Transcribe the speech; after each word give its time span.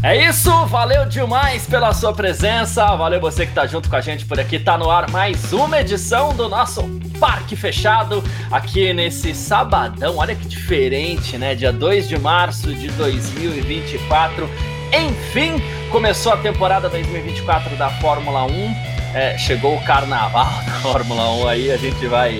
É 0.00 0.28
isso, 0.28 0.64
valeu 0.66 1.04
demais 1.06 1.66
pela 1.66 1.92
sua 1.92 2.12
presença, 2.12 2.86
valeu 2.94 3.20
você 3.20 3.44
que 3.44 3.52
tá 3.52 3.66
junto 3.66 3.90
com 3.90 3.96
a 3.96 4.00
gente 4.00 4.24
por 4.24 4.38
aqui, 4.38 4.56
tá 4.56 4.78
no 4.78 4.88
ar 4.88 5.10
mais 5.10 5.52
uma 5.52 5.80
edição 5.80 6.32
do 6.32 6.48
nosso 6.48 6.84
Parque 7.18 7.56
Fechado, 7.56 8.22
aqui 8.48 8.92
nesse 8.92 9.34
sabadão, 9.34 10.18
olha 10.18 10.36
que 10.36 10.46
diferente, 10.46 11.36
né, 11.36 11.56
dia 11.56 11.72
2 11.72 12.08
de 12.08 12.16
março 12.16 12.72
de 12.72 12.86
2024, 12.92 14.48
enfim, 14.92 15.60
começou 15.90 16.32
a 16.32 16.36
temporada 16.36 16.88
2024 16.88 17.74
da 17.74 17.90
Fórmula 17.90 18.44
1, 18.44 18.76
é, 19.14 19.36
chegou 19.36 19.74
o 19.74 19.82
carnaval 19.82 20.46
da 20.64 20.74
Fórmula 20.74 21.28
1 21.28 21.48
aí, 21.48 21.72
a 21.72 21.76
gente 21.76 22.06
vai 22.06 22.38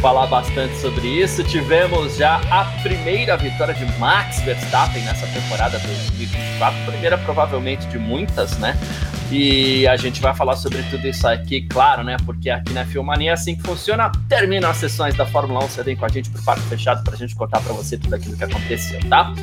falar 0.00 0.26
bastante 0.26 0.76
sobre 0.76 1.06
isso. 1.06 1.42
Tivemos 1.44 2.16
já 2.16 2.40
a 2.50 2.64
primeira 2.82 3.36
vitória 3.36 3.74
de 3.74 3.84
Max 3.98 4.40
Verstappen 4.42 5.02
nessa 5.02 5.26
temporada 5.26 5.78
2024, 5.78 6.90
primeira 6.90 7.18
provavelmente 7.18 7.86
de 7.88 7.98
muitas, 7.98 8.56
né? 8.58 8.76
E 9.30 9.86
a 9.86 9.96
gente 9.96 10.20
vai 10.20 10.34
falar 10.34 10.56
sobre 10.56 10.82
tudo 10.84 11.06
isso 11.06 11.26
aqui, 11.28 11.62
claro, 11.62 12.02
né? 12.02 12.16
Porque 12.24 12.48
aqui 12.48 12.72
na 12.72 12.84
Filmania 12.86 13.30
é 13.30 13.34
assim 13.34 13.56
que 13.56 13.62
funciona. 13.62 14.10
Terminam 14.28 14.70
as 14.70 14.78
sessões 14.78 15.14
da 15.14 15.26
Fórmula 15.26 15.64
1, 15.64 15.68
você 15.68 15.82
vem 15.82 15.96
com 15.96 16.06
a 16.06 16.08
gente 16.08 16.30
pro 16.30 16.42
parque 16.42 16.62
fechado 16.62 17.04
para 17.04 17.14
a 17.14 17.16
gente 17.16 17.34
contar 17.34 17.60
para 17.60 17.72
você 17.72 17.98
tudo 17.98 18.14
aquilo 18.14 18.36
que 18.36 18.44
aconteceu, 18.44 19.00
tá? 19.08 19.34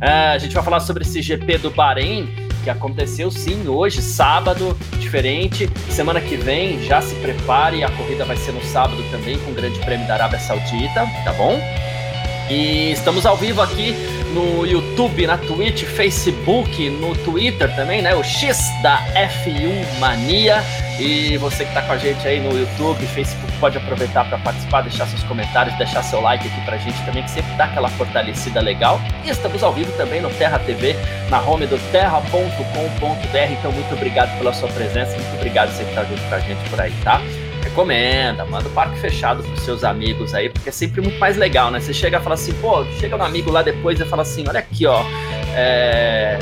É, 0.00 0.28
a 0.28 0.38
gente 0.38 0.54
vai 0.54 0.62
falar 0.62 0.80
sobre 0.80 1.02
esse 1.02 1.20
GP 1.20 1.58
do 1.58 1.70
Bahrein 1.70 2.45
que 2.66 2.70
aconteceu 2.70 3.30
sim 3.30 3.68
hoje, 3.68 4.02
sábado, 4.02 4.76
diferente. 4.98 5.70
Semana 5.88 6.20
que 6.20 6.34
vem 6.36 6.82
já 6.82 7.00
se 7.00 7.14
prepare, 7.16 7.84
a 7.84 7.90
corrida 7.90 8.24
vai 8.24 8.36
ser 8.36 8.50
no 8.50 8.60
sábado 8.64 9.00
também 9.12 9.38
com 9.38 9.52
o 9.52 9.54
Grande 9.54 9.78
Prêmio 9.78 10.04
da 10.08 10.14
Arábia 10.14 10.40
Saudita, 10.40 11.06
tá 11.24 11.32
bom? 11.34 11.60
E 12.50 12.90
estamos 12.90 13.24
ao 13.24 13.36
vivo 13.36 13.62
aqui 13.62 13.94
no 14.34 14.66
YouTube, 14.66 15.28
na 15.28 15.38
Twitch, 15.38 15.84
Facebook, 15.84 16.90
no 16.90 17.14
Twitter 17.14 17.72
também, 17.76 18.02
né? 18.02 18.16
O 18.16 18.24
X 18.24 18.58
da 18.82 19.00
F1 19.14 20.00
Mania. 20.00 20.60
E 20.98 21.36
você 21.36 21.64
que 21.64 21.70
está 21.70 21.82
com 21.82 21.92
a 21.92 21.98
gente 21.98 22.26
aí 22.26 22.40
no 22.40 22.56
YouTube, 22.58 23.06
Facebook, 23.06 23.45
pode 23.56 23.76
aproveitar 23.78 24.24
para 24.28 24.38
participar, 24.38 24.82
deixar 24.82 25.06
seus 25.06 25.22
comentários, 25.24 25.76
deixar 25.76 26.02
seu 26.02 26.20
like 26.20 26.46
aqui 26.46 26.60
para 26.64 26.76
a 26.76 26.78
gente 26.78 27.00
também, 27.04 27.22
que 27.22 27.30
sempre 27.30 27.52
dá 27.54 27.64
aquela 27.64 27.88
fortalecida 27.88 28.60
legal. 28.60 29.00
E 29.24 29.30
estamos 29.30 29.62
ao 29.62 29.72
vivo 29.72 29.90
também 29.96 30.20
no 30.20 30.30
Terra 30.30 30.58
TV, 30.58 30.96
na 31.30 31.40
home 31.40 31.66
do 31.66 31.78
terra.com.br. 31.90 33.52
Então, 33.52 33.72
muito 33.72 33.94
obrigado 33.94 34.36
pela 34.38 34.52
sua 34.52 34.68
presença, 34.68 35.16
muito 35.16 35.34
obrigado 35.36 35.70
você 35.70 35.84
que 35.84 35.94
junto 35.94 36.28
com 36.28 36.34
a 36.34 36.40
gente 36.40 36.70
por 36.70 36.80
aí, 36.80 36.92
tá? 37.02 37.20
recomenda, 37.66 38.44
manda 38.44 38.68
o 38.68 38.70
parque 38.70 38.98
fechado 38.98 39.42
pros 39.42 39.60
seus 39.60 39.84
amigos 39.84 40.32
aí, 40.34 40.48
porque 40.48 40.68
é 40.68 40.72
sempre 40.72 41.00
muito 41.00 41.18
mais 41.18 41.36
legal, 41.36 41.70
né? 41.70 41.80
Você 41.80 41.92
chega 41.92 42.18
e 42.18 42.20
fala 42.20 42.34
assim, 42.34 42.52
pô, 42.54 42.84
chega 42.98 43.16
um 43.16 43.22
amigo 43.22 43.50
lá 43.50 43.60
depois 43.60 44.00
e 44.00 44.04
fala 44.04 44.22
assim, 44.22 44.44
olha 44.48 44.60
aqui, 44.60 44.86
ó, 44.86 45.02
é... 45.54 46.38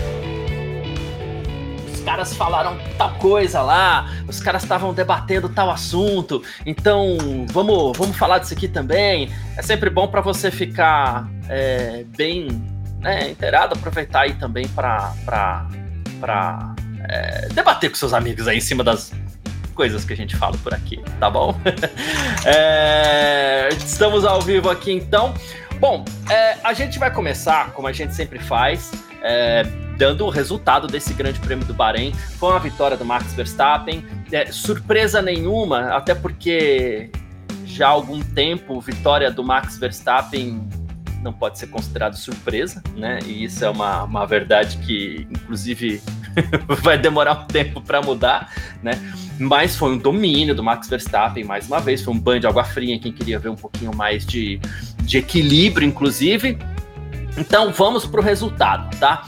Caras 2.04 2.34
falaram 2.34 2.78
tal 2.98 3.14
coisa 3.14 3.62
lá, 3.62 4.10
os 4.28 4.38
caras 4.38 4.62
estavam 4.62 4.92
debatendo 4.92 5.48
tal 5.48 5.70
assunto, 5.70 6.42
então 6.66 7.16
vamos, 7.50 7.96
vamos 7.96 8.16
falar 8.16 8.38
disso 8.38 8.52
aqui 8.52 8.68
também. 8.68 9.30
É 9.56 9.62
sempre 9.62 9.88
bom 9.88 10.06
para 10.06 10.20
você 10.20 10.50
ficar 10.50 11.26
é, 11.48 12.04
bem 12.16 12.48
né, 13.00 13.30
inteirado, 13.30 13.74
aproveitar 13.74 14.22
aí 14.22 14.34
também 14.34 14.68
para 14.68 15.14
é, 17.08 17.48
debater 17.52 17.90
com 17.90 17.96
seus 17.96 18.12
amigos 18.12 18.46
aí 18.48 18.58
em 18.58 18.60
cima 18.60 18.84
das 18.84 19.12
coisas 19.74 20.04
que 20.04 20.12
a 20.12 20.16
gente 20.16 20.36
fala 20.36 20.56
por 20.58 20.72
aqui, 20.72 21.02
tá 21.18 21.28
bom? 21.28 21.58
é, 22.44 23.68
estamos 23.70 24.24
ao 24.24 24.40
vivo 24.40 24.70
aqui 24.70 24.92
então. 24.92 25.34
Bom, 25.80 26.04
é, 26.30 26.56
a 26.62 26.72
gente 26.72 26.98
vai 26.98 27.10
começar, 27.10 27.72
como 27.72 27.88
a 27.88 27.92
gente 27.92 28.14
sempre 28.14 28.38
faz, 28.38 28.92
é, 29.22 29.64
dando 29.96 30.24
o 30.24 30.30
resultado 30.30 30.86
desse 30.86 31.14
grande 31.14 31.38
prêmio 31.40 31.64
do 31.64 31.74
Bahrein. 31.74 32.12
Foi 32.38 32.50
uma 32.50 32.60
vitória 32.60 32.96
do 32.96 33.04
Max 33.04 33.32
Verstappen, 33.34 34.04
é, 34.32 34.50
surpresa 34.50 35.22
nenhuma, 35.22 35.94
até 35.94 36.14
porque 36.14 37.10
já 37.64 37.88
há 37.88 37.90
algum 37.90 38.20
tempo 38.20 38.80
vitória 38.80 39.30
do 39.30 39.42
Max 39.42 39.78
Verstappen 39.78 40.68
não 41.24 41.32
pode 41.32 41.58
ser 41.58 41.68
considerado 41.68 42.14
surpresa, 42.14 42.82
né? 42.94 43.18
E 43.26 43.44
isso 43.44 43.64
é 43.64 43.70
uma, 43.70 44.04
uma 44.04 44.26
verdade 44.26 44.76
que, 44.78 45.26
inclusive, 45.30 46.02
vai 46.82 46.98
demorar 46.98 47.32
um 47.32 47.46
tempo 47.46 47.80
para 47.80 48.02
mudar, 48.02 48.52
né? 48.82 48.92
Mas 49.40 49.74
foi 49.74 49.92
um 49.92 49.98
domínio 49.98 50.54
do 50.54 50.62
Max 50.62 50.86
Verstappen, 50.86 51.42
mais 51.42 51.66
uma 51.66 51.80
vez, 51.80 52.02
foi 52.02 52.12
um 52.12 52.18
banho 52.18 52.40
de 52.40 52.46
água 52.46 52.62
fria 52.62 52.94
em 52.94 52.98
quem 52.98 53.10
queria 53.10 53.38
ver 53.38 53.48
um 53.48 53.56
pouquinho 53.56 53.96
mais 53.96 54.26
de, 54.26 54.60
de 55.00 55.16
equilíbrio, 55.16 55.88
inclusive. 55.88 56.58
Então 57.36 57.72
vamos 57.72 58.04
para 58.06 58.20
o 58.20 58.22
resultado, 58.22 58.94
tá? 58.98 59.26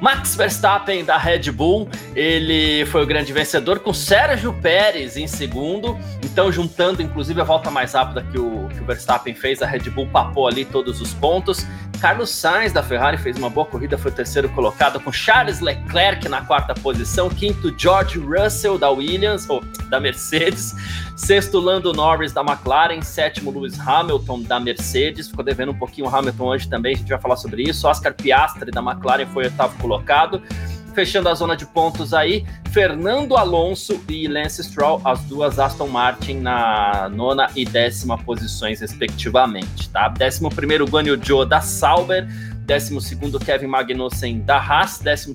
Max 0.00 0.34
Verstappen 0.34 1.04
da 1.04 1.18
Red 1.18 1.50
Bull, 1.52 1.88
ele 2.16 2.86
foi 2.86 3.02
o 3.02 3.06
grande 3.06 3.32
vencedor 3.32 3.80
com 3.80 3.92
Sérgio 3.92 4.52
Pérez 4.52 5.16
em 5.16 5.26
segundo. 5.26 5.98
Então, 6.24 6.50
juntando 6.50 7.02
inclusive 7.02 7.40
a 7.40 7.44
volta 7.44 7.70
mais 7.70 7.92
rápida 7.92 8.24
que 8.30 8.38
o, 8.38 8.68
que 8.68 8.80
o 8.80 8.84
Verstappen 8.84 9.34
fez, 9.34 9.60
a 9.60 9.66
Red 9.66 9.90
Bull 9.90 10.06
papou 10.06 10.48
ali 10.48 10.64
todos 10.64 11.00
os 11.00 11.12
pontos. 11.12 11.66
Carlos 12.00 12.30
Sainz 12.30 12.72
da 12.72 12.82
Ferrari 12.82 13.18
fez 13.18 13.36
uma 13.36 13.50
boa 13.50 13.66
corrida, 13.66 13.98
foi 13.98 14.10
o 14.10 14.14
terceiro 14.14 14.48
colocado, 14.48 14.98
com 14.98 15.12
Charles 15.12 15.60
Leclerc 15.60 16.26
na 16.30 16.40
quarta 16.40 16.72
posição, 16.72 17.28
quinto 17.28 17.74
George 17.76 18.18
Russell 18.18 18.78
da 18.78 18.88
Williams, 18.88 19.46
ou 19.50 19.62
da 19.90 20.00
Mercedes, 20.00 20.74
sexto 21.14 21.60
Lando 21.60 21.92
Norris 21.92 22.32
da 22.32 22.40
McLaren, 22.40 23.02
sétimo 23.02 23.50
Lewis 23.50 23.78
Hamilton 23.78 24.42
da 24.42 24.58
Mercedes, 24.58 25.28
ficou 25.28 25.44
devendo 25.44 25.72
um 25.72 25.78
pouquinho 25.78 26.06
o 26.06 26.14
Hamilton 26.14 26.44
hoje 26.44 26.68
também, 26.70 26.94
a 26.94 26.96
gente 26.96 27.08
vai 27.08 27.20
falar 27.20 27.36
sobre 27.36 27.64
isso, 27.64 27.86
Oscar 27.86 28.14
Piastri 28.14 28.70
da 28.70 28.80
McLaren 28.80 29.26
foi 29.26 29.44
oitavo 29.44 29.76
colocado, 29.78 30.42
fechando 30.90 31.28
a 31.28 31.34
zona 31.34 31.56
de 31.56 31.66
pontos 31.66 32.12
aí, 32.12 32.44
Fernando 32.70 33.36
Alonso 33.36 34.00
e 34.08 34.28
Lance 34.28 34.62
Stroll, 34.62 35.00
as 35.04 35.20
duas 35.24 35.58
Aston 35.58 35.88
Martin 35.88 36.34
na 36.40 37.08
nona 37.08 37.50
e 37.56 37.64
décima 37.64 38.18
posições, 38.18 38.80
respectivamente, 38.80 39.88
tá? 39.88 40.08
Décimo 40.08 40.50
primeiro, 40.50 40.86
Guan 40.86 41.04
Yu 41.04 41.18
Zhou 41.24 41.44
da 41.44 41.60
Sauber, 41.60 42.26
12 42.66 43.38
Kevin 43.44 43.66
Magnussen 43.66 44.40
da 44.40 44.58
Haas, 44.58 44.98
13 44.98 45.34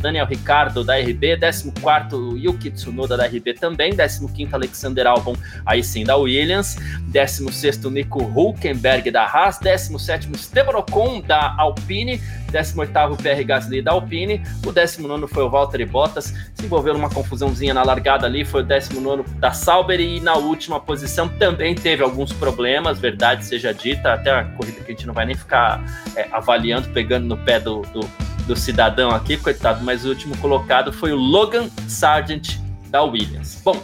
Daniel 0.00 0.26
Ricardo 0.26 0.84
da 0.84 0.96
RB, 0.96 1.36
14 1.36 2.38
Yuki 2.38 2.70
Tsunoda 2.70 3.16
da 3.16 3.26
RB 3.26 3.54
também, 3.54 3.92
15 3.92 4.48
Alexander 4.52 5.06
Albon, 5.06 5.34
aí 5.66 5.82
sim 5.82 6.04
da 6.04 6.16
Williams, 6.16 6.76
16 7.08 7.84
Nico 7.84 8.22
Hulkenberg 8.22 9.10
da 9.10 9.24
Haas, 9.24 9.58
17 9.58 10.30
Esteban 10.32 10.76
Ocon 10.76 11.20
da 11.20 11.54
Alpine, 11.58 12.20
18 12.52 13.16
PR 13.16 13.44
Gasly 13.44 13.82
da 13.82 13.92
Alpine, 13.92 14.42
o 14.64 14.72
19 14.72 15.26
foi 15.26 15.42
o 15.42 15.50
Valtteri 15.50 15.84
Bottas, 15.84 16.32
se 16.54 16.64
envolveu 16.64 16.94
numa 16.94 17.10
confusãozinha 17.10 17.74
na 17.74 17.82
largada 17.82 18.26
ali, 18.26 18.44
foi 18.44 18.62
o 18.62 18.64
19 18.64 19.24
da 19.34 19.50
Sauber 19.50 20.00
e 20.00 20.20
na 20.20 20.36
última 20.36 20.78
posição 20.78 21.28
também 21.28 21.74
teve 21.74 22.02
alguns 22.02 22.32
problemas, 22.32 22.98
verdade 23.00 23.44
seja 23.44 23.74
dita, 23.74 24.12
até 24.12 24.30
a 24.30 24.44
corrida 24.44 24.80
que 24.80 24.92
a 24.92 24.94
gente 24.94 25.06
não 25.06 25.14
vai 25.14 25.26
nem 25.26 25.34
ficar 25.34 25.82
é, 26.14 26.28
avaliando 26.30 26.57
avaliando, 26.58 26.88
pegando 26.90 27.26
no 27.26 27.36
pé 27.36 27.60
do, 27.60 27.82
do, 27.82 28.00
do 28.46 28.56
cidadão 28.56 29.10
aqui, 29.10 29.36
coitado, 29.36 29.84
mas 29.84 30.04
o 30.04 30.08
último 30.08 30.36
colocado 30.38 30.92
foi 30.92 31.12
o 31.12 31.16
Logan 31.16 31.68
Sargent 31.86 32.58
da 32.90 33.02
Williams. 33.02 33.60
Bom, 33.64 33.80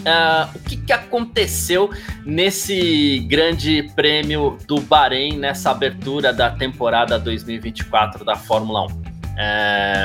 Uh, 0.00 0.48
o 0.56 0.58
que, 0.60 0.78
que, 0.78 0.92
aconteceu 0.94 1.90
nesse 2.24 3.18
grande 3.28 3.82
prêmio 3.94 4.56
do 4.66 4.80
Bahrein, 4.80 5.36
nessa 5.36 5.72
abertura 5.72 6.32
da 6.32 6.48
temporada 6.48 7.18
2024 7.18 8.24
da 8.24 8.34
Fórmula 8.34 8.86
1? 8.86 8.86
Uh, 8.86 8.94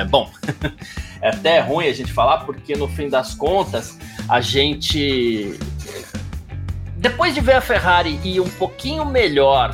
bom, 0.09 0.29
é 1.23 1.29
até 1.29 1.61
ruim 1.61 1.87
a 1.87 1.93
gente 1.93 2.11
falar, 2.11 2.39
porque 2.39 2.75
no 2.75 2.89
fim 2.89 3.07
das 3.07 3.35
contas, 3.35 3.97
a 4.27 4.41
gente. 4.41 5.57
Depois 6.97 7.33
de 7.33 7.39
ver 7.39 7.53
a 7.53 7.61
Ferrari 7.61 8.19
ir 8.21 8.41
um 8.41 8.49
pouquinho 8.49 9.05
melhor 9.05 9.73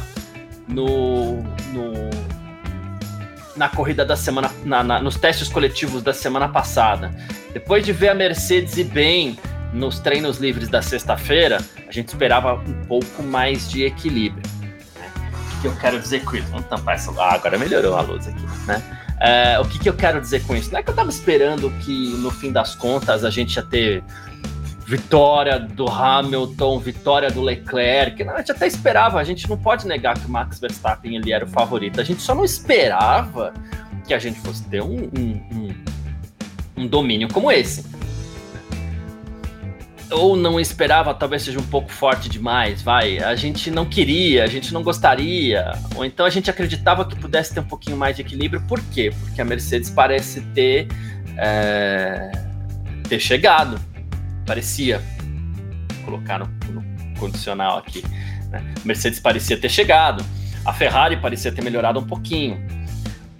no, 0.67 1.41
no 1.73 2.10
na 3.61 3.69
corrida 3.69 4.03
da 4.03 4.15
semana, 4.15 4.49
na, 4.65 4.83
na, 4.83 4.99
nos 4.99 5.17
testes 5.17 5.47
coletivos 5.47 6.01
da 6.01 6.11
semana 6.11 6.49
passada, 6.49 7.11
depois 7.53 7.85
de 7.85 7.93
ver 7.93 8.09
a 8.09 8.15
Mercedes 8.15 8.75
ir 8.75 8.85
bem 8.85 9.37
nos 9.71 9.99
treinos 9.99 10.39
livres 10.39 10.67
da 10.67 10.81
sexta-feira, 10.81 11.59
a 11.87 11.91
gente 11.91 12.07
esperava 12.07 12.55
um 12.55 12.85
pouco 12.87 13.21
mais 13.21 13.69
de 13.69 13.83
equilíbrio. 13.83 14.41
Né? 14.99 15.11
O 15.57 15.61
que 15.61 15.67
eu 15.67 15.75
quero 15.75 15.99
dizer 15.99 16.25
com 16.25 16.37
isso? 16.37 16.47
Vamos 16.47 16.65
tampar 16.65 16.95
essa. 16.95 17.11
Ah, 17.21 17.35
agora 17.35 17.55
melhorou 17.59 17.95
a 17.95 18.01
luz 18.01 18.27
aqui, 18.27 18.43
né? 18.65 18.81
É, 19.19 19.59
o 19.59 19.65
que, 19.65 19.77
que 19.77 19.87
eu 19.87 19.93
quero 19.93 20.19
dizer 20.19 20.41
com 20.47 20.55
isso? 20.55 20.71
Não 20.71 20.79
é 20.79 20.83
que 20.83 20.89
eu 20.89 20.93
estava 20.93 21.11
esperando 21.11 21.69
que 21.81 22.15
no 22.17 22.31
fim 22.31 22.51
das 22.51 22.73
contas 22.73 23.23
a 23.23 23.29
gente 23.29 23.57
ia 23.57 23.63
ter 23.63 24.03
vitória 24.91 25.57
do 25.57 25.87
Hamilton, 25.87 26.77
vitória 26.77 27.31
do 27.31 27.41
Leclerc. 27.41 28.21
a 28.23 28.37
gente 28.39 28.51
até 28.51 28.67
esperava, 28.67 29.21
a 29.21 29.23
gente 29.23 29.49
não 29.49 29.57
pode 29.57 29.87
negar 29.87 30.19
que 30.19 30.25
o 30.25 30.29
Max 30.29 30.59
Verstappen 30.59 31.15
ele 31.15 31.31
era 31.31 31.45
o 31.45 31.47
favorito. 31.47 32.01
A 32.01 32.03
gente 32.03 32.21
só 32.21 32.35
não 32.35 32.43
esperava 32.43 33.53
que 34.05 34.13
a 34.13 34.19
gente 34.19 34.37
fosse 34.41 34.65
ter 34.65 34.81
um, 34.81 35.09
um, 35.17 35.41
um, 35.49 35.75
um 36.75 36.87
domínio 36.87 37.29
como 37.31 37.49
esse. 37.49 37.85
Ou 40.11 40.35
não 40.35 40.59
esperava, 40.59 41.13
talvez 41.13 41.43
seja 41.43 41.57
um 41.57 41.67
pouco 41.67 41.89
forte 41.89 42.27
demais, 42.27 42.81
vai. 42.81 43.19
A 43.19 43.33
gente 43.33 43.71
não 43.71 43.85
queria, 43.85 44.43
a 44.43 44.47
gente 44.47 44.73
não 44.73 44.83
gostaria. 44.83 45.71
Ou 45.95 46.03
então 46.03 46.25
a 46.25 46.29
gente 46.29 46.49
acreditava 46.49 47.05
que 47.05 47.15
pudesse 47.15 47.53
ter 47.53 47.61
um 47.61 47.65
pouquinho 47.65 47.95
mais 47.95 48.17
de 48.17 48.23
equilíbrio. 48.23 48.61
Por 48.67 48.81
quê? 48.91 49.13
Porque 49.21 49.39
a 49.39 49.45
Mercedes 49.45 49.89
parece 49.89 50.41
ter, 50.53 50.89
é, 51.37 52.29
ter 53.07 53.21
chegado 53.21 53.79
parecia 54.45 55.01
colocar 56.03 56.39
no, 56.39 56.47
no 56.71 56.83
condicional 57.19 57.77
aqui. 57.77 58.03
Né? 58.49 58.73
Mercedes 58.83 59.19
parecia 59.19 59.57
ter 59.57 59.69
chegado, 59.69 60.23
a 60.65 60.73
Ferrari 60.73 61.17
parecia 61.17 61.51
ter 61.51 61.63
melhorado 61.63 61.99
um 61.99 62.05
pouquinho. 62.05 62.59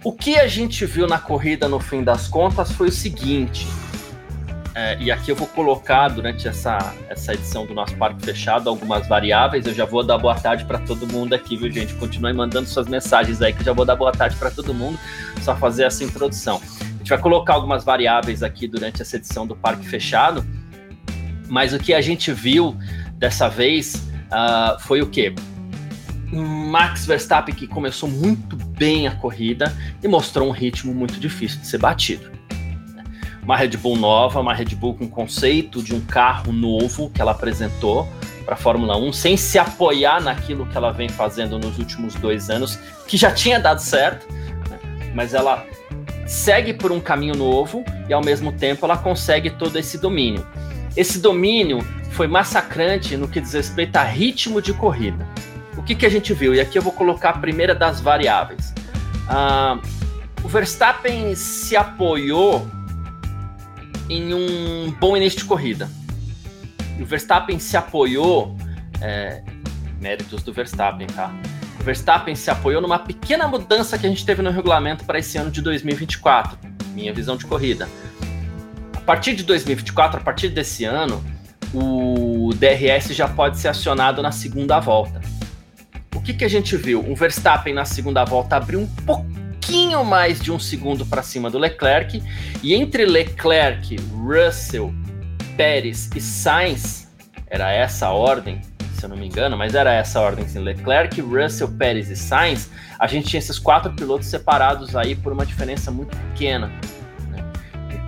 O 0.04 0.12
que 0.12 0.36
a 0.36 0.48
gente 0.48 0.84
viu 0.84 1.06
na 1.06 1.18
corrida 1.18 1.68
no 1.68 1.78
fim 1.78 2.02
das 2.02 2.26
contas 2.26 2.72
foi 2.72 2.88
o 2.88 2.92
seguinte, 2.92 3.66
é, 4.74 4.96
e 4.98 5.10
aqui 5.10 5.30
eu 5.30 5.36
vou 5.36 5.46
colocar 5.46 6.08
durante 6.08 6.48
essa, 6.48 6.94
essa 7.08 7.34
edição 7.34 7.66
do 7.66 7.74
nosso 7.74 7.94
parque 7.96 8.24
fechado 8.24 8.70
algumas 8.70 9.06
variáveis. 9.06 9.66
Eu 9.66 9.74
já 9.74 9.84
vou 9.84 10.02
dar 10.02 10.16
boa 10.16 10.34
tarde 10.34 10.64
para 10.64 10.78
todo 10.78 11.06
mundo 11.06 11.34
aqui, 11.34 11.56
viu, 11.56 11.70
gente? 11.70 11.94
Continuem 11.94 12.34
mandando 12.34 12.66
suas 12.66 12.88
mensagens 12.88 13.42
aí 13.42 13.52
que 13.52 13.60
eu 13.60 13.66
já 13.66 13.72
vou 13.72 13.84
dar 13.84 13.96
boa 13.96 14.12
tarde 14.12 14.34
para 14.36 14.50
todo 14.50 14.72
mundo. 14.72 14.98
Só 15.42 15.54
fazer 15.54 15.84
essa 15.84 16.02
introdução. 16.02 16.60
A 16.80 16.98
gente 16.98 17.10
vai 17.10 17.18
colocar 17.18 17.54
algumas 17.54 17.84
variáveis 17.84 18.42
aqui 18.42 18.66
durante 18.66 19.02
essa 19.02 19.16
edição 19.16 19.46
do 19.46 19.54
parque 19.54 19.86
fechado 19.86 20.42
mas 21.52 21.74
o 21.74 21.78
que 21.78 21.92
a 21.92 22.00
gente 22.00 22.32
viu 22.32 22.74
dessa 23.18 23.46
vez 23.46 23.94
uh, 23.94 24.80
foi 24.80 25.02
o 25.02 25.06
quê? 25.06 25.34
Max 26.32 27.04
Verstappen 27.04 27.54
que 27.54 27.66
começou 27.66 28.08
muito 28.08 28.56
bem 28.56 29.06
a 29.06 29.10
corrida 29.16 29.70
e 30.02 30.08
mostrou 30.08 30.48
um 30.48 30.50
ritmo 30.50 30.94
muito 30.94 31.20
difícil 31.20 31.60
de 31.60 31.66
ser 31.66 31.76
batido. 31.76 32.32
Uma 33.42 33.54
Red 33.54 33.76
Bull 33.76 33.98
nova, 33.98 34.40
uma 34.40 34.54
Red 34.54 34.74
Bull 34.76 34.94
com 34.94 35.06
conceito 35.06 35.82
de 35.82 35.94
um 35.94 36.00
carro 36.00 36.54
novo 36.54 37.10
que 37.10 37.20
ela 37.20 37.32
apresentou 37.32 38.08
para 38.46 38.54
a 38.54 38.56
Fórmula 38.56 38.96
1, 38.96 39.12
sem 39.12 39.36
se 39.36 39.58
apoiar 39.58 40.22
naquilo 40.22 40.64
que 40.64 40.76
ela 40.78 40.90
vem 40.90 41.10
fazendo 41.10 41.58
nos 41.58 41.78
últimos 41.78 42.14
dois 42.14 42.48
anos, 42.48 42.78
que 43.06 43.18
já 43.18 43.30
tinha 43.30 43.60
dado 43.60 43.80
certo, 43.80 44.26
né? 44.32 44.78
mas 45.14 45.34
ela 45.34 45.66
segue 46.26 46.72
por 46.72 46.90
um 46.90 46.98
caminho 46.98 47.34
novo 47.34 47.84
e 48.08 48.12
ao 48.14 48.24
mesmo 48.24 48.52
tempo 48.52 48.86
ela 48.86 48.96
consegue 48.96 49.50
todo 49.50 49.78
esse 49.78 49.98
domínio. 49.98 50.46
Esse 50.96 51.18
domínio 51.18 51.78
foi 52.10 52.26
massacrante 52.26 53.16
no 53.16 53.26
que 53.26 53.40
diz 53.40 53.54
respeito 53.54 53.96
a 53.96 54.02
ritmo 54.02 54.60
de 54.60 54.74
corrida. 54.74 55.26
O 55.76 55.82
que, 55.82 55.94
que 55.94 56.04
a 56.04 56.10
gente 56.10 56.34
viu? 56.34 56.54
E 56.54 56.60
aqui 56.60 56.78
eu 56.78 56.82
vou 56.82 56.92
colocar 56.92 57.30
a 57.30 57.38
primeira 57.38 57.74
das 57.74 58.00
variáveis. 58.00 58.74
Uh, 59.24 59.80
o 60.44 60.48
Verstappen 60.48 61.34
se 61.34 61.76
apoiou 61.76 62.68
em 64.08 64.34
um 64.34 64.90
bom 65.00 65.16
início 65.16 65.38
de 65.38 65.44
corrida. 65.46 65.88
O 67.00 67.04
Verstappen 67.06 67.58
se 67.58 67.76
apoiou, 67.76 68.54
é, 69.00 69.42
méritos 69.98 70.42
do 70.42 70.52
Verstappen, 70.52 71.06
tá? 71.06 71.32
O 71.80 71.82
Verstappen 71.82 72.34
se 72.36 72.50
apoiou 72.50 72.82
numa 72.82 72.98
pequena 72.98 73.48
mudança 73.48 73.98
que 73.98 74.06
a 74.06 74.08
gente 74.10 74.26
teve 74.26 74.42
no 74.42 74.50
regulamento 74.50 75.04
para 75.04 75.18
esse 75.18 75.38
ano 75.38 75.50
de 75.50 75.62
2024, 75.62 76.58
minha 76.94 77.14
visão 77.14 77.36
de 77.36 77.46
corrida 77.46 77.88
a 79.02 79.04
partir 79.04 79.34
de 79.34 79.42
2024, 79.42 80.20
a 80.20 80.22
partir 80.22 80.48
desse 80.48 80.84
ano, 80.84 81.22
o 81.74 82.50
DRS 82.54 83.12
já 83.12 83.26
pode 83.26 83.58
ser 83.58 83.66
acionado 83.66 84.22
na 84.22 84.30
segunda 84.30 84.78
volta. 84.78 85.20
O 86.14 86.20
que, 86.20 86.32
que 86.32 86.44
a 86.44 86.48
gente 86.48 86.76
viu? 86.76 87.04
O 87.10 87.16
Verstappen 87.16 87.74
na 87.74 87.84
segunda 87.84 88.24
volta 88.24 88.56
abriu 88.56 88.78
um 88.78 88.86
pouquinho 88.86 90.04
mais 90.04 90.40
de 90.40 90.52
um 90.52 90.58
segundo 90.58 91.04
para 91.04 91.20
cima 91.20 91.50
do 91.50 91.58
Leclerc, 91.58 92.22
e 92.62 92.74
entre 92.74 93.04
Leclerc, 93.04 93.96
Russell, 94.12 94.94
Pérez 95.56 96.08
e 96.14 96.20
Sainz, 96.20 97.08
era 97.48 97.72
essa 97.72 98.06
a 98.06 98.12
ordem, 98.12 98.60
se 98.94 99.04
eu 99.04 99.08
não 99.08 99.16
me 99.16 99.26
engano, 99.26 99.56
mas 99.56 99.74
era 99.74 99.92
essa 99.92 100.20
a 100.20 100.22
ordem, 100.22 100.44
assim, 100.44 100.60
Leclerc, 100.60 101.20
Russell, 101.20 101.68
Pérez 101.72 102.08
e 102.08 102.14
Sainz, 102.14 102.70
a 103.00 103.08
gente 103.08 103.30
tinha 103.30 103.40
esses 103.40 103.58
quatro 103.58 103.92
pilotos 103.94 104.28
separados 104.28 104.94
aí 104.94 105.16
por 105.16 105.32
uma 105.32 105.44
diferença 105.44 105.90
muito 105.90 106.16
pequena. 106.16 106.70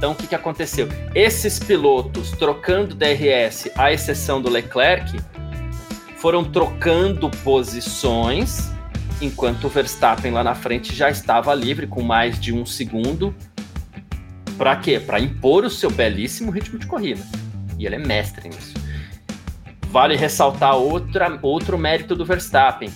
Então, 0.05 0.13
o 0.13 0.15
que, 0.15 0.27
que 0.27 0.35
aconteceu? 0.35 0.87
Esses 1.15 1.59
pilotos 1.59 2.31
trocando 2.33 2.95
DRS, 2.95 3.71
à 3.75 3.91
exceção 3.91 4.39
do 4.39 4.51
Leclerc, 4.51 5.19
foram 6.19 6.45
trocando 6.45 7.31
posições, 7.43 8.71
enquanto 9.19 9.65
o 9.65 9.71
Verstappen 9.71 10.31
lá 10.31 10.45
na 10.45 10.55
frente 10.55 10.95
já 10.95 11.09
estava 11.09 11.55
livre 11.55 11.87
com 11.87 12.03
mais 12.03 12.39
de 12.39 12.53
um 12.53 12.67
segundo. 12.67 13.35
Para 14.59 14.77
quê? 14.77 15.01
Para 15.01 15.19
impor 15.21 15.65
o 15.65 15.71
seu 15.71 15.91
belíssimo 15.91 16.51
ritmo 16.51 16.79
de 16.79 16.87
corrida. 16.87 17.23
E 17.79 17.87
ele 17.87 17.95
é 17.95 17.99
mestre 17.99 18.51
nisso. 18.51 18.75
Vale 19.89 20.17
ressaltar 20.17 20.77
outra, 20.77 21.39
outro 21.41 21.79
mérito 21.79 22.15
do 22.15 22.27
Verstappen: 22.27 22.93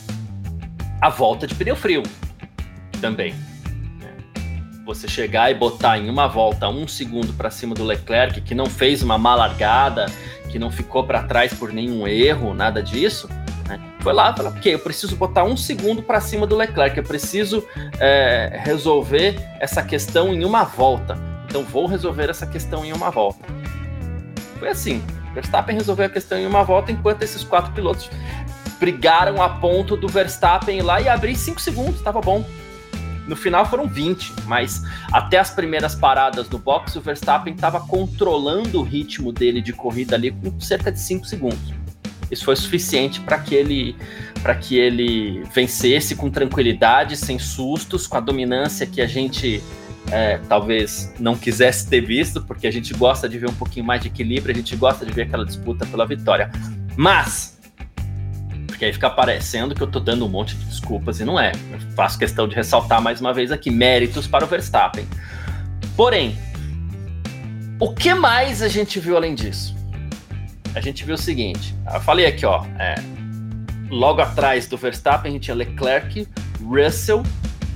a 1.01 1.09
volta 1.09 1.47
de 1.47 1.55
pneu 1.55 1.75
frio 1.75 2.03
também 3.01 3.35
você 4.89 5.07
chegar 5.07 5.51
e 5.51 5.55
botar 5.55 5.99
em 5.99 6.09
uma 6.09 6.27
volta 6.27 6.67
um 6.67 6.89
segundo 6.89 7.35
para 7.35 7.51
cima 7.51 7.75
do 7.75 7.85
Leclerc, 7.85 8.41
que 8.41 8.55
não 8.55 8.65
fez 8.65 9.03
uma 9.03 9.19
má 9.19 9.35
largada, 9.35 10.07
que 10.49 10.59
não 10.59 10.71
ficou 10.71 11.05
para 11.05 11.25
trás 11.25 11.53
por 11.53 11.71
nenhum 11.75 12.09
erro, 12.09 12.55
nada 12.55 12.83
disso, 12.83 13.29
né? 13.69 13.79
foi 14.01 14.15
lá 14.15 14.31
e 14.31 14.37
falou: 14.37 14.51
ok, 14.51 14.73
eu 14.73 14.79
preciso 14.79 15.15
botar 15.15 15.45
um 15.45 15.59
segundo 15.59 16.03
para 16.03 16.23
cima 16.23 16.47
do 16.47 16.57
Leclerc, 16.57 16.97
eu 16.97 17.05
preciso 17.05 17.63
é, 18.01 18.63
resolver 18.65 19.39
essa 19.61 19.83
questão 19.83 20.33
em 20.33 20.43
uma 20.43 20.65
volta. 20.65 21.19
Então 21.47 21.63
vou 21.65 21.87
resolver 21.87 22.31
essa 22.31 22.47
questão 22.47 22.83
em 22.83 22.93
uma 22.93 23.11
volta. 23.11 23.45
Foi 24.59 24.69
assim. 24.69 25.03
Verstappen 25.35 25.77
resolveu 25.77 26.07
a 26.07 26.09
questão 26.09 26.39
em 26.39 26.47
uma 26.47 26.65
volta, 26.65 26.91
enquanto 26.91 27.23
esses 27.23 27.45
quatro 27.45 27.71
pilotos 27.73 28.11
brigaram 28.81 29.43
a 29.43 29.51
ponto 29.51 29.97
do 29.99 30.09
Verstappen 30.09 30.79
ir 30.79 30.83
lá 30.83 30.99
e 31.01 31.09
abrir 31.09 31.37
cinco 31.37 31.61
segundos, 31.61 31.97
estava 31.97 32.23
bom. 32.23 32.43
No 33.29 33.37
final 33.37 33.67
foram 33.67 33.87
20, 33.87 34.33
mas 34.47 34.83
até 35.13 35.39
as 35.39 35.51
primeiras 35.51 35.95
paradas 35.95 36.49
do 36.49 36.59
box, 36.59 36.97
o 36.97 37.01
Verstappen 37.01 37.55
estava 37.55 37.79
controlando 37.81 38.81
o 38.81 38.83
ritmo 38.83 39.31
dele 39.31 39.61
de 39.61 39.73
corrida 39.73 40.17
ali 40.17 40.31
com 40.33 40.59
cerca 40.59 40.91
de 40.91 40.99
5 40.99 41.27
segundos. 41.27 41.75
Isso 42.31 42.45
foi 42.45 42.57
suficiente 42.57 43.21
para 43.21 43.39
que 43.39 43.55
ele 43.55 43.97
para 44.43 44.55
que 44.55 44.77
ele 44.77 45.43
vencesse 45.53 46.15
com 46.15 46.31
tranquilidade, 46.31 47.17
sem 47.17 47.39
sustos, 47.39 48.07
com 48.07 48.17
a 48.17 48.21
dominância 48.21 48.87
que 48.87 49.01
a 49.01 49.07
gente 49.07 49.63
é, 50.11 50.39
talvez 50.49 51.13
não 51.19 51.37
quisesse 51.37 51.89
ter 51.89 52.01
visto, 52.01 52.43
porque 52.43 52.67
a 52.67 52.71
gente 52.71 52.95
gosta 52.95 53.29
de 53.29 53.39
ver 53.39 53.49
um 53.49 53.55
pouquinho 53.55 53.85
mais 53.85 54.01
de 54.01 54.09
equilíbrio, 54.09 54.55
a 54.55 54.57
gente 54.57 54.77
gosta 54.77 55.05
de 55.05 55.13
ver 55.13 55.23
aquela 55.23 55.45
disputa 55.45 55.85
pela 55.87 56.07
vitória. 56.07 56.51
Mas 56.97 57.58
porque 58.79 58.85
aí 58.85 58.93
fica 58.93 59.11
parecendo 59.11 59.75
que 59.75 59.83
eu 59.83 59.89
tô 59.89 59.99
dando 59.99 60.25
um 60.25 60.29
monte 60.29 60.55
de 60.55 60.65
desculpas 60.67 61.19
e 61.19 61.25
não 61.25 61.39
é. 61.39 61.51
Eu 61.73 61.81
faço 61.97 62.17
questão 62.17 62.47
de 62.47 62.55
ressaltar 62.55 63.03
mais 63.03 63.21
uma 63.21 63.35
vez 63.35 63.51
aqui 63.51 63.73
méritos 63.73 64.29
para 64.29 64.45
o 64.45 64.47
Verstappen. 64.47 65.05
Porém, 65.97 66.39
o 67.81 67.93
que 67.93 68.15
mais 68.15 68.63
a 68.63 68.69
gente 68.69 69.01
viu 69.01 69.17
além 69.17 69.35
disso? 69.35 69.75
A 70.77 70.81
gente 70.81 71.05
viu 71.05 71.17
o 71.17 71.19
seguinte, 71.19 71.75
eu 71.93 72.01
falei 72.01 72.25
aqui, 72.27 72.47
ó, 72.47 72.65
é, 72.79 72.95
logo 73.91 74.21
atrás 74.21 74.69
do 74.69 74.77
Verstappen 74.77 75.29
a 75.29 75.33
gente 75.33 75.43
tinha 75.43 75.57
Leclerc, 75.57 76.29
Russell, 76.63 77.25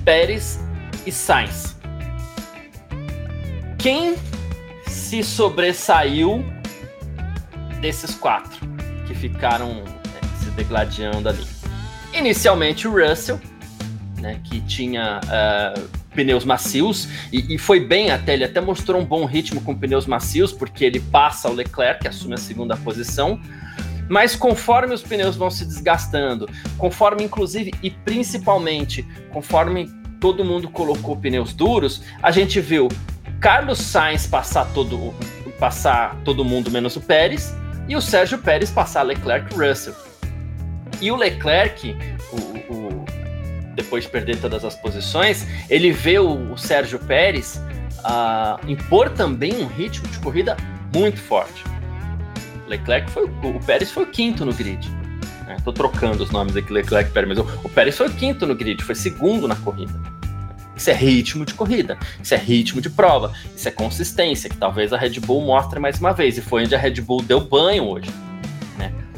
Pérez 0.05 0.57
e 1.05 1.11
Sainz. 1.11 1.75
Quem 3.77 4.15
se 4.87 5.21
sobressaiu 5.21 6.45
desses 7.81 8.15
quatro 8.15 8.65
que 9.05 9.13
ficaram 9.13 9.83
degladiando 10.53 11.29
ali. 11.29 11.45
Inicialmente 12.13 12.87
o 12.87 12.91
Russell, 12.91 13.39
né, 14.19 14.39
que 14.43 14.61
tinha 14.61 15.19
uh, 15.25 15.89
pneus 16.13 16.45
macios, 16.45 17.07
e, 17.31 17.55
e, 17.55 17.57
foi 17.57 17.79
bem 17.79 18.11
até, 18.11 18.33
ele 18.33 18.43
até 18.43 18.61
mostrou 18.61 19.01
um 19.01 19.05
bom 19.05 19.25
ritmo 19.25 19.61
com 19.61 19.75
pneus 19.75 20.05
macios, 20.05 20.51
porque 20.51 20.85
ele 20.85 20.99
passa 20.99 21.49
o 21.49 21.53
Leclerc, 21.53 22.01
que 22.01 22.07
assume 22.07 22.35
a 22.35 22.37
segunda 22.37 22.77
posição, 22.77 23.39
mas 24.09 24.35
conforme 24.35 24.93
os 24.93 25.01
pneus 25.01 25.35
vão 25.35 25.49
se 25.49 25.65
desgastando, 25.65 26.47
conforme 26.77 27.23
inclusive 27.23 27.71
e 27.81 27.89
principalmente 27.89 29.03
conforme 29.31 29.89
todo 30.19 30.45
mundo 30.45 30.69
colocou 30.69 31.17
pneus 31.17 31.53
duros, 31.53 32.01
a 32.21 32.31
gente 32.31 32.61
viu 32.61 32.87
Carlos 33.39 33.79
Sainz 33.79 34.25
passar 34.25 34.65
todo, 34.73 35.13
passar 35.59 36.15
todo 36.23 36.45
mundo 36.45 36.71
menos 36.71 36.95
o 36.95 37.01
Pérez 37.01 37.53
e 37.89 37.95
o 37.95 38.01
Sérgio 38.01 38.37
Pérez 38.37 38.71
passar 38.71 39.03
Leclerc 39.03 39.53
Russell. 39.53 40.12
E 41.03 41.11
o 41.11 41.17
Leclerc, 41.17 41.97
o, 42.31 42.73
o, 42.73 43.05
depois 43.75 44.05
de 44.05 44.09
perder 44.09 44.39
todas 44.39 44.63
as 44.63 44.73
posições, 44.73 45.45
ele 45.69 45.91
vê 45.91 46.17
o, 46.17 46.53
o 46.53 46.57
Sérgio 46.57 46.97
Pérez 46.97 47.61
uh, 47.99 48.57
impor 48.65 49.09
também 49.09 49.53
um 49.61 49.67
ritmo 49.67 50.07
de 50.07 50.17
corrida 50.19 50.55
muito 50.95 51.19
forte. 51.19 51.65
Leclerc 52.69 53.11
foi 53.11 53.25
o 53.25 53.59
Pérez 53.65 53.91
foi 53.91 54.03
o 54.03 54.07
quinto 54.07 54.45
no 54.45 54.53
grid. 54.53 54.89
Né? 55.45 55.57
Tô 55.65 55.73
trocando 55.73 56.23
os 56.23 56.31
nomes 56.31 56.55
aqui, 56.55 56.71
Leclerc 56.71 57.09
e 57.09 57.13
Pérez, 57.13 57.37
mas 57.37 57.37
o, 57.37 57.59
o 57.65 57.69
Pérez 57.69 57.97
foi 57.97 58.07
o 58.07 58.13
quinto 58.13 58.47
no 58.47 58.55
grid, 58.55 58.81
foi 58.81 58.95
segundo 58.95 59.45
na 59.45 59.57
corrida. 59.57 59.91
Isso 60.73 60.89
é 60.89 60.93
ritmo 60.93 61.45
de 61.45 61.53
corrida, 61.53 61.97
isso 62.23 62.33
é 62.33 62.37
ritmo 62.37 62.79
de 62.79 62.89
prova, 62.89 63.33
isso 63.53 63.67
é 63.67 63.71
consistência, 63.71 64.49
que 64.49 64.55
talvez 64.55 64.93
a 64.93 64.97
Red 64.97 65.19
Bull 65.19 65.41
mostre 65.41 65.81
mais 65.81 65.99
uma 65.99 66.13
vez. 66.13 66.37
E 66.37 66.41
foi 66.41 66.63
onde 66.63 66.73
a 66.73 66.79
Red 66.79 67.01
Bull 67.01 67.21
deu 67.21 67.41
banho 67.41 67.89
hoje. 67.89 68.09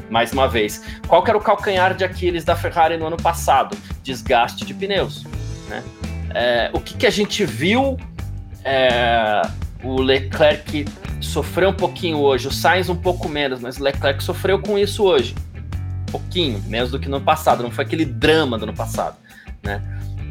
Mais 0.09 0.31
uma 0.31 0.47
vez. 0.47 0.83
Qual 1.07 1.23
que 1.23 1.29
era 1.29 1.37
o 1.37 1.41
calcanhar 1.41 1.95
de 1.95 2.03
Aquiles 2.03 2.43
da 2.43 2.55
Ferrari 2.55 2.97
no 2.97 3.07
ano 3.07 3.17
passado? 3.17 3.77
Desgaste 4.03 4.65
de 4.65 4.73
pneus. 4.73 5.25
Né? 5.67 5.83
É, 6.33 6.69
o 6.73 6.79
que, 6.79 6.95
que 6.95 7.07
a 7.07 7.09
gente 7.09 7.45
viu? 7.45 7.97
É, 8.63 9.41
o 9.83 10.01
Leclerc 10.01 10.85
sofreu 11.21 11.69
um 11.69 11.73
pouquinho 11.73 12.17
hoje, 12.17 12.47
o 12.47 12.51
Sainz 12.51 12.89
um 12.89 12.95
pouco 12.95 13.29
menos, 13.29 13.59
mas 13.59 13.77
o 13.77 13.83
Leclerc 13.83 14.23
sofreu 14.23 14.59
com 14.59 14.77
isso 14.77 15.03
hoje. 15.03 15.35
Um 16.07 16.11
pouquinho, 16.11 16.63
menos 16.67 16.91
do 16.91 16.99
que 16.99 17.07
no 17.07 17.17
ano 17.17 17.25
passado. 17.25 17.63
Não 17.63 17.71
foi 17.71 17.83
aquele 17.83 18.05
drama 18.05 18.57
do 18.57 18.63
ano 18.63 18.73
passado. 18.73 19.17
Né? 19.63 19.81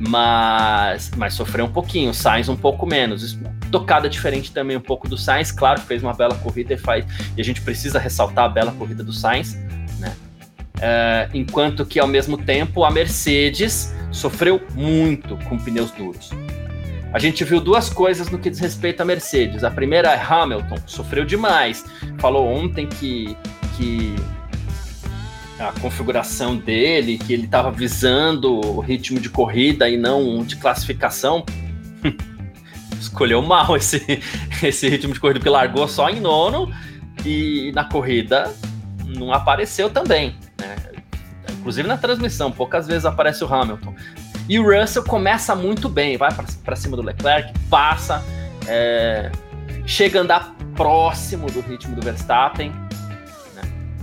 Mas, 0.00 1.10
mas 1.16 1.34
sofreu 1.34 1.64
um 1.64 1.72
pouquinho, 1.72 2.10
o 2.10 2.14
Sainz 2.14 2.48
um 2.48 2.56
pouco 2.56 2.86
menos. 2.86 3.38
Tocada 3.70 4.08
diferente 4.08 4.52
também 4.52 4.76
um 4.76 4.80
pouco 4.80 5.08
do 5.08 5.16
Sainz, 5.16 5.50
claro 5.50 5.80
que 5.80 5.86
fez 5.86 6.02
uma 6.02 6.12
bela 6.12 6.34
corrida 6.36 6.74
e, 6.74 6.78
faz, 6.78 7.04
e 7.36 7.40
a 7.40 7.44
gente 7.44 7.60
precisa 7.60 7.98
ressaltar 7.98 8.44
a 8.44 8.48
bela 8.48 8.72
corrida 8.72 9.02
do 9.02 9.12
Sainz, 9.12 9.54
né? 9.98 10.14
É, 10.80 11.28
enquanto 11.32 11.86
que 11.86 11.98
ao 12.00 12.06
mesmo 12.06 12.36
tempo 12.36 12.84
a 12.84 12.90
Mercedes 12.90 13.94
sofreu 14.10 14.60
muito 14.74 15.36
com 15.48 15.58
pneus 15.58 15.90
duros. 15.92 16.30
A 17.12 17.18
gente 17.20 17.44
viu 17.44 17.60
duas 17.60 17.88
coisas 17.88 18.28
no 18.28 18.40
que 18.40 18.50
diz 18.50 18.58
respeito 18.58 19.00
à 19.00 19.04
Mercedes. 19.04 19.62
A 19.62 19.70
primeira 19.70 20.12
é 20.12 20.20
Hamilton, 20.20 20.76
sofreu 20.84 21.24
demais. 21.24 21.84
Falou 22.18 22.44
ontem 22.44 22.88
que, 22.88 23.36
que 23.76 24.16
a 25.58 25.73
configuração 25.80 26.56
dele, 26.56 27.18
que 27.18 27.32
ele 27.32 27.44
estava 27.44 27.70
visando 27.70 28.54
o 28.54 28.80
ritmo 28.80 29.20
de 29.20 29.28
corrida 29.28 29.88
e 29.88 29.96
não 29.96 30.44
de 30.44 30.56
classificação, 30.56 31.44
escolheu 32.99 33.40
mal 33.42 33.76
esse, 33.76 34.20
esse 34.62 34.88
ritmo 34.88 35.14
de 35.14 35.20
corrida, 35.20 35.38
porque 35.38 35.50
largou 35.50 35.87
só 35.87 36.11
em 36.11 36.20
nono 36.20 36.73
e 37.25 37.70
na 37.75 37.84
corrida 37.84 38.52
não 39.04 39.32
apareceu 39.32 39.88
também. 39.88 40.37
Né? 40.61 40.76
Inclusive 41.52 41.87
na 41.87 41.96
transmissão, 41.96 42.50
poucas 42.50 42.87
vezes 42.87 43.04
aparece 43.04 43.44
o 43.44 43.52
Hamilton. 43.52 43.94
E 44.49 44.58
o 44.58 44.64
Russell 44.64 45.04
começa 45.04 45.54
muito 45.54 45.88
bem, 45.88 46.18
vai 46.18 46.30
para 46.64 46.76
cima 46.76 46.96
do 46.96 47.02
Leclerc, 47.02 47.52
passa, 47.70 48.23
é, 48.66 49.30
chega 49.87 50.18
a 50.18 50.23
andar 50.23 50.54
próximo 50.75 51.46
do 51.46 51.61
ritmo 51.61 51.94
do 51.94 52.02
Verstappen 52.02 52.83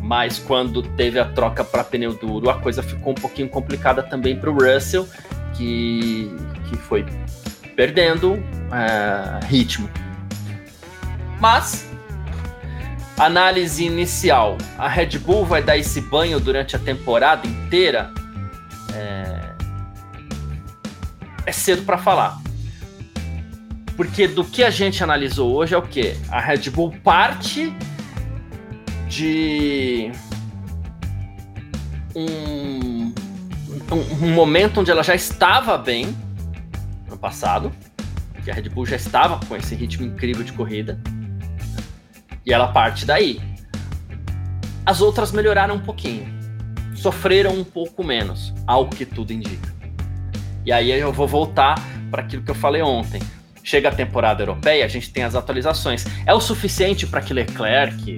mas 0.02 0.40
quando 0.40 0.82
teve 0.82 1.20
a 1.20 1.26
troca 1.26 1.64
para 1.64 1.84
pneu 1.84 2.14
duro, 2.14 2.50
a 2.50 2.60
coisa 2.60 2.82
ficou 2.82 3.12
um 3.12 3.16
pouquinho 3.16 3.48
complicada 3.48 4.02
também 4.02 4.36
para 4.36 4.50
o 4.50 4.54
Russell, 4.54 5.08
que, 5.54 6.30
que 6.68 6.76
foi 6.76 7.06
perdendo 7.76 8.34
uh, 8.34 9.46
ritmo. 9.46 9.90
Mas, 11.40 11.88
análise 13.18 13.86
inicial: 13.86 14.58
a 14.78 14.88
Red 14.88 15.20
Bull 15.20 15.46
vai 15.46 15.62
dar 15.62 15.78
esse 15.78 16.02
banho 16.02 16.40
durante 16.40 16.76
a 16.76 16.80
temporada 16.80 17.48
inteira? 17.48 18.12
É, 18.94 19.52
é 21.46 21.52
cedo 21.52 21.84
para 21.84 21.98
falar. 21.98 22.40
Porque 23.96 24.28
do 24.28 24.44
que 24.44 24.64
a 24.64 24.70
gente 24.70 25.04
analisou 25.04 25.54
hoje 25.54 25.76
é 25.76 25.78
o 25.78 25.82
que? 25.82 26.16
A 26.30 26.40
Red 26.40 26.70
Bull 26.72 26.92
parte 27.04 27.72
de 29.12 30.10
um, 32.16 33.14
um, 33.92 34.26
um, 34.26 34.34
momento 34.34 34.80
onde 34.80 34.90
ela 34.90 35.04
já 35.04 35.14
estava 35.14 35.78
bem 35.78 36.16
no 37.10 37.18
passado, 37.18 37.74
que 38.42 38.50
a 38.50 38.54
Red 38.54 38.70
Bull 38.70 38.86
já 38.86 38.96
estava 38.96 39.46
com 39.46 39.56
esse 39.58 39.76
ritmo 39.76 40.06
incrível 40.06 40.46
de 40.46 40.54
corrida, 40.54 40.98
e 42.46 42.54
ela 42.54 42.70
parte 42.70 43.06
daí. 43.06 43.42
As 44.86 45.02
outras 45.02 45.34
melhoraram 45.34 45.76
um 45.76 45.82
pouquinho, 45.82 46.26
sofreram 46.96 47.54
um 47.54 47.66
pouco 47.66 48.06
menos, 48.06 48.54
ao 48.66 48.88
que 48.88 49.06
tudo 49.06 49.34
indica. 49.34 49.76
E 50.66 50.72
aí 50.72 50.90
eu 50.90 51.12
vou 51.12 51.28
voltar 51.28 51.76
para 52.10 52.22
aquilo 52.22 52.44
que 52.44 52.52
eu 52.52 52.56
falei 52.56 52.82
ontem. 52.82 53.22
Chega 53.62 53.90
a 53.90 53.92
temporada 53.92 54.42
europeia, 54.42 54.86
a 54.86 54.88
gente 54.88 55.12
tem 55.12 55.24
as 55.24 55.36
atualizações. 55.36 56.06
É 56.26 56.34
o 56.34 56.40
suficiente 56.40 57.06
para 57.06 57.22
que 57.22 57.34
Leclerc, 57.34 58.18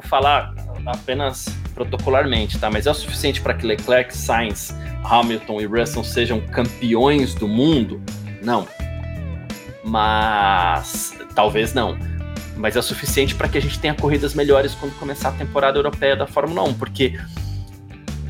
vou 0.00 0.08
falar 0.08 0.54
apenas 0.86 1.46
protocolarmente, 1.74 2.58
tá? 2.58 2.70
Mas 2.70 2.86
é 2.86 2.90
o 2.90 2.94
suficiente 2.94 3.40
para 3.40 3.54
que 3.54 3.66
Leclerc, 3.66 4.16
Sainz, 4.16 4.74
Hamilton 5.04 5.60
e 5.60 5.66
Russell 5.66 6.02
sejam 6.02 6.40
campeões 6.40 7.34
do 7.34 7.46
mundo? 7.46 8.02
Não. 8.42 8.66
Mas 9.84 11.14
talvez 11.34 11.74
não. 11.74 11.98
Mas 12.56 12.76
é 12.76 12.78
o 12.78 12.82
suficiente 12.82 13.34
para 13.34 13.48
que 13.48 13.58
a 13.58 13.60
gente 13.60 13.78
tenha 13.78 13.94
corridas 13.94 14.34
melhores 14.34 14.74
quando 14.74 14.98
começar 14.98 15.28
a 15.28 15.32
temporada 15.32 15.78
europeia 15.78 16.16
da 16.16 16.26
Fórmula 16.26 16.62
1, 16.64 16.74
porque 16.74 17.18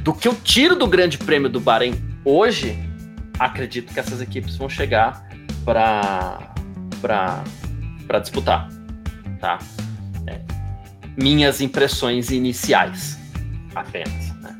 do 0.03 0.13
que 0.13 0.27
eu 0.27 0.35
tiro 0.35 0.77
do 0.77 0.87
Grande 0.87 1.19
Prêmio 1.19 1.49
do 1.49 1.61
Bahrein 1.61 1.95
hoje, 2.25 2.79
acredito 3.39 3.93
que 3.93 4.01
essas 4.01 4.21
equipes 4.21 4.57
vão 4.57 4.69
chegar 4.69 5.29
para 5.65 6.53
para 7.01 8.19
disputar, 8.19 8.69
tá? 9.41 9.59
Minhas 11.21 11.61
impressões 11.61 12.31
iniciais 12.31 13.19
apenas. 13.75 14.35
Né? 14.41 14.57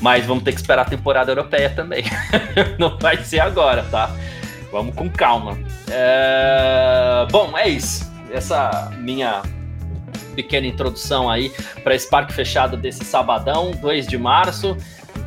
Mas 0.00 0.26
vamos 0.26 0.44
ter 0.44 0.52
que 0.52 0.60
esperar 0.60 0.82
a 0.82 0.88
temporada 0.88 1.30
europeia 1.30 1.70
também. 1.70 2.04
Não 2.78 2.98
vai 2.98 3.22
ser 3.22 3.40
agora, 3.40 3.84
tá? 3.84 4.10
Vamos 4.70 4.94
com 4.94 5.08
calma. 5.08 5.56
É... 5.88 7.26
Bom, 7.30 7.56
é 7.56 7.68
isso. 7.68 8.10
Essa 8.32 8.90
minha 8.98 9.42
pequena 10.34 10.66
introdução 10.66 11.30
aí 11.30 11.50
para 11.82 11.94
esse 11.94 12.10
parque 12.10 12.32
fechado 12.32 12.76
desse 12.76 13.04
sabadão, 13.04 13.70
2 13.70 14.06
de 14.06 14.18
março. 14.18 14.76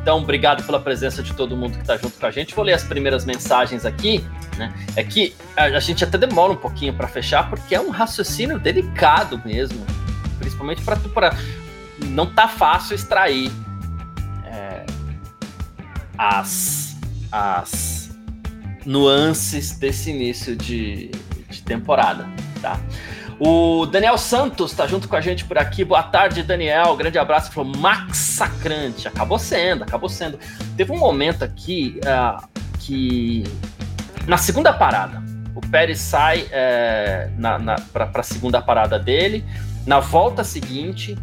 Então, 0.01 0.19
obrigado 0.19 0.63
pela 0.63 0.79
presença 0.79 1.23
de 1.23 1.33
todo 1.33 1.57
mundo 1.57 1.73
que 1.73 1.81
está 1.81 1.97
junto 1.97 2.19
com 2.19 2.25
a 2.25 2.31
gente. 2.31 2.53
Vou 2.53 2.63
ler 2.63 2.73
as 2.73 2.83
primeiras 2.83 3.25
mensagens 3.25 3.85
aqui. 3.85 4.23
Né? 4.57 4.71
É 4.95 5.03
que 5.03 5.33
a 5.55 5.79
gente 5.79 6.03
até 6.03 6.17
demora 6.17 6.51
um 6.51 6.57
pouquinho 6.57 6.93
para 6.93 7.07
fechar, 7.07 7.49
porque 7.49 7.73
é 7.73 7.81
um 7.81 7.89
raciocínio 7.89 8.59
delicado 8.59 9.41
mesmo 9.43 9.83
principalmente 10.39 10.81
para 10.81 11.35
não 12.05 12.25
tá 12.25 12.47
fácil 12.47 12.95
extrair 12.95 13.51
é, 14.45 14.85
as, 16.17 16.95
as 17.31 18.09
nuances 18.85 19.77
desse 19.77 20.09
início 20.09 20.55
de, 20.55 21.11
de 21.49 21.61
temporada, 21.61 22.27
tá? 22.61 22.79
O 23.39 23.85
Daniel 23.85 24.17
Santos 24.17 24.71
está 24.71 24.85
junto 24.85 25.07
com 25.07 25.15
a 25.15 25.21
gente 25.21 25.45
por 25.45 25.57
aqui. 25.57 25.85
Boa 25.85 26.03
tarde, 26.03 26.43
Daniel. 26.43 26.97
Grande 26.97 27.17
abraço. 27.17 27.53
Falou 27.53 27.73
massacrante. 27.77 29.07
Acabou 29.07 29.39
sendo, 29.39 29.83
acabou 29.83 30.09
sendo. 30.09 30.37
Teve 30.75 30.91
um 30.91 30.97
momento 30.97 31.43
aqui 31.43 32.01
uh, 32.03 32.45
que 32.79 33.45
na 34.27 34.37
segunda 34.37 34.73
parada, 34.73 35.23
o 35.55 35.61
Pérez 35.61 35.99
sai 35.99 36.47
é, 36.51 37.29
para 37.93 38.11
a 38.13 38.23
segunda 38.23 38.61
parada 38.61 38.99
dele. 38.99 39.45
Na 39.85 39.99
volta 39.99 40.43
seguinte, 40.43 41.17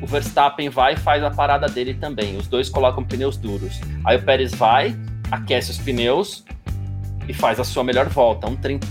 o 0.00 0.06
Verstappen 0.06 0.68
vai 0.68 0.94
e 0.94 0.96
faz 0.96 1.22
a 1.22 1.30
parada 1.30 1.66
dele 1.66 1.94
também. 1.94 2.36
Os 2.36 2.46
dois 2.46 2.68
colocam 2.68 3.04
pneus 3.04 3.36
duros. 3.36 3.80
Aí 4.04 4.16
o 4.16 4.22
Pérez 4.22 4.52
vai, 4.52 4.96
aquece 5.30 5.70
os 5.70 5.78
pneus 5.78 6.44
e 7.28 7.34
faz 7.34 7.60
a 7.60 7.64
sua 7.64 7.84
melhor 7.84 8.08
volta, 8.08 8.46
um, 8.46 8.56
30, 8.56 8.86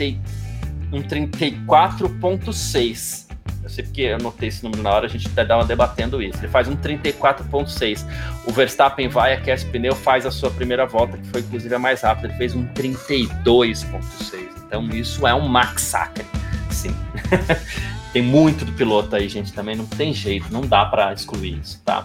um 0.91 1.01
34.6. 1.01 3.25
Eu 3.63 3.69
sei 3.69 3.83
porque 3.83 4.01
eu 4.01 4.15
anotei 4.15 4.49
esse 4.49 4.63
número 4.63 4.81
na 4.81 4.91
hora, 4.91 5.07
a 5.07 5.09
gente 5.09 5.27
até 5.27 5.41
estava 5.41 5.65
debatendo 5.65 6.21
isso. 6.21 6.39
Ele 6.39 6.47
faz 6.47 6.69
um 6.69 6.77
34.6. 6.77 8.05
O 8.45 8.51
Verstappen 8.51 9.09
vai, 9.09 9.33
aquece 9.33 9.65
o 9.65 9.71
pneu, 9.71 9.95
faz 9.95 10.25
a 10.25 10.31
sua 10.31 10.49
primeira 10.51 10.85
volta, 10.85 11.17
que 11.17 11.27
foi 11.27 11.41
inclusive 11.41 11.75
a 11.75 11.79
mais 11.79 12.01
rápida. 12.01 12.29
Ele 12.29 12.37
fez 12.37 12.55
um 12.55 12.65
32.6. 12.67 14.47
Então 14.65 14.87
isso 14.89 15.27
é 15.27 15.33
um 15.33 15.47
massacre. 15.47 16.25
Sim. 16.69 16.95
Tem 18.13 18.21
muito 18.21 18.65
do 18.65 18.71
piloto 18.71 19.15
aí, 19.15 19.27
gente, 19.29 19.53
também 19.53 19.75
não 19.75 19.85
tem 19.85 20.13
jeito, 20.13 20.51
não 20.51 20.61
dá 20.61 20.85
para 20.85 21.13
excluir 21.13 21.59
isso, 21.59 21.81
tá? 21.83 22.03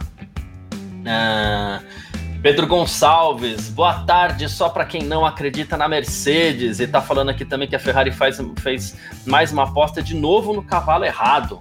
Ah, 1.06 1.80
Pedro 2.42 2.66
Gonçalves, 2.66 3.68
boa 3.68 4.02
tarde. 4.02 4.49
Só 4.49 4.68
para 4.68 4.85
quem 4.85 5.02
não 5.04 5.25
acredita 5.25 5.76
na 5.76 5.88
Mercedes 5.88 6.80
e 6.80 6.88
tá 6.88 7.00
falando 7.00 7.28
aqui 7.28 7.44
também 7.44 7.68
que 7.68 7.76
a 7.76 7.78
Ferrari 7.78 8.11
faz, 8.11 8.40
fez 8.59 8.97
mais 9.25 9.52
uma 9.52 9.62
aposta 9.62 10.02
de 10.02 10.16
novo 10.16 10.52
no 10.52 10.62
cavalo 10.62 11.04
errado. 11.04 11.61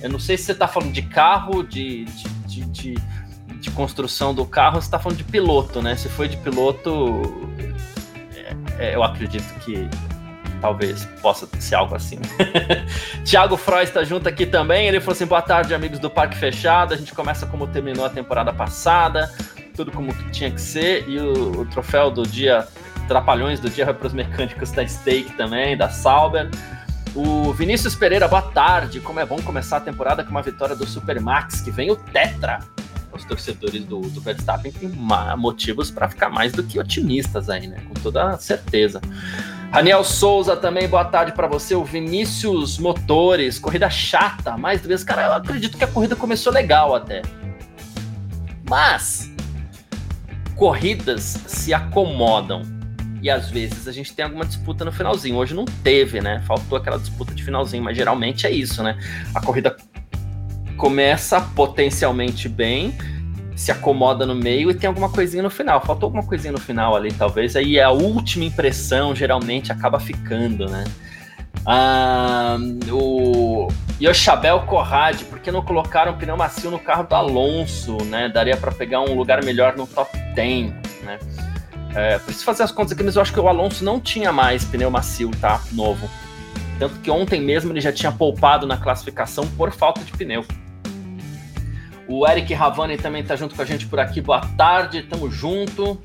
Eu 0.00 0.08
não 0.08 0.20
sei 0.20 0.36
se 0.38 0.44
você 0.44 0.54
tá 0.54 0.68
falando 0.68 0.92
de 0.92 1.02
carro, 1.02 1.64
de, 1.64 2.04
de, 2.04 2.60
de, 2.66 2.94
de, 3.58 3.70
construção 3.72 4.32
do 4.32 4.46
carro, 4.46 4.80
se 4.80 4.88
tá 4.88 5.00
falando 5.00 5.18
de 5.18 5.24
piloto, 5.24 5.82
né? 5.82 5.96
Se 5.96 6.08
foi 6.08 6.28
de 6.28 6.36
piloto, 6.36 7.20
é, 8.36 8.90
é, 8.90 8.94
eu 8.94 9.02
acredito 9.02 9.52
que 9.60 9.88
talvez 10.60 11.04
possa 11.20 11.48
ser 11.58 11.74
algo 11.74 11.94
assim. 11.94 12.18
Thiago 13.24 13.56
Freud 13.56 13.84
está 13.84 14.04
junto 14.04 14.28
aqui 14.28 14.46
também. 14.46 14.88
Ele 14.88 15.00
falou 15.00 15.12
assim: 15.12 15.26
boa 15.26 15.42
tarde, 15.42 15.74
amigos 15.74 15.98
do 15.98 16.10
Parque 16.10 16.36
Fechado. 16.36 16.94
A 16.94 16.96
gente 16.96 17.14
começa 17.14 17.46
como 17.46 17.66
terminou 17.66 18.04
a 18.04 18.10
temporada 18.10 18.52
passada, 18.52 19.30
tudo 19.74 19.90
como 19.92 20.12
tinha 20.30 20.50
que 20.50 20.60
ser. 20.60 21.08
E 21.08 21.18
o, 21.18 21.60
o 21.60 21.66
troféu 21.66 22.10
do 22.10 22.22
dia, 22.26 22.66
Trapalhões 23.08 23.60
do 23.60 23.70
dia, 23.70 23.84
vai 23.84 23.94
para 23.94 24.06
os 24.08 24.12
mecânicos 24.12 24.72
da 24.72 24.86
Stake 24.86 25.32
também, 25.36 25.76
da 25.76 25.88
Sauber. 25.88 26.50
O 27.14 27.52
Vinícius 27.52 27.94
Pereira, 27.94 28.28
boa 28.28 28.42
tarde. 28.42 29.00
Como 29.00 29.18
é 29.18 29.24
bom 29.24 29.40
começar 29.40 29.78
a 29.78 29.80
temporada 29.80 30.22
com 30.22 30.30
uma 30.30 30.42
vitória 30.42 30.76
do 30.76 30.86
Supermax, 30.86 31.62
que 31.62 31.70
vem 31.70 31.90
o 31.90 31.96
Tetra. 31.96 32.60
Os 33.10 33.24
torcedores 33.24 33.84
do, 33.84 34.00
do 34.02 34.20
Verstappen 34.20 34.70
têm 34.70 34.90
motivos 35.38 35.90
para 35.90 36.08
ficar 36.08 36.28
mais 36.28 36.52
do 36.52 36.62
que 36.62 36.78
otimistas 36.78 37.48
aí, 37.48 37.66
né? 37.66 37.78
Com 37.88 37.94
toda 37.94 38.36
certeza. 38.36 39.00
Raniel 39.76 40.02
Souza 40.02 40.56
também, 40.56 40.88
boa 40.88 41.04
tarde 41.04 41.32
para 41.32 41.46
você. 41.46 41.74
O 41.74 41.84
Vinícius 41.84 42.78
Motores, 42.78 43.58
corrida 43.58 43.90
chata, 43.90 44.56
mais 44.56 44.80
mesmo. 44.80 45.06
Cara, 45.06 45.26
eu 45.26 45.32
acredito 45.34 45.76
que 45.76 45.84
a 45.84 45.86
corrida 45.86 46.16
começou 46.16 46.50
legal 46.50 46.94
até. 46.94 47.20
Mas 48.66 49.30
corridas 50.54 51.42
se 51.46 51.74
acomodam. 51.74 52.62
E 53.20 53.28
às 53.28 53.50
vezes 53.50 53.86
a 53.86 53.92
gente 53.92 54.14
tem 54.14 54.24
alguma 54.24 54.46
disputa 54.46 54.82
no 54.82 54.90
finalzinho. 54.90 55.36
Hoje 55.36 55.52
não 55.52 55.66
teve, 55.66 56.22
né? 56.22 56.42
Faltou 56.46 56.78
aquela 56.78 56.98
disputa 56.98 57.34
de 57.34 57.44
finalzinho, 57.44 57.84
mas 57.84 57.98
geralmente 57.98 58.46
é 58.46 58.50
isso, 58.50 58.82
né? 58.82 58.98
A 59.34 59.42
corrida 59.42 59.76
começa 60.78 61.38
potencialmente 61.54 62.48
bem, 62.48 62.96
se 63.56 63.72
acomoda 63.72 64.26
no 64.26 64.34
meio 64.34 64.70
e 64.70 64.74
tem 64.74 64.86
alguma 64.86 65.08
coisinha 65.08 65.42
no 65.42 65.48
final. 65.48 65.80
Faltou 65.80 66.08
alguma 66.08 66.22
coisinha 66.22 66.52
no 66.52 66.60
final 66.60 66.94
ali, 66.94 67.10
talvez. 67.10 67.56
Aí 67.56 67.80
a 67.80 67.90
última 67.90 68.44
impressão 68.44 69.16
geralmente 69.16 69.72
acaba 69.72 69.98
ficando, 69.98 70.68
né? 70.68 70.84
Ah, 71.64 72.58
o 72.92 73.66
Yoshabel 74.00 74.60
Corrade, 74.66 75.24
por 75.24 75.40
que 75.40 75.50
não 75.50 75.62
colocaram 75.62 76.16
pneu 76.16 76.36
macio 76.36 76.70
no 76.70 76.78
carro 76.78 77.04
do 77.04 77.14
Alonso, 77.14 77.96
né? 78.04 78.28
Daria 78.28 78.56
para 78.56 78.70
pegar 78.70 79.00
um 79.00 79.14
lugar 79.14 79.42
melhor 79.42 79.74
no 79.74 79.86
top 79.86 80.16
10, 80.34 80.70
né? 81.02 81.18
É, 81.94 82.18
preciso 82.18 82.44
fazer 82.44 82.62
as 82.62 82.70
contas 82.70 82.92
aqui, 82.92 83.02
mas 83.02 83.16
eu 83.16 83.22
acho 83.22 83.32
que 83.32 83.40
o 83.40 83.48
Alonso 83.48 83.82
não 83.82 83.98
tinha 83.98 84.30
mais 84.30 84.64
pneu 84.66 84.90
macio, 84.90 85.30
tá? 85.40 85.62
Novo. 85.72 86.08
Tanto 86.78 87.00
que 87.00 87.10
ontem 87.10 87.40
mesmo 87.40 87.72
ele 87.72 87.80
já 87.80 87.90
tinha 87.90 88.12
poupado 88.12 88.66
na 88.66 88.76
classificação 88.76 89.46
por 89.56 89.72
falta 89.72 90.02
de 90.04 90.12
pneu. 90.12 90.44
O 92.08 92.26
Eric 92.26 92.52
Ravani 92.54 92.96
também 92.96 93.24
tá 93.24 93.34
junto 93.34 93.54
com 93.54 93.62
a 93.62 93.64
gente 93.64 93.86
por 93.86 93.98
aqui. 93.98 94.20
Boa 94.20 94.40
tarde, 94.56 95.02
tamo 95.02 95.30
junto. 95.30 96.00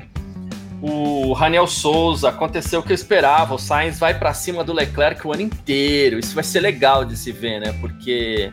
O 0.82 1.34
Raniel 1.34 1.68
Souza, 1.68 2.30
aconteceu 2.30 2.80
o 2.80 2.84
que 2.84 2.92
eu 2.92 2.96
esperava. 2.96 3.54
O 3.54 3.60
Sainz 3.60 4.00
vai 4.00 4.18
para 4.18 4.34
cima 4.34 4.64
do 4.64 4.74
Leclerc 4.74 5.26
o 5.28 5.32
ano 5.32 5.44
inteiro. 5.44 6.18
Isso 6.18 6.34
vai 6.34 6.44
ser 6.44 6.60
legal 6.60 7.06
de 7.06 7.16
se 7.16 7.32
ver, 7.32 7.60
né? 7.60 7.72
Porque 7.80 8.52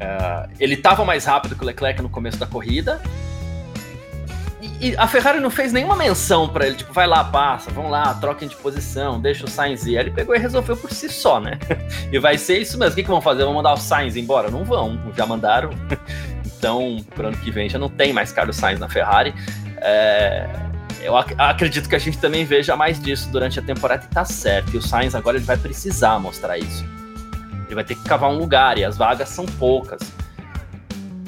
uh, 0.00 0.50
ele 0.58 0.74
estava 0.74 1.04
mais 1.04 1.26
rápido 1.26 1.54
que 1.54 1.62
o 1.62 1.66
Leclerc 1.66 2.00
no 2.00 2.08
começo 2.08 2.38
da 2.38 2.46
corrida. 2.46 3.02
E, 4.62 4.88
e 4.88 4.96
a 4.96 5.06
Ferrari 5.06 5.40
não 5.40 5.50
fez 5.50 5.74
nenhuma 5.74 5.94
menção 5.94 6.48
para 6.48 6.66
ele, 6.66 6.76
tipo, 6.76 6.92
vai 6.92 7.06
lá, 7.06 7.22
passa, 7.24 7.70
vamos 7.70 7.90
lá, 7.90 8.14
troquem 8.14 8.48
de 8.48 8.56
posição, 8.56 9.20
deixa 9.20 9.44
o 9.44 9.48
Sainz 9.48 9.86
ir. 9.86 9.98
Ele 9.98 10.10
pegou 10.10 10.34
e 10.34 10.38
resolveu 10.38 10.74
por 10.74 10.90
si 10.90 11.10
só, 11.10 11.38
né? 11.38 11.58
E 12.10 12.18
vai 12.18 12.38
ser 12.38 12.58
isso 12.58 12.78
mesmo. 12.78 12.92
O 12.92 12.96
que, 12.96 13.02
que 13.02 13.10
vão 13.10 13.20
fazer? 13.20 13.44
Vão 13.44 13.52
mandar 13.52 13.74
o 13.74 13.76
Sainz 13.76 14.16
embora? 14.16 14.50
Não 14.50 14.64
vão, 14.64 14.98
já 15.14 15.26
mandaram. 15.26 15.68
Então, 16.60 17.02
pro 17.14 17.28
ano 17.28 17.36
que 17.38 17.50
vem 17.50 17.70
já 17.70 17.78
não 17.78 17.88
tem 17.88 18.12
mais 18.12 18.32
Carlos 18.32 18.56
Sainz 18.56 18.78
na 18.78 18.86
Ferrari. 18.86 19.34
É, 19.78 20.46
eu 21.00 21.16
ac 21.16 21.34
acredito 21.38 21.88
que 21.88 21.96
a 21.96 21.98
gente 21.98 22.18
também 22.18 22.44
veja 22.44 22.76
mais 22.76 23.00
disso 23.00 23.30
durante 23.30 23.58
a 23.58 23.62
temporada 23.62 24.04
e 24.04 24.14
tá 24.14 24.26
certo. 24.26 24.74
E 24.74 24.76
o 24.76 24.82
Sainz 24.82 25.14
agora 25.14 25.38
ele 25.38 25.46
vai 25.46 25.56
precisar 25.56 26.18
mostrar 26.18 26.58
isso. 26.58 26.84
Ele 27.64 27.74
vai 27.74 27.82
ter 27.82 27.94
que 27.94 28.04
cavar 28.04 28.30
um 28.30 28.36
lugar 28.36 28.76
e 28.76 28.84
as 28.84 28.98
vagas 28.98 29.30
são 29.30 29.46
poucas. 29.46 30.00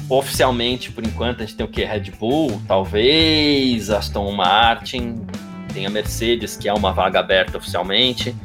Oficialmente, 0.07 0.93
por 0.93 1.03
enquanto, 1.03 1.43
a 1.43 1.47
gente 1.47 1.57
tem 1.57 1.65
o 1.65 1.69
que? 1.69 1.83
Red 1.83 2.11
Bull, 2.21 2.61
talvez, 2.69 3.89
Aston 3.89 4.33
Martin, 4.33 5.25
tem 5.73 5.87
a 5.87 5.91
Mercedes, 5.91 6.59
que 6.59 6.69
é 6.69 6.75
uma 6.75 6.93
vaga 6.93 7.21
aberta 7.21 7.56
oficialmente? 7.56 8.37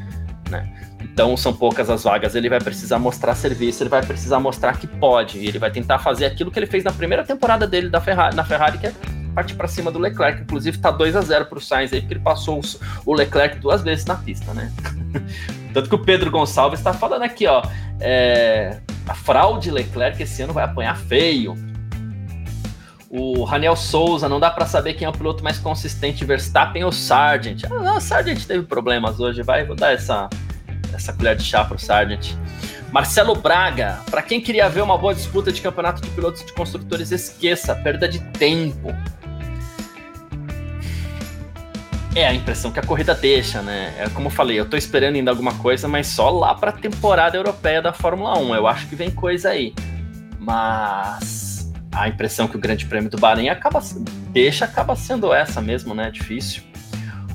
Então 1.17 1.35
são 1.35 1.51
poucas 1.51 1.89
as 1.89 2.03
vagas, 2.03 2.35
ele 2.35 2.47
vai 2.47 2.59
precisar 2.59 2.99
mostrar 2.99 3.33
serviço, 3.33 3.81
ele 3.81 3.89
vai 3.89 4.05
precisar 4.05 4.39
mostrar 4.39 4.77
que 4.77 4.85
pode, 4.85 5.43
ele 5.43 5.57
vai 5.57 5.71
tentar 5.71 5.97
fazer 5.97 6.25
aquilo 6.25 6.51
que 6.51 6.59
ele 6.59 6.67
fez 6.67 6.83
na 6.83 6.91
primeira 6.91 7.23
temporada 7.23 7.65
dele 7.65 7.89
da 7.89 7.99
Ferrari, 7.99 8.35
na 8.35 8.43
Ferrari, 8.43 8.77
que 8.77 8.85
é 8.85 8.93
partir 9.33 9.55
para 9.55 9.67
cima 9.67 9.91
do 9.91 9.97
Leclerc. 9.97 10.43
Inclusive 10.43 10.77
tá 10.77 10.91
2 10.91 11.15
a 11.15 11.21
0 11.21 11.45
para 11.45 11.57
o 11.57 11.59
Sainz 11.59 11.91
aí, 11.91 12.01
porque 12.01 12.13
ele 12.13 12.21
passou 12.21 12.61
o 13.03 13.13
Leclerc 13.15 13.57
duas 13.57 13.81
vezes 13.81 14.05
na 14.05 14.13
pista, 14.13 14.53
né? 14.53 14.71
Tanto 15.73 15.89
que 15.89 15.95
o 15.95 15.97
Pedro 15.97 16.29
Gonçalves 16.29 16.79
está 16.79 16.93
falando 16.93 17.23
aqui, 17.23 17.47
ó, 17.47 17.63
é, 17.99 18.77
a 19.07 19.15
fraude 19.15 19.71
Leclerc 19.71 20.21
esse 20.21 20.43
ano 20.43 20.53
vai 20.53 20.65
apanhar 20.65 20.95
feio. 20.95 21.55
O 23.09 23.43
Raniel 23.43 23.75
Souza, 23.75 24.29
não 24.29 24.39
dá 24.39 24.51
para 24.51 24.67
saber 24.67 24.93
quem 24.93 25.07
é 25.07 25.09
o 25.09 25.13
piloto 25.13 25.43
mais 25.43 25.57
consistente, 25.57 26.23
Verstappen 26.23 26.83
ou 26.83 26.91
Sargent. 26.91 27.63
Ah, 27.63 27.95
o 27.95 27.99
Sargent 27.99 28.45
teve 28.45 28.67
problemas 28.67 29.19
hoje, 29.19 29.41
vai, 29.41 29.65
vou 29.65 29.75
dar 29.75 29.93
essa 29.93 30.29
essa 30.97 31.13
colher 31.13 31.35
de 31.35 31.43
chá 31.43 31.63
pro 31.63 31.79
Sargent. 31.79 32.33
Marcelo 32.91 33.35
Braga, 33.35 33.99
para 34.09 34.21
quem 34.21 34.39
queria 34.39 34.69
ver 34.69 34.81
uma 34.81 34.97
boa 34.97 35.13
disputa 35.13 35.51
de 35.51 35.61
campeonato 35.61 36.01
de 36.01 36.09
pilotos 36.09 36.45
de 36.45 36.53
construtores, 36.53 37.11
esqueça, 37.11 37.75
perda 37.75 38.07
de 38.07 38.19
tempo. 38.19 38.95
É 42.15 42.25
a 42.25 42.33
impressão 42.33 42.71
que 42.71 42.79
a 42.79 42.83
corrida 42.83 43.13
deixa, 43.13 43.61
né? 43.61 43.93
É 43.99 44.09
como 44.09 44.27
eu 44.27 44.31
falei, 44.31 44.59
eu 44.59 44.67
tô 44.67 44.75
esperando 44.75 45.15
ainda 45.15 45.29
alguma 45.29 45.53
coisa, 45.55 45.87
mas 45.87 46.07
só 46.07 46.29
lá 46.31 46.55
pra 46.55 46.71
temporada 46.71 47.37
europeia 47.37 47.81
da 47.81 47.93
Fórmula 47.93 48.39
1. 48.39 48.55
Eu 48.55 48.67
acho 48.67 48.87
que 48.87 48.95
vem 48.95 49.11
coisa 49.11 49.49
aí. 49.49 49.75
Mas 50.39 51.71
a 51.91 52.07
impressão 52.07 52.47
que 52.47 52.55
o 52.55 52.59
Grande 52.59 52.85
Prêmio 52.85 53.09
do 53.09 53.17
Bahrein 53.17 53.49
acaba 53.49 53.81
deixa 54.29 54.65
acaba 54.65 54.95
sendo 54.95 55.31
essa 55.31 55.61
mesmo, 55.61 55.93
né? 55.93 56.09
Difícil. 56.09 56.63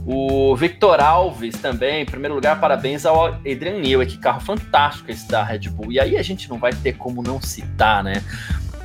O 0.04 0.56
Victor 0.56 1.00
Alves 1.00 1.56
também, 1.58 2.02
em 2.02 2.04
primeiro 2.04 2.34
lugar, 2.34 2.58
parabéns 2.58 3.06
ao 3.06 3.26
Adrian 3.26 3.78
Newey, 3.78 4.06
que 4.06 4.18
carro 4.18 4.40
fantástico 4.40 5.10
esse 5.10 5.28
da 5.28 5.44
Red 5.44 5.68
Bull. 5.70 5.92
E 5.92 6.00
aí 6.00 6.16
a 6.16 6.22
gente 6.22 6.48
não 6.48 6.58
vai 6.58 6.72
ter 6.72 6.94
como 6.94 7.22
não 7.22 7.40
citar, 7.40 8.02
né? 8.02 8.22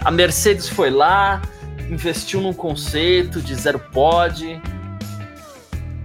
A 0.02 0.12
Mercedes 0.12 0.70
foi 0.70 0.92
lá, 0.92 1.42
investiu 1.90 2.40
num 2.40 2.54
conceito 2.54 3.42
de 3.42 3.56
zero 3.56 3.80
pod, 3.80 4.62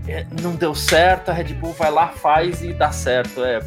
é, 0.09 0.27
não 0.41 0.55
deu 0.55 0.75
certo, 0.75 1.31
a 1.31 1.35
Red 1.35 1.55
Bull 1.55 1.73
vai 1.75 1.91
lá, 1.91 2.09
faz 2.09 2.63
e 2.63 2.73
dá 2.73 2.91
certo. 2.91 3.45
É, 3.45 3.61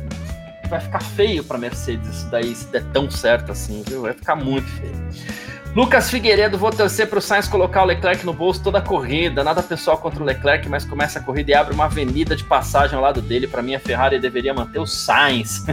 vai 0.67 0.79
ficar 0.79 1.01
feio 1.01 1.43
para 1.43 1.57
Mercedes 1.57 2.07
isso 2.09 2.29
daí, 2.29 2.55
se 2.55 2.67
der 2.67 2.83
tão 2.85 3.09
certo 3.09 3.51
assim, 3.51 3.83
viu? 3.87 4.01
Vai 4.01 4.13
ficar 4.13 4.35
muito 4.35 4.67
feio. 4.67 5.44
Lucas 5.75 6.09
Figueiredo, 6.09 6.57
vou 6.57 6.71
torcer 6.71 7.09
para 7.09 7.19
o 7.19 7.21
Sainz 7.21 7.49
colocar 7.49 7.83
o 7.83 7.85
Leclerc 7.85 8.25
no 8.25 8.31
bolso 8.31 8.63
toda 8.63 8.77
a 8.77 8.81
corrida. 8.81 9.43
Nada 9.43 9.61
pessoal 9.61 9.97
contra 9.97 10.23
o 10.23 10.25
Leclerc, 10.25 10.69
mas 10.69 10.85
começa 10.85 11.19
a 11.19 11.21
corrida 11.21 11.51
e 11.51 11.53
abre 11.53 11.73
uma 11.73 11.83
avenida 11.83 12.33
de 12.33 12.45
passagem 12.45 12.95
ao 12.95 13.01
lado 13.01 13.21
dele. 13.21 13.45
Para 13.45 13.61
mim, 13.61 13.75
a 13.75 13.79
Ferrari 13.79 14.17
deveria 14.17 14.53
manter 14.53 14.79
o 14.79 14.85
Sainz. 14.85 15.65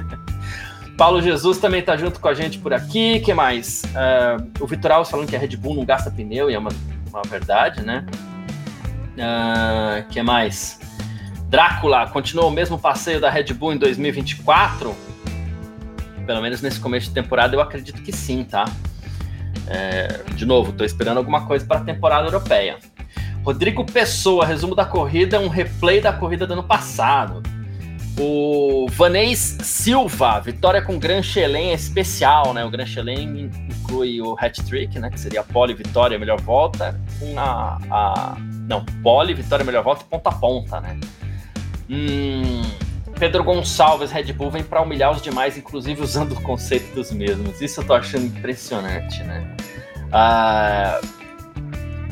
Paulo 0.99 1.23
Jesus 1.23 1.59
também 1.59 1.79
está 1.79 1.97
junto 1.97 2.19
com 2.19 2.27
a 2.27 2.35
gente 2.35 2.59
por 2.59 2.75
aqui. 2.75 3.21
que 3.21 3.33
mais? 3.33 3.85
Uh, 3.85 4.65
o 4.65 4.67
Vitor 4.67 4.91
Alves 4.91 5.09
falando 5.09 5.29
que 5.29 5.37
a 5.37 5.39
Red 5.39 5.57
Bull 5.57 5.77
não 5.77 5.85
gasta 5.85 6.11
pneu, 6.11 6.51
e 6.51 6.55
é 6.55 6.59
uma, 6.59 6.73
uma 7.09 7.23
verdade, 7.23 7.81
né? 7.83 8.05
Uh, 9.13 10.09
que 10.09 10.21
mais? 10.21 10.81
Drácula 11.49 12.09
continua 12.09 12.47
o 12.47 12.51
mesmo 12.51 12.77
passeio 12.77 13.21
da 13.21 13.31
Red 13.31 13.55
Bull 13.55 13.75
em 13.75 13.79
2024? 13.79 14.97
Pelo 16.27 16.43
menos 16.43 16.61
nesse 16.61 16.81
começo 16.81 17.07
de 17.07 17.15
temporada, 17.15 17.55
eu 17.55 17.61
acredito 17.61 18.03
que 18.03 18.11
sim, 18.11 18.43
tá? 18.43 18.65
É, 19.69 20.23
de 20.35 20.45
novo, 20.45 20.71
estou 20.71 20.85
esperando 20.85 21.19
alguma 21.19 21.47
coisa 21.47 21.65
para 21.65 21.79
a 21.81 21.85
temporada 21.85 22.27
europeia. 22.27 22.79
Rodrigo 23.45 23.85
Pessoa, 23.85 24.47
resumo 24.47 24.75
da 24.75 24.85
corrida, 24.85 25.41
um 25.41 25.49
replay 25.49 26.01
da 26.01 26.13
corrida 26.13 26.47
do 26.47 26.53
ano 26.53 26.63
passado. 26.63 27.43
O 28.19 28.87
Vanês 28.91 29.57
Silva, 29.63 30.39
vitória 30.41 30.83
com 30.83 30.99
Gran 30.99 31.23
Chelem 31.23 31.73
especial, 31.73 32.53
né? 32.53 32.65
O 32.65 32.71
Gran 32.71 32.85
Chelem 32.85 33.51
inclui 33.71 34.21
o 34.21 34.37
hat-trick, 34.39 34.99
né? 34.99 35.11
Que 35.11 35.19
seria 35.19 35.41
a 35.41 35.45
pole, 35.45 35.75
vitória, 35.75 36.19
melhor 36.19 36.41
volta, 36.41 37.01
com 37.19 37.39
a, 37.39 37.79
a... 37.91 38.37
Não, 38.69 38.85
pole, 39.03 39.33
vitória, 39.33 39.65
melhor 39.65 39.83
volta 39.83 40.05
e 40.05 40.11
ponta 40.11 40.29
a 40.29 40.33
ponta, 40.33 40.81
né? 40.81 41.01
Hum, 41.89 42.63
Pedro 43.23 43.45
Gonçalves, 43.45 44.11
Red 44.11 44.33
Bull, 44.33 44.51
vem 44.51 44.65
para 44.65 44.83
humilhar 44.83 45.13
os 45.13 45.23
demais, 45.23 45.57
inclusive 45.57 46.03
usando 46.03 46.33
o 46.33 46.43
conceito 46.43 46.93
dos 46.93 47.13
mesmos. 47.13 47.61
Isso 47.61 47.81
eu 47.81 47.87
tô 47.87 47.95
achando 47.95 48.27
impressionante, 48.27 49.23
né? 49.23 49.47
Ah, 50.11 51.01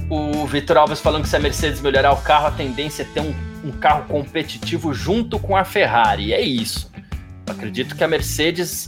o 0.08 0.46
Vitor 0.46 0.76
Alves 0.76 1.00
falando 1.00 1.24
que 1.24 1.28
se 1.28 1.34
a 1.34 1.40
Mercedes 1.40 1.80
melhorar 1.80 2.12
o 2.12 2.18
carro, 2.18 2.46
a 2.46 2.52
tendência 2.52 3.02
é 3.02 3.06
ter 3.06 3.18
um, 3.18 3.34
um 3.64 3.72
carro 3.72 4.04
competitivo 4.04 4.94
junto 4.94 5.40
com 5.40 5.56
a 5.56 5.64
Ferrari. 5.64 6.32
É 6.32 6.40
isso. 6.40 6.88
Eu 7.44 7.54
acredito 7.54 7.96
que 7.96 8.04
a 8.04 8.08
Mercedes 8.08 8.86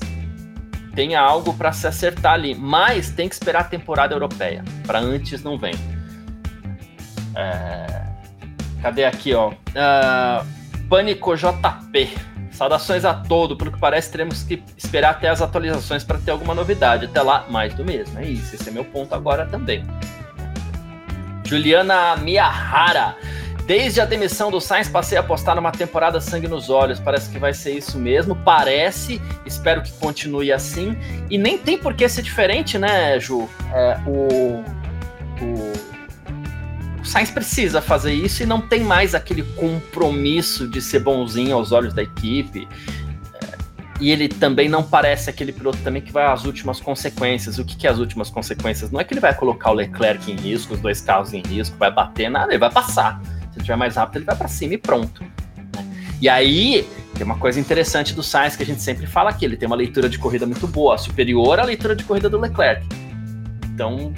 tenha 0.94 1.20
algo 1.20 1.52
para 1.54 1.72
se 1.72 1.88
acertar 1.88 2.35
ali, 2.35 2.54
mas 2.54 3.11
tem 3.11 3.28
que 3.28 3.35
esperar 3.35 3.62
a 3.62 3.64
temporada 3.64 4.14
europeia. 4.14 4.62
Para 4.87 5.00
antes 5.00 5.42
não 5.42 5.58
vem. 5.58 5.74
É... 7.35 8.04
Cadê 8.80 9.06
aqui, 9.06 9.35
ó? 9.35 9.48
Uh... 9.48 10.62
Pânico 10.92 11.35
JP 11.35 12.11
Saudações 12.50 13.07
a 13.07 13.14
todo, 13.14 13.57
pelo 13.57 13.72
que 13.72 13.81
parece, 13.81 14.11
teremos 14.11 14.42
que 14.42 14.62
esperar 14.76 15.12
até 15.12 15.31
as 15.31 15.40
atualizações 15.40 16.05
para 16.05 16.18
ter 16.18 16.33
alguma 16.33 16.55
novidade. 16.55 17.07
Até 17.07 17.22
lá, 17.22 17.46
mais 17.48 17.72
do 17.72 17.83
mesmo. 17.83 18.18
É 18.18 18.26
isso, 18.26 18.55
esse 18.55 18.68
é 18.68 18.70
meu 18.70 18.85
ponto 18.85 19.14
agora 19.14 19.46
também. 19.46 19.87
Juliana 21.46 22.14
Miyahara. 22.16 23.16
Desde 23.64 24.02
a 24.02 24.05
demissão 24.05 24.50
do 24.50 24.61
Sainz, 24.61 24.87
passei 24.87 25.16
a 25.16 25.22
apostar 25.22 25.57
numa 25.57 25.72
temporada 25.72 26.20
sangue 26.20 26.46
nos 26.46 26.68
olhos. 26.68 27.00
Parece 27.00 27.31
que 27.31 27.38
vai 27.38 27.55
ser 27.55 27.72
isso 27.72 27.98
mesmo. 27.98 28.37
Parece. 28.37 29.18
Espero 29.46 29.81
que 29.81 29.92
continue 29.92 30.52
assim. 30.52 30.94
E 31.31 31.38
nem 31.38 31.57
tem 31.57 31.78
por 31.78 31.94
que 31.94 32.07
ser 32.07 32.20
diferente, 32.20 32.76
né, 32.76 33.18
Ju? 33.18 33.48
É, 33.72 33.96
o, 34.07 34.62
o, 35.42 35.91
o 37.03 37.05
Sainz 37.05 37.33
precisa 37.33 37.83
fazer 37.83 38.12
isso 38.12 38.45
e 38.45 38.47
não 38.47 38.61
tem 38.61 38.85
mais 38.85 39.12
aquele 39.12 39.43
compromisso 39.43 40.69
de 40.69 40.81
ser 40.81 41.01
bonzinho 41.01 41.57
aos 41.57 41.73
olhos 41.73 41.93
da 41.93 42.03
equipe. 42.03 42.69
E 44.01 44.11
ele 44.11 44.29
também 44.29 44.69
não 44.69 44.85
parece 44.85 45.29
aquele 45.29 45.53
piloto 45.53 45.79
também 45.79 46.01
que 46.01 46.12
vai 46.12 46.25
às 46.25 46.45
últimas 46.45 46.81
consequências. 46.81 47.59
O 47.59 47.65
que, 47.65 47.77
que 47.77 47.88
é 47.88 47.91
as 47.91 47.99
últimas 47.99 48.31
consequências? 48.31 48.93
Não 48.93 49.01
é 49.01 49.05
que 49.05 49.12
ele 49.12 49.21
vai 49.21 49.35
colocar 49.35 49.73
o 49.73 49.75
Leclerc 49.75 50.31
em 50.31 50.37
risco, 50.37 50.75
os 50.75 50.81
dois 50.81 51.01
carros 51.01 51.33
em 51.33 51.43
risco, 51.43 51.77
vai 51.77 51.91
bater, 51.91 52.31
nada, 52.31 52.53
ele 52.53 52.59
vai 52.59 52.71
passar. 52.71 53.21
Se 53.23 53.59
ele 53.59 53.65
tiver 53.65 53.77
mais 53.77 53.97
rápido, 53.97 54.19
ele 54.19 54.25
vai 54.25 54.37
para 54.37 54.49
cima 54.49 54.75
e 54.75 54.79
pronto. 54.79 55.25
Né? 55.75 55.87
E 56.21 56.29
aí, 56.29 56.88
tem 57.15 57.25
uma 57.25 57.37
coisa 57.37 57.59
interessante 57.59 58.15
do 58.15 58.23
Sainz 58.23 58.55
que 58.55 58.62
a 58.62 58.67
gente 58.67 58.81
sempre 58.81 59.07
fala 59.07 59.31
aqui, 59.31 59.45
ele 59.45 59.57
tem 59.57 59.67
uma 59.67 59.77
leitura 59.77 60.09
de 60.09 60.19
corrida 60.19 60.47
muito 60.47 60.69
boa, 60.69 60.97
superior 60.97 61.59
à 61.59 61.65
leitura 61.65 61.97
de 61.97 62.05
corrida 62.05 62.31
do 62.31 62.38
Leclerc. 62.38 62.87
Então, 63.73 64.12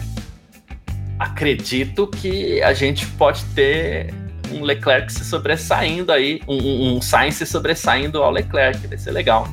acredito 1.19 2.07
que 2.07 2.63
a 2.63 2.73
gente 2.73 3.07
pode 3.07 3.45
ter 3.47 4.13
um 4.53 4.63
Leclerc 4.63 5.13
se 5.13 5.25
sobressaindo 5.25 6.13
aí, 6.13 6.41
um, 6.47 6.97
um, 6.97 7.03
Sainz 7.03 7.37
se 7.37 7.47
sobressaindo 7.47 8.23
ao 8.23 8.31
Leclerc, 8.31 8.87
vai 8.87 8.99
ser 8.99 9.11
legal. 9.11 9.49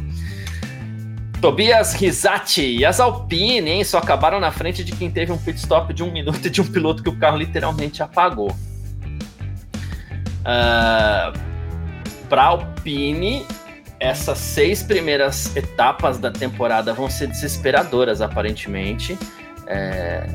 Tobias 1.42 1.94
Risati 1.94 2.78
e 2.78 2.86
as 2.86 3.00
Alpine, 3.00 3.70
hein, 3.70 3.84
só 3.84 3.98
acabaram 3.98 4.40
na 4.40 4.52
frente 4.52 4.84
de 4.84 4.92
quem 4.92 5.10
teve 5.10 5.32
um 5.32 5.38
pit 5.38 5.58
stop 5.58 5.92
de 5.94 6.04
um 6.04 6.12
minuto 6.12 6.46
e 6.46 6.50
de 6.50 6.62
um 6.62 6.68
piloto 6.68 7.02
que 7.02 7.10
o 7.10 7.18
carro 7.18 7.38
literalmente 7.38 8.04
apagou. 8.04 8.52
Uh, 8.52 10.46
ah, 10.46 11.34
Para 12.30 12.44
Alpine, 12.44 13.44
essas 14.00 14.38
seis 14.38 14.84
primeiras 14.84 15.56
etapas 15.56 16.20
da 16.20 16.30
temporada 16.30 16.94
vão 16.94 17.10
ser 17.10 17.28
desesperadoras, 17.28 18.22
aparentemente. 18.22 19.18
É, 19.66 20.28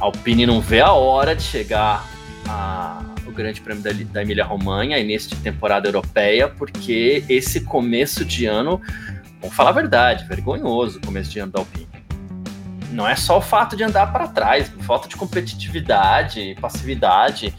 Alpine 0.00 0.46
não 0.46 0.60
vê 0.60 0.80
a 0.80 0.92
hora 0.92 1.34
de 1.34 1.42
chegar 1.42 2.06
ao 2.46 3.32
Grande 3.32 3.60
Prêmio 3.60 3.82
da, 3.82 3.90
da 3.92 4.22
Emília-Romanha, 4.22 4.98
início 4.98 5.30
de 5.30 5.36
temporada 5.36 5.88
europeia, 5.88 6.48
porque 6.48 7.24
esse 7.28 7.60
começo 7.60 8.24
de 8.24 8.46
ano 8.46 8.80
Vamos 9.40 9.54
falar 9.54 9.70
a 9.70 9.74
verdade, 9.74 10.24
vergonhoso 10.24 10.98
o 10.98 11.06
começo 11.06 11.30
de 11.30 11.38
ano 11.38 11.52
da 11.52 11.60
Alpine. 11.60 11.88
Não 12.90 13.06
é 13.06 13.14
só 13.14 13.38
o 13.38 13.40
fato 13.40 13.76
de 13.76 13.84
andar 13.84 14.12
para 14.12 14.26
trás, 14.26 14.72
falta 14.80 15.08
de 15.08 15.16
competitividade, 15.16 16.56
passividade. 16.60 17.54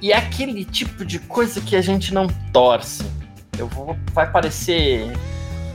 E 0.00 0.12
é 0.12 0.16
aquele 0.16 0.64
tipo 0.64 1.04
de 1.04 1.18
coisa 1.18 1.60
que 1.60 1.76
a 1.76 1.82
gente 1.82 2.14
não 2.14 2.26
torce. 2.52 3.04
Eu 3.58 3.68
vou, 3.68 3.96
vai 4.12 4.30
parecer 4.30 5.12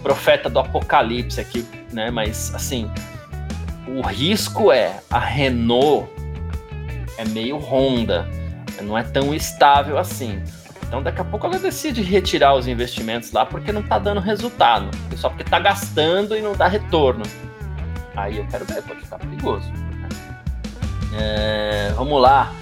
profeta 0.02 0.50
do 0.50 0.60
apocalipse 0.60 1.40
aqui, 1.40 1.66
né? 1.94 2.10
Mas 2.10 2.54
assim, 2.56 2.90
o 3.88 4.02
risco 4.02 4.72
é 4.72 5.00
a 5.10 5.20
Renault 5.20 6.10
é 7.18 7.26
meio 7.26 7.58
Honda, 7.58 8.30
não 8.82 8.98
é 8.98 9.04
tão 9.04 9.34
estável 9.34 9.98
assim. 9.98 10.42
Então 10.88 11.04
daqui 11.04 11.20
a 11.20 11.26
pouco 11.26 11.46
ela 11.46 11.60
decide 11.60 12.02
retirar 12.02 12.56
os 12.56 12.68
investimentos 12.68 13.32
lá 13.32 13.46
porque 13.46 13.72
não 13.72 13.82
está 13.82 14.00
dando 14.00 14.22
resultado. 14.22 14.90
Só 15.16 15.30
porque 15.30 15.44
está 15.44 15.60
gastando 15.60 16.36
e 16.36 16.42
não 16.42 16.56
dá 16.56 16.68
retorno. 16.68 17.24
Aí 18.16 18.38
eu 18.38 18.48
quero 18.48 18.66
ver, 18.66 18.82
pode 18.84 19.02
ficar 19.02 19.18
perigoso. 19.20 19.70
É, 21.14 21.92
vamos 21.96 22.22
lá. 22.22 22.54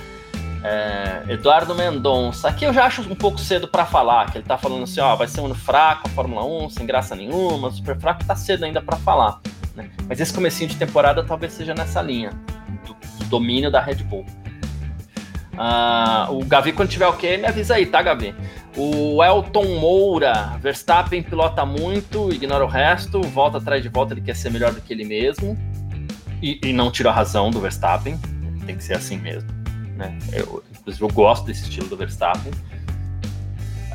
É, 0.64 1.24
Eduardo 1.34 1.76
Mendonça. 1.76 2.48
Aqui 2.48 2.66
eu 2.66 2.74
já 2.74 2.86
acho 2.86 3.02
um 3.02 3.16
pouco 3.16 3.38
cedo 3.38 3.68
para 3.68 3.86
falar, 3.86 4.32
que 4.32 4.38
ele 4.38 4.44
está 4.44 4.58
falando 4.58 4.84
assim, 4.84 5.00
ó, 5.00 5.16
vai 5.16 5.28
ser 5.28 5.42
um 5.42 5.46
ano 5.46 5.56
fraco 5.56 6.08
a 6.08 6.10
Fórmula 6.10 6.44
1, 6.44 6.72
sem 6.72 6.86
graça 6.88 7.16
nenhuma, 7.16 7.70
super 7.70 7.96
fraco, 8.00 8.26
tá 8.26 8.36
cedo 8.36 8.66
ainda 8.66 8.82
para 8.82 8.98
falar. 8.98 9.40
Né? 9.76 9.90
Mas 10.08 10.20
esse 10.20 10.34
comecinho 10.34 10.70
de 10.70 10.78
temporada 10.78 11.24
talvez 11.24 11.54
seja 11.54 11.74
nessa 11.74 12.02
linha, 12.02 12.32
do, 12.86 12.96
do 13.20 13.26
domínio 13.26 13.70
da 13.70 13.82
Red 13.82 13.96
Bull. 13.96 14.26
Uh, 15.54 16.34
o 16.34 16.46
Gavi, 16.46 16.74
quando 16.74 16.90
tiver 16.90 17.08
ok, 17.08 17.38
me 17.38 17.48
avisa 17.48 17.76
aí, 17.76 17.86
tá, 17.86 18.02
Gavi? 18.02 18.36
O 18.76 19.24
Elton 19.24 19.80
Moura, 19.80 20.58
Verstappen 20.60 21.24
pilota 21.24 21.66
muito, 21.66 22.30
ignora 22.34 22.64
o 22.66 22.68
resto, 22.68 23.22
volta 23.22 23.58
atrás 23.58 23.82
de 23.82 23.88
volta, 23.88 24.14
ele 24.14 24.22
quer 24.22 24.36
ser 24.36 24.52
melhor 24.52 24.74
do 24.74 24.82
que 24.82 24.94
ele 24.94 25.06
mesmo. 25.06 25.58
E, 26.42 26.60
e 26.62 26.74
não 26.74 26.92
tira 26.92 27.10
a 27.10 27.14
razão 27.14 27.50
do 27.50 27.62
Verstappen, 27.62 28.20
tem 28.66 28.76
que 28.76 28.84
ser 28.84 28.96
assim 28.96 29.18
mesmo. 29.18 29.50
Né? 29.96 30.18
Eu, 30.34 30.62
inclusive, 30.78 31.06
eu 31.06 31.10
gosto 31.10 31.46
desse 31.46 31.64
estilo 31.64 31.88
do 31.88 31.96
Verstappen. 31.96 32.52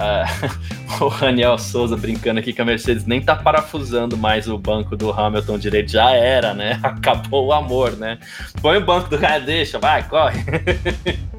Uh, 0.01 1.05
o 1.05 1.09
Raniel 1.09 1.59
Souza 1.59 1.95
brincando 1.95 2.41
aqui 2.41 2.55
que 2.55 2.63
a 2.63 2.65
Mercedes 2.65 3.05
nem 3.05 3.21
tá 3.21 3.37
parafusando 3.37 4.17
mais 4.17 4.49
o 4.49 4.57
banco 4.57 4.97
do 4.97 5.13
Hamilton 5.13 5.59
direito, 5.59 5.93
já 5.93 6.11
era, 6.13 6.55
né? 6.55 6.81
Acabou 6.83 7.49
o 7.49 7.53
amor, 7.53 7.97
né? 7.97 8.19
Põe 8.63 8.79
o 8.79 8.85
banco 8.85 9.11
do 9.11 9.19
cara, 9.19 9.41
deixa, 9.41 9.79
vai, 9.79 10.03
corre. 10.09 10.41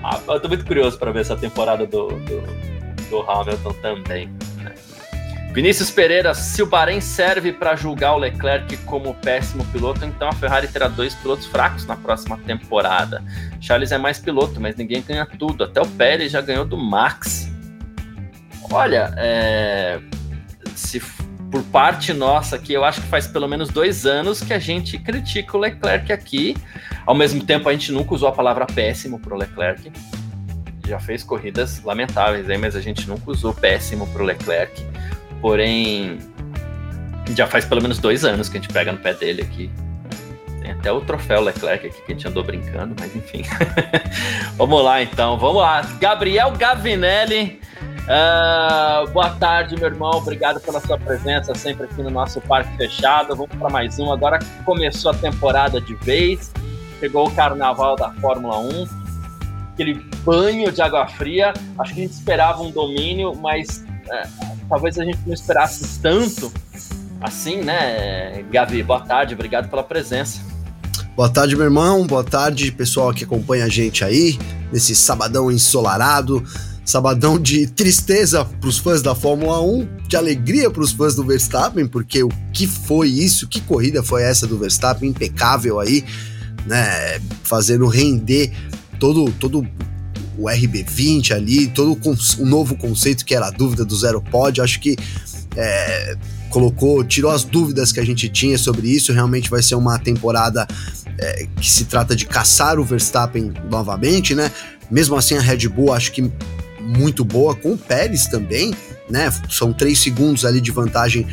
Ah, 0.00 0.20
eu 0.28 0.40
tô 0.40 0.46
muito 0.46 0.64
curioso 0.64 0.96
para 0.96 1.10
ver 1.10 1.22
essa 1.22 1.36
temporada 1.36 1.84
do, 1.84 2.06
do, 2.06 2.40
do 3.10 3.30
Hamilton 3.30 3.72
também. 3.82 4.28
Né? 4.56 4.72
Vinícius 5.52 5.90
Pereira, 5.90 6.32
se 6.34 6.62
o 6.62 6.66
Bahrein 6.66 7.00
serve 7.00 7.52
para 7.52 7.74
julgar 7.74 8.14
o 8.14 8.18
Leclerc 8.18 8.76
como 8.78 9.12
péssimo 9.14 9.64
piloto, 9.66 10.04
então 10.04 10.28
a 10.28 10.32
Ferrari 10.32 10.68
terá 10.68 10.86
dois 10.86 11.16
pilotos 11.16 11.46
fracos 11.46 11.84
na 11.84 11.96
próxima 11.96 12.38
temporada. 12.38 13.24
Charles 13.60 13.90
é 13.90 13.98
mais 13.98 14.20
piloto, 14.20 14.60
mas 14.60 14.76
ninguém 14.76 15.02
ganha 15.02 15.26
tudo. 15.26 15.64
Até 15.64 15.80
o 15.82 15.86
Pérez 15.86 16.30
já 16.30 16.40
ganhou 16.40 16.64
do 16.64 16.76
Max. 16.76 17.50
Olha, 18.70 19.14
é... 19.16 20.00
se 20.74 21.00
por 21.50 21.62
parte 21.64 22.12
nossa 22.12 22.56
aqui, 22.56 22.72
eu 22.74 22.84
acho 22.84 23.00
que 23.00 23.06
faz 23.06 23.26
pelo 23.26 23.48
menos 23.48 23.70
dois 23.70 24.04
anos 24.04 24.42
que 24.42 24.52
a 24.52 24.58
gente 24.58 24.98
critica 24.98 25.56
o 25.56 25.60
Leclerc 25.60 26.12
aqui. 26.12 26.56
Ao 27.06 27.14
mesmo 27.14 27.42
tempo, 27.42 27.68
a 27.68 27.72
gente 27.72 27.90
nunca 27.90 28.14
usou 28.14 28.28
a 28.28 28.32
palavra 28.32 28.66
péssimo 28.66 29.18
para 29.18 29.34
o 29.34 29.38
Leclerc. 29.38 29.90
Já 30.86 31.00
fez 31.00 31.22
corridas 31.22 31.82
lamentáveis 31.82 32.48
aí, 32.48 32.58
mas 32.58 32.76
a 32.76 32.80
gente 32.80 33.08
nunca 33.08 33.30
usou 33.30 33.54
péssimo 33.54 34.06
para 34.08 34.22
o 34.22 34.26
Leclerc. 34.26 34.84
Porém, 35.40 36.18
já 37.34 37.46
faz 37.46 37.64
pelo 37.64 37.80
menos 37.80 37.98
dois 37.98 38.24
anos 38.24 38.48
que 38.48 38.58
a 38.58 38.60
gente 38.60 38.72
pega 38.72 38.92
no 38.92 38.98
pé 38.98 39.14
dele 39.14 39.42
aqui. 39.42 39.70
Tem 40.60 40.72
até 40.72 40.92
o 40.92 41.00
troféu 41.00 41.40
Leclerc 41.40 41.86
aqui 41.86 42.02
que 42.02 42.12
a 42.12 42.14
gente 42.14 42.28
andou 42.28 42.44
brincando, 42.44 42.94
mas 42.98 43.14
enfim. 43.16 43.42
vamos 44.56 44.84
lá 44.84 45.02
então, 45.02 45.38
vamos 45.38 45.62
lá. 45.62 45.80
Gabriel 45.98 46.50
Gavinelli 46.52 47.60
Uh, 48.08 49.06
boa 49.10 49.28
tarde, 49.34 49.76
meu 49.76 49.84
irmão. 49.84 50.12
Obrigado 50.12 50.58
pela 50.60 50.80
sua 50.80 50.96
presença 50.96 51.54
sempre 51.54 51.84
aqui 51.84 52.02
no 52.02 52.08
nosso 52.08 52.40
Parque 52.40 52.74
Fechado. 52.78 53.36
Vamos 53.36 53.54
para 53.54 53.68
mais 53.68 53.98
um. 53.98 54.10
Agora 54.10 54.38
começou 54.64 55.10
a 55.10 55.14
temporada 55.14 55.78
de 55.78 55.94
vez. 55.96 56.50
Chegou 57.00 57.28
o 57.28 57.30
carnaval 57.30 57.96
da 57.96 58.10
Fórmula 58.14 58.60
1. 58.60 58.88
Aquele 59.74 59.94
banho 60.24 60.72
de 60.72 60.80
água 60.80 61.06
fria. 61.06 61.52
Acho 61.78 61.92
que 61.92 62.00
a 62.00 62.02
gente 62.04 62.14
esperava 62.14 62.62
um 62.62 62.70
domínio, 62.70 63.34
mas 63.34 63.84
uh, 64.06 64.56
talvez 64.70 64.98
a 64.98 65.04
gente 65.04 65.18
não 65.26 65.34
esperasse 65.34 66.00
tanto 66.00 66.50
assim, 67.20 67.60
né, 67.60 68.42
Gavi? 68.50 68.82
Boa 68.82 69.00
tarde. 69.00 69.34
Obrigado 69.34 69.68
pela 69.68 69.82
presença. 69.82 70.40
Boa 71.14 71.28
tarde, 71.28 71.54
meu 71.54 71.66
irmão. 71.66 72.06
Boa 72.06 72.24
tarde, 72.24 72.72
pessoal 72.72 73.12
que 73.12 73.24
acompanha 73.24 73.66
a 73.66 73.68
gente 73.68 74.02
aí 74.02 74.38
nesse 74.72 74.94
sabadão 74.94 75.52
ensolarado. 75.52 76.42
Sabadão 76.88 77.38
de 77.38 77.66
tristeza 77.66 78.46
para 78.46 78.66
os 78.66 78.78
fãs 78.78 79.02
da 79.02 79.14
Fórmula 79.14 79.60
1, 79.60 80.06
de 80.08 80.16
alegria 80.16 80.70
para 80.70 80.80
os 80.80 80.90
fãs 80.90 81.14
do 81.14 81.22
Verstappen, 81.22 81.86
porque 81.86 82.22
o 82.22 82.30
que 82.50 82.66
foi 82.66 83.10
isso? 83.10 83.46
Que 83.46 83.60
corrida 83.60 84.02
foi 84.02 84.22
essa 84.22 84.46
do 84.46 84.56
Verstappen? 84.56 85.10
Impecável 85.10 85.80
aí, 85.80 86.02
né? 86.64 87.20
Fazendo 87.42 87.86
render 87.88 88.54
todo, 88.98 89.30
todo 89.32 89.68
o 90.38 90.44
RB20 90.44 91.32
ali, 91.32 91.66
todo 91.66 91.92
o, 91.92 92.46
novo 92.46 92.74
conceito 92.74 93.22
que 93.22 93.34
era 93.34 93.48
a 93.48 93.50
dúvida 93.50 93.84
do 93.84 93.94
zero 93.94 94.22
pod. 94.22 94.62
Acho 94.62 94.80
que 94.80 94.96
é, 95.56 96.16
colocou, 96.48 97.04
tirou 97.04 97.30
as 97.30 97.44
dúvidas 97.44 97.92
que 97.92 98.00
a 98.00 98.04
gente 98.06 98.30
tinha 98.30 98.56
sobre 98.56 98.88
isso. 98.88 99.12
Realmente 99.12 99.50
vai 99.50 99.62
ser 99.62 99.74
uma 99.74 99.98
temporada 99.98 100.66
é, 101.18 101.46
que 101.60 101.70
se 101.70 101.84
trata 101.84 102.16
de 102.16 102.24
caçar 102.24 102.78
o 102.78 102.84
Verstappen 102.84 103.52
novamente, 103.70 104.34
né? 104.34 104.50
Mesmo 104.90 105.16
assim, 105.16 105.36
a 105.36 105.40
Red 105.42 105.68
Bull 105.68 105.92
acho 105.92 106.12
que 106.12 106.32
muito 106.88 107.24
boa, 107.24 107.54
com 107.54 107.72
o 107.72 107.78
Pérez 107.78 108.26
também, 108.26 108.74
né? 109.10 109.30
São 109.50 109.72
três 109.72 109.98
segundos 109.98 110.44
ali 110.44 110.60
de 110.60 110.70
vantagem 110.70 111.26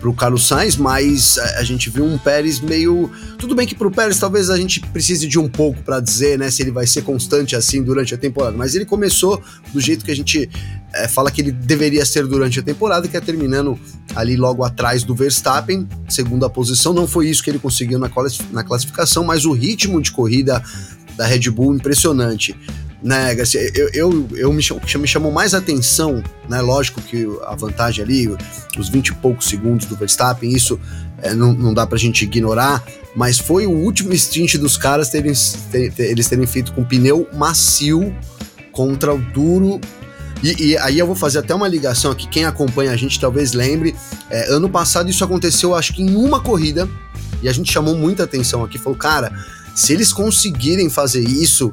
pro 0.00 0.12
Carlos 0.12 0.48
Sainz, 0.48 0.76
mas 0.76 1.38
a, 1.38 1.62
gente 1.62 1.88
viu 1.88 2.04
um 2.04 2.18
Pérez 2.18 2.58
meio. 2.60 3.08
Tudo 3.38 3.54
bem 3.54 3.66
que 3.66 3.74
pro 3.74 3.90
Pérez 3.90 4.18
talvez 4.18 4.50
a 4.50 4.56
gente 4.56 4.80
precise 4.80 5.28
de 5.28 5.38
um 5.38 5.48
pouco 5.48 5.80
para 5.82 6.00
dizer, 6.00 6.36
né, 6.38 6.50
se 6.50 6.60
ele 6.60 6.72
vai 6.72 6.86
ser 6.88 7.02
constante 7.02 7.54
assim 7.54 7.82
durante 7.82 8.12
a 8.12 8.18
temporada, 8.18 8.56
mas 8.56 8.74
ele 8.74 8.84
começou 8.84 9.40
do 9.72 9.80
jeito 9.80 10.04
que 10.04 10.10
a 10.10 10.16
gente 10.16 10.50
é, 10.92 11.06
fala 11.06 11.30
que 11.30 11.40
ele 11.40 11.52
deveria 11.52 12.04
ser 12.04 12.26
durante 12.26 12.58
a 12.58 12.62
temporada, 12.62 13.06
que 13.06 13.16
é 13.16 13.20
terminando 13.20 13.78
ali 14.16 14.34
logo 14.34 14.64
atrás 14.64 15.04
do 15.04 15.14
Verstappen, 15.14 15.86
segunda 16.08 16.50
posição. 16.50 16.92
Não 16.92 17.06
foi 17.06 17.28
isso 17.28 17.42
que 17.42 17.50
ele 17.50 17.60
conseguiu 17.60 17.98
na 17.98 18.64
classificação, 18.64 19.22
mas 19.22 19.44
o 19.44 19.52
ritmo 19.52 20.02
de 20.02 20.10
corrida 20.10 20.60
da 21.16 21.26
Red 21.26 21.50
Bull 21.50 21.74
impressionante 21.74 22.56
né, 23.02 23.34
Garcia, 23.34 23.60
eu, 23.74 23.88
eu, 23.92 24.28
eu 24.36 24.52
me, 24.52 24.62
me 24.98 25.08
chamou 25.08 25.32
mais 25.32 25.54
atenção, 25.54 26.22
né, 26.48 26.60
lógico 26.60 27.00
que 27.00 27.26
a 27.44 27.54
vantagem 27.54 28.04
ali, 28.04 28.36
os 28.78 28.88
20 28.88 29.08
e 29.08 29.14
poucos 29.14 29.48
segundos 29.48 29.86
do 29.86 29.96
Verstappen, 29.96 30.50
isso 30.50 30.78
é, 31.20 31.34
não, 31.34 31.52
não 31.52 31.74
dá 31.74 31.86
pra 31.86 31.98
gente 31.98 32.22
ignorar, 32.22 32.84
mas 33.14 33.38
foi 33.38 33.66
o 33.66 33.72
último 33.72 34.16
stint 34.16 34.56
dos 34.56 34.76
caras 34.76 35.08
terem, 35.08 35.32
ter, 35.70 35.92
ter, 35.92 36.10
eles 36.10 36.28
terem 36.28 36.46
feito 36.46 36.72
com 36.72 36.84
pneu 36.84 37.28
macio 37.34 38.14
contra 38.70 39.12
o 39.12 39.18
duro 39.18 39.80
e, 40.42 40.70
e, 40.70 40.78
aí 40.78 40.98
eu 40.98 41.06
vou 41.06 41.14
fazer 41.14 41.38
até 41.38 41.54
uma 41.54 41.68
ligação 41.68 42.10
aqui, 42.10 42.26
quem 42.26 42.44
acompanha 42.44 42.90
a 42.90 42.96
gente 42.96 43.18
talvez 43.20 43.52
lembre. 43.52 43.94
É, 44.28 44.52
ano 44.52 44.68
passado 44.68 45.08
isso 45.08 45.22
aconteceu, 45.22 45.74
acho 45.74 45.92
que 45.92 46.02
em 46.02 46.16
uma 46.16 46.40
corrida, 46.40 46.88
e 47.40 47.48
a 47.48 47.52
gente 47.52 47.72
chamou 47.72 47.94
muita 47.96 48.24
atenção 48.24 48.64
aqui, 48.64 48.76
falou, 48.76 48.98
cara, 48.98 49.32
se 49.74 49.92
eles 49.92 50.12
conseguirem 50.12 50.90
fazer 50.90 51.22
isso, 51.22 51.72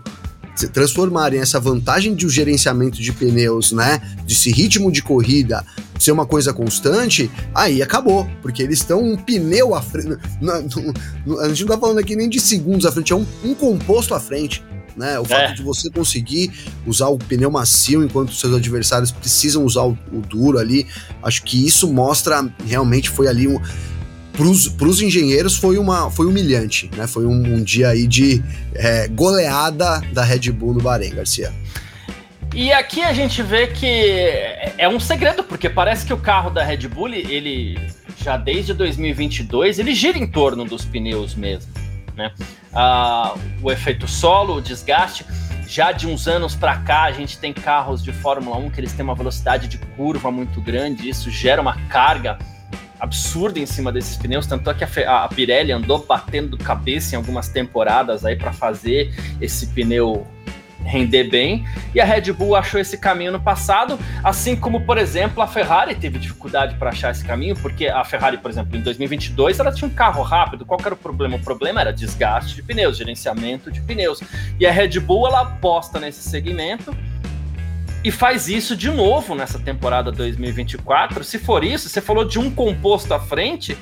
transformarem 0.68 1.40
essa 1.40 1.60
vantagem 1.60 2.14
de 2.14 2.26
um 2.26 2.30
gerenciamento 2.30 3.02
de 3.02 3.12
pneus, 3.12 3.72
né, 3.72 4.02
desse 4.26 4.52
ritmo 4.52 4.92
de 4.92 5.02
corrida, 5.02 5.66
ser 5.98 6.12
uma 6.12 6.26
coisa 6.26 6.54
constante, 6.54 7.30
aí 7.54 7.82
acabou, 7.82 8.28
porque 8.42 8.64
eles 8.64 8.80
estão 8.80 9.04
um 9.04 9.18
pneu 9.18 9.76
à 9.76 9.82
frente. 9.82 10.18
A 11.42 11.48
gente 11.50 11.62
não 11.62 11.76
tá 11.76 11.78
falando 11.78 12.00
aqui 12.00 12.16
nem 12.16 12.30
de 12.30 12.40
segundos 12.40 12.86
à 12.86 12.92
frente, 12.92 13.14
é 13.14 13.16
um, 13.16 13.26
um 13.44 13.54
composto 13.54 14.14
à 14.14 14.20
frente. 14.20 14.64
Né? 14.96 15.18
O 15.18 15.24
é. 15.24 15.26
fato 15.26 15.56
de 15.56 15.64
você 15.64 15.90
conseguir 15.90 16.52
usar 16.86 17.08
o 17.08 17.18
pneu 17.18 17.50
macio 17.50 18.04
enquanto 18.04 18.34
seus 18.34 18.54
adversários 18.54 19.12
precisam 19.12 19.64
usar 19.64 19.84
o, 19.84 19.98
o 20.12 20.20
duro 20.20 20.58
ali, 20.58 20.86
acho 21.24 21.44
que 21.44 21.66
isso 21.66 21.92
mostra 21.92 22.46
realmente 22.66 23.10
foi 23.10 23.28
ali 23.28 23.48
um, 23.48 23.62
para 24.34 24.88
os 24.88 25.02
engenheiros 25.02 25.58
foi, 25.58 25.78
uma, 25.78 26.10
foi 26.10 26.26
humilhante, 26.26 26.90
né? 26.96 27.08
Foi 27.08 27.26
um, 27.26 27.56
um 27.56 27.64
dia 27.64 27.90
aí 27.90 28.08
de 28.08 28.42
é, 28.74 29.08
goleada 29.08 30.02
da 30.14 30.24
Red 30.24 30.52
Bull 30.52 30.74
no 30.74 30.82
Bahrein, 30.82 31.14
Garcia. 31.14 31.54
E 32.54 32.72
aqui 32.72 33.02
a 33.02 33.14
gente 33.14 33.44
vê 33.44 33.68
que 33.68 33.86
é 34.78 34.90
um 34.90 35.00
segredo, 35.00 35.44
porque 35.44 35.70
parece 35.70 36.06
que 36.06 36.14
o 36.14 36.18
carro 36.18 36.50
da 36.50 36.64
Red 36.64 36.88
Bull, 36.88 37.10
ele 37.10 37.78
já 38.18 38.38
desde 38.38 38.74
2022, 38.74 39.78
ele 39.78 39.94
gira 39.94 40.18
em 40.18 40.26
torno 40.26 40.66
dos 40.66 40.84
pneus 40.84 41.36
mesmo, 41.36 41.72
né? 42.16 42.32
Ah, 42.74 43.36
o 43.62 43.72
efeito 43.72 44.08
solo, 44.08 44.56
o 44.58 44.62
desgaste, 44.62 45.26
já 45.68 45.92
de 45.92 46.08
uns 46.08 46.28
anos 46.28 46.56
para 46.56 46.78
cá 46.78 47.04
a 47.04 47.12
gente 47.12 47.38
tem 47.38 47.54
carros 47.54 48.04
de 48.04 48.12
Fórmula 48.12 48.58
1 48.58 48.72
que 48.72 48.80
eles 48.82 48.94
têm 48.94 49.04
uma 49.04 49.16
velocidade 49.16 49.68
de 49.68 49.78
curva 49.78 50.32
muito 50.32 50.60
grande, 50.60 51.08
isso 51.08 51.30
gera 51.30 51.62
uma 51.62 51.76
carga 51.88 52.38
absurda 53.00 53.60
em 53.60 53.66
cima 53.66 53.92
desses 53.92 54.18
pneus, 54.18 54.46
tanto 54.46 54.70
é 54.70 54.74
que 54.74 54.84
a, 54.84 55.24
a 55.24 55.28
Pirelli 55.30 55.72
andou 55.72 56.06
batendo 56.06 56.58
cabeça 56.58 57.16
em 57.16 57.18
algumas 57.18 57.48
temporadas 57.48 58.26
aí 58.26 58.36
para 58.36 58.52
fazer 58.52 59.14
esse 59.40 59.68
pneu 59.68 60.28
render 60.84 61.26
bem, 61.26 61.66
e 61.94 62.00
a 62.00 62.06
Red 62.06 62.32
Bull 62.32 62.56
achou 62.56 62.80
esse 62.80 62.98
caminho 62.98 63.32
no 63.32 63.40
passado, 63.40 64.00
assim 64.24 64.56
como, 64.56 64.82
por 64.82 64.98
exemplo, 64.98 65.44
a 65.44 65.48
Ferrari 65.48 65.96
teve 65.96 66.18
dificuldade 66.18 66.76
para 66.76 66.90
achar 66.90 67.12
esse 67.12 67.24
caminho, 67.24 67.56
porque 67.56 67.88
a 67.88 68.04
Ferrari, 68.04 68.38
por 68.38 68.50
exemplo, 68.50 68.78
em 68.78 68.82
2022, 68.82 69.60
ela 69.60 69.72
tinha 69.72 69.88
um 69.88 69.94
carro 69.94 70.24
rápido, 70.24 70.66
qual 70.66 70.80
era 70.84 70.94
o 70.94 70.98
problema? 70.98 71.36
O 71.36 71.40
problema 71.40 71.82
era 71.82 71.92
desgaste 71.92 72.56
de 72.56 72.64
pneus, 72.64 72.98
gerenciamento 72.98 73.72
de 73.72 73.82
pneus, 73.82 74.22
e 74.60 74.66
a 74.66 74.72
Red 74.72 75.00
Bull, 75.00 75.28
ela 75.28 75.42
aposta 75.42 76.00
nesse 76.00 76.28
segmento, 76.28 76.96
e 78.04 78.12
faz 78.12 78.48
isso 78.48 78.76
de 78.76 78.90
novo 78.90 79.36
nessa 79.36 79.60
temporada 79.60 80.12
2024. 80.12 81.24
Se 81.24 81.38
for 81.38 81.64
isso, 81.64 81.90
você 81.90 82.02
falou 82.02 82.26
de 82.26 82.40
um 82.40 82.50
composto 82.50 83.14
à 83.14 83.20
frente, 83.20 83.78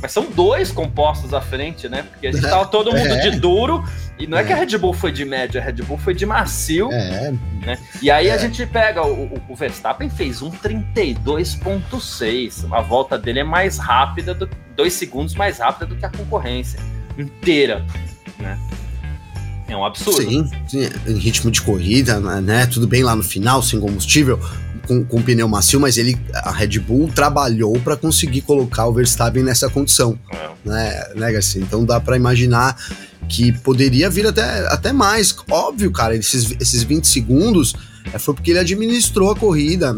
mas 0.00 0.12
são 0.12 0.30
dois 0.30 0.70
compostos 0.70 1.34
à 1.34 1.40
frente, 1.40 1.88
né? 1.88 2.02
Porque 2.02 2.28
a 2.28 2.32
gente 2.32 2.42
tava 2.42 2.66
todo 2.66 2.92
mundo 2.92 3.14
é. 3.14 3.30
de 3.30 3.40
duro, 3.40 3.82
e 4.18 4.26
não 4.26 4.38
é. 4.38 4.42
é. 4.42 4.44
que 4.44 4.52
a 4.52 4.56
Red 4.56 4.76
Bull 4.78 4.92
foi 4.92 5.12
de 5.12 5.24
média, 5.24 5.60
a 5.60 5.64
Red 5.64 5.82
Bull 5.82 5.98
foi 5.98 6.14
de 6.14 6.24
macio. 6.24 6.88
É. 6.92 7.32
Né? 7.64 7.76
E 8.00 8.08
aí 8.10 8.30
a 8.30 8.34
é. 8.34 8.38
gente 8.38 8.64
pega, 8.66 9.04
o, 9.04 9.42
o 9.48 9.56
Verstappen 9.56 10.08
fez 10.08 10.42
um 10.42 10.50
32,6. 10.50 12.72
A 12.72 12.80
volta 12.80 13.18
dele 13.18 13.40
é 13.40 13.44
mais 13.44 13.78
rápida, 13.78 14.32
do, 14.32 14.48
dois 14.76 14.92
segundos 14.92 15.34
mais 15.34 15.58
rápida 15.58 15.86
do 15.86 15.96
que 15.96 16.06
a 16.06 16.10
concorrência 16.10 16.78
inteira. 17.18 17.84
É 19.76 19.78
um 19.78 19.84
absurdo. 19.84 20.22
Sim, 20.22 20.50
sim, 20.66 20.88
em 21.06 21.18
ritmo 21.18 21.50
de 21.50 21.60
corrida, 21.60 22.18
né? 22.40 22.66
Tudo 22.66 22.86
bem 22.86 23.02
lá 23.02 23.14
no 23.14 23.22
final, 23.22 23.62
sem 23.62 23.78
combustível, 23.78 24.40
com, 24.86 25.04
com 25.04 25.20
pneu 25.20 25.46
macio, 25.46 25.78
mas 25.78 25.98
ele, 25.98 26.18
a 26.32 26.50
Red 26.50 26.78
Bull 26.78 27.10
trabalhou 27.14 27.78
para 27.80 27.94
conseguir 27.96 28.40
colocar 28.40 28.86
o 28.86 28.94
Verstappen 28.94 29.42
nessa 29.42 29.68
condição, 29.68 30.18
é. 30.32 30.48
né, 30.64 31.04
né, 31.14 31.32
Garcia? 31.32 31.60
Então 31.60 31.84
dá 31.84 32.00
para 32.00 32.16
imaginar 32.16 32.74
que 33.28 33.52
poderia 33.52 34.08
vir 34.08 34.26
até, 34.26 34.66
até 34.68 34.92
mais. 34.92 35.36
Óbvio, 35.50 35.92
cara, 35.92 36.16
esses, 36.16 36.56
esses 36.58 36.82
20 36.82 37.06
segundos 37.06 37.74
foi 38.18 38.34
porque 38.34 38.50
ele 38.50 38.58
administrou 38.58 39.30
a 39.30 39.36
corrida. 39.36 39.96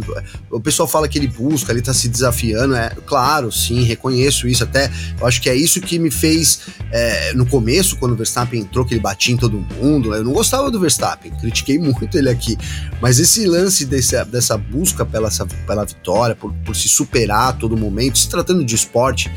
O 0.51 0.61
pessoal 0.61 0.89
fala 0.89 1.09
que 1.09 1.19
ele 1.19 1.29
busca, 1.29 1.73
ele 1.73 1.83
tá 1.83 1.93
se 1.93 2.09
desafiando. 2.09 2.75
É 2.75 2.91
claro, 3.07 3.51
sim, 3.53 3.83
reconheço 3.83 4.49
isso. 4.49 4.65
Até 4.65 4.91
eu 5.21 5.27
acho 5.27 5.41
que 5.41 5.49
é 5.49 5.55
isso 5.55 5.81
que 5.81 5.99
me 5.99 6.11
fez 6.11 6.61
é, 6.91 7.33
no 7.35 7.47
começo, 7.47 7.97
quando 7.97 8.13
o 8.13 8.17
Verstappen 8.17 8.61
entrou, 8.61 8.85
que 8.85 8.95
ele 8.95 9.01
batia 9.01 9.35
em 9.35 9.37
todo 9.37 9.59
mundo. 9.59 10.15
Eu 10.15 10.25
não 10.25 10.33
gostava 10.33 10.71
do 10.71 10.81
Verstappen, 10.81 11.33
critiquei 11.41 11.79
muito 11.79 12.17
ele 12.17 12.31
aqui. 12.31 12.57
Mas 13.01 13.19
esse 13.19 13.47
lance 13.47 13.85
desse, 13.85 14.23
dessa 14.25 14.57
busca 14.57 15.05
pela, 15.05 15.31
pela 15.67 15.85
vitória, 15.85 16.35
por, 16.35 16.53
por 16.65 16.75
se 16.75 16.89
superar 16.89 17.49
a 17.49 17.53
todo 17.53 17.77
momento, 17.77 18.19
se 18.19 18.29
tratando 18.29 18.65
de 18.65 18.75
esporte, 18.75 19.31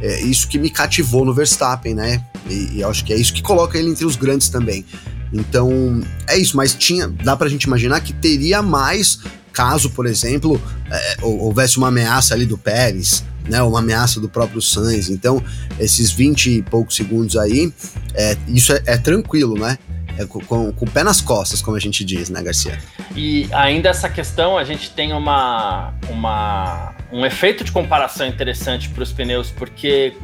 é 0.00 0.20
isso 0.20 0.46
que 0.48 0.58
me 0.58 0.70
cativou 0.70 1.24
no 1.24 1.34
Verstappen, 1.34 1.94
né? 1.94 2.24
E, 2.48 2.76
e 2.76 2.84
acho 2.84 3.04
que 3.04 3.12
é 3.12 3.16
isso 3.16 3.32
que 3.32 3.42
coloca 3.42 3.76
ele 3.78 3.90
entre 3.90 4.04
os 4.04 4.16
grandes 4.16 4.48
também. 4.48 4.84
Então, 5.32 6.02
é 6.26 6.36
isso, 6.36 6.56
mas 6.56 6.74
tinha, 6.74 7.08
dá 7.08 7.36
pra 7.36 7.48
gente 7.48 7.64
imaginar 7.64 8.00
que 8.00 8.12
teria 8.12 8.62
mais 8.62 9.20
caso, 9.52 9.90
por 9.90 10.06
exemplo, 10.06 10.60
é, 10.90 11.16
houvesse 11.20 11.78
uma 11.78 11.88
ameaça 11.88 12.34
ali 12.34 12.46
do 12.46 12.56
Pérez, 12.56 13.24
né, 13.48 13.60
uma 13.62 13.80
ameaça 13.80 14.20
do 14.20 14.28
próprio 14.28 14.62
Sainz. 14.62 15.10
Então, 15.10 15.42
esses 15.80 16.12
20 16.12 16.58
e 16.58 16.62
poucos 16.62 16.94
segundos 16.94 17.36
aí, 17.36 17.72
é, 18.14 18.36
isso 18.46 18.72
é, 18.72 18.82
é, 18.86 18.96
tranquilo, 18.96 19.58
né? 19.58 19.78
É 20.16 20.26
com, 20.26 20.40
com, 20.40 20.72
com, 20.72 20.84
o 20.84 20.90
pé 20.90 21.04
nas 21.04 21.20
costas, 21.20 21.62
como 21.62 21.76
a 21.76 21.80
gente 21.80 22.04
diz, 22.04 22.28
né, 22.28 22.42
Garcia? 22.42 22.78
E 23.14 23.48
ainda 23.52 23.88
essa 23.88 24.08
questão, 24.08 24.58
a 24.58 24.64
gente 24.64 24.90
tem 24.90 25.12
uma, 25.12 25.94
uma 26.08 26.94
um 27.12 27.24
efeito 27.24 27.64
de 27.64 27.72
comparação 27.72 28.26
interessante 28.26 28.88
para 28.88 29.02
os 29.02 29.12
pneus, 29.12 29.50
porque 29.50 30.14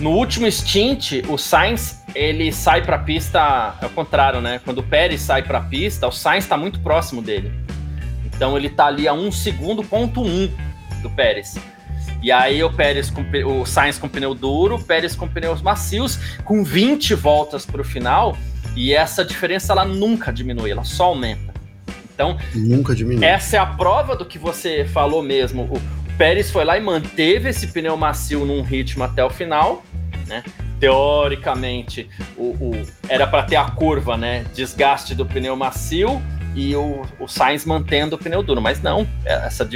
no 0.00 0.10
último 0.10 0.50
stint, 0.50 1.22
o 1.28 1.38
Sainz 1.38 2.02
ele 2.14 2.52
sai 2.52 2.82
para 2.82 2.96
a 2.96 2.98
pista 2.98 3.74
é 3.80 3.86
o 3.86 3.90
contrário, 3.90 4.40
né? 4.40 4.60
Quando 4.64 4.78
o 4.78 4.82
Pérez 4.82 5.20
sai 5.20 5.42
para 5.42 5.58
a 5.58 5.62
pista, 5.62 6.06
o 6.06 6.12
Sainz 6.12 6.44
está 6.44 6.56
muito 6.56 6.80
próximo 6.80 7.22
dele. 7.22 7.52
Então 8.24 8.56
ele 8.56 8.66
está 8.66 8.86
ali 8.86 9.06
a 9.06 9.12
um 9.12 9.30
segundo 9.30 9.82
ponto 9.82 10.22
um 10.22 10.50
do 11.02 11.10
Pérez. 11.10 11.56
E 12.22 12.32
aí 12.32 12.62
o 12.64 12.72
Pérez 12.72 13.10
com 13.10 13.22
o 13.60 13.66
Sainz 13.66 13.98
com 13.98 14.08
pneu 14.08 14.34
duro, 14.34 14.76
o 14.76 14.82
Pérez 14.82 15.14
com 15.14 15.28
pneus 15.28 15.60
macios, 15.60 16.18
com 16.44 16.64
20 16.64 17.14
voltas 17.14 17.66
para 17.66 17.80
o 17.80 17.84
final, 17.84 18.36
e 18.74 18.92
essa 18.94 19.24
diferença 19.24 19.72
ela 19.72 19.84
nunca 19.84 20.32
diminui, 20.32 20.70
ela 20.70 20.84
só 20.84 21.04
aumenta. 21.04 21.52
Então, 22.14 22.38
nunca 22.54 22.94
diminui. 22.94 23.24
Essa 23.24 23.56
é 23.56 23.58
a 23.58 23.66
prova 23.66 24.16
do 24.16 24.24
que 24.24 24.38
você 24.38 24.84
falou 24.84 25.22
mesmo. 25.22 25.80
O, 26.14 26.16
Pérez 26.16 26.50
foi 26.50 26.64
lá 26.64 26.78
e 26.78 26.80
manteve 26.80 27.48
esse 27.48 27.66
pneu 27.66 27.96
macio 27.96 28.44
num 28.44 28.62
ritmo 28.62 29.04
até 29.04 29.24
o 29.24 29.30
final, 29.30 29.82
né? 30.26 30.42
Teoricamente, 30.78 32.08
o, 32.36 32.42
o 32.42 32.82
era 33.08 33.26
para 33.26 33.42
ter 33.42 33.56
a 33.56 33.64
curva, 33.64 34.16
né? 34.16 34.44
Desgaste 34.54 35.14
do 35.14 35.26
pneu 35.26 35.56
macio 35.56 36.22
e 36.54 36.74
o, 36.76 37.02
o 37.18 37.26
Sainz 37.26 37.64
mantendo 37.64 38.16
o 38.16 38.18
pneu 38.18 38.42
duro, 38.42 38.60
mas 38.60 38.80
não, 38.80 39.06
essa, 39.24 39.68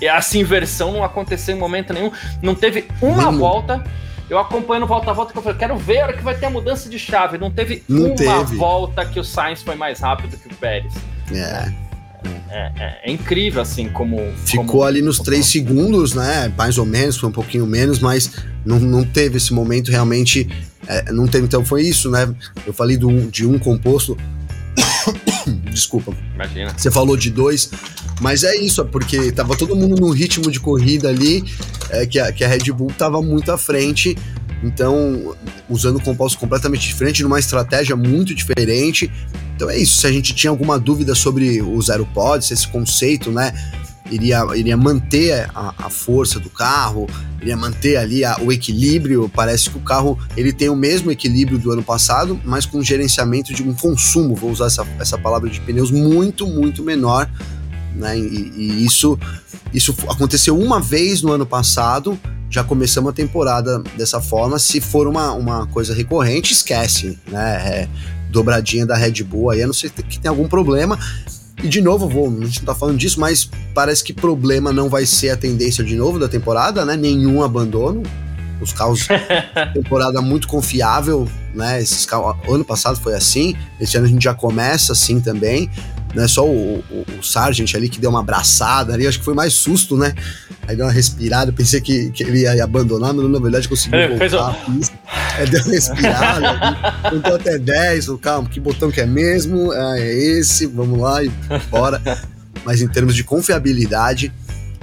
essa 0.00 0.38
inversão 0.38 0.92
não 0.92 1.04
aconteceu 1.04 1.56
em 1.56 1.58
momento 1.58 1.92
nenhum. 1.92 2.10
Não 2.42 2.54
teve 2.54 2.88
uma 3.00 3.30
volta. 3.30 3.84
Eu 4.28 4.38
acompanho 4.38 4.86
volta 4.86 5.10
a 5.10 5.14
volta 5.14 5.32
que 5.32 5.38
eu 5.38 5.42
falei, 5.42 5.58
quero 5.58 5.76
ver 5.76 6.00
a 6.00 6.04
hora 6.04 6.12
que 6.14 6.22
vai 6.22 6.34
ter 6.34 6.46
a 6.46 6.50
mudança 6.50 6.88
de 6.88 6.98
chave. 6.98 7.36
Não 7.36 7.50
teve 7.50 7.84
não 7.88 8.06
uma 8.06 8.16
teve. 8.16 8.56
volta 8.56 9.04
que 9.04 9.20
o 9.20 9.24
Sainz 9.24 9.62
foi 9.62 9.74
mais 9.74 10.00
rápido 10.00 10.36
que 10.36 10.48
o 10.48 10.56
Pérez. 10.56 10.94
É. 11.30 11.72
É, 12.50 12.72
é, 12.76 13.00
é, 13.04 13.12
incrível, 13.12 13.60
assim, 13.60 13.88
como. 13.88 14.18
Ficou 14.44 14.64
como, 14.64 14.84
ali 14.84 15.02
nos 15.02 15.18
três 15.18 15.46
segundos, 15.46 16.14
né? 16.14 16.52
Mais 16.56 16.78
ou 16.78 16.86
menos, 16.86 17.16
foi 17.16 17.28
um 17.28 17.32
pouquinho 17.32 17.66
menos, 17.66 17.98
mas 17.98 18.30
não, 18.64 18.78
não 18.78 19.04
teve 19.04 19.36
esse 19.36 19.52
momento 19.52 19.90
realmente. 19.90 20.48
É, 20.86 21.10
não 21.12 21.26
teve, 21.26 21.46
então 21.46 21.64
foi 21.64 21.82
isso, 21.82 22.10
né? 22.10 22.32
Eu 22.66 22.72
falei 22.72 22.96
do, 22.96 23.30
de 23.30 23.46
um 23.46 23.58
composto. 23.58 24.16
Desculpa. 25.70 26.14
Imagina. 26.34 26.72
Você 26.76 26.90
falou 26.90 27.16
de 27.16 27.30
dois, 27.30 27.70
mas 28.20 28.44
é 28.44 28.56
isso, 28.56 28.84
porque 28.84 29.32
tava 29.32 29.56
todo 29.56 29.74
mundo 29.74 30.00
no 30.00 30.10
ritmo 30.10 30.50
de 30.50 30.60
corrida 30.60 31.08
ali, 31.08 31.44
é, 31.90 32.06
que, 32.06 32.18
a, 32.18 32.32
que 32.32 32.44
a 32.44 32.48
Red 32.48 32.70
Bull 32.72 32.92
tava 32.96 33.20
muito 33.20 33.50
à 33.50 33.58
frente. 33.58 34.16
Então, 34.64 35.36
usando 35.68 36.00
compostos 36.00 36.40
completamente 36.40 36.88
diferentes, 36.88 37.20
numa 37.20 37.38
estratégia 37.38 37.94
muito 37.94 38.34
diferente. 38.34 39.10
Então 39.54 39.68
é 39.68 39.78
isso. 39.78 40.00
Se 40.00 40.06
a 40.06 40.12
gente 40.12 40.34
tinha 40.34 40.50
alguma 40.50 40.78
dúvida 40.78 41.14
sobre 41.14 41.60
o 41.60 41.80
Zero 41.82 42.06
Pod, 42.06 42.44
se 42.44 42.54
esse 42.54 42.66
conceito, 42.66 43.30
né, 43.30 43.52
iria, 44.10 44.42
iria 44.56 44.76
manter 44.76 45.50
a, 45.54 45.74
a 45.76 45.90
força 45.90 46.40
do 46.40 46.48
carro, 46.48 47.06
iria 47.42 47.56
manter 47.56 47.96
ali 47.98 48.24
a, 48.24 48.38
o 48.40 48.50
equilíbrio. 48.50 49.28
Parece 49.28 49.68
que 49.68 49.76
o 49.76 49.82
carro 49.82 50.18
ele 50.34 50.52
tem 50.52 50.70
o 50.70 50.76
mesmo 50.76 51.10
equilíbrio 51.10 51.58
do 51.58 51.70
ano 51.70 51.82
passado, 51.82 52.40
mas 52.42 52.64
com 52.64 52.82
gerenciamento 52.82 53.52
de 53.52 53.62
um 53.62 53.74
consumo, 53.74 54.34
vou 54.34 54.50
usar 54.50 54.66
essa, 54.66 54.86
essa 54.98 55.18
palavra 55.18 55.50
de 55.50 55.60
pneus, 55.60 55.90
muito, 55.90 56.46
muito 56.46 56.82
menor. 56.82 57.30
Né? 57.94 58.18
E, 58.18 58.52
e 58.56 58.84
isso, 58.84 59.18
isso 59.74 59.94
aconteceu 60.08 60.58
uma 60.58 60.80
vez 60.80 61.20
no 61.20 61.30
ano 61.30 61.44
passado 61.44 62.18
já 62.54 62.62
começamos 62.62 63.10
a 63.10 63.12
temporada 63.12 63.82
dessa 63.98 64.20
forma. 64.20 64.60
Se 64.60 64.80
for 64.80 65.08
uma, 65.08 65.32
uma 65.32 65.66
coisa 65.66 65.92
recorrente, 65.92 66.52
esquece, 66.52 67.18
né? 67.26 67.56
É, 67.66 67.88
dobradinha 68.30 68.86
da 68.86 68.94
Red 68.94 69.24
Bull 69.24 69.50
aí, 69.50 69.62
a 69.62 69.66
não 69.66 69.74
ser 69.74 69.90
que 69.90 70.20
tem 70.20 70.28
algum 70.28 70.46
problema. 70.46 70.96
E 71.62 71.68
de 71.68 71.80
novo, 71.80 72.08
vou, 72.08 72.28
a 72.28 72.44
gente 72.44 72.60
não 72.60 72.66
tá 72.66 72.74
falando 72.74 72.96
disso, 72.96 73.18
mas 73.18 73.50
parece 73.74 74.04
que 74.04 74.12
problema 74.12 74.72
não 74.72 74.88
vai 74.88 75.04
ser 75.04 75.30
a 75.30 75.36
tendência 75.36 75.82
de 75.82 75.96
novo 75.96 76.16
da 76.16 76.28
temporada, 76.28 76.84
né? 76.84 76.96
Nenhum 76.96 77.42
abandono. 77.42 78.04
Os 78.60 78.72
carros, 78.72 79.08
temporada 79.74 80.22
muito 80.22 80.46
confiável, 80.46 81.28
né? 81.52 81.82
Esses 81.82 82.06
carros, 82.06 82.36
ano 82.48 82.64
passado 82.64 83.00
foi 83.00 83.14
assim, 83.14 83.56
esse 83.80 83.96
ano 83.96 84.06
a 84.06 84.08
gente 84.08 84.22
já 84.22 84.32
começa 84.32 84.92
assim 84.92 85.20
também 85.20 85.68
né? 86.14 86.28
Só 86.28 86.46
o, 86.46 86.78
o, 86.78 87.04
o 87.18 87.22
Sargent 87.22 87.74
ali 87.74 87.88
que 87.88 88.00
deu 88.00 88.10
uma 88.10 88.20
abraçada 88.20 88.94
ali, 88.94 89.06
acho 89.06 89.18
que 89.18 89.24
foi 89.24 89.34
mais 89.34 89.52
susto, 89.52 89.96
né? 89.96 90.14
Aí 90.66 90.76
deu 90.76 90.86
uma 90.86 90.92
respirada, 90.92 91.52
pensei 91.52 91.80
que, 91.80 92.10
que 92.10 92.22
ele 92.22 92.42
ia 92.42 92.64
abandonar, 92.64 93.12
mas 93.12 93.28
na 93.28 93.38
verdade 93.38 93.68
conseguiu 93.68 93.98
é, 93.98 94.08
voltar. 94.08 94.54
Fez 94.54 94.92
é, 95.38 95.46
deu 95.46 95.60
uma 95.60 95.72
respirada, 95.72 97.10
contou 97.10 97.34
até 97.36 97.58
10, 97.58 98.06
falou, 98.06 98.20
calma, 98.20 98.48
que 98.48 98.58
botão 98.58 98.90
que 98.90 99.00
é 99.00 99.06
mesmo? 99.06 99.72
Ah, 99.72 99.98
é 99.98 100.12
esse, 100.12 100.66
vamos 100.66 100.98
lá 100.98 101.22
e 101.22 101.30
bora. 101.70 102.00
Mas 102.64 102.80
em 102.80 102.88
termos 102.88 103.14
de 103.14 103.22
confiabilidade, 103.22 104.32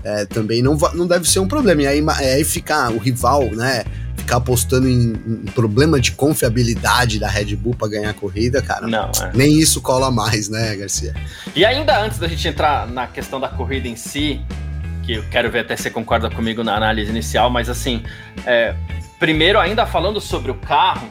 é, 0.03 0.25
também 0.25 0.61
não, 0.61 0.77
não 0.93 1.07
deve 1.07 1.27
ser 1.27 1.39
um 1.39 1.47
problema. 1.47 1.81
E 1.81 1.87
aí, 1.87 2.03
aí 2.19 2.43
ficar 2.43 2.91
o 2.91 2.97
rival, 2.97 3.45
né? 3.51 3.83
ficar 4.21 4.37
apostando 4.37 4.87
em, 4.87 5.13
em, 5.13 5.51
problema 5.53 5.99
de 5.99 6.11
confiabilidade 6.11 7.19
da 7.19 7.27
Red 7.27 7.55
Bull 7.55 7.75
para 7.75 7.89
ganhar 7.89 8.11
a 8.11 8.13
corrida, 8.13 8.61
cara. 8.61 8.87
Não, 8.87 9.11
é. 9.19 9.31
Nem 9.33 9.57
isso 9.57 9.81
cola 9.81 10.11
mais, 10.11 10.47
né, 10.47 10.75
Garcia? 10.75 11.13
E 11.55 11.65
ainda 11.65 11.99
antes 12.01 12.19
da 12.19 12.27
gente 12.27 12.47
entrar 12.47 12.87
na 12.87 13.07
questão 13.07 13.39
da 13.39 13.49
corrida 13.49 13.87
em 13.87 13.95
si, 13.95 14.39
que 15.11 15.17
eu 15.17 15.23
quero 15.29 15.51
ver 15.51 15.59
até 15.59 15.75
se 15.75 15.83
você 15.83 15.89
concorda 15.89 16.29
comigo 16.29 16.63
na 16.63 16.75
análise 16.75 17.11
inicial, 17.11 17.49
mas 17.49 17.69
assim, 17.69 18.03
é, 18.45 18.73
primeiro, 19.19 19.59
ainda 19.59 19.85
falando 19.85 20.21
sobre 20.21 20.51
o 20.51 20.55
carro, 20.55 21.09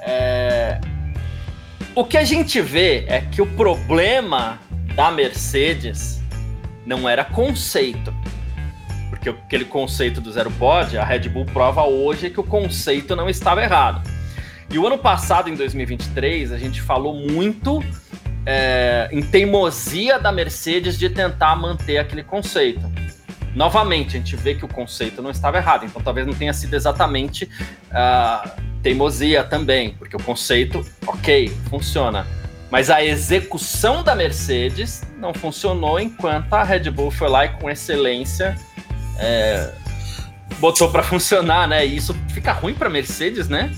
é, 0.00 0.80
o 1.94 2.04
que 2.04 2.16
a 2.16 2.24
gente 2.24 2.60
vê 2.60 3.04
é 3.06 3.20
que 3.20 3.40
o 3.40 3.46
problema 3.46 4.58
da 4.96 5.10
Mercedes 5.10 6.20
não 6.84 7.08
era 7.08 7.24
conceito 7.24 8.12
porque 9.08 9.30
aquele 9.30 9.64
conceito 9.64 10.20
do 10.20 10.30
zero 10.30 10.50
pod, 10.50 10.96
a 10.96 11.04
Red 11.04 11.28
Bull 11.28 11.44
prova 11.46 11.82
hoje 11.84 12.30
que 12.30 12.38
o 12.38 12.44
conceito 12.44 13.16
não 13.16 13.28
estava 13.28 13.62
errado. 13.62 14.08
E 14.70 14.78
o 14.78 14.86
ano 14.86 14.98
passado, 14.98 15.48
em 15.48 15.54
2023, 15.54 16.52
a 16.52 16.58
gente 16.58 16.80
falou 16.80 17.14
muito 17.14 17.82
é, 18.44 19.08
em 19.10 19.22
teimosia 19.22 20.18
da 20.18 20.30
Mercedes 20.30 20.98
de 20.98 21.08
tentar 21.08 21.56
manter 21.56 21.98
aquele 21.98 22.22
conceito. 22.22 22.80
Novamente, 23.54 24.16
a 24.16 24.20
gente 24.20 24.36
vê 24.36 24.54
que 24.54 24.64
o 24.64 24.68
conceito 24.68 25.20
não 25.22 25.30
estava 25.30 25.56
errado, 25.56 25.84
então 25.84 26.00
talvez 26.02 26.26
não 26.26 26.34
tenha 26.34 26.52
sido 26.52 26.74
exatamente 26.74 27.44
uh, 27.44 28.50
teimosia 28.82 29.42
também, 29.42 29.94
porque 29.98 30.16
o 30.16 30.22
conceito, 30.22 30.84
ok, 31.06 31.52
funciona. 31.68 32.26
Mas 32.70 32.90
a 32.90 33.02
execução 33.02 34.02
da 34.02 34.14
Mercedes 34.14 35.02
não 35.18 35.32
funcionou 35.32 35.98
enquanto 35.98 36.52
a 36.52 36.62
Red 36.62 36.90
Bull 36.90 37.10
foi 37.10 37.28
lá 37.28 37.46
e 37.46 37.48
com 37.48 37.70
excelência 37.70 38.56
é, 39.18 39.72
botou 40.60 40.90
para 40.90 41.02
funcionar, 41.02 41.66
né? 41.66 41.86
E 41.86 41.96
isso 41.96 42.14
fica 42.32 42.52
ruim 42.52 42.74
para 42.74 42.88
Mercedes, 42.88 43.48
né? 43.48 43.72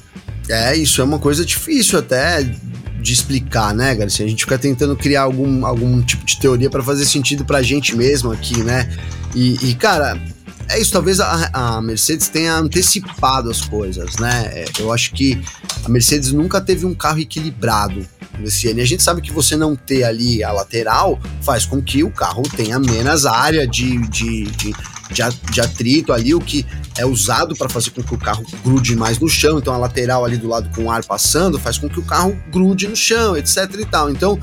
É, 0.49 0.77
isso 0.77 1.01
é 1.01 1.05
uma 1.05 1.19
coisa 1.19 1.45
difícil 1.45 1.99
até 1.99 2.43
de 2.43 3.13
explicar, 3.13 3.73
né, 3.73 3.95
Garcia? 3.95 4.27
A 4.27 4.29
gente 4.29 4.45
fica 4.45 4.59
tentando 4.59 4.97
criar 4.97 5.23
algum, 5.23 5.65
algum 5.65 6.03
tipo 6.03 6.25
de 6.25 6.39
teoria 6.39 6.69
para 6.69 6.83
fazer 6.83 7.07
sentido 7.07 7.45
pra 7.45 7.63
gente 7.63 7.97
mesmo 7.97 8.31
aqui, 8.31 8.63
né? 8.63 8.89
E, 9.35 9.71
e 9.71 9.75
cara, 9.75 10.21
é 10.69 10.79
isso, 10.79 10.93
talvez 10.93 11.21
a, 11.21 11.51
a, 11.53 11.83
Mercedes 11.83 12.29
tenha 12.29 12.55
antecipado 12.55 13.51
as 13.51 13.61
coisas, 13.61 14.17
né? 14.17 14.51
É, 14.53 14.65
eu 14.79 14.93
acho 14.93 15.13
que 15.13 15.41
a 15.85 15.89
Mercedes 15.89 16.33
nunca 16.33 16.61
teve 16.61 16.87
um 16.87 16.95
carro 16.95 17.19
equilibrado 17.19 18.07
nesse 18.39 18.69
ano. 18.69 18.79
E 18.79 18.83
a 18.83 18.87
gente 18.87 19.03
sabe 19.03 19.21
que 19.21 19.33
você 19.33 19.57
não 19.57 19.75
ter 19.75 20.05
ali 20.05 20.45
a 20.45 20.53
lateral 20.53 21.19
faz 21.43 21.67
com 21.67 21.83
que 21.83 22.05
o 22.05 22.11
carro 22.11 22.43
tenha 22.43 22.79
menos 22.79 23.27
área 23.27 23.67
de, 23.67 23.99
de, 24.09 24.45
de 24.45 24.73
de, 25.13 25.61
atrito 25.61 26.13
ali, 26.13 26.35
o 26.35 26.41
que 26.41 26.65
é 26.97 27.05
usado 27.05 27.57
para 27.57 27.69
fazer 27.69 27.91
com 27.91 28.03
que 28.03 28.15
o 28.15 28.19
carro 28.19 28.45
grude 28.63 28.95
mais 28.95 29.19
no 29.19 29.29
chão. 29.29 29.59
Então 29.59 29.75
a 29.75 29.77
lateral 29.77 30.25
ali 30.25 30.37
do 30.37 30.49
lado 30.49 30.71
com 30.75 30.85
o 30.85 30.91
ar 30.91 31.05
passando 31.05 31.59
faz 31.59 31.79
com 31.79 31.89
que 31.89 31.99
o 31.99 32.05
carro 32.05 32.37
grude 32.51 32.87
no 32.87 32.97
chão, 32.97 33.37
etc 33.37 33.57
e 33.79 33.85
tal. 33.85 34.11
Então 34.11 34.39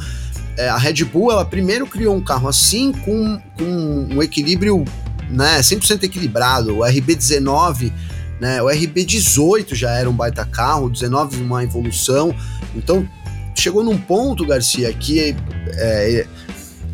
é, 0.58 0.70
a 0.70 0.78
Red 0.78 1.04
Bull 1.06 1.32
ela 1.32 1.46
primeiro 1.46 1.86
criou 1.88 2.16
um 2.16 2.22
carro 2.22 2.48
assim 2.48 2.92
com, 2.92 3.40
com 3.58 4.08
um 4.12 4.22
equilíbrio 4.24 4.84
né, 5.30 5.60
100% 5.60 6.04
equilibrado. 6.04 6.78
O 6.78 6.80
RB19 6.80 7.92
né, 8.40 8.62
o 8.62 8.66
RB18 8.66 9.74
já 9.74 9.92
era 9.92 10.10
um 10.10 10.14
baita 10.14 10.46
carro, 10.46 10.86
o 10.86 10.90
19 10.90 11.42
uma 11.42 11.64
evolução. 11.64 12.36
Então 12.76 13.08
chegou 13.56 13.84
num 13.84 13.98
ponto, 13.98 14.46
Garcia, 14.46 14.92
que 14.94 15.36
é, 15.70 16.28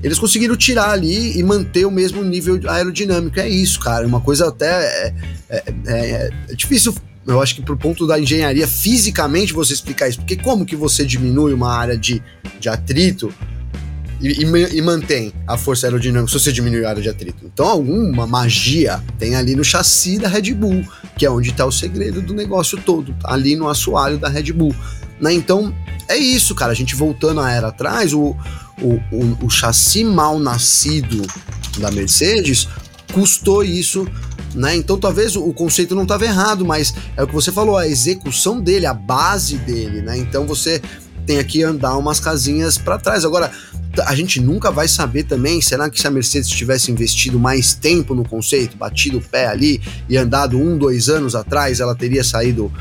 eles 0.01 0.19
conseguiram 0.19 0.55
tirar 0.55 0.91
ali 0.91 1.37
e 1.37 1.43
manter 1.43 1.85
o 1.85 1.91
mesmo 1.91 2.23
nível 2.23 2.59
aerodinâmico. 2.69 3.39
É 3.39 3.47
isso, 3.47 3.79
cara. 3.79 4.07
Uma 4.07 4.21
coisa 4.21 4.47
até. 4.47 4.67
É, 4.67 5.13
é, 5.49 5.63
é, 5.87 6.29
é 6.49 6.55
difícil 6.55 6.95
eu 7.25 7.41
acho 7.41 7.55
que 7.55 7.61
pro 7.61 7.77
ponto 7.77 8.05
da 8.05 8.19
engenharia, 8.19 8.67
fisicamente 8.67 9.53
você 9.53 9.73
explicar 9.73 10.09
isso, 10.09 10.19
porque 10.19 10.35
como 10.35 10.65
que 10.65 10.75
você 10.75 11.05
diminui 11.05 11.53
uma 11.53 11.73
área 11.73 11.97
de, 11.97 12.21
de 12.59 12.67
atrito 12.67 13.33
e, 14.19 14.43
e, 14.43 14.77
e, 14.77 14.81
mantém 14.81 15.33
a 15.47 15.57
força 15.57 15.87
aerodinâmica 15.87 16.31
se 16.31 16.39
você 16.39 16.51
diminui 16.51 16.85
a 16.85 16.89
área 16.89 17.01
de 17.01 17.09
atrito? 17.09 17.45
Então 17.45 17.65
alguma 17.65 18.27
magia 18.27 19.01
tem 19.17 19.35
ali 19.35 19.55
no 19.55 19.63
chassi 19.63 20.17
da 20.17 20.27
Red 20.27 20.53
Bull, 20.53 20.85
que 21.17 21.25
é 21.25 21.29
onde 21.29 21.49
está 21.49 21.65
o 21.65 21.71
segredo 21.71 22.21
do 22.21 22.33
negócio 22.33 22.77
todo, 22.77 23.13
tá 23.13 23.33
ali 23.33 23.55
no 23.55 23.69
assoalho 23.69 24.17
da 24.17 24.27
Red 24.27 24.51
Bull. 24.51 24.75
Né? 25.19 25.33
Então 25.33 25.73
é 26.09 26.17
isso, 26.17 26.53
cara, 26.53 26.71
a 26.71 26.75
gente 26.75 26.95
voltando 26.95 27.39
a 27.39 27.51
era 27.51 27.69
atrás, 27.69 28.13
o, 28.13 28.35
o, 28.81 28.93
o, 29.11 29.45
o 29.45 29.49
chassi 29.49 30.03
mal 30.03 30.37
nascido 30.39 31.25
da 31.79 31.89
Mercedes 31.89 32.67
custou 33.13 33.63
isso 33.63 34.07
né? 34.53 34.75
Então 34.75 34.97
talvez 34.97 35.35
o 35.35 35.51
conceito 35.53 35.95
não 35.95 36.03
estava 36.03 36.25
errado, 36.25 36.65
mas 36.65 36.93
é 37.15 37.23
o 37.23 37.27
que 37.27 37.33
você 37.33 37.51
falou, 37.51 37.77
a 37.77 37.87
execução 37.87 38.59
dele, 38.59 38.85
a 38.85 38.93
base 38.93 39.57
dele, 39.57 40.01
né? 40.01 40.17
Então 40.17 40.45
você 40.45 40.81
tem 41.25 41.43
que 41.43 41.63
andar 41.63 41.97
umas 41.97 42.19
casinhas 42.19 42.77
para 42.77 42.97
trás. 42.97 43.23
Agora, 43.23 43.51
a 44.05 44.15
gente 44.15 44.41
nunca 44.41 44.71
vai 44.71 44.87
saber 44.87 45.23
também, 45.23 45.61
será 45.61 45.89
que 45.89 45.99
se 45.99 46.07
a 46.07 46.11
Mercedes 46.11 46.49
tivesse 46.49 46.91
investido 46.91 47.39
mais 47.39 47.73
tempo 47.73 48.15
no 48.15 48.27
conceito, 48.27 48.75
batido 48.75 49.19
o 49.19 49.21
pé 49.21 49.47
ali 49.47 49.81
e 50.09 50.17
andado 50.17 50.57
um, 50.57 50.77
dois 50.77 51.09
anos 51.09 51.35
atrás, 51.35 51.79
ela 51.79 51.95
teria 51.95 52.23
saído 52.23 52.71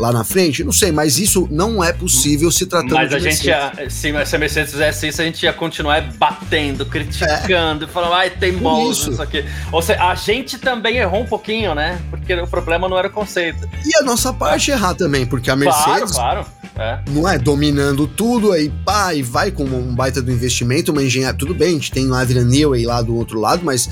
lá 0.00 0.12
na 0.12 0.24
frente? 0.24 0.64
Não 0.64 0.72
sei, 0.72 0.90
mas 0.90 1.18
isso 1.18 1.46
não 1.50 1.82
é 1.82 1.92
possível 1.92 2.50
se 2.50 2.66
tratando 2.66 2.94
mas 2.94 3.08
de 3.08 3.14
Mas 3.14 3.24
a 3.24 3.30
gente 3.30 3.46
ia, 3.46 3.72
se, 3.88 4.26
se 4.26 4.36
a 4.36 4.38
Mercedes 4.38 4.72
fizesse 4.72 5.08
isso, 5.08 5.22
a 5.22 5.24
gente 5.24 5.42
ia 5.42 5.52
continuar 5.52 6.00
batendo, 6.14 6.84
criticando, 6.86 7.84
é. 7.84 7.88
falando, 7.88 8.14
ai, 8.14 8.30
teimoso, 8.30 9.12
isso 9.12 9.22
aqui. 9.22 9.44
Ou 9.70 9.82
seja, 9.82 10.02
a 10.02 10.14
gente 10.14 10.58
também 10.58 10.96
errou 10.96 11.22
um 11.22 11.26
pouquinho, 11.26 11.74
né? 11.74 12.00
Porque 12.10 12.34
o 12.34 12.46
problema 12.46 12.88
não 12.88 12.98
era 12.98 13.08
o 13.08 13.10
conceito. 13.10 13.68
E 13.84 13.96
a 13.96 14.02
nossa 14.02 14.32
parte 14.32 14.70
é. 14.70 14.74
errar 14.74 14.94
também, 14.94 15.26
porque 15.26 15.50
a 15.50 15.56
Mercedes. 15.56 16.12
Claro, 16.12 16.44
claro. 16.44 16.60
É. 16.78 16.98
Não 17.10 17.28
é 17.28 17.38
dominando 17.38 18.06
tudo 18.06 18.52
aí, 18.52 18.70
pá, 18.84 19.12
e 19.12 19.22
vai 19.22 19.50
com 19.50 19.64
um 19.64 19.94
baita 19.94 20.22
do 20.22 20.32
investimento, 20.32 20.92
uma 20.92 21.02
engenharia. 21.02 21.38
Tudo 21.38 21.54
bem, 21.54 21.70
a 21.70 21.72
gente 21.72 21.90
tem 21.90 22.08
o 22.08 22.14
Adrian 22.14 22.44
Newey 22.44 22.86
lá 22.86 23.02
do 23.02 23.14
outro 23.14 23.38
lado, 23.38 23.62
mas 23.62 23.88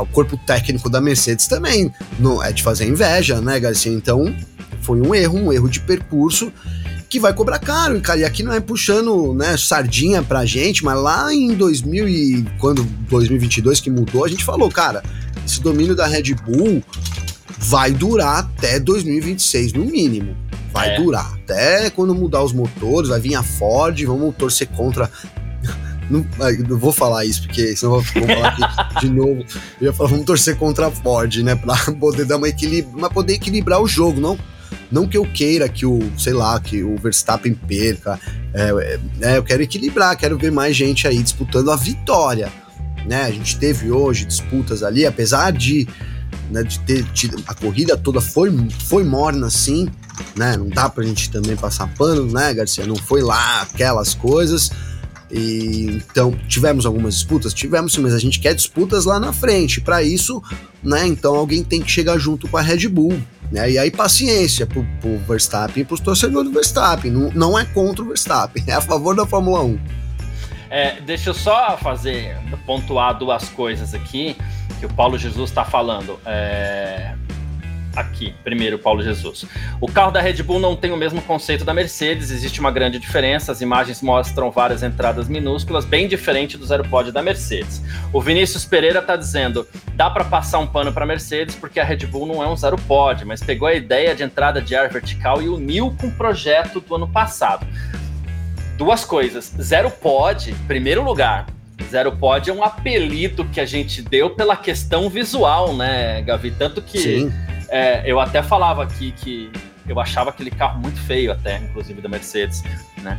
o 0.00 0.06
corpo 0.06 0.36
técnico 0.36 0.88
da 0.88 1.00
Mercedes 1.00 1.46
também 1.46 1.92
não 2.18 2.42
é 2.42 2.52
de 2.52 2.62
fazer 2.62 2.86
inveja, 2.86 3.40
né, 3.40 3.60
Garcia? 3.60 3.92
Então, 3.92 4.34
foi 4.86 5.00
um 5.00 5.12
erro, 5.12 5.36
um 5.36 5.52
erro 5.52 5.68
de 5.68 5.80
percurso 5.80 6.52
que 7.08 7.18
vai 7.18 7.32
cobrar 7.32 7.58
caro, 7.58 8.00
cara. 8.00 8.20
E 8.20 8.24
aqui 8.24 8.42
não 8.42 8.52
é 8.52 8.60
puxando, 8.60 9.34
né, 9.34 9.56
sardinha 9.56 10.22
pra 10.22 10.46
gente, 10.46 10.84
mas 10.84 10.96
lá 11.00 11.34
em 11.34 11.54
2000 11.54 12.08
e 12.08 12.46
quando 12.58 12.84
2022 13.08 13.80
que 13.80 13.90
mudou, 13.90 14.24
a 14.24 14.28
gente 14.28 14.44
falou, 14.44 14.70
cara, 14.70 15.02
esse 15.44 15.60
domínio 15.60 15.96
da 15.96 16.06
Red 16.06 16.34
Bull 16.34 16.82
vai 17.58 17.90
durar 17.90 18.38
até 18.38 18.78
2026 18.78 19.72
no 19.72 19.84
mínimo. 19.84 20.36
vai 20.72 20.90
é. 20.90 21.00
durar. 21.00 21.34
Até 21.34 21.90
quando 21.90 22.14
mudar 22.14 22.44
os 22.44 22.52
motores, 22.52 23.08
vai 23.08 23.20
vir 23.20 23.34
a 23.34 23.42
Ford, 23.42 24.00
vamos 24.04 24.34
torcer 24.36 24.68
contra. 24.68 25.10
Não, 26.08 26.24
não 26.68 26.78
vou 26.78 26.92
falar 26.92 27.24
isso, 27.24 27.42
porque 27.42 27.74
senão 27.74 27.94
vou 27.94 28.04
falar 28.04 28.50
aqui 28.50 29.00
de 29.04 29.10
novo. 29.10 29.44
Eu 29.80 29.86
ia 29.86 29.92
falar, 29.92 30.10
vamos 30.10 30.24
torcer 30.24 30.54
contra 30.54 30.86
a 30.86 30.90
Ford, 30.92 31.38
né? 31.38 31.56
Pra 31.56 31.74
poder 31.98 32.24
dar 32.24 32.36
uma 32.36 32.48
equilíbrio, 32.48 32.96
mas 32.96 33.12
poder 33.12 33.32
equilibrar 33.32 33.82
o 33.82 33.88
jogo, 33.88 34.20
não 34.20 34.38
não 34.90 35.06
que 35.06 35.16
eu 35.16 35.24
queira 35.24 35.68
que 35.68 35.84
o, 35.84 36.00
sei 36.18 36.32
lá, 36.32 36.58
que 36.60 36.82
o 36.82 36.96
Verstappen 36.96 37.54
perca. 37.54 38.20
É, 38.52 38.70
é, 38.70 39.32
é, 39.32 39.36
eu 39.38 39.42
quero 39.42 39.62
equilibrar, 39.62 40.16
quero 40.16 40.38
ver 40.38 40.52
mais 40.52 40.76
gente 40.76 41.06
aí 41.06 41.22
disputando 41.22 41.70
a 41.70 41.76
vitória. 41.76 42.50
Né? 43.06 43.22
A 43.22 43.30
gente 43.30 43.56
teve 43.58 43.90
hoje 43.90 44.24
disputas 44.24 44.82
ali, 44.82 45.06
apesar 45.06 45.52
de, 45.52 45.86
né, 46.50 46.62
de 46.62 46.78
ter 46.80 47.04
tido. 47.12 47.42
A 47.46 47.54
corrida 47.54 47.96
toda 47.96 48.20
foi, 48.20 48.52
foi 48.84 49.04
morna, 49.04 49.50
sim. 49.50 49.88
Né? 50.34 50.56
Não 50.56 50.68
dá 50.68 50.88
pra 50.88 51.04
gente 51.04 51.30
também 51.30 51.56
passar 51.56 51.86
pano, 51.94 52.30
né, 52.32 52.52
Garcia? 52.54 52.86
Não 52.86 52.96
foi 52.96 53.22
lá 53.22 53.62
aquelas 53.62 54.14
coisas. 54.14 54.70
E, 55.30 56.02
então, 56.10 56.32
tivemos 56.48 56.86
algumas 56.86 57.14
disputas? 57.14 57.52
Tivemos 57.52 57.92
sim, 57.92 58.00
mas 58.00 58.14
a 58.14 58.18
gente 58.18 58.38
quer 58.38 58.54
disputas 58.54 59.04
lá 59.04 59.18
na 59.18 59.32
frente. 59.32 59.80
Para 59.80 60.02
isso, 60.02 60.42
né, 60.82 61.06
então 61.06 61.34
alguém 61.34 61.64
tem 61.64 61.82
que 61.82 61.90
chegar 61.90 62.18
junto 62.18 62.48
com 62.48 62.56
a 62.56 62.62
Red 62.62 62.88
Bull. 62.88 63.18
Né? 63.50 63.72
E 63.72 63.78
aí, 63.78 63.90
paciência 63.90 64.66
pro, 64.66 64.84
pro 65.00 65.18
Verstappen 65.18 65.82
e 65.82 65.84
pros 65.84 66.00
torcedores 66.00 66.48
do 66.48 66.54
Verstappen. 66.54 67.10
Não, 67.10 67.30
não 67.32 67.58
é 67.58 67.64
contra 67.64 68.04
o 68.04 68.08
Verstappen, 68.08 68.64
é 68.66 68.72
a 68.72 68.80
favor 68.80 69.14
da 69.14 69.26
Fórmula 69.26 69.62
1. 69.62 69.78
É, 70.68 71.00
deixa 71.00 71.30
eu 71.30 71.34
só 71.34 71.76
fazer, 71.76 72.36
pontuar 72.66 73.16
duas 73.16 73.48
coisas 73.48 73.94
aqui 73.94 74.36
que 74.80 74.86
o 74.86 74.92
Paulo 74.92 75.16
Jesus 75.16 75.50
está 75.50 75.64
falando. 75.64 76.18
É, 76.26 77.14
aqui, 77.96 78.34
primeiro, 78.44 78.78
Paulo 78.78 79.02
Jesus. 79.02 79.46
O 79.80 79.88
carro 79.88 80.10
da 80.10 80.20
Red 80.20 80.42
Bull 80.42 80.60
não 80.60 80.76
tem 80.76 80.92
o 80.92 80.96
mesmo 80.96 81.22
conceito 81.22 81.64
da 81.64 81.72
Mercedes, 81.72 82.30
existe 82.30 82.60
uma 82.60 82.70
grande 82.70 82.98
diferença. 82.98 83.50
As 83.50 83.60
imagens 83.60 84.02
mostram 84.02 84.50
várias 84.50 84.82
entradas 84.82 85.28
minúsculas, 85.28 85.84
bem 85.84 86.06
diferente 86.06 86.56
do 86.56 86.66
zero 86.66 86.86
pod 86.88 87.10
da 87.10 87.22
Mercedes. 87.22 87.82
O 88.12 88.20
Vinícius 88.20 88.64
Pereira 88.64 89.00
está 89.00 89.16
dizendo: 89.16 89.66
dá 89.94 90.10
para 90.10 90.24
passar 90.24 90.58
um 90.58 90.66
pano 90.66 90.92
para 90.92 91.06
Mercedes 91.06 91.54
porque 91.54 91.80
a 91.80 91.84
Red 91.84 92.06
Bull 92.06 92.26
não 92.26 92.42
é 92.42 92.48
um 92.48 92.56
zero 92.56 92.76
pod, 92.76 93.24
mas 93.24 93.42
pegou 93.42 93.66
a 93.66 93.74
ideia 93.74 94.14
de 94.14 94.22
entrada 94.22 94.60
de 94.60 94.76
ar 94.76 94.88
vertical 94.88 95.42
e 95.42 95.48
uniu 95.48 95.94
com 95.98 96.08
o 96.08 96.12
projeto 96.12 96.80
do 96.80 96.94
ano 96.94 97.08
passado. 97.08 97.66
Duas 98.76 99.04
coisas. 99.04 99.54
Zero 99.58 99.90
pod, 99.90 100.54
primeiro 100.66 101.02
lugar, 101.02 101.46
Zero 101.90 102.12
Pod 102.12 102.48
é 102.48 102.52
um 102.52 102.62
apelido 102.62 103.44
que 103.46 103.60
a 103.60 103.66
gente 103.66 104.02
deu 104.02 104.30
pela 104.30 104.56
questão 104.56 105.08
visual, 105.08 105.74
né, 105.74 106.22
Gavi? 106.22 106.50
Tanto 106.50 106.82
que 106.82 106.98
Sim. 106.98 107.32
É, 107.68 108.02
eu 108.10 108.20
até 108.20 108.42
falava 108.42 108.82
aqui 108.82 109.12
que 109.12 109.50
eu 109.88 109.98
achava 110.00 110.30
aquele 110.30 110.50
carro 110.50 110.80
muito 110.80 111.00
feio, 111.00 111.32
até, 111.32 111.58
inclusive 111.58 112.00
da 112.00 112.08
Mercedes, 112.08 112.62
né? 113.02 113.18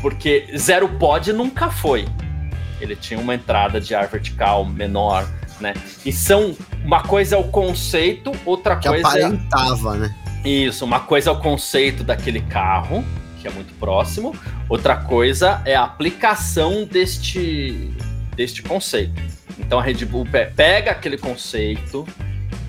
Porque 0.00 0.46
zero 0.56 0.88
pod 0.88 1.32
nunca 1.32 1.70
foi. 1.70 2.06
Ele 2.80 2.94
tinha 2.94 3.18
uma 3.18 3.34
entrada 3.34 3.80
de 3.80 3.94
ar 3.94 4.06
vertical 4.06 4.64
menor, 4.64 5.26
né? 5.60 5.74
E 6.04 6.12
são 6.12 6.56
uma 6.84 7.02
coisa 7.02 7.36
é 7.36 7.38
o 7.38 7.44
conceito, 7.44 8.32
outra 8.44 8.76
que 8.76 8.88
coisa 8.88 9.08
aparentava, 9.08 9.96
é, 9.96 9.98
né? 9.98 10.14
Isso, 10.44 10.84
uma 10.84 11.00
coisa 11.00 11.30
é 11.30 11.32
o 11.32 11.38
conceito 11.40 12.04
daquele 12.04 12.42
carro, 12.42 13.04
que 13.40 13.48
é 13.48 13.50
muito 13.50 13.72
próximo, 13.74 14.34
outra 14.68 14.96
coisa 14.96 15.62
é 15.64 15.74
a 15.74 15.84
aplicação 15.84 16.84
deste 16.84 17.92
deste 18.36 18.62
conceito. 18.62 19.22
Então 19.58 19.78
a 19.78 19.82
Red 19.82 20.04
Bull 20.04 20.26
pega 20.56 20.90
aquele 20.90 21.16
conceito, 21.16 22.06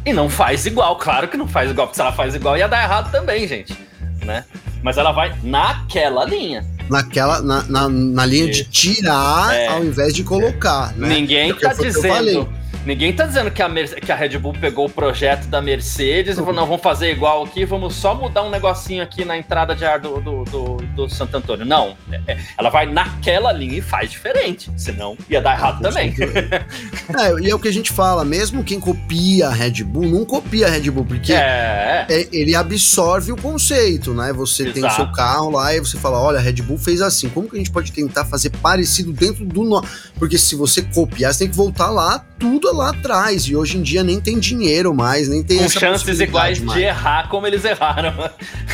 e 0.05 0.13
não 0.13 0.29
faz 0.29 0.65
igual, 0.65 0.95
claro 0.97 1.27
que 1.27 1.35
não 1.35 1.47
faz 1.47 1.71
igual, 1.71 1.87
porque 1.87 1.95
se 1.95 2.01
ela 2.01 2.11
faz 2.11 2.35
igual 2.35 2.57
ia 2.57 2.67
dar 2.67 2.83
errado 2.83 3.11
também, 3.11 3.47
gente. 3.47 3.75
Né? 4.23 4.45
Mas 4.83 4.97
ela 4.97 5.11
vai 5.11 5.35
naquela 5.43 6.23
linha. 6.25 6.65
Naquela, 6.89 7.41
na, 7.41 7.63
na, 7.63 7.89
na 7.89 8.25
linha 8.25 8.51
de 8.51 8.63
tirar 8.65 9.55
é. 9.55 9.67
ao 9.67 9.83
invés 9.83 10.13
de 10.13 10.23
colocar. 10.23 10.93
Né? 10.95 11.07
Ninguém 11.07 11.49
é 11.49 11.53
tá 11.55 11.73
dizendo 11.73 12.47
Ninguém 12.85 13.11
tá 13.11 13.25
dizendo 13.25 13.49
que 13.49 13.63
a, 13.63 13.69
que 13.69 14.11
a 14.11 14.15
Red 14.15 14.37
Bull 14.37 14.53
pegou 14.53 14.85
o 14.85 14.89
projeto 14.89 15.47
da 15.47 15.59
Mercedes 15.59 16.37
e 16.37 16.39
falou, 16.39 16.53
não, 16.53 16.67
vamos 16.67 16.83
fazer 16.83 17.11
igual 17.11 17.43
aqui, 17.43 17.65
vamos 17.65 17.95
só 17.95 18.13
mudar 18.13 18.43
um 18.43 18.51
negocinho 18.51 19.01
aqui 19.01 19.25
na 19.25 19.35
entrada 19.35 19.75
de 19.75 19.83
ar 19.83 19.99
do, 19.99 20.21
do, 20.21 20.43
do, 20.43 20.77
do 20.95 21.09
Santo 21.09 21.35
Antônio. 21.35 21.65
Não, 21.65 21.97
é, 22.11 22.21
é 22.27 22.37
ela 22.55 22.69
vai 22.69 22.85
naquela 22.85 23.51
linha 23.51 23.79
e 23.79 23.81
faz 23.81 24.11
diferente, 24.11 24.69
senão 24.77 25.17
ia 25.27 25.41
dar 25.41 25.57
errado 25.57 25.81
também. 25.81 26.13
é, 26.21 27.41
e 27.41 27.49
é 27.49 27.55
o 27.55 27.59
que 27.59 27.67
a 27.67 27.73
gente 27.73 27.91
fala, 27.91 28.23
mesmo 28.23 28.63
quem 28.63 28.79
copia 28.79 29.47
a 29.47 29.51
Red 29.51 29.83
Bull, 29.83 30.05
não 30.05 30.23
copia 30.23 30.67
a 30.67 30.69
Red 30.69 30.91
Bull, 30.91 31.05
porque 31.05 31.33
é. 31.33 32.05
é 32.07 32.27
ele 32.31 32.55
absorve 32.55 33.31
o 33.31 33.35
conceito, 33.35 34.13
né? 34.13 34.31
Você 34.33 34.63
Exato. 34.63 34.79
tem 34.79 34.85
o 34.85 34.91
seu 34.91 35.11
carro 35.11 35.49
lá 35.49 35.73
e 35.73 35.79
você 35.79 35.97
fala, 35.97 36.21
olha, 36.21 36.37
a 36.37 36.41
Red 36.41 36.61
Bull 36.61 36.77
fez 36.77 37.01
assim, 37.01 37.29
como 37.29 37.49
que 37.49 37.55
a 37.55 37.59
gente 37.59 37.71
pode 37.71 37.91
tentar 37.91 38.25
fazer 38.25 38.51
parecido 38.51 39.11
dentro 39.11 39.43
do... 39.43 39.63
No... 39.63 39.83
Porque 40.19 40.37
se 40.37 40.55
você 40.55 40.83
copiar, 40.83 41.33
você 41.33 41.39
tem 41.39 41.49
que 41.49 41.55
voltar 41.55 41.89
lá, 41.89 42.23
tudo 42.37 42.74
lá 42.75 42.89
atrás. 42.89 43.43
E 43.43 43.55
hoje 43.55 43.77
em 43.77 43.81
dia 43.81 44.03
nem 44.03 44.19
tem 44.19 44.37
dinheiro 44.39 44.93
mais, 44.93 45.27
nem 45.27 45.43
tem 45.43 45.57
Com 45.57 45.69
chances 45.69 46.19
iguais 46.19 46.59
mais. 46.59 46.77
de 46.77 46.85
errar 46.85 47.29
como 47.29 47.47
eles 47.47 47.63
erraram. 47.65 48.13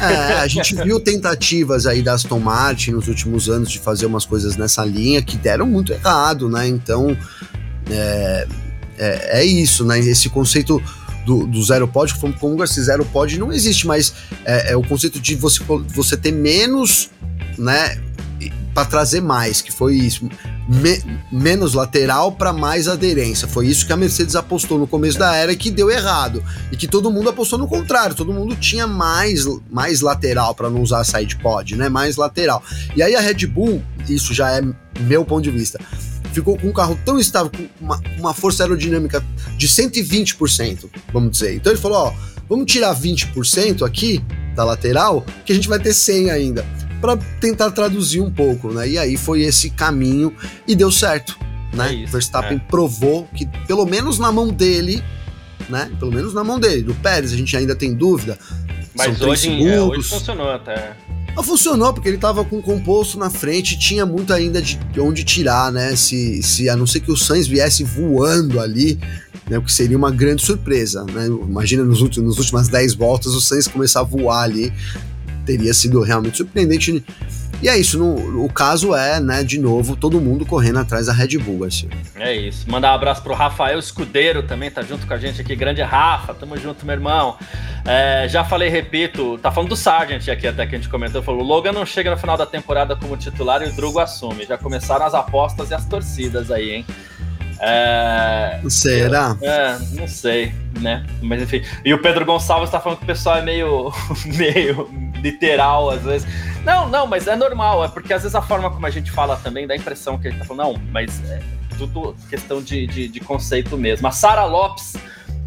É, 0.02 0.34
a 0.40 0.48
gente 0.48 0.76
viu 0.76 1.00
tentativas 1.00 1.86
aí 1.86 2.02
da 2.02 2.14
Aston 2.14 2.40
Martin 2.40 2.92
nos 2.92 3.08
últimos 3.08 3.50
anos 3.50 3.72
de 3.72 3.80
fazer 3.80 4.06
umas 4.06 4.26
coisas 4.26 4.58
nessa 4.58 4.84
linha 4.84 5.22
que 5.22 5.38
deram 5.38 5.66
muito 5.66 5.94
errado, 5.94 6.50
né? 6.50 6.68
Então, 6.68 7.16
é, 7.90 8.48
é, 8.98 9.42
é 9.42 9.46
isso, 9.46 9.86
né? 9.86 10.00
Esse 10.00 10.30
conceito 10.30 10.82
do, 11.26 11.46
do 11.46 11.64
zero 11.64 11.88
pod, 11.88 12.14
como 12.40 12.64
esse 12.64 12.82
zero 12.82 13.06
pod 13.06 13.38
não 13.38 13.52
existe, 13.52 13.86
mas 13.86 14.14
é, 14.44 14.72
é 14.72 14.76
o 14.76 14.84
conceito 14.84 15.20
de 15.20 15.36
você, 15.36 15.64
você 15.94 16.18
ter 16.18 16.32
menos, 16.32 17.12
né? 17.58 18.02
para 18.74 18.86
trazer 18.86 19.22
mais, 19.22 19.62
que 19.62 19.72
foi 19.72 19.96
isso. 19.96 20.30
Me, 20.72 21.04
menos 21.30 21.74
lateral 21.74 22.32
para 22.32 22.54
mais 22.54 22.88
aderência. 22.88 23.46
Foi 23.46 23.68
isso 23.68 23.86
que 23.86 23.92
a 23.92 23.98
Mercedes 23.98 24.38
apostou 24.38 24.80
no 24.80 24.88
começo 24.88 25.20
da 25.20 25.36
era 25.36 25.54
que 25.54 25.70
deu 25.70 25.92
errado. 25.92 26.42
E 26.72 26.78
que 26.78 26.88
todo 26.88 27.12
mundo 27.12 27.30
apostou 27.30 27.60
no 27.60 27.68
contrário, 27.68 28.16
todo 28.16 28.32
mundo 28.32 28.56
tinha 28.56 28.88
mais, 28.88 29.46
mais 29.70 30.00
lateral 30.00 30.56
para 30.56 30.70
não 30.70 30.82
usar 30.82 31.04
side 31.04 31.36
pod, 31.38 31.76
né? 31.76 31.90
Mais 31.90 32.16
lateral. 32.16 32.64
E 32.96 33.04
aí 33.04 33.14
a 33.16 33.20
Red 33.20 33.48
Bull, 33.48 33.84
isso 34.08 34.34
já 34.34 34.50
é 34.52 34.62
meu 35.02 35.26
ponto 35.26 35.44
de 35.44 35.52
vista, 35.52 35.78
ficou 36.32 36.58
com 36.58 36.70
um 36.70 36.74
carro 36.74 36.98
tão 37.04 37.20
estável, 37.20 37.52
com 37.52 37.68
uma, 37.84 38.02
uma 38.18 38.34
força 38.34 38.64
aerodinâmica 38.64 39.22
de 39.58 39.68
120%, 39.68 40.86
vamos 41.12 41.32
dizer. 41.32 41.54
Então 41.56 41.74
ele 41.74 41.82
falou: 41.82 41.98
ó, 41.98 42.14
vamos 42.48 42.72
tirar 42.72 42.96
20% 42.96 43.86
aqui 43.86 44.24
da 44.56 44.64
lateral, 44.64 45.26
que 45.46 45.52
a 45.52 45.56
gente 45.56 45.68
vai 45.68 45.80
ter 45.80 45.94
100 45.94 46.32
ainda 46.32 46.66
para 47.02 47.18
tentar 47.40 47.72
traduzir 47.72 48.22
um 48.22 48.32
pouco, 48.32 48.72
né? 48.72 48.88
E 48.88 48.98
aí 48.98 49.18
foi 49.18 49.42
esse 49.42 49.72
caminho 49.72 50.34
e 50.68 50.76
deu 50.76 50.92
certo, 50.92 51.38
né? 51.74 51.90
É 51.90 51.94
isso, 51.96 52.12
Verstappen 52.14 52.58
é. 52.58 52.62
provou 52.70 53.28
que 53.36 53.48
pelo 53.68 53.86
menos 53.86 54.20
na 54.20 54.32
mão 54.32 54.50
dele, 54.50 55.04
né? 55.68 55.92
Pelo 56.00 56.12
menos 56.12 56.34
na 56.34 56.44
mão 56.44 56.60
dele, 56.60 56.84
do 56.84 56.94
Pérez 56.94 57.34
a 57.34 57.36
gente 57.36 57.58
ainda 57.58 57.76
tem 57.76 57.94
dúvida. 57.94 58.38
Mas 58.96 59.20
hoje, 59.22 59.68
é, 59.68 59.82
hoje 59.82 60.08
funcionou 60.08 60.50
até. 60.50 60.96
Não 61.36 61.44
funcionou 61.44 61.94
porque 61.94 62.10
ele 62.10 62.18
tava 62.18 62.44
com 62.44 62.60
o 62.60 62.62
composto 62.62 63.18
na 63.18 63.30
frente, 63.30 63.80
tinha 63.80 64.06
muito 64.06 64.34
ainda 64.34 64.62
de 64.62 64.78
onde 65.00 65.24
tirar, 65.24 65.72
né? 65.72 65.96
Se, 65.96 66.44
se 66.44 66.70
a 66.70 66.76
não 66.76 66.86
ser 66.86 67.00
que 67.00 67.12
o 67.12 67.16
Sainz 67.16 67.48
viesse 67.48 67.84
voando 67.86 68.60
ali, 68.60 69.00
né, 69.50 69.58
o 69.58 69.62
que 69.62 69.72
seria 69.72 69.98
uma 69.98 70.12
grande 70.12 70.46
surpresa, 70.46 71.06
né? 71.06 71.28
Imagina 71.28 71.84
nos 71.84 72.02
últimos, 72.02 72.32
nas 72.32 72.40
últimas 72.40 72.68
10 72.68 72.96
voltas 72.96 73.34
o 73.34 73.40
Sainz 73.40 73.68
começar 73.68 74.02
a 74.02 74.04
voar 74.04 74.44
ali 74.44 74.74
teria 75.46 75.74
sido 75.74 76.02
realmente 76.02 76.38
surpreendente. 76.38 77.04
E 77.62 77.70
é 77.70 77.78
isso, 77.78 78.00
no, 78.00 78.44
o 78.44 78.52
caso 78.52 78.96
é, 78.96 79.20
né, 79.20 79.44
de 79.44 79.60
novo, 79.60 79.96
todo 79.96 80.20
mundo 80.20 80.48
correndo 80.48 80.80
atrás 80.80 81.06
da 81.06 81.14
Red 81.14 81.38
Bull, 81.38 81.60
Garcia. 81.60 81.90
É 82.16 82.36
isso. 82.36 82.70
Mandar 82.70 82.92
um 82.92 82.96
abraço 82.96 83.22
pro 83.22 83.36
Rafael 83.36 83.78
Escudeiro 83.78 84.42
também, 84.42 84.72
tá 84.72 84.82
junto 84.82 85.06
com 85.06 85.14
a 85.14 85.18
gente 85.18 85.40
aqui. 85.40 85.56
Grande 85.56 85.80
Rafa, 85.84 86.34
tamo 86.34 86.58
junto, 86.58 86.84
meu 86.84 86.96
irmão. 86.96 87.38
É, 87.86 88.28
já 88.28 88.44
falei, 88.44 88.68
repito, 88.68 89.38
tá 89.38 89.52
falando 89.52 89.70
do 89.70 89.76
Sargent 89.76 90.28
aqui 90.28 90.48
até 90.48 90.66
que 90.66 90.74
a 90.74 90.78
gente 90.80 90.90
comentou. 90.90 91.22
Falou: 91.22 91.44
Logan 91.44 91.72
não 91.72 91.86
chega 91.86 92.10
no 92.10 92.18
final 92.18 92.36
da 92.36 92.48
temporada 92.48 92.96
como 92.96 93.16
titular 93.16 93.62
e 93.62 93.70
o 93.70 93.76
Drugo 93.76 94.00
assume. 94.00 94.44
Já 94.46 94.58
começaram 94.58 95.06
as 95.06 95.14
apostas 95.14 95.70
e 95.70 95.76
as 95.76 95.86
torcidas 95.86 96.50
aí, 96.50 96.72
hein? 96.72 96.86
É, 97.64 98.60
Será? 98.70 99.38
É, 99.40 99.78
não 99.92 100.08
sei, 100.08 100.52
né? 100.80 101.06
Mas 101.22 101.44
enfim. 101.44 101.62
E 101.86 101.94
o 101.94 102.02
Pedro 102.02 102.26
Gonçalves 102.26 102.72
tá 102.72 102.80
falando 102.80 102.98
que 102.98 103.04
o 103.04 103.08
pessoal 103.08 103.38
é 103.38 103.42
meio, 103.44 103.94
meio 104.36 104.90
literal, 105.22 105.92
às 105.92 106.02
vezes. 106.02 106.28
Não, 106.66 106.90
não, 106.90 107.06
mas 107.06 107.28
é 107.28 107.36
normal, 107.36 107.86
é 107.86 107.88
porque 107.88 108.14
às 108.14 108.24
vezes 108.24 108.36
a 108.36 108.42
forma 108.42 108.70
como 108.72 108.86
a 108.86 108.90
gente 108.90 109.12
fala 109.12 109.38
também 109.38 109.68
dá 109.68 109.76
a 109.76 109.78
impressão 109.78 110.18
que 110.18 110.28
a 110.28 110.32
gente 110.32 110.40
tá 110.40 110.46
falando, 110.46 110.74
não, 110.74 110.82
mas 110.92 111.22
é 111.30 111.40
tudo 111.78 112.16
questão 112.30 112.62
de, 112.62 112.88
de, 112.88 113.08
de 113.08 113.20
conceito 113.20 113.78
mesmo. 113.78 114.08
A 114.08 114.12
Sara 114.12 114.44
Lopes, 114.46 114.96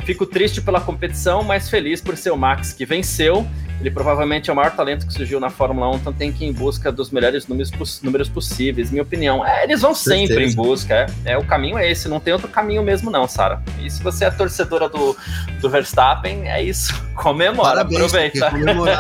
fico 0.04 0.24
triste 0.24 0.60
pela 0.60 0.80
competição, 0.80 1.42
mas 1.42 1.68
feliz 1.68 2.00
por 2.00 2.16
ser 2.16 2.30
o 2.30 2.36
Max 2.36 2.72
que 2.72 2.86
venceu 2.86 3.46
ele 3.84 3.90
provavelmente 3.90 4.48
é 4.48 4.52
o 4.52 4.56
maior 4.56 4.70
talento 4.70 5.06
que 5.06 5.12
surgiu 5.12 5.38
na 5.38 5.50
Fórmula 5.50 5.90
1, 5.90 5.96
então 5.96 6.12
tem 6.12 6.32
que 6.32 6.42
ir 6.42 6.48
em 6.48 6.52
busca 6.54 6.90
dos 6.90 7.10
melhores 7.10 7.46
números, 7.46 8.00
números 8.02 8.30
possíveis, 8.30 8.90
minha 8.90 9.02
opinião. 9.02 9.46
É, 9.46 9.64
eles 9.64 9.82
vão 9.82 9.94
sempre 9.94 10.28
Certeza. 10.28 10.52
em 10.52 10.56
busca, 10.56 10.94
é, 10.94 11.32
é, 11.32 11.36
o 11.36 11.44
caminho 11.44 11.76
é 11.76 11.90
esse, 11.90 12.08
não 12.08 12.18
tem 12.18 12.32
outro 12.32 12.48
caminho 12.48 12.82
mesmo 12.82 13.10
não, 13.10 13.28
Sara. 13.28 13.62
E 13.78 13.90
se 13.90 14.02
você 14.02 14.24
é 14.24 14.30
torcedora 14.30 14.88
do, 14.88 15.14
do 15.60 15.68
Verstappen, 15.68 16.48
é 16.48 16.62
isso, 16.62 16.94
comemora, 17.14 17.84
Parabéns, 17.84 18.00
aproveita. 18.00 18.50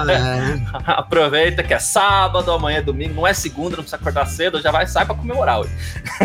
Né? 0.04 0.66
aproveita 0.84 1.62
que 1.62 1.72
é 1.72 1.78
sábado, 1.78 2.52
amanhã 2.52 2.78
é 2.78 2.82
domingo, 2.82 3.14
não 3.14 3.26
é 3.26 3.32
segunda, 3.32 3.78
não 3.78 3.84
precisa 3.84 3.96
acordar 3.96 4.26
cedo, 4.26 4.60
já 4.60 4.70
vai 4.70 4.86
sair 4.86 5.06
para 5.06 5.14
comemorar 5.14 5.60
hoje. 5.60 5.72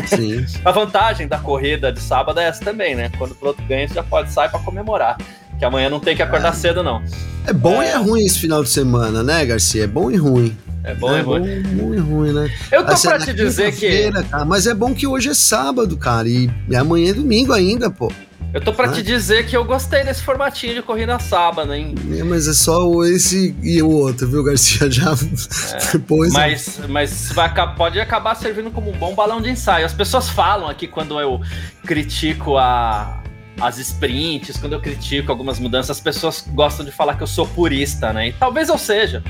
Sim. 0.05 0.45
a 0.66 0.72
vantagem 0.72 1.30
da 1.30 1.38
corrida 1.38 1.93
de 1.93 2.01
sábado 2.01 2.41
é 2.41 2.47
essa 2.47 2.62
também, 2.62 2.93
né? 2.93 3.10
Quando 3.18 3.32
o 3.32 3.36
piloto 3.36 3.62
ganha, 3.64 3.88
você 3.88 3.93
já 3.93 4.03
pode 4.03 4.34
sair 4.34 4.49
para 4.49 4.60
comemorar. 4.60 5.18
Que 5.60 5.66
amanhã 5.66 5.89
não 5.89 5.99
tem 5.99 6.16
que 6.16 6.24
acordar 6.24 6.53
é. 6.53 6.55
cedo, 6.55 6.82
não. 6.82 7.03
É 7.45 7.51
bom 7.51 7.82
é... 7.82 7.88
e 7.88 7.89
é 7.89 7.97
ruim 7.97 8.26
esse 8.26 8.39
final 8.39 8.64
de 8.64 8.70
semana, 8.70 9.22
né, 9.22 9.45
Garcia? 9.45 9.84
É 9.84 9.88
bom 9.88 10.10
e 10.10 10.16
ruim. 10.16 10.57
É 10.84 10.95
bom 10.95 11.14
é 11.14 11.20
e 11.20 11.22
ruim. 11.22 11.62
Bom, 11.64 11.84
bom 11.84 11.93
e 11.93 11.97
ruim, 11.97 12.32
né? 12.32 12.49
Eu 12.72 12.86
tô 12.86 12.93
assim, 12.93 13.10
pra 13.10 13.20
te 13.20 13.34
dizer 13.34 13.76
que. 13.76 14.12
Cara, 14.12 14.45
mas 14.45 14.66
é 14.66 14.74
bom 14.74 14.93
que 14.93 15.05
hoje 15.05 15.30
é 15.30 15.34
sábado, 15.34 15.97
cara. 15.97 16.28
E, 16.30 16.49
amanhã 16.74 17.12
é 17.12 17.14
domingo 17.14 17.51
ainda, 17.51 17.89
pô. 17.89 18.12
Eu 18.51 18.62
tô 18.62 18.74
pra 18.74 18.88
te 18.88 19.03
dizer 19.03 19.45
que 19.45 19.55
eu 19.55 19.64
gostei 19.64 20.03
desse 20.03 20.24
formatinho 20.24 20.74
de 20.74 20.82
corrida 20.82 21.20
sábado, 21.20 21.72
hein? 21.72 21.93
É, 22.18 22.24
mas 22.24 22.47
é 22.47 22.53
só 22.53 23.03
esse 23.03 23.55
e 23.62 23.80
o 23.80 23.91
outro, 23.91 24.28
viu, 24.28 24.43
Garcia? 24.43 24.89
Já 24.89 25.12
é, 25.12 25.91
depois. 25.91 26.34
Mas, 26.34 26.80
mas 26.89 27.32
vai, 27.32 27.53
pode 27.76 27.99
acabar 27.99 28.34
servindo 28.36 28.72
como 28.72 28.89
um 28.89 28.97
bom 28.97 29.14
balão 29.14 29.39
de 29.39 29.51
ensaio. 29.51 29.86
As 29.86 29.93
pessoas 29.93 30.30
falam 30.30 30.68
aqui 30.68 30.88
quando 30.88 31.20
eu 31.20 31.39
critico 31.86 32.57
a, 32.57 33.18
as 33.62 33.78
sprints, 33.78 34.57
quando 34.57 34.74
eu 34.74 34.82
critico 34.82 35.32
algumas 35.32 35.60
mudanças, 35.60 35.91
as 35.91 36.01
pessoas 36.01 36.45
gostam 36.49 36.86
de 36.86 36.91
falar 36.91 37.16
que 37.16 37.24
eu 37.24 37.28
sou 37.28 37.47
purista, 37.47 38.14
né? 38.14 38.30
E 38.30 38.34
talvez 38.34 38.70
eu 38.70 38.78
seja 38.78 39.24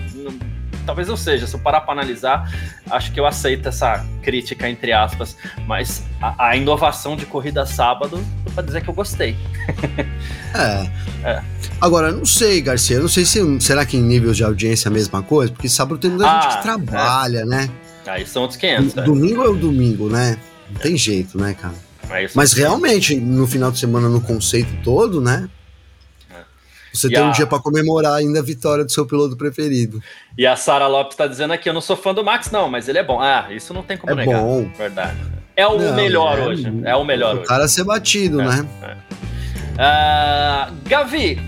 talvez 0.90 1.08
eu 1.08 1.16
seja, 1.16 1.46
se 1.46 1.54
eu 1.54 1.60
parar 1.60 1.82
para 1.82 1.94
analisar, 1.94 2.52
acho 2.90 3.12
que 3.12 3.20
eu 3.20 3.28
aceito 3.28 3.70
essa 3.70 4.04
crítica, 4.24 4.68
entre 4.68 4.92
aspas, 4.92 5.38
mas 5.68 6.04
a, 6.20 6.50
a 6.50 6.58
inovação 6.58 7.16
de 7.16 7.28
corrida 7.28 7.64
sábado, 7.64 8.20
para 8.56 8.64
dizer 8.64 8.82
que 8.82 8.90
eu 8.90 8.94
gostei. 8.96 9.36
é. 10.56 11.30
é. 11.30 11.44
Agora, 11.80 12.12
não 12.12 12.26
sei, 12.26 12.60
Garcia, 12.60 13.00
não 13.00 13.08
sei 13.08 13.24
se 13.24 13.40
será 13.62 13.86
que 13.86 13.98
em 13.98 14.02
nível 14.02 14.34
de 14.34 14.44
audiência 14.44 14.88
é 14.88 14.90
a 14.90 14.94
mesma 14.94 15.22
coisa, 15.22 15.54
porque 15.54 15.70
sábado 15.70 16.00
tem 16.00 16.10
muita 16.10 16.28
ah, 16.28 16.42
gente 16.42 16.58
que 16.58 16.64
trabalha, 16.64 17.42
é. 17.42 17.46
né? 17.46 17.70
Aí 18.08 18.26
são 18.26 18.42
outros 18.42 18.60
500. 18.60 18.98
É. 18.98 19.02
Domingo 19.04 19.44
é 19.44 19.48
o 19.48 19.56
domingo, 19.56 20.10
né? 20.10 20.40
Não 20.72 20.82
tem 20.82 20.98
jeito, 20.98 21.38
né, 21.38 21.54
cara? 21.54 21.76
Mas 22.36 22.54
realmente, 22.54 23.16
no 23.16 23.48
final 23.48 23.72
de 23.72 23.80
semana, 23.80 24.10
no 24.10 24.22
conceito 24.22 24.72
todo, 24.84 25.22
né? 25.22 25.50
Você 26.94 27.08
e 27.08 27.12
tem 27.12 27.20
a... 27.20 27.28
um 27.28 27.32
dia 27.32 27.46
para 27.46 27.60
comemorar 27.60 28.14
ainda 28.14 28.40
a 28.40 28.44
vitória 28.44 28.84
do 28.84 28.92
seu 28.92 29.06
piloto 29.06 29.38
preferido. 29.38 30.02
E 30.38 30.46
a 30.46 30.56
Sara 30.56 30.88
Lopes 30.88 31.14
está 31.14 31.28
dizendo 31.28 31.54
aqui: 31.54 31.70
eu 31.70 31.74
não 31.74 31.82
sou 31.82 31.96
fã 31.96 32.14
do 32.14 32.24
Max, 32.24 32.52
não, 32.52 32.70
mas 32.70 32.88
ele 32.88 32.98
é 32.98 33.04
bom. 33.04 33.22
Ah, 33.22 33.48
isso 33.52 33.74
não 33.74 33.84
tem 33.84 33.98
como 33.98 34.14
é 34.14 34.16
negar. 34.16 34.42
Bom. 34.42 34.70
Verdade. 34.78 35.18
É 35.56 35.68
o 35.68 35.78
não, 35.78 35.96
melhor 35.96 36.40
é, 36.40 36.48
hoje. 36.48 36.82
É 36.86 36.96
o 36.96 37.04
melhor 37.04 37.36
o 37.36 37.38
hoje. 37.38 37.46
O 37.46 37.48
cara 37.48 37.68
ser 37.68 37.84
batido, 37.84 38.42
é, 38.42 38.46
né? 38.46 38.70
É. 38.82 39.10
Uh, 39.80 40.76
Gavi, 40.90 41.42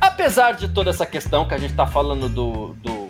apesar 0.00 0.52
de 0.52 0.68
toda 0.68 0.90
essa 0.90 1.04
questão 1.04 1.46
que 1.46 1.54
a 1.54 1.58
gente 1.58 1.70
está 1.70 1.86
falando 1.86 2.28
do, 2.28 2.74
do, 2.82 3.03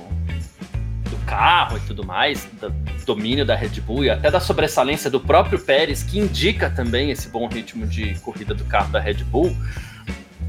do, 1.10 1.16
carro 1.26 1.76
e 1.76 1.80
tudo 1.80 2.04
mais, 2.04 2.44
do 2.60 2.72
domínio 3.04 3.44
da 3.44 3.54
Red 3.54 3.80
Bull 3.80 4.04
e 4.04 4.10
até 4.10 4.30
da 4.30 4.40
sobressalência 4.40 5.10
do 5.10 5.20
próprio 5.20 5.58
Pérez, 5.58 6.02
que 6.02 6.18
indica 6.18 6.70
também 6.70 7.10
esse 7.10 7.28
bom 7.28 7.46
ritmo 7.46 7.86
de 7.86 8.14
corrida 8.20 8.54
do 8.54 8.64
carro 8.64 8.90
da 8.90 9.00
Red 9.00 9.24
Bull. 9.24 9.56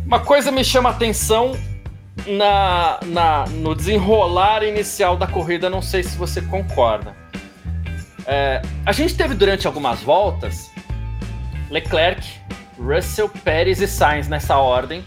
Uma 0.05 0.19
coisa 0.19 0.51
me 0.51 0.63
chama 0.63 0.89
atenção 0.89 1.57
na, 2.27 2.99
na, 3.05 3.45
no 3.47 3.75
desenrolar 3.75 4.63
inicial 4.63 5.17
da 5.17 5.27
corrida, 5.27 5.69
não 5.69 5.81
sei 5.81 6.03
se 6.03 6.17
você 6.17 6.41
concorda. 6.41 7.15
É, 8.25 8.61
a 8.85 8.91
gente 8.91 9.15
teve 9.15 9.35
durante 9.35 9.67
algumas 9.67 10.01
voltas 10.01 10.71
Leclerc, 11.69 12.27
Russell, 12.79 13.29
Pérez 13.29 13.81
e 13.81 13.87
Sainz 13.87 14.27
nessa 14.27 14.57
ordem, 14.57 15.03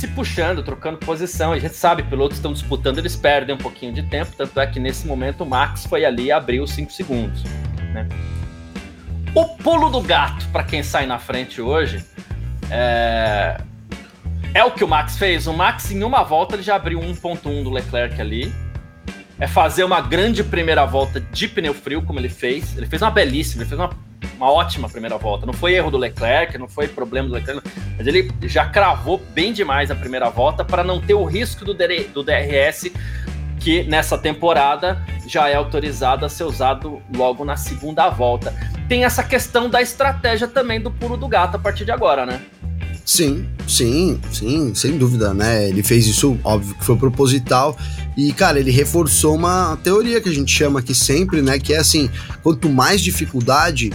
se 0.00 0.08
puxando, 0.08 0.62
trocando 0.62 0.96
posição. 0.96 1.52
A 1.52 1.58
gente 1.58 1.74
sabe, 1.74 2.02
pilotos 2.02 2.38
estão 2.38 2.54
disputando, 2.54 2.98
eles 2.98 3.14
perdem 3.14 3.54
um 3.54 3.58
pouquinho 3.58 3.92
de 3.92 4.02
tempo, 4.02 4.32
tanto 4.34 4.58
é 4.58 4.66
que 4.66 4.80
nesse 4.80 5.06
momento 5.06 5.42
o 5.42 5.46
Max 5.46 5.84
foi 5.84 6.06
ali 6.06 6.24
e 6.24 6.32
abriu 6.32 6.66
5 6.66 6.90
segundos. 6.90 7.44
Né? 7.92 8.08
O 9.34 9.44
pulo 9.44 9.90
do 9.90 10.00
gato 10.00 10.48
para 10.48 10.64
quem 10.64 10.82
sai 10.82 11.04
na 11.04 11.18
frente 11.18 11.60
hoje 11.60 12.02
é, 12.70 13.60
é 14.54 14.64
o 14.64 14.70
que 14.70 14.82
o 14.82 14.88
Max 14.88 15.18
fez. 15.18 15.46
O 15.46 15.52
Max, 15.52 15.90
em 15.90 16.02
uma 16.02 16.22
volta, 16.22 16.56
ele 16.56 16.62
já 16.62 16.76
abriu 16.76 16.98
1.1 17.00 17.62
do 17.62 17.70
Leclerc 17.70 18.18
ali. 18.18 18.50
É 19.40 19.46
fazer 19.46 19.84
uma 19.84 20.00
grande 20.00 20.44
primeira 20.44 20.84
volta 20.84 21.18
de 21.18 21.48
pneu 21.48 21.72
frio, 21.72 22.02
como 22.02 22.18
ele 22.18 22.28
fez. 22.28 22.76
Ele 22.76 22.86
fez 22.86 23.00
uma 23.00 23.10
belíssima, 23.10 23.62
ele 23.62 23.68
fez 23.68 23.80
uma, 23.80 23.90
uma 24.36 24.52
ótima 24.52 24.88
primeira 24.88 25.16
volta. 25.16 25.46
Não 25.46 25.54
foi 25.54 25.74
erro 25.74 25.90
do 25.90 25.96
Leclerc, 25.96 26.58
não 26.58 26.68
foi 26.68 26.86
problema 26.86 27.26
do 27.26 27.34
Leclerc, 27.34 27.66
mas 27.96 28.06
ele 28.06 28.30
já 28.42 28.66
cravou 28.68 29.18
bem 29.32 29.52
demais 29.52 29.90
a 29.90 29.94
primeira 29.94 30.28
volta 30.28 30.62
para 30.64 30.84
não 30.84 31.00
ter 31.00 31.14
o 31.14 31.24
risco 31.24 31.64
do, 31.64 31.72
do 31.74 32.22
DRS 32.22 32.92
que 33.60 33.84
nessa 33.84 34.16
temporada 34.16 35.00
já 35.26 35.48
é 35.48 35.54
autorizado 35.54 36.24
a 36.24 36.28
ser 36.28 36.44
usado 36.44 37.00
logo 37.14 37.44
na 37.44 37.56
segunda 37.56 38.08
volta. 38.08 38.54
Tem 38.88 39.04
essa 39.04 39.22
questão 39.22 39.68
da 39.68 39.80
estratégia 39.80 40.48
também 40.48 40.80
do 40.80 40.90
pulo 40.90 41.16
do 41.16 41.28
gato 41.28 41.56
a 41.56 41.58
partir 41.58 41.84
de 41.84 41.92
agora, 41.92 42.26
né? 42.26 42.42
Sim, 43.04 43.46
sim, 43.66 44.20
sim, 44.32 44.74
sem 44.74 44.96
dúvida, 44.96 45.34
né? 45.34 45.68
Ele 45.68 45.82
fez 45.82 46.06
isso, 46.06 46.38
óbvio 46.44 46.74
que 46.74 46.84
foi 46.84 46.96
proposital. 46.96 47.76
E, 48.16 48.32
cara, 48.32 48.60
ele 48.60 48.70
reforçou 48.70 49.34
uma 49.34 49.76
teoria 49.82 50.20
que 50.20 50.28
a 50.28 50.34
gente 50.34 50.52
chama 50.52 50.80
aqui 50.80 50.94
sempre, 50.94 51.42
né? 51.42 51.58
Que 51.58 51.74
é 51.74 51.78
assim: 51.78 52.08
quanto 52.42 52.68
mais 52.68 53.00
dificuldade, 53.00 53.90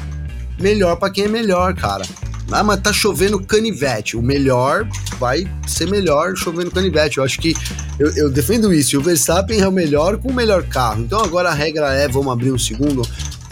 melhor 0.59 0.97
para 0.97 1.11
quem 1.11 1.25
é 1.25 1.27
melhor, 1.27 1.73
cara. 1.75 2.05
Ah, 2.51 2.63
mas 2.63 2.79
tá 2.79 2.93
chovendo 2.93 3.39
canivete. 3.39 4.15
O 4.15 4.21
melhor 4.21 4.87
vai 5.17 5.47
ser 5.67 5.89
melhor 5.89 6.35
chovendo 6.35 6.69
canivete. 6.69 7.17
Eu 7.17 7.23
acho 7.23 7.39
que 7.39 7.55
eu, 7.97 8.15
eu 8.15 8.29
defendo 8.29 8.73
isso. 8.73 8.97
O 8.99 9.01
Verstappen 9.01 9.59
é 9.59 9.67
o 9.67 9.71
melhor 9.71 10.17
com 10.17 10.29
o 10.29 10.33
melhor 10.33 10.63
carro. 10.63 11.01
Então 11.01 11.19
agora 11.23 11.49
a 11.49 11.53
regra 11.53 11.93
é: 11.93 12.07
vamos 12.07 12.31
abrir 12.31 12.51
um 12.51 12.59
segundo 12.59 13.01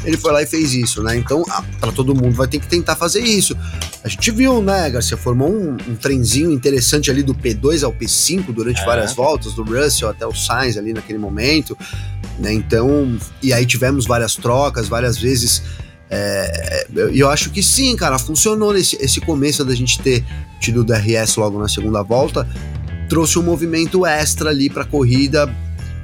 ele 0.03 0.17
foi 0.17 0.31
lá 0.31 0.41
e 0.41 0.45
fez 0.45 0.73
isso, 0.73 1.01
né? 1.01 1.15
Então, 1.15 1.43
para 1.79 1.91
todo 1.91 2.13
mundo 2.13 2.35
vai 2.35 2.47
ter 2.47 2.59
que 2.59 2.67
tentar 2.67 2.95
fazer 2.95 3.21
isso. 3.21 3.55
A 4.03 4.07
gente 4.09 4.31
viu, 4.31 4.61
né, 4.61 4.89
Garcia, 4.89 5.15
formou 5.15 5.49
um, 5.49 5.77
um 5.87 5.95
trenzinho 5.95 6.51
interessante 6.51 7.09
ali 7.09 7.23
do 7.23 7.33
P2 7.33 7.83
ao 7.83 7.93
P5 7.93 8.53
durante 8.53 8.81
é. 8.81 8.85
várias 8.85 9.13
voltas, 9.13 9.53
do 9.53 9.63
Russell 9.63 10.09
até 10.09 10.25
o 10.27 10.33
Sainz 10.33 10.77
ali 10.77 10.93
naquele 10.93 11.19
momento, 11.19 11.77
né? 12.39 12.53
Então, 12.53 13.17
e 13.41 13.53
aí 13.53 13.65
tivemos 13.65 14.05
várias 14.05 14.35
trocas, 14.35 14.87
várias 14.87 15.17
vezes. 15.17 15.63
É, 16.09 16.85
e 17.11 17.19
eu 17.19 17.29
acho 17.29 17.49
que 17.49 17.63
sim, 17.63 17.95
cara, 17.95 18.19
funcionou 18.19 18.73
nesse 18.73 18.97
esse 19.01 19.19
começo 19.21 19.63
da 19.63 19.73
gente 19.73 19.99
ter 19.99 20.23
tido 20.59 20.81
o 20.81 20.83
DRS 20.83 21.37
logo 21.37 21.57
na 21.57 21.67
segunda 21.67 22.03
volta, 22.03 22.47
trouxe 23.09 23.39
um 23.39 23.43
movimento 23.43 24.05
extra 24.05 24.49
ali 24.49 24.69
para 24.69 24.83
a 24.83 24.85
corrida 24.85 25.51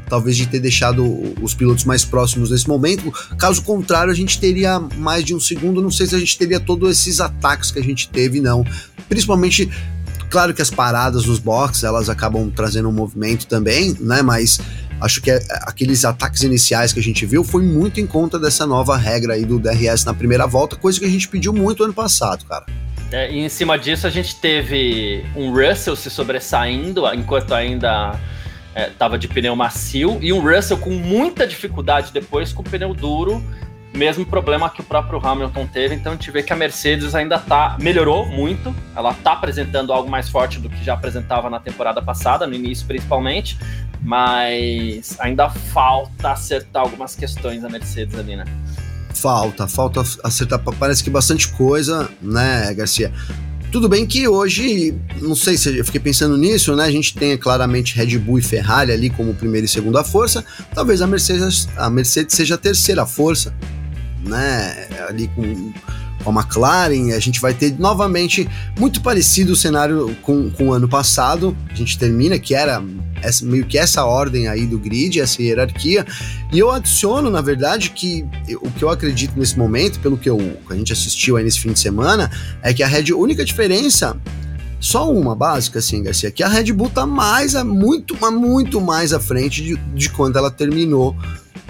talvez 0.10 0.36
de 0.36 0.48
ter 0.48 0.60
deixado 0.60 1.06
os 1.42 1.54
pilotos 1.54 1.86
mais 1.86 2.04
próximos 2.04 2.50
nesse 2.50 2.68
momento. 2.68 3.12
Caso 3.38 3.62
contrário, 3.62 4.12
a 4.12 4.16
gente 4.16 4.40
teria 4.40 4.80
mais 4.80 5.24
de 5.24 5.36
um 5.36 5.40
segundo. 5.40 5.82
Não 5.82 5.92
sei 5.92 6.08
se 6.08 6.16
a 6.16 6.20
gente 6.20 6.38
teria 6.38 6.60
todos 6.60 6.90
esses 6.90 7.22
ataques 7.22 7.72
que 7.72 7.80
a 7.80 7.84
gente 7.84 8.10
teve, 8.10 8.42
não. 8.42 8.66
Principalmente, 9.08 9.70
claro 10.30 10.54
que 10.54 10.62
as 10.62 10.70
paradas 10.70 11.26
nos 11.26 11.40
boxes 11.40 11.84
elas 11.84 12.10
acabam 12.10 12.50
trazendo 12.50 12.90
um 12.90 12.94
movimento 12.94 13.46
também, 13.46 13.96
né? 14.00 14.22
Mas 14.22 14.60
acho 15.00 15.22
que 15.22 15.32
é, 15.32 15.42
aqueles 15.62 16.04
ataques 16.04 16.44
iniciais 16.44 16.92
que 16.92 17.00
a 17.00 17.04
gente 17.04 17.26
viu 17.26 17.44
foi 17.44 17.64
muito 17.64 18.02
em 18.02 18.08
conta 18.08 18.38
dessa 18.38 18.66
nova 18.66 18.98
regra 18.98 19.36
aí 19.36 19.46
do 19.46 19.60
DRS 19.60 20.04
na 20.04 20.14
primeira 20.14 20.46
volta, 20.46 20.76
coisa 20.76 21.00
que 21.00 21.06
a 21.06 21.10
gente 21.10 21.28
pediu 21.28 21.54
muito 21.54 21.84
ano 21.84 21.94
passado, 21.94 22.46
cara. 22.46 22.66
É, 23.12 23.32
e 23.32 23.40
em 23.40 23.50
cima 23.50 23.78
disso 23.78 24.06
a 24.06 24.10
gente 24.10 24.36
teve 24.36 25.26
um 25.36 25.52
Russell 25.52 25.96
se 25.96 26.12
sobressaindo 26.12 27.08
enquanto 27.14 27.54
ainda 27.56 28.20
é, 28.76 28.86
tava 28.86 29.18
de 29.18 29.28
pneu 29.28 29.56
macio 29.56 30.18
e 30.22 30.32
um 30.32 30.40
Russell 30.40 30.78
com 30.78 30.92
muita 30.92 31.48
dificuldade 31.48 32.12
depois 32.12 32.54
com 32.54 32.64
pneu 32.64 32.94
duro, 32.94 33.44
mesmo 33.94 34.26
problema 34.26 34.70
que 34.70 34.82
o 34.82 34.84
próprio 34.84 35.20
Hamilton 35.26 35.68
teve. 35.68 35.96
Então 35.96 36.14
a 36.14 36.16
gente 36.16 36.30
vê 36.32 36.44
que 36.44 36.54
a 36.54 36.56
Mercedes 36.56 37.16
ainda 37.16 37.40
tá 37.40 37.76
melhorou 37.80 38.26
muito, 38.26 38.74
ela 38.96 39.14
tá 39.14 39.34
apresentando 39.34 39.92
algo 39.92 40.10
mais 40.10 40.30
forte 40.30 40.60
do 40.60 40.70
que 40.70 40.84
já 40.84 40.94
apresentava 40.94 41.50
na 41.50 41.60
temporada 41.60 42.02
passada, 42.02 42.46
no 42.46 42.54
início 42.54 42.86
principalmente, 42.86 43.58
mas 44.02 45.20
ainda 45.20 45.50
falta 45.50 46.32
acertar 46.32 46.84
algumas 46.84 47.16
questões 47.16 47.62
da 47.62 47.70
Mercedes 47.70 48.18
ali, 48.18 48.36
né? 48.36 48.46
Falta, 49.14 49.68
falta 49.68 50.02
acertar, 50.24 50.60
parece 50.80 51.04
que 51.04 51.10
bastante 51.10 51.50
coisa, 51.50 52.10
né, 52.22 52.74
Garcia? 52.74 53.12
Tudo 53.72 53.88
bem 53.88 54.04
que 54.04 54.28
hoje, 54.28 54.96
não 55.22 55.36
sei 55.36 55.56
se 55.56 55.78
eu 55.78 55.86
fiquei 55.86 56.02
pensando 56.02 56.36
nisso, 56.36 56.76
né? 56.76 56.86
A 56.86 56.92
gente 56.92 57.14
tem 57.14 57.38
claramente 57.38 57.96
Red 57.96 58.18
Bull 58.18 58.40
e 58.40 58.42
Ferrari 58.42 58.92
ali 58.92 59.12
como 59.12 59.34
primeira 59.36 59.64
e 59.64 59.70
segunda 59.70 60.04
força. 60.04 60.44
Talvez 60.74 61.04
a 61.04 61.08
Mercedes, 61.08 61.70
a 61.78 61.88
Mercedes 61.88 62.36
seja 62.36 62.56
a 62.56 62.58
terceira 62.58 63.06
força, 63.06 63.54
né? 64.24 64.88
Ali 65.08 65.28
com, 65.28 65.72
a 66.26 66.30
McLaren, 66.30 67.14
a 67.14 67.20
gente 67.20 67.40
vai 67.40 67.54
ter 67.54 67.78
novamente 67.80 68.48
muito 68.78 69.02
parecido 69.02 69.54
o 69.54 69.56
cenário 69.56 70.16
com, 70.22 70.50
com 70.50 70.70
o 70.70 70.74
ano 70.74 70.88
passado. 70.88 71.56
A 71.70 71.76
gente 71.76 71.98
termina, 71.98 72.38
que 72.38 72.54
era 72.54 72.84
essa, 73.22 73.46
meio 73.46 73.66
que 73.66 73.78
essa 73.78 74.04
ordem 74.06 74.48
aí 74.48 74.66
do 74.66 74.78
grid, 74.78 75.20
essa 75.20 75.42
hierarquia. 75.42 76.06
E 76.52 76.60
eu 76.60 76.72
adiciono, 76.72 77.30
na 77.30 77.42
verdade, 77.42 77.92
que 77.92 78.26
o 78.62 78.70
que 78.72 78.84
eu 78.84 78.90
acredito 78.90 79.34
nesse 79.38 79.58
momento, 79.58 80.00
pelo 80.00 80.18
que, 80.18 80.30
eu, 80.30 80.38
que 80.38 80.74
a 80.74 80.76
gente 80.76 80.94
assistiu 80.94 81.38
aí 81.38 81.44
nesse 81.44 81.60
fim 81.60 81.72
de 81.72 81.80
semana, 81.80 82.30
é 82.62 82.74
que 82.74 82.84
a 82.84 82.88
Red, 82.88 83.14
única 83.14 83.46
diferença 83.46 84.18
só 84.80 85.12
uma 85.12 85.36
básica, 85.36 85.80
assim, 85.80 86.02
Garcia, 86.02 86.32
que 86.32 86.42
a 86.42 86.48
Red 86.48 86.72
Bull 86.72 86.90
tá 86.90 87.06
mais, 87.06 87.54
muito, 87.64 88.16
muito 88.32 88.80
mais 88.80 89.12
à 89.12 89.20
frente 89.20 89.62
de, 89.62 89.76
de 89.76 90.10
quando 90.10 90.38
ela 90.38 90.50
terminou 90.50 91.16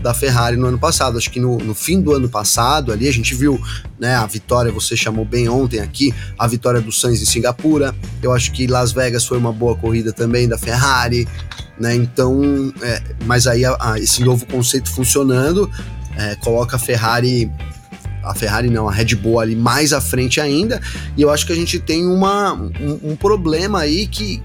da 0.02 0.14
Ferrari 0.14 0.58
no 0.58 0.68
ano 0.68 0.80
passado. 0.80 1.18
Acho 1.18 1.30
que 1.30 1.40
no, 1.40 1.58
no, 1.58 1.74
fim 1.74 2.02
do 2.02 2.14
ano 2.14 2.30
passado 2.30 2.92
ali 2.92 3.08
a 3.08 3.14
gente 3.14 3.34
viu 3.36 3.62
né, 4.00 4.16
a 4.16 4.26
vitória, 4.26 4.72
você 4.72 4.96
chamou 4.96 5.26
bem 5.26 5.50
ontem 5.50 5.80
aqui, 5.80 6.14
a 6.38 6.48
vitória 6.48 6.82
do 6.82 6.92
Sainz 6.92 7.22
em 7.22 7.26
Singapura. 7.26 7.96
Eu 8.22 8.32
acho 8.32 8.52
que 8.52 8.68
Las 8.68 8.92
Vegas 8.92 9.26
foi 9.26 9.38
uma 9.38 9.52
boa 9.52 9.76
corrida 9.76 10.12
também 10.12 10.48
da 10.48 10.58
Ferrari, 10.58 11.28
né? 11.80 11.96
Então, 11.96 12.74
é, 12.82 13.02
mas 13.26 13.48
aí 13.48 13.66
a, 13.66 13.76
a, 13.80 14.00
esse 14.00 14.24
novo 14.24 14.46
conceito 14.46 14.90
funcionando 14.92 15.70
é, 16.18 16.36
coloca 16.36 16.76
a 16.76 16.80
Ferrari 16.80 17.50
a 18.24 18.36
Ferrari 18.36 18.70
não, 18.70 18.88
a 18.88 18.92
Red 18.92 19.16
Bull 19.16 19.40
ali 19.40 19.56
mais 19.56 19.94
à 19.94 20.02
frente 20.02 20.40
ainda, 20.40 20.82
e 21.18 21.22
eu 21.22 21.30
acho 21.30 21.46
que 21.46 21.54
a 21.54 21.56
gente 21.56 21.80
tem 21.80 22.06
uma, 22.06 22.54
um, 22.54 23.00
um 23.12 23.16
problema 23.16 23.80
aí 23.80 24.06
que, 24.08 24.42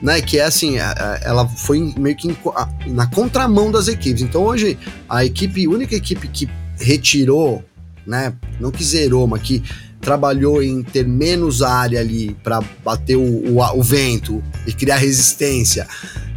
né, 0.00 0.20
que 0.20 0.38
é 0.38 0.44
assim, 0.44 0.76
ela 1.22 1.46
foi 1.48 1.92
meio 1.96 2.16
que 2.16 2.34
na 2.86 3.06
contramão 3.06 3.70
das 3.70 3.88
equipes. 3.88 4.22
Então 4.22 4.42
hoje 4.42 4.78
a 5.08 5.24
equipe, 5.24 5.66
única 5.66 5.94
equipe 5.94 6.28
que 6.28 6.48
retirou, 6.78 7.64
né, 8.06 8.32
não 8.60 8.70
que 8.70 8.84
zerou, 8.84 9.26
mas 9.26 9.42
que 9.42 9.62
trabalhou 10.00 10.62
em 10.62 10.82
ter 10.82 11.06
menos 11.06 11.60
área 11.60 12.00
ali 12.00 12.36
para 12.42 12.60
bater 12.84 13.16
o, 13.16 13.58
o, 13.58 13.78
o, 13.78 13.82
vento 13.82 14.42
e 14.66 14.72
criar 14.72 14.96
resistência 14.96 15.88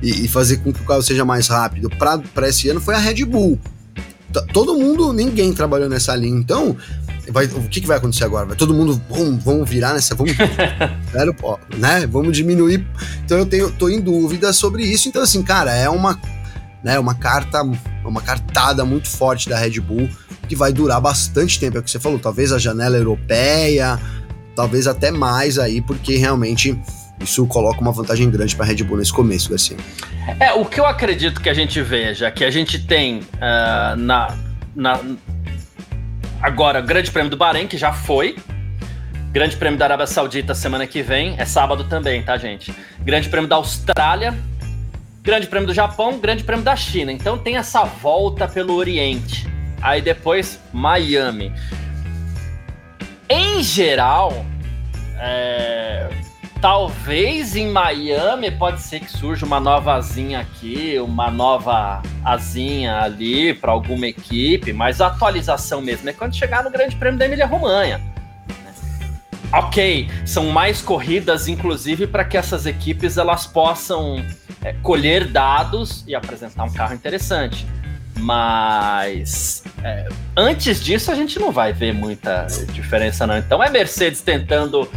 e, 0.01 0.25
e, 0.25 0.27
fazer 0.27 0.57
com 0.57 0.73
que 0.73 0.81
o 0.81 0.85
carro 0.85 1.03
seja 1.03 1.23
mais 1.23 1.47
rápido 1.47 1.87
para 1.87 2.49
esse 2.49 2.67
ano 2.69 2.81
foi 2.81 2.95
a 2.95 2.97
Red 2.97 3.23
Bull 3.23 3.59
todo 4.53 4.77
mundo, 4.77 5.11
ninguém 5.11 5.53
trabalhou 5.53 5.89
nessa 5.89 6.15
linha. 6.15 6.39
Então, 6.39 6.75
vai, 7.29 7.45
o 7.45 7.69
que, 7.69 7.81
que 7.81 7.87
vai 7.87 7.97
acontecer 7.97 8.23
agora? 8.23 8.45
Vai 8.45 8.55
todo 8.55 8.73
mundo, 8.73 9.01
vamos, 9.09 9.43
vamos 9.43 9.69
virar 9.69 9.93
nessa, 9.93 10.15
vamos, 10.15 10.33
quero, 11.11 11.35
né? 11.77 12.07
Vamos 12.07 12.35
diminuir. 12.35 12.85
Então 13.23 13.37
eu 13.37 13.45
tenho, 13.45 13.71
tô 13.71 13.89
em 13.89 13.99
dúvida 13.99 14.53
sobre 14.53 14.83
isso. 14.83 15.07
Então 15.07 15.21
assim, 15.21 15.43
cara, 15.43 15.73
é 15.73 15.89
uma, 15.89 16.19
né? 16.83 16.97
Uma 16.99 17.15
carta, 17.15 17.61
uma 18.03 18.21
cartada 18.21 18.83
muito 18.85 19.07
forte 19.07 19.49
da 19.49 19.57
Red 19.57 19.79
Bull 19.79 20.09
que 20.47 20.55
vai 20.55 20.73
durar 20.73 20.99
bastante 20.99 21.59
tempo. 21.59 21.77
É 21.77 21.79
o 21.79 21.83
que 21.83 21.91
você 21.91 21.99
falou. 21.99 22.19
Talvez 22.19 22.51
a 22.51 22.59
janela 22.59 22.97
europeia, 22.97 23.99
talvez 24.55 24.87
até 24.87 25.11
mais 25.11 25.57
aí, 25.57 25.81
porque 25.81 26.17
realmente 26.17 26.77
isso 27.19 27.45
coloca 27.47 27.79
uma 27.79 27.91
vantagem 27.91 28.29
grande 28.29 28.55
para 28.55 28.65
a 28.65 28.67
Red 28.67 28.83
Bull 28.83 28.97
nesse 28.97 29.13
começo, 29.13 29.49
Garcia. 29.49 29.77
É, 30.39 30.53
o 30.53 30.65
que 30.65 30.79
eu 30.79 30.85
acredito 30.85 31.41
que 31.41 31.49
a 31.49 31.53
gente 31.53 31.81
veja, 31.81 32.29
que 32.31 32.43
a 32.43 32.51
gente 32.51 32.79
tem 32.85 33.19
uh, 33.19 33.95
na, 33.97 34.35
na. 34.75 34.99
Agora, 36.41 36.81
Grande 36.81 37.11
Prêmio 37.11 37.29
do 37.29 37.37
Bahrein, 37.37 37.67
que 37.67 37.77
já 37.77 37.93
foi. 37.93 38.35
Grande 39.31 39.55
Prêmio 39.55 39.77
da 39.77 39.85
Arábia 39.85 40.07
Saudita 40.07 40.55
semana 40.55 40.87
que 40.87 41.03
vem. 41.03 41.35
É 41.37 41.45
sábado 41.45 41.83
também, 41.83 42.23
tá, 42.23 42.35
gente? 42.35 42.73
Grande 42.99 43.29
Prêmio 43.29 43.47
da 43.47 43.57
Austrália. 43.57 44.33
Grande 45.21 45.45
Prêmio 45.45 45.67
do 45.67 45.73
Japão, 45.73 46.19
Grande 46.19 46.43
Prêmio 46.43 46.65
da 46.65 46.75
China. 46.75 47.11
Então 47.11 47.37
tem 47.37 47.57
essa 47.57 47.83
volta 47.83 48.47
pelo 48.47 48.73
Oriente. 48.73 49.47
Aí 49.81 50.01
depois, 50.01 50.59
Miami. 50.73 51.53
Em 53.29 53.61
geral, 53.61 54.43
é, 55.19 56.09
Talvez 56.61 57.55
em 57.55 57.71
Miami 57.71 58.51
pode 58.51 58.81
ser 58.81 58.99
que 58.99 59.11
surja 59.11 59.47
uma 59.47 59.59
nova 59.59 59.95
asinha 59.95 60.41
aqui, 60.41 60.95
uma 60.99 61.31
nova 61.31 62.03
asinha 62.23 63.01
ali 63.01 63.51
para 63.51 63.71
alguma 63.71 64.05
equipe, 64.05 64.71
mas 64.71 65.01
a 65.01 65.07
atualização 65.07 65.81
mesmo 65.81 66.07
é 66.07 66.13
quando 66.13 66.35
chegar 66.35 66.63
no 66.63 66.69
Grande 66.69 66.95
Prêmio 66.95 67.17
da 67.17 67.25
Emília 67.25 67.47
Romanha. 67.47 67.99
Ok, 69.51 70.07
são 70.23 70.51
mais 70.51 70.83
corridas, 70.83 71.47
inclusive, 71.47 72.05
para 72.05 72.23
que 72.23 72.37
essas 72.37 72.67
equipes 72.67 73.17
elas 73.17 73.47
possam 73.47 74.23
é, 74.63 74.71
colher 74.83 75.25
dados 75.27 76.05
e 76.07 76.13
apresentar 76.13 76.63
um 76.63 76.71
carro 76.71 76.93
interessante. 76.93 77.65
Mas 78.19 79.63
é, 79.83 80.07
antes 80.37 80.83
disso 80.83 81.11
a 81.11 81.15
gente 81.15 81.39
não 81.39 81.51
vai 81.51 81.73
ver 81.73 81.91
muita 81.91 82.45
diferença, 82.71 83.25
não. 83.25 83.35
Então 83.35 83.63
é 83.63 83.69
Mercedes 83.69 84.21
tentando 84.21 84.87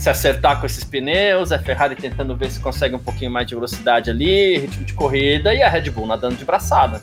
se 0.00 0.08
acertar 0.08 0.58
com 0.58 0.64
esses 0.64 0.82
pneus, 0.82 1.52
a 1.52 1.58
Ferrari 1.58 1.94
tentando 1.94 2.34
ver 2.34 2.50
se 2.50 2.58
consegue 2.58 2.94
um 2.94 2.98
pouquinho 2.98 3.30
mais 3.30 3.46
de 3.46 3.54
velocidade 3.54 4.08
ali, 4.08 4.60
ritmo 4.60 4.82
de 4.82 4.94
corrida, 4.94 5.54
e 5.54 5.62
a 5.62 5.68
Red 5.68 5.90
Bull 5.90 6.06
nadando 6.06 6.36
de 6.36 6.44
braçada. 6.44 7.02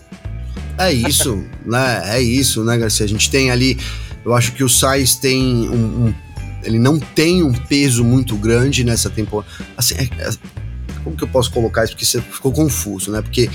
É 0.79 0.91
isso, 0.91 1.45
né? 1.63 2.01
É 2.05 2.19
isso, 2.19 2.63
né, 2.63 2.75
Garcia? 2.75 3.05
A 3.05 3.09
gente 3.09 3.29
tem 3.29 3.51
ali. 3.51 3.77
Eu 4.25 4.33
acho 4.33 4.51
que 4.51 4.63
o 4.63 4.69
Sainz 4.69 5.13
tem 5.13 5.69
um, 5.69 6.07
um 6.07 6.13
ele 6.63 6.79
não 6.79 6.99
tem 6.99 7.43
um 7.43 7.53
peso 7.53 8.03
muito 8.03 8.35
grande 8.35 8.83
nessa 8.83 9.11
temporada. 9.11 9.47
Assim, 9.77 9.93
é, 9.93 10.05
é, 10.19 10.31
como 11.03 11.15
que 11.15 11.23
eu 11.23 11.27
posso 11.27 11.51
colocar 11.51 11.83
isso? 11.83 11.93
Porque 11.93 12.03
você 12.03 12.19
ficou 12.19 12.51
confuso, 12.51 13.11
né? 13.11 13.21
Porque, 13.21 13.47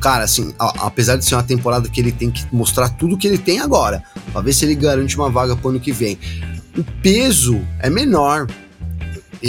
cara, 0.00 0.24
assim, 0.24 0.54
a, 0.58 0.86
apesar 0.86 1.16
de 1.16 1.24
ser 1.26 1.34
uma 1.34 1.42
temporada 1.42 1.86
que 1.90 2.00
ele 2.00 2.12
tem 2.12 2.30
que 2.30 2.46
mostrar 2.50 2.88
tudo 2.88 3.18
que 3.18 3.26
ele 3.26 3.36
tem 3.36 3.60
agora, 3.60 4.02
pra 4.32 4.40
ver 4.40 4.54
se 4.54 4.64
ele 4.64 4.74
garante 4.74 5.18
uma 5.18 5.28
vaga 5.28 5.54
pro 5.54 5.68
ano 5.68 5.80
que 5.80 5.92
vem. 5.92 6.18
O 6.78 6.82
peso 7.02 7.60
é 7.78 7.90
menor 7.90 8.46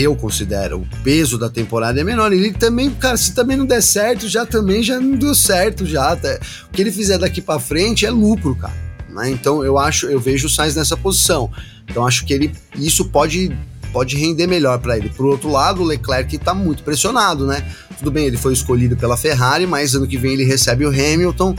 eu 0.02 0.16
considero, 0.16 0.80
o 0.80 0.88
peso 1.04 1.38
da 1.38 1.50
temporada 1.50 2.00
é 2.00 2.04
menor. 2.04 2.32
Ele 2.32 2.52
também, 2.52 2.90
cara, 2.92 3.18
se 3.18 3.34
também 3.34 3.58
não 3.58 3.66
der 3.66 3.82
certo, 3.82 4.28
já 4.28 4.46
também 4.46 4.84
já 4.84 5.00
não 5.00 5.16
deu 5.16 5.34
certo 5.34 5.86
já. 5.86 6.12
Até. 6.12 6.40
O 6.70 6.72
que 6.72 6.82
ele 6.82 6.92
fizer 6.92 7.18
daqui 7.18 7.42
para 7.42 7.60
frente 7.60 8.06
é 8.06 8.10
lucro, 8.10 8.56
cara. 8.56 8.74
Né? 9.10 9.32
Então 9.32 9.64
eu 9.64 9.78
acho, 9.78 10.08
eu 10.08 10.20
vejo 10.20 10.48
o 10.48 10.50
Sainz 10.50 10.76
nessa 10.76 10.96
posição. 10.96 11.50
Então 11.90 12.06
acho 12.06 12.26
que 12.26 12.34
ele 12.34 12.52
isso 12.76 13.06
pode 13.06 13.56
pode 13.92 14.18
render 14.18 14.48
melhor 14.48 14.80
para 14.80 14.98
ele. 14.98 15.10
Por 15.10 15.26
outro 15.26 15.50
lado, 15.50 15.82
o 15.82 15.86
Leclerc 15.86 16.38
tá 16.38 16.54
muito 16.54 16.84
pressionado, 16.84 17.48
né? 17.48 17.66
Tudo 17.98 18.12
bem, 18.12 18.26
ele 18.26 18.38
foi 18.38 18.54
escolhido 18.54 18.96
pela 18.96 19.18
Ferrari, 19.18 19.66
mas 19.66 19.96
ano 19.96 20.06
que 20.06 20.18
vem 20.18 20.34
ele 20.34 20.44
recebe 20.44 20.86
o 20.86 20.90
Hamilton. 20.90 21.56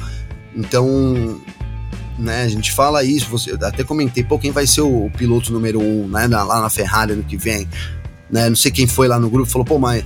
Então, 0.54 1.40
né, 2.18 2.42
a 2.42 2.48
gente 2.48 2.70
fala 2.72 3.02
isso, 3.02 3.28
você 3.30 3.52
até 3.52 3.82
comentei, 3.82 4.22
pô, 4.22 4.38
quem 4.38 4.50
vai 4.50 4.66
ser 4.66 4.82
o 4.82 5.10
piloto 5.16 5.52
número 5.52 5.80
um, 5.80 6.06
né, 6.08 6.26
lá 6.26 6.60
na 6.60 6.70
Ferrari 6.70 7.12
ano 7.12 7.22
que 7.22 7.36
vem? 7.36 7.68
Né? 8.30 8.48
Não 8.48 8.56
sei 8.56 8.70
quem 8.70 8.86
foi 8.86 9.08
lá 9.08 9.18
no 9.18 9.30
grupo, 9.30 9.50
falou, 9.50 9.64
pô, 9.64 9.78
mas 9.78 10.04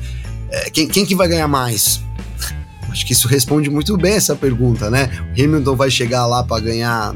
é, 0.50 0.70
quem, 0.70 0.86
quem 0.86 1.04
que 1.04 1.14
vai 1.14 1.28
ganhar 1.28 1.48
mais? 1.48 2.00
Acho 2.90 3.06
que 3.06 3.12
isso 3.12 3.26
responde 3.26 3.70
muito 3.70 3.96
bem 3.96 4.14
essa 4.14 4.36
pergunta, 4.36 4.90
né? 4.90 5.10
O 5.34 5.42
Hamilton 5.42 5.76
vai 5.76 5.90
chegar 5.90 6.26
lá 6.26 6.44
para 6.44 6.62
ganhar, 6.62 7.14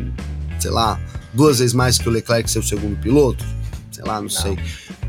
sei 0.59 0.71
lá, 0.71 0.99
duas 1.35 1.59
vezes 1.59 1.75
mais 1.75 1.99
que 1.99 2.09
o 2.09 2.13
Leclerc 2.13 2.51
ser 2.51 2.61
o 2.61 2.63
segundo 2.63 2.97
piloto? 2.97 3.45
Sei 3.93 4.03
lá, 4.03 4.15
não, 4.15 4.23
não. 4.23 4.29
sei. 4.31 4.59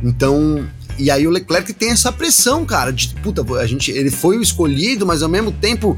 Então, 0.04 0.68
e 0.98 1.10
aí 1.10 1.26
o 1.26 1.30
Leclerc 1.30 1.72
tem 1.74 1.92
essa 1.92 2.12
pressão, 2.12 2.66
cara, 2.66 2.92
de 2.92 3.10
puta, 3.24 3.46
a 3.60 3.66
gente, 3.66 3.92
ele 3.92 4.12
foi 4.12 4.38
o 4.38 4.42
escolhido, 4.42 5.06
mas 5.06 5.24
ao 5.24 5.30
mesmo 5.30 5.52
tempo 5.52 5.98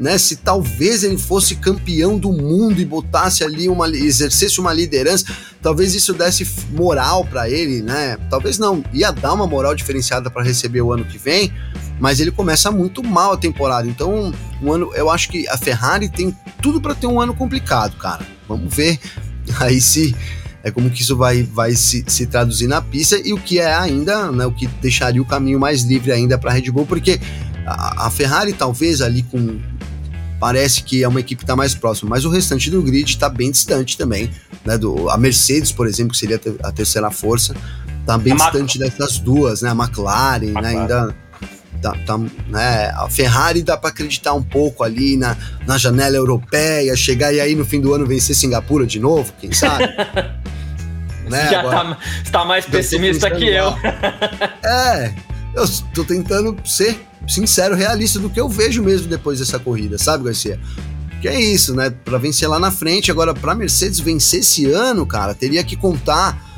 né? 0.00 0.16
Se 0.16 0.36
talvez 0.36 1.04
ele 1.04 1.18
fosse 1.18 1.56
campeão 1.56 2.18
do 2.18 2.32
mundo 2.32 2.80
e 2.80 2.84
botasse 2.86 3.44
ali 3.44 3.68
uma 3.68 3.86
exercesse 3.88 4.58
uma 4.58 4.72
liderança, 4.72 5.26
talvez 5.60 5.94
isso 5.94 6.14
desse 6.14 6.48
moral 6.70 7.24
para 7.26 7.50
ele, 7.50 7.82
né? 7.82 8.16
Talvez 8.30 8.58
não, 8.58 8.82
ia 8.94 9.10
dar 9.10 9.34
uma 9.34 9.46
moral 9.46 9.74
diferenciada 9.74 10.30
para 10.30 10.42
receber 10.42 10.80
o 10.80 10.90
ano 10.90 11.04
que 11.04 11.18
vem, 11.18 11.52
mas 12.00 12.18
ele 12.18 12.30
começa 12.30 12.70
muito 12.70 13.04
mal 13.04 13.32
a 13.32 13.36
temporada. 13.36 13.86
Então, 13.86 14.32
um 14.62 14.72
ano, 14.72 14.90
eu 14.94 15.10
acho 15.10 15.28
que 15.28 15.46
a 15.48 15.58
Ferrari 15.58 16.08
tem 16.08 16.34
tudo 16.62 16.80
para 16.80 16.94
ter 16.94 17.06
um 17.06 17.20
ano 17.20 17.34
complicado, 17.34 17.96
cara. 17.98 18.26
Vamos 18.48 18.74
ver 18.74 18.98
aí 19.60 19.82
se 19.82 20.16
é 20.62 20.70
como 20.70 20.90
que 20.90 21.02
isso 21.02 21.16
vai, 21.16 21.42
vai 21.42 21.74
se, 21.74 22.04
se 22.06 22.26
traduzir 22.26 22.66
na 22.66 22.80
pista 22.80 23.20
e 23.22 23.34
o 23.34 23.38
que 23.38 23.58
é 23.58 23.74
ainda, 23.74 24.32
né, 24.32 24.46
o 24.46 24.52
que 24.52 24.66
deixaria 24.66 25.20
o 25.20 25.26
caminho 25.26 25.58
mais 25.58 25.82
livre 25.82 26.12
ainda 26.12 26.38
para 26.38 26.50
a 26.50 26.54
Red 26.54 26.70
Bull, 26.70 26.86
porque 26.86 27.18
a, 27.66 28.06
a 28.06 28.10
Ferrari 28.10 28.52
talvez 28.52 29.00
ali 29.00 29.22
com 29.22 29.58
parece 30.40 30.82
que 30.82 31.04
é 31.04 31.08
uma 31.08 31.20
equipe 31.20 31.40
que 31.40 31.44
está 31.44 31.54
mais 31.54 31.74
próxima, 31.74 32.08
mas 32.08 32.24
o 32.24 32.30
restante 32.30 32.70
do 32.70 32.82
grid 32.82 33.10
está 33.10 33.28
bem 33.28 33.50
distante 33.50 33.96
também. 33.98 34.30
Né, 34.64 34.78
do, 34.78 35.10
a 35.10 35.16
Mercedes, 35.18 35.70
por 35.70 35.86
exemplo, 35.86 36.12
que 36.12 36.18
seria 36.18 36.40
a 36.62 36.72
terceira 36.72 37.10
força, 37.10 37.54
está 38.00 38.16
bem 38.16 38.32
a 38.32 38.36
distante 38.36 38.78
Mac... 38.78 38.88
dessas 38.88 39.18
duas, 39.18 39.60
né? 39.60 39.68
A 39.68 39.74
McLaren, 39.74 40.52
né, 40.52 40.68
ainda. 40.68 41.14
Tá, 41.82 41.96
tá, 42.04 42.18
né, 42.18 42.92
a 42.94 43.08
Ferrari 43.08 43.62
dá 43.62 43.74
para 43.74 43.88
acreditar 43.88 44.34
um 44.34 44.42
pouco 44.42 44.84
ali 44.84 45.16
na, 45.16 45.34
na 45.66 45.78
janela 45.78 46.14
europeia, 46.14 46.94
chegar 46.94 47.32
e 47.32 47.40
aí 47.40 47.54
no 47.54 47.64
fim 47.64 47.80
do 47.80 47.94
ano 47.94 48.04
vencer 48.04 48.36
Singapura 48.36 48.86
de 48.86 49.00
novo, 49.00 49.32
quem 49.40 49.50
sabe? 49.50 49.86
né, 51.26 51.48
Já 51.50 51.60
agora, 51.60 51.94
tá, 51.94 51.98
tá 52.32 52.44
mais 52.44 52.66
pessimista 52.66 53.30
que 53.30 53.48
eu. 53.48 53.68
é, 54.62 55.14
eu 55.54 55.66
tô 55.94 56.04
tentando 56.04 56.54
ser 56.66 57.00
sincero, 57.28 57.74
realista 57.74 58.18
do 58.18 58.30
que 58.30 58.40
eu 58.40 58.48
vejo 58.48 58.82
mesmo 58.82 59.08
depois 59.08 59.38
dessa 59.38 59.58
corrida, 59.58 59.98
sabe, 59.98 60.24
Garcia? 60.24 60.58
Que 61.20 61.28
é 61.28 61.38
isso, 61.38 61.74
né? 61.74 61.90
Para 61.90 62.18
vencer 62.18 62.48
lá 62.48 62.58
na 62.58 62.70
frente, 62.70 63.10
agora 63.10 63.34
para 63.34 63.54
Mercedes 63.54 64.00
vencer 64.00 64.40
esse 64.40 64.66
ano, 64.66 65.06
cara, 65.06 65.34
teria 65.34 65.62
que 65.62 65.76
contar 65.76 66.50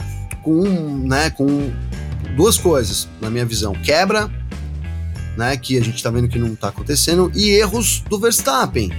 com, 0.42 0.62
né, 1.04 1.30
com 1.30 1.72
duas 2.36 2.56
coisas, 2.56 3.08
na 3.20 3.30
minha 3.30 3.44
visão. 3.44 3.72
Quebra, 3.72 4.30
né, 5.36 5.56
que 5.56 5.78
a 5.78 5.82
gente 5.82 6.02
tá 6.02 6.10
vendo 6.10 6.28
que 6.28 6.38
não 6.38 6.54
tá 6.54 6.68
acontecendo, 6.68 7.30
e 7.34 7.50
erros 7.50 8.04
do 8.08 8.18
Verstappen. 8.18 8.92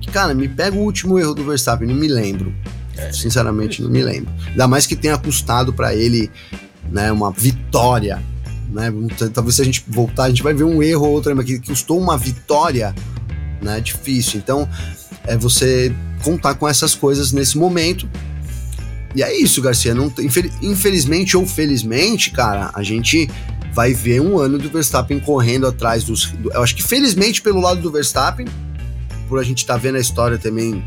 Que, 0.00 0.10
cara, 0.10 0.34
me 0.34 0.48
pega 0.48 0.76
o 0.76 0.80
último 0.80 1.18
erro 1.18 1.34
do 1.34 1.44
Verstappen, 1.44 1.88
não 1.88 1.94
me 1.94 2.08
lembro. 2.08 2.54
É. 2.96 3.12
Sinceramente, 3.12 3.82
não 3.82 3.90
me 3.90 4.02
lembro. 4.02 4.32
Ainda 4.48 4.68
mais 4.68 4.86
que 4.86 4.94
tenha 4.94 5.16
custado 5.16 5.72
para 5.72 5.94
ele 5.94 6.30
né, 6.90 7.10
uma 7.10 7.30
vitória. 7.30 8.22
Né? 8.72 8.92
Talvez 9.32 9.56
se 9.56 9.62
a 9.62 9.64
gente 9.64 9.84
voltar, 9.86 10.24
a 10.24 10.28
gente 10.28 10.42
vai 10.42 10.54
ver 10.54 10.64
um 10.64 10.82
erro 10.82 11.06
ou 11.06 11.12
outro 11.12 11.36
que 11.44 11.58
custou 11.60 12.00
uma 12.00 12.16
vitória. 12.16 12.94
Né? 13.60 13.80
Difícil. 13.80 14.40
Então, 14.40 14.68
é 15.24 15.36
você 15.36 15.94
contar 16.22 16.54
com 16.54 16.68
essas 16.68 16.94
coisas 16.94 17.32
nesse 17.32 17.58
momento. 17.58 18.08
E 19.14 19.22
é 19.22 19.36
isso, 19.36 19.60
Garcia. 19.60 19.94
Não, 19.94 20.12
infelizmente 20.62 21.36
ou 21.36 21.46
felizmente, 21.46 22.30
cara, 22.30 22.70
a 22.74 22.82
gente 22.82 23.28
vai 23.72 23.92
ver 23.92 24.20
um 24.20 24.38
ano 24.38 24.58
do 24.58 24.68
Verstappen 24.68 25.20
correndo 25.20 25.66
atrás 25.66 26.04
dos. 26.04 26.32
Eu 26.52 26.62
acho 26.62 26.74
que 26.74 26.82
felizmente 26.82 27.42
pelo 27.42 27.60
lado 27.60 27.80
do 27.80 27.90
Verstappen, 27.90 28.46
por 29.28 29.38
a 29.38 29.42
gente 29.42 29.58
estar 29.58 29.74
tá 29.74 29.78
vendo 29.78 29.96
a 29.96 30.00
história 30.00 30.38
também 30.38 30.82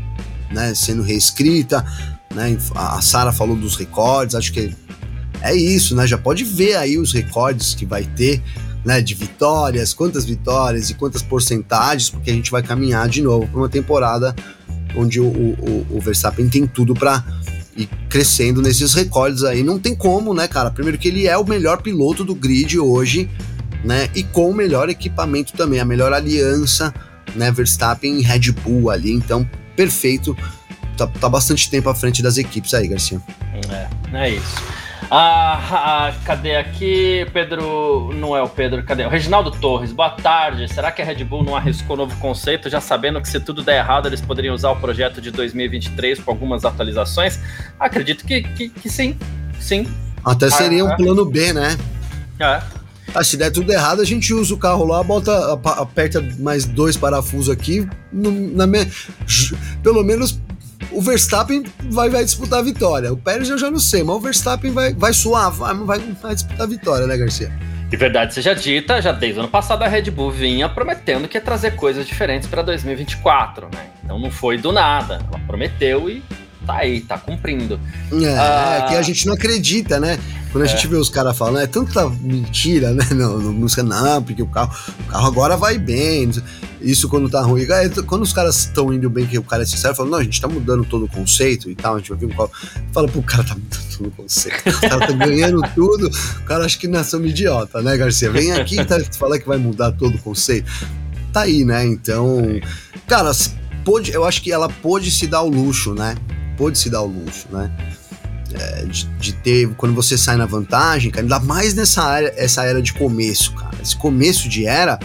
né, 0.50 0.74
sendo 0.74 1.02
reescrita, 1.02 1.84
né? 2.34 2.56
A 2.74 3.00
Sara 3.00 3.32
falou 3.32 3.56
dos 3.56 3.76
recordes, 3.76 4.34
acho 4.34 4.52
que 4.52 4.74
é 5.42 5.54
isso, 5.54 5.94
né? 5.94 6.06
Já 6.06 6.18
pode 6.18 6.44
ver 6.44 6.76
aí 6.76 6.98
os 6.98 7.12
recordes 7.12 7.74
que 7.74 7.84
vai 7.84 8.04
ter, 8.04 8.42
né? 8.84 9.00
De 9.00 9.14
vitórias, 9.14 9.92
quantas 9.94 10.24
vitórias 10.24 10.90
e 10.90 10.94
quantas 10.94 11.22
porcentagens, 11.22 12.10
porque 12.10 12.30
a 12.30 12.34
gente 12.34 12.50
vai 12.50 12.62
caminhar 12.62 13.08
de 13.08 13.22
novo 13.22 13.46
para 13.46 13.58
uma 13.58 13.68
temporada 13.68 14.34
onde 14.96 15.20
o, 15.20 15.26
o, 15.26 15.86
o 15.90 16.00
Verstappen 16.00 16.48
tem 16.48 16.66
tudo 16.66 16.94
para 16.94 17.24
ir 17.76 17.88
crescendo 18.08 18.62
nesses 18.62 18.94
recordes 18.94 19.44
aí. 19.44 19.62
Não 19.62 19.78
tem 19.78 19.94
como, 19.94 20.32
né, 20.32 20.48
cara? 20.48 20.70
Primeiro 20.70 20.98
que 20.98 21.08
ele 21.08 21.26
é 21.26 21.36
o 21.36 21.44
melhor 21.44 21.82
piloto 21.82 22.24
do 22.24 22.34
grid 22.34 22.78
hoje, 22.78 23.28
né? 23.84 24.08
E 24.14 24.22
com 24.22 24.50
o 24.50 24.54
melhor 24.54 24.88
equipamento 24.88 25.52
também, 25.52 25.78
a 25.78 25.84
melhor 25.84 26.12
aliança, 26.12 26.92
né? 27.34 27.50
Verstappen 27.52 28.18
e 28.18 28.22
Red 28.22 28.52
Bull 28.52 28.90
ali. 28.90 29.12
Então, 29.12 29.48
perfeito. 29.76 30.36
Tá, 30.96 31.06
tá 31.06 31.28
bastante 31.28 31.68
tempo 31.70 31.90
à 31.90 31.94
frente 31.94 32.22
das 32.22 32.38
equipes 32.38 32.72
aí, 32.72 32.88
Garcia. 32.88 33.20
É, 33.70 33.88
é 34.16 34.30
isso. 34.30 34.85
Ah, 35.10 36.08
ah, 36.08 36.14
cadê 36.24 36.56
aqui? 36.56 37.26
Pedro. 37.32 38.12
Não 38.14 38.36
é 38.36 38.42
o 38.42 38.48
Pedro, 38.48 38.82
cadê? 38.82 39.04
O 39.06 39.08
Reginaldo 39.08 39.50
Torres, 39.52 39.92
boa 39.92 40.10
tarde. 40.10 40.72
Será 40.72 40.90
que 40.90 41.00
a 41.00 41.04
Red 41.04 41.22
Bull 41.24 41.44
não 41.44 41.54
arriscou 41.54 41.96
novo 41.96 42.16
conceito, 42.16 42.68
já 42.68 42.80
sabendo 42.80 43.20
que 43.20 43.28
se 43.28 43.38
tudo 43.38 43.62
der 43.62 43.78
errado, 43.78 44.06
eles 44.08 44.20
poderiam 44.20 44.54
usar 44.54 44.70
o 44.70 44.76
projeto 44.76 45.20
de 45.20 45.30
2023 45.30 46.18
com 46.20 46.30
algumas 46.30 46.64
atualizações? 46.64 47.38
Acredito 47.78 48.24
que, 48.24 48.42
que, 48.42 48.68
que 48.68 48.90
sim. 48.90 49.16
Sim. 49.60 49.86
Até 50.24 50.50
seria 50.50 50.82
ah, 50.82 50.86
um 50.86 50.96
plano 50.96 51.24
B, 51.24 51.52
né? 51.52 51.76
É. 52.40 52.60
Ah, 53.14 53.22
se 53.22 53.36
der 53.36 53.50
tudo 53.50 53.72
errado, 53.72 54.02
a 54.02 54.04
gente 54.04 54.34
usa 54.34 54.52
o 54.52 54.58
carro 54.58 54.84
lá, 54.84 55.02
bota, 55.04 55.52
aperta 55.52 56.20
mais 56.40 56.64
dois 56.64 56.96
parafusos 56.96 57.48
aqui. 57.48 57.88
No, 58.12 58.32
na 58.32 58.66
me... 58.66 58.84
Pelo 59.82 60.02
menos 60.02 60.40
o 60.96 61.02
Verstappen 61.02 61.62
vai, 61.90 62.08
vai 62.08 62.24
disputar 62.24 62.60
a 62.60 62.62
vitória. 62.62 63.12
O 63.12 63.16
Pérez 63.18 63.50
eu 63.50 63.58
já 63.58 63.70
não 63.70 63.78
sei, 63.78 64.02
mas 64.02 64.16
o 64.16 64.20
Verstappen 64.20 64.72
vai, 64.72 64.94
vai 64.94 65.12
suar, 65.12 65.50
vai, 65.50 65.74
vai, 65.74 65.98
vai 65.98 66.34
disputar 66.34 66.62
a 66.62 66.66
vitória, 66.66 67.06
né, 67.06 67.16
Garcia? 67.18 67.52
De 67.90 67.96
verdade 67.96 68.32
seja 68.32 68.54
dita, 68.54 69.00
já 69.00 69.12
desde 69.12 69.38
o 69.38 69.42
ano 69.42 69.50
passado 69.50 69.82
a 69.82 69.88
Red 69.88 70.10
Bull 70.10 70.30
vinha 70.30 70.68
prometendo 70.68 71.28
que 71.28 71.36
ia 71.36 71.40
trazer 71.40 71.76
coisas 71.76 72.06
diferentes 72.06 72.48
para 72.48 72.62
2024, 72.62 73.68
né? 73.72 73.90
Então 74.02 74.18
não 74.18 74.30
foi 74.30 74.56
do 74.56 74.72
nada. 74.72 75.20
Ela 75.30 75.38
prometeu 75.46 76.08
e 76.08 76.22
tá 76.66 76.78
aí, 76.78 77.00
tá 77.00 77.16
cumprindo. 77.16 77.80
É, 78.12 78.36
ah, 78.38 78.82
é 78.84 78.88
que 78.88 78.94
a 78.96 79.02
gente 79.02 79.26
não 79.26 79.34
acredita, 79.34 80.00
né? 80.00 80.18
Quando 80.50 80.64
a 80.64 80.66
é. 80.66 80.68
gente 80.68 80.86
vê 80.86 80.96
os 80.96 81.08
caras 81.08 81.36
falando, 81.36 81.60
é 81.60 81.66
tanta 81.66 82.08
mentira, 82.08 82.92
né? 82.92 83.06
Não, 83.14 83.38
música 83.52 83.82
não, 83.82 84.22
porque 84.22 84.42
o 84.42 84.46
carro, 84.46 84.74
o 85.00 85.04
carro 85.04 85.26
agora 85.26 85.56
vai 85.56 85.78
bem. 85.78 86.30
Isso 86.80 87.08
quando 87.08 87.28
tá 87.28 87.42
ruim. 87.42 87.62
É, 87.62 87.88
quando 88.06 88.22
os 88.22 88.32
caras 88.32 88.56
estão 88.60 88.92
indo 88.92 89.08
bem, 89.08 89.26
que 89.26 89.38
o 89.38 89.42
cara 89.42 89.62
é 89.62 89.66
sincero, 89.66 89.94
fala, 89.94 90.08
não, 90.08 90.18
a 90.18 90.24
gente 90.24 90.40
tá 90.40 90.48
mudando 90.48 90.84
todo 90.84 91.04
o 91.04 91.08
conceito 91.08 91.70
e 91.70 91.74
tal, 91.74 91.96
a 91.96 91.98
gente 91.98 92.10
vai 92.10 92.18
ver 92.18 92.26
um 92.26 92.30
carro. 92.30 92.50
Fala, 92.92 93.08
pô, 93.08 93.18
o 93.18 93.22
cara 93.22 93.44
tá 93.44 93.54
mudando 93.54 93.96
todo 93.96 94.06
o 94.08 94.10
conceito. 94.10 94.68
O 94.68 94.80
cara 94.80 95.06
tá 95.06 95.12
ganhando 95.12 95.60
tudo. 95.74 96.08
O 96.08 96.44
cara 96.44 96.64
acha 96.64 96.78
que 96.78 96.88
nós 96.88 97.06
somos 97.06 97.30
idiota, 97.30 97.82
né, 97.82 97.96
Garcia? 97.96 98.30
Vem 98.30 98.52
aqui 98.52 98.80
e 98.80 98.84
tá, 98.84 98.98
fala 99.18 99.38
que 99.38 99.46
vai 99.46 99.58
mudar 99.58 99.92
todo 99.92 100.14
o 100.14 100.18
conceito. 100.18 100.70
Tá 101.32 101.42
aí, 101.42 101.64
né? 101.64 101.84
Então, 101.84 102.60
cara, 103.06 103.30
pode, 103.84 104.10
eu 104.10 104.24
acho 104.24 104.42
que 104.42 104.50
ela 104.50 104.68
pôde 104.68 105.10
se 105.10 105.26
dar 105.26 105.42
o 105.42 105.48
luxo, 105.48 105.94
né? 105.94 106.14
Pôde 106.56 106.78
se 106.78 106.90
dar 106.90 107.02
o 107.02 107.06
luxo, 107.06 107.46
né? 107.50 107.70
É, 108.54 108.84
de, 108.84 109.04
de, 109.18 109.32
ter, 109.32 109.68
quando 109.76 109.94
você 109.94 110.16
sai 110.16 110.36
na 110.36 110.46
vantagem, 110.46 111.10
cara, 111.10 111.24
ainda 111.24 111.40
mais 111.40 111.74
nessa 111.74 112.16
era, 112.16 112.32
essa 112.36 112.64
era 112.64 112.80
de 112.80 112.92
começo, 112.92 113.52
cara. 113.52 113.76
Esse 113.82 113.96
começo 113.96 114.48
de 114.48 114.66
era 114.66 114.98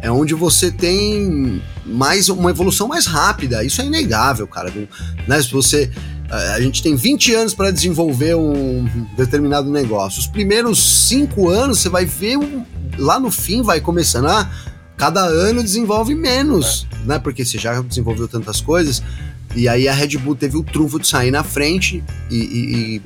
é 0.00 0.10
onde 0.10 0.34
você 0.34 0.70
tem 0.70 1.62
mais 1.84 2.28
uma 2.28 2.50
evolução 2.50 2.88
mais 2.88 3.06
rápida. 3.06 3.62
Isso 3.62 3.80
é 3.80 3.84
inegável, 3.84 4.46
cara. 4.46 4.72
Né? 5.26 5.42
Se 5.42 5.52
você 5.52 5.90
a 6.30 6.60
gente 6.60 6.82
tem 6.82 6.96
20 6.96 7.34
anos 7.34 7.54
para 7.54 7.70
desenvolver 7.70 8.34
um 8.34 8.84
determinado 9.16 9.70
negócio. 9.70 10.18
Os 10.18 10.26
primeiros 10.26 11.06
cinco 11.06 11.48
anos 11.48 11.80
você 11.80 11.88
vai 11.88 12.04
ver 12.04 12.36
um, 12.36 12.64
lá 12.98 13.20
no 13.20 13.30
fim 13.30 13.62
vai 13.62 13.80
começando 13.80 14.26
a 14.26 14.50
cada 14.96 15.20
ano 15.20 15.62
desenvolve 15.62 16.14
menos, 16.14 16.86
é. 16.90 17.06
né? 17.06 17.18
Porque 17.18 17.44
você 17.44 17.58
já 17.58 17.80
desenvolveu 17.80 18.26
tantas 18.26 18.60
coisas. 18.60 19.02
E 19.56 19.68
aí 19.68 19.88
a 19.88 19.92
Red 19.92 20.18
Bull 20.18 20.36
teve 20.36 20.56
o 20.56 20.62
trunfo 20.62 21.00
de 21.00 21.08
sair 21.08 21.30
na 21.30 21.42
frente 21.42 22.04
e, 22.30 22.36
e, 22.36 22.96
e 22.96 23.02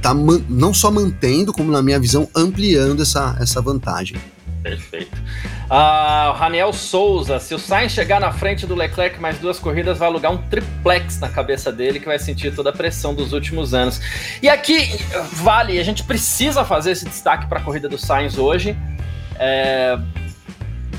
tá 0.00 0.14
não 0.14 0.72
só 0.72 0.90
mantendo, 0.90 1.52
como 1.52 1.72
na 1.72 1.82
minha 1.82 1.98
visão, 1.98 2.28
ampliando 2.34 3.02
essa, 3.02 3.36
essa 3.40 3.60
vantagem. 3.60 4.16
Perfeito. 4.62 5.20
O 5.68 6.32
Raniel 6.34 6.72
Souza, 6.72 7.40
se 7.40 7.52
o 7.52 7.58
Sainz 7.58 7.92
chegar 7.92 8.20
na 8.20 8.30
frente 8.30 8.64
do 8.64 8.76
Leclerc 8.76 9.20
mais 9.20 9.38
duas 9.38 9.58
corridas, 9.58 9.98
vai 9.98 10.06
alugar 10.06 10.30
um 10.30 10.38
triplex 10.38 11.18
na 11.18 11.28
cabeça 11.28 11.72
dele 11.72 11.98
que 11.98 12.06
vai 12.06 12.18
sentir 12.18 12.54
toda 12.54 12.70
a 12.70 12.72
pressão 12.72 13.12
dos 13.12 13.32
últimos 13.32 13.74
anos. 13.74 14.00
E 14.40 14.48
aqui, 14.48 14.88
vale, 15.32 15.80
a 15.80 15.82
gente 15.82 16.04
precisa 16.04 16.64
fazer 16.64 16.92
esse 16.92 17.04
destaque 17.04 17.46
para 17.48 17.58
a 17.58 17.62
corrida 17.62 17.88
do 17.88 17.98
Sainz 17.98 18.38
hoje. 18.38 18.76
É, 19.36 19.98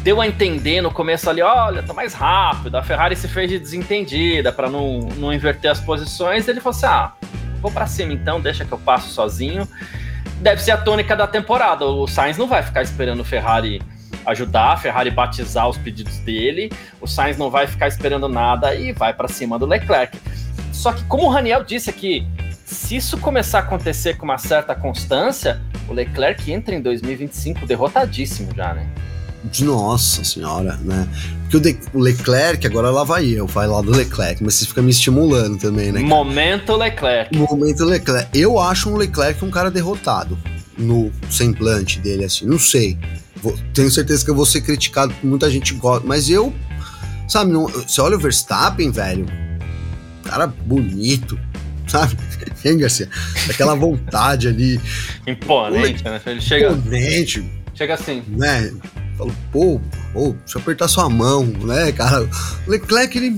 deu 0.04 0.20
a 0.20 0.28
entender 0.28 0.82
no 0.82 0.92
começo 0.92 1.30
ali, 1.30 1.42
olha, 1.42 1.82
tá 1.82 1.94
mais 1.94 2.14
rápido, 2.14 2.76
a 2.76 2.84
Ferrari 2.84 3.16
se 3.16 3.28
fez 3.28 3.50
de 3.50 3.58
desentendida 3.58 4.52
para 4.52 4.70
não, 4.70 5.00
não 5.16 5.34
inverter 5.34 5.72
as 5.72 5.80
posições. 5.80 6.48
Ele 6.48 6.60
falou 6.60 6.76
assim: 6.76 6.86
ah, 6.86 7.14
vou 7.62 7.72
para 7.72 7.88
cima 7.88 8.12
então, 8.12 8.42
deixa 8.42 8.66
que 8.66 8.72
eu 8.72 8.78
passo 8.78 9.10
sozinho. 9.10 9.68
Deve 10.42 10.62
ser 10.62 10.72
a 10.72 10.78
tônica 10.78 11.16
da 11.16 11.26
temporada. 11.26 11.86
O 11.86 12.06
Sainz 12.06 12.38
não 12.38 12.48
vai 12.48 12.62
ficar 12.62 12.82
esperando 12.82 13.22
o 13.22 13.24
Ferrari 13.24 13.82
ajudar, 14.26 14.74
a 14.74 14.78
Ferrari 14.78 15.10
batizar 15.10 15.70
os 15.70 15.78
pedidos 15.78 16.18
dele. 16.20 16.70
O 17.00 17.08
Sainz 17.08 17.38
não 17.38 17.50
vai 17.50 17.66
ficar 17.66 17.88
esperando 17.88 18.28
nada 18.28 18.76
e 18.76 18.92
vai 18.92 19.14
para 19.14 19.30
cima 19.30 19.58
do 19.58 19.66
Leclerc. 19.66 20.20
Só 20.74 20.92
que, 20.92 21.04
como 21.06 21.28
o 21.28 21.30
Raniel 21.30 21.64
disse 21.64 21.90
aqui, 21.90 22.28
se 22.66 22.98
isso 22.98 23.18
começar 23.18 23.60
a 23.60 23.62
acontecer 23.62 24.18
com 24.18 24.26
uma 24.26 24.38
certa 24.38 24.76
constância, 24.76 25.62
o 25.88 25.94
Leclerc 25.94 26.52
entra 26.52 26.76
em 26.76 26.82
2025 26.82 27.66
derrotadíssimo 27.66 28.54
já, 28.54 28.74
né? 28.74 28.86
Nossa 29.62 30.24
senhora, 30.24 30.80
né? 30.84 31.08
Porque 31.42 31.58
o, 31.58 31.60
De 31.60 31.78
o 31.94 32.00
Leclerc, 32.00 32.66
agora 32.66 32.90
lá 32.90 33.04
vai 33.04 33.26
eu, 33.26 33.46
vai 33.46 33.68
lá 33.68 33.82
do 33.82 33.92
Leclerc, 33.92 34.44
mas 34.44 34.56
você 34.56 34.66
fica 34.66 34.82
me 34.82 34.92
estimulando 34.92 35.58
também, 35.58 35.92
né? 35.92 36.02
Cara? 36.02 36.08
Momento 36.08 36.76
Leclerc. 36.76 37.38
Momento 37.38 37.84
Leclerc. 37.84 38.30
Eu 38.34 38.58
acho 38.60 38.90
um 38.90 38.96
Leclerc 38.96 39.44
um 39.44 39.52
cara 39.52 39.70
derrotado 39.70 40.38
no 40.78 41.12
semblante 41.30 42.00
dele, 42.00 42.26
assim, 42.26 42.46
não 42.46 42.58
sei. 42.58 42.98
Vou, 43.36 43.58
tenho 43.74 43.92
certeza 43.92 44.24
que 44.24 44.32
eu 44.32 44.36
vou 44.36 44.46
ser 44.46 44.62
criticado 44.62 45.14
por 45.14 45.28
muita 45.28 45.50
gente 45.50 45.74
gosta, 45.74 46.08
mas 46.08 46.30
eu, 46.30 46.54
sabe, 47.28 47.52
não, 47.52 47.68
você 47.68 48.00
olha 48.02 48.16
o 48.16 48.20
Verstappen, 48.20 48.90
velho, 48.90 49.26
cara 50.24 50.48
bonito, 50.48 51.38
sabe? 51.88 52.18
Hein, 52.66 52.78
Garcia? 52.78 53.10
Aquela 53.50 53.76
vontade 53.76 54.48
ali. 54.48 54.80
Imponente, 55.28 56.02
né? 56.02 56.22
Ele 56.26 56.40
chega. 56.40 56.72
Imponente. 56.72 57.44
Chega 57.74 57.96
assim. 57.96 58.24
Né? 58.28 58.72
Falo, 59.18 59.34
pô, 59.52 59.80
pô, 60.12 60.36
deixa 60.40 60.58
eu 60.58 60.62
apertar 60.62 60.88
sua 60.88 61.10
mão, 61.10 61.46
né, 61.46 61.92
cara? 61.92 62.28
O 62.68 62.70
Leclerc, 62.70 63.18
ele. 63.18 63.30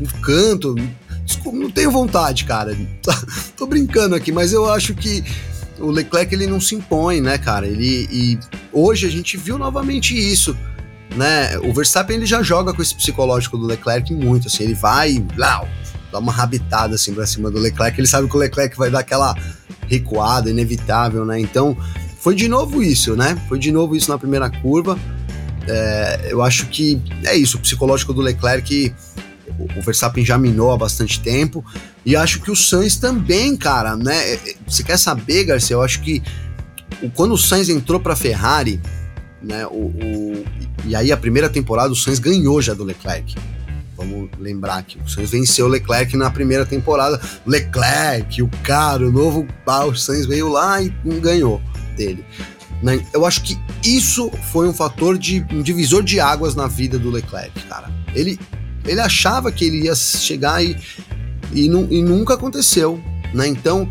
No 0.00 0.08
canto. 0.22 0.74
Desculpa, 1.24 1.58
não 1.58 1.70
tenho 1.70 1.90
vontade, 1.90 2.44
cara. 2.44 2.76
Tô 3.56 3.66
brincando 3.66 4.14
aqui, 4.14 4.32
mas 4.32 4.52
eu 4.52 4.70
acho 4.70 4.94
que 4.94 5.22
o 5.78 5.90
Leclerc 5.90 6.34
ele 6.34 6.46
não 6.46 6.60
se 6.60 6.74
impõe, 6.74 7.20
né, 7.20 7.38
cara? 7.38 7.66
Ele 7.66 8.08
e 8.10 8.38
hoje 8.72 9.06
a 9.06 9.10
gente 9.10 9.36
viu 9.36 9.58
novamente 9.58 10.16
isso, 10.16 10.56
né? 11.14 11.58
O 11.58 11.72
Verstappen 11.72 12.16
ele 12.16 12.26
já 12.26 12.42
joga 12.42 12.72
com 12.72 12.82
esse 12.82 12.94
psicológico 12.94 13.56
do 13.56 13.66
Leclerc 13.66 14.12
muito, 14.14 14.48
assim, 14.48 14.64
ele 14.64 14.74
vai, 14.74 15.18
blau, 15.18 15.68
dá 16.10 16.18
uma 16.18 16.32
rabitada 16.32 16.94
assim 16.94 17.14
pra 17.14 17.26
cima 17.26 17.50
do 17.50 17.58
Leclerc, 17.58 17.98
ele 17.98 18.08
sabe 18.08 18.28
que 18.28 18.36
o 18.36 18.38
Leclerc 18.38 18.76
vai 18.76 18.90
dar 18.90 19.00
aquela 19.00 19.34
recuada 19.86 20.50
inevitável, 20.50 21.24
né? 21.24 21.38
Então, 21.40 21.76
foi 22.18 22.34
de 22.34 22.48
novo 22.48 22.82
isso, 22.82 23.16
né? 23.16 23.40
Foi 23.48 23.58
de 23.58 23.72
novo 23.72 23.96
isso 23.96 24.10
na 24.10 24.18
primeira 24.18 24.50
curva. 24.50 24.98
É, 25.66 26.28
eu 26.30 26.42
acho 26.42 26.66
que 26.66 27.00
é 27.24 27.36
isso, 27.36 27.58
o 27.58 27.60
psicológico 27.60 28.12
do 28.14 28.20
Leclerc 28.20 28.94
o 29.76 29.82
Verstappen 29.82 30.24
já 30.24 30.38
minou 30.38 30.72
há 30.72 30.76
bastante 30.76 31.20
tempo. 31.20 31.64
E 32.04 32.14
acho 32.14 32.40
que 32.40 32.50
o 32.50 32.56
Sainz 32.56 32.96
também, 32.96 33.56
cara, 33.56 33.96
né? 33.96 34.16
É, 34.16 34.34
é, 34.34 34.54
você 34.66 34.82
quer 34.82 34.96
saber, 34.96 35.44
Garcia? 35.44 35.74
Eu 35.74 35.82
acho 35.82 36.00
que 36.00 36.22
quando 37.14 37.32
o 37.32 37.38
Sainz 37.38 37.68
entrou 37.68 38.00
para 38.00 38.14
Ferrari, 38.14 38.80
né? 39.42 39.66
O, 39.66 39.86
o, 39.86 40.44
e 40.84 40.94
aí 40.94 41.10
a 41.10 41.16
primeira 41.16 41.48
temporada 41.48 41.92
o 41.92 41.96
Sainz 41.96 42.18
ganhou 42.18 42.60
já 42.62 42.74
do 42.74 42.84
Leclerc. 42.84 43.34
Vamos 43.96 44.30
lembrar 44.38 44.84
que 44.84 44.96
o 44.98 45.08
Sainz 45.08 45.30
venceu 45.30 45.66
o 45.66 45.68
Leclerc 45.68 46.16
na 46.16 46.30
primeira 46.30 46.64
temporada. 46.64 47.20
Leclerc, 47.44 48.42
o 48.42 48.48
cara, 48.62 49.06
o 49.06 49.10
novo. 49.10 49.46
Ah, 49.66 49.84
o 49.84 49.96
Sainz 49.96 50.24
veio 50.24 50.48
lá 50.48 50.80
e 50.80 50.92
ganhou 51.20 51.60
dele. 51.98 52.24
Né? 52.82 53.04
Eu 53.12 53.26
acho 53.26 53.42
que 53.42 53.58
isso 53.84 54.30
foi 54.52 54.68
um 54.68 54.72
fator 54.72 55.18
de 55.18 55.44
um 55.50 55.62
divisor 55.62 56.02
de 56.02 56.20
águas 56.20 56.54
na 56.54 56.66
vida 56.66 56.98
do 56.98 57.10
Leclerc, 57.10 57.60
cara. 57.64 57.90
Ele, 58.14 58.38
ele 58.86 59.00
achava 59.00 59.50
que 59.50 59.64
ele 59.64 59.84
ia 59.86 59.94
chegar 59.94 60.64
e, 60.64 60.76
e, 61.52 61.68
nu, 61.68 61.88
e 61.90 62.00
nunca 62.00 62.34
aconteceu, 62.34 63.02
né? 63.34 63.48
Então, 63.48 63.88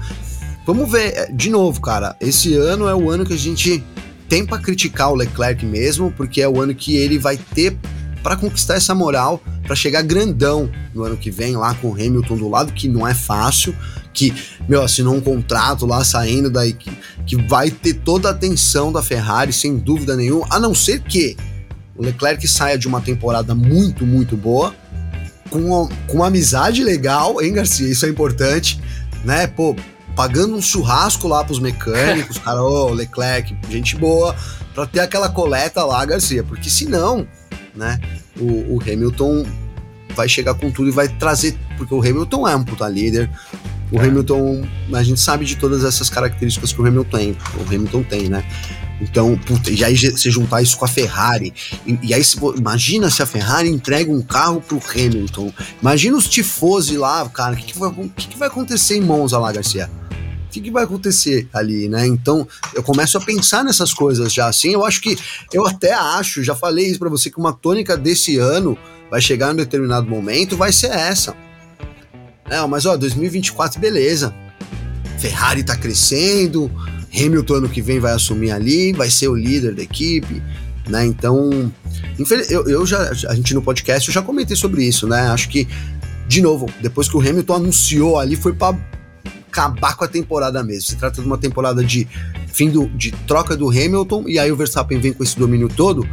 vamos 0.65 0.89
ver. 0.89 1.13
É, 1.15 1.31
de 1.31 1.49
novo, 1.49 1.81
cara, 1.81 2.15
esse 2.21 2.55
ano 2.55 2.87
é 2.87 2.95
o 2.95 3.11
ano 3.11 3.25
que 3.25 3.33
a 3.33 3.37
gente 3.37 3.83
tem 4.29 4.45
para 4.45 4.57
criticar 4.57 5.11
o 5.11 5.15
Leclerc 5.15 5.65
mesmo, 5.65 6.11
porque 6.15 6.41
é 6.41 6.47
o 6.47 6.61
ano 6.61 6.73
que 6.73 6.95
ele 6.95 7.17
vai 7.17 7.37
ter 7.37 7.77
para 8.23 8.35
conquistar 8.35 8.75
essa 8.75 8.93
moral, 8.93 9.41
para 9.65 9.75
chegar 9.75 10.01
grandão 10.01 10.69
no 10.93 11.03
ano 11.03 11.15
que 11.15 11.31
vem 11.31 11.55
lá 11.55 11.73
com 11.75 11.89
o 11.89 11.93
Hamilton 11.93 12.35
do 12.35 12.49
lado, 12.49 12.73
que 12.73 12.87
não 12.87 13.07
é 13.07 13.13
fácil, 13.13 13.75
que, 14.17 14.33
meu, 14.67 14.81
assinou 14.81 15.15
um 15.15 15.21
contrato 15.21 15.85
lá 15.85 16.03
saindo 16.03 16.49
daí, 16.49 16.73
que, 16.73 16.91
que 17.25 17.35
vai 17.35 17.69
ter 17.69 17.93
toda 17.93 18.29
a 18.29 18.31
atenção 18.31 18.91
da 18.91 19.03
Ferrari, 19.03 19.53
sem 19.53 19.77
dúvida 19.77 20.15
nenhuma, 20.15 20.47
a 20.49 20.59
não 20.59 20.73
ser 20.73 21.01
que 21.01 21.37
o 21.95 22.01
Leclerc 22.01 22.47
saia 22.47 22.77
de 22.77 22.87
uma 22.87 22.99
temporada 22.99 23.53
muito, 23.53 24.05
muito 24.05 24.35
boa, 24.35 24.73
com, 25.51 25.87
com 26.07 26.17
uma 26.17 26.27
amizade 26.27 26.83
legal, 26.83 27.41
hein, 27.41 27.53
Garcia? 27.53 27.87
Isso 27.87 28.05
é 28.07 28.09
importante, 28.09 28.81
né? 29.23 29.45
Pô, 29.45 29.75
pagando 30.15 30.55
um 30.55 30.61
churrasco 30.61 31.27
lá 31.27 31.43
pros 31.43 31.59
mecânicos, 31.59 32.39
cara, 32.43 32.63
ô, 32.63 32.89
Leclerc, 32.89 33.55
gente 33.69 33.95
boa, 33.95 34.35
pra 34.73 34.87
ter 34.87 35.01
aquela 35.01 35.29
coleta 35.29 35.85
lá, 35.85 36.03
Garcia, 36.03 36.43
porque 36.43 36.69
senão 36.69 37.27
né? 37.77 37.99
O, 38.39 38.75
o, 38.75 38.81
Hamilton 38.81 39.45
vai 40.15 40.27
chegar 40.27 40.55
com 40.55 40.71
tudo 40.71 40.89
e 40.89 40.91
vai 40.91 41.07
trazer, 41.07 41.55
porque 41.77 41.93
o 41.93 41.99
Hamilton 41.99 42.47
é 42.47 42.55
um 42.55 42.63
puta 42.63 42.89
líder. 42.89 43.29
O 43.91 43.99
é. 43.99 44.07
Hamilton, 44.07 44.67
a 44.93 45.03
gente 45.03 45.19
sabe 45.19 45.45
de 45.45 45.55
todas 45.55 45.83
essas 45.83 46.09
características 46.09 46.73
que 46.73 46.81
o 46.81 46.85
Hamilton 46.85 47.17
tem, 47.17 47.37
o 47.57 47.61
Hamilton 47.63 48.03
tem, 48.03 48.29
né? 48.29 48.43
Então, 48.99 49.37
puta, 49.37 49.69
e 49.69 49.83
aí 49.83 49.95
você 49.95 50.31
juntar 50.31 50.61
isso 50.61 50.77
com 50.77 50.85
a 50.85 50.87
Ferrari, 50.87 51.53
e, 51.85 51.99
e 52.01 52.13
aí 52.13 52.23
se, 52.23 52.37
imagina 52.55 53.09
se 53.09 53.21
a 53.21 53.25
Ferrari 53.25 53.69
entrega 53.69 54.11
um 54.11 54.21
carro 54.21 54.59
pro 54.59 54.81
Hamilton. 54.93 55.53
Imagina 55.81 56.17
os 56.17 56.27
tifosi 56.27 56.97
lá, 56.97 57.27
cara, 57.29 57.53
o 57.53 57.57
que, 57.57 57.73
que, 57.73 57.77
vai, 57.77 57.91
que, 58.15 58.27
que 58.27 58.37
vai 58.37 58.47
acontecer 58.47 58.97
em 58.97 59.01
Monza 59.01 59.37
lá, 59.37 59.51
Garcia? 59.51 59.89
o 60.47 60.49
que, 60.49 60.61
que, 60.61 60.71
vai 60.71 60.85
acontecer 60.85 61.47
ali, 61.53 61.89
né? 61.89 62.07
Então 62.07 62.47
eu 62.73 62.81
começo 62.81 63.17
a 63.17 63.21
pensar 63.21 63.63
nessas 63.63 63.93
coisas 63.93 64.33
já 64.33 64.47
assim. 64.47 64.69
Eu 64.69 64.85
acho 64.85 65.01
que, 65.01 65.15
eu 65.53 65.67
até 65.67 65.93
acho, 65.93 66.41
já 66.41 66.55
falei 66.55 66.87
isso 66.87 66.97
para 66.97 67.09
você, 67.09 67.29
que 67.29 67.37
uma 67.37 67.53
tônica 67.53 67.95
desse 67.95 68.37
ano 68.37 68.77
vai 69.11 69.21
chegar 69.21 69.49
em 69.49 69.53
um 69.53 69.57
determinado 69.57 70.09
momento, 70.09 70.57
vai 70.57 70.71
ser 70.71 70.89
essa. 70.91 71.35
É, 72.49 72.65
mas 72.65 72.85
ó, 72.85 72.95
2024, 72.95 73.79
beleza. 73.79 74.33
Ferrari 75.19 75.63
tá 75.63 75.75
crescendo, 75.75 76.71
Hamilton 77.13 77.55
ano 77.55 77.69
que 77.69 77.81
vem 77.81 77.99
vai 77.99 78.13
assumir 78.13 78.51
ali, 78.51 78.93
vai 78.93 79.09
ser 79.09 79.27
o 79.27 79.35
líder 79.35 79.73
da 79.73 79.81
equipe, 79.81 80.41
né? 80.87 81.05
Então, 81.05 81.71
eu, 82.49 82.67
eu 82.67 82.85
já, 82.85 83.09
a 83.27 83.35
gente 83.35 83.53
no 83.53 83.61
podcast 83.61 84.07
eu 84.07 84.13
já 84.13 84.21
comentei 84.21 84.55
sobre 84.55 84.83
isso, 84.83 85.07
né? 85.07 85.27
Acho 85.29 85.49
que, 85.49 85.67
de 86.27 86.41
novo, 86.41 86.67
depois 86.81 87.09
que 87.09 87.17
o 87.17 87.19
Hamilton 87.19 87.55
anunciou 87.55 88.19
ali, 88.19 88.35
foi 88.35 88.53
para 88.53 88.77
acabar 89.49 89.95
com 89.95 90.03
a 90.03 90.07
temporada 90.07 90.63
mesmo. 90.63 90.83
Se 90.83 90.95
trata 90.95 91.21
de 91.21 91.27
uma 91.27 91.37
temporada 91.37 91.83
de 91.83 92.07
fim 92.53 92.69
do, 92.69 92.87
de 92.89 93.11
troca 93.11 93.57
do 93.57 93.69
Hamilton 93.69 94.25
e 94.27 94.37
aí 94.37 94.51
o 94.51 94.55
Verstappen 94.55 94.99
vem 94.99 95.13
com 95.13 95.23
esse 95.23 95.37
domínio 95.37 95.67
todo, 95.67 96.07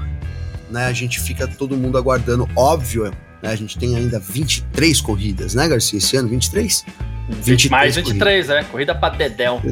né? 0.70 0.86
A 0.86 0.92
gente 0.92 1.20
fica 1.20 1.46
todo 1.46 1.76
mundo 1.76 1.98
aguardando, 1.98 2.48
óbvio? 2.56 3.12
A 3.50 3.56
gente 3.56 3.78
tem 3.78 3.96
ainda 3.96 4.18
23 4.18 5.00
corridas, 5.00 5.54
né, 5.54 5.68
Garcia, 5.68 5.98
esse 5.98 6.16
ano 6.16 6.28
23? 6.28 6.84
23 7.28 7.70
mais 7.70 7.96
23, 7.96 8.46
corridas. 8.46 8.66
é, 8.66 8.70
corrida 8.70 8.94
para 8.94 9.16
Dedel. 9.16 9.62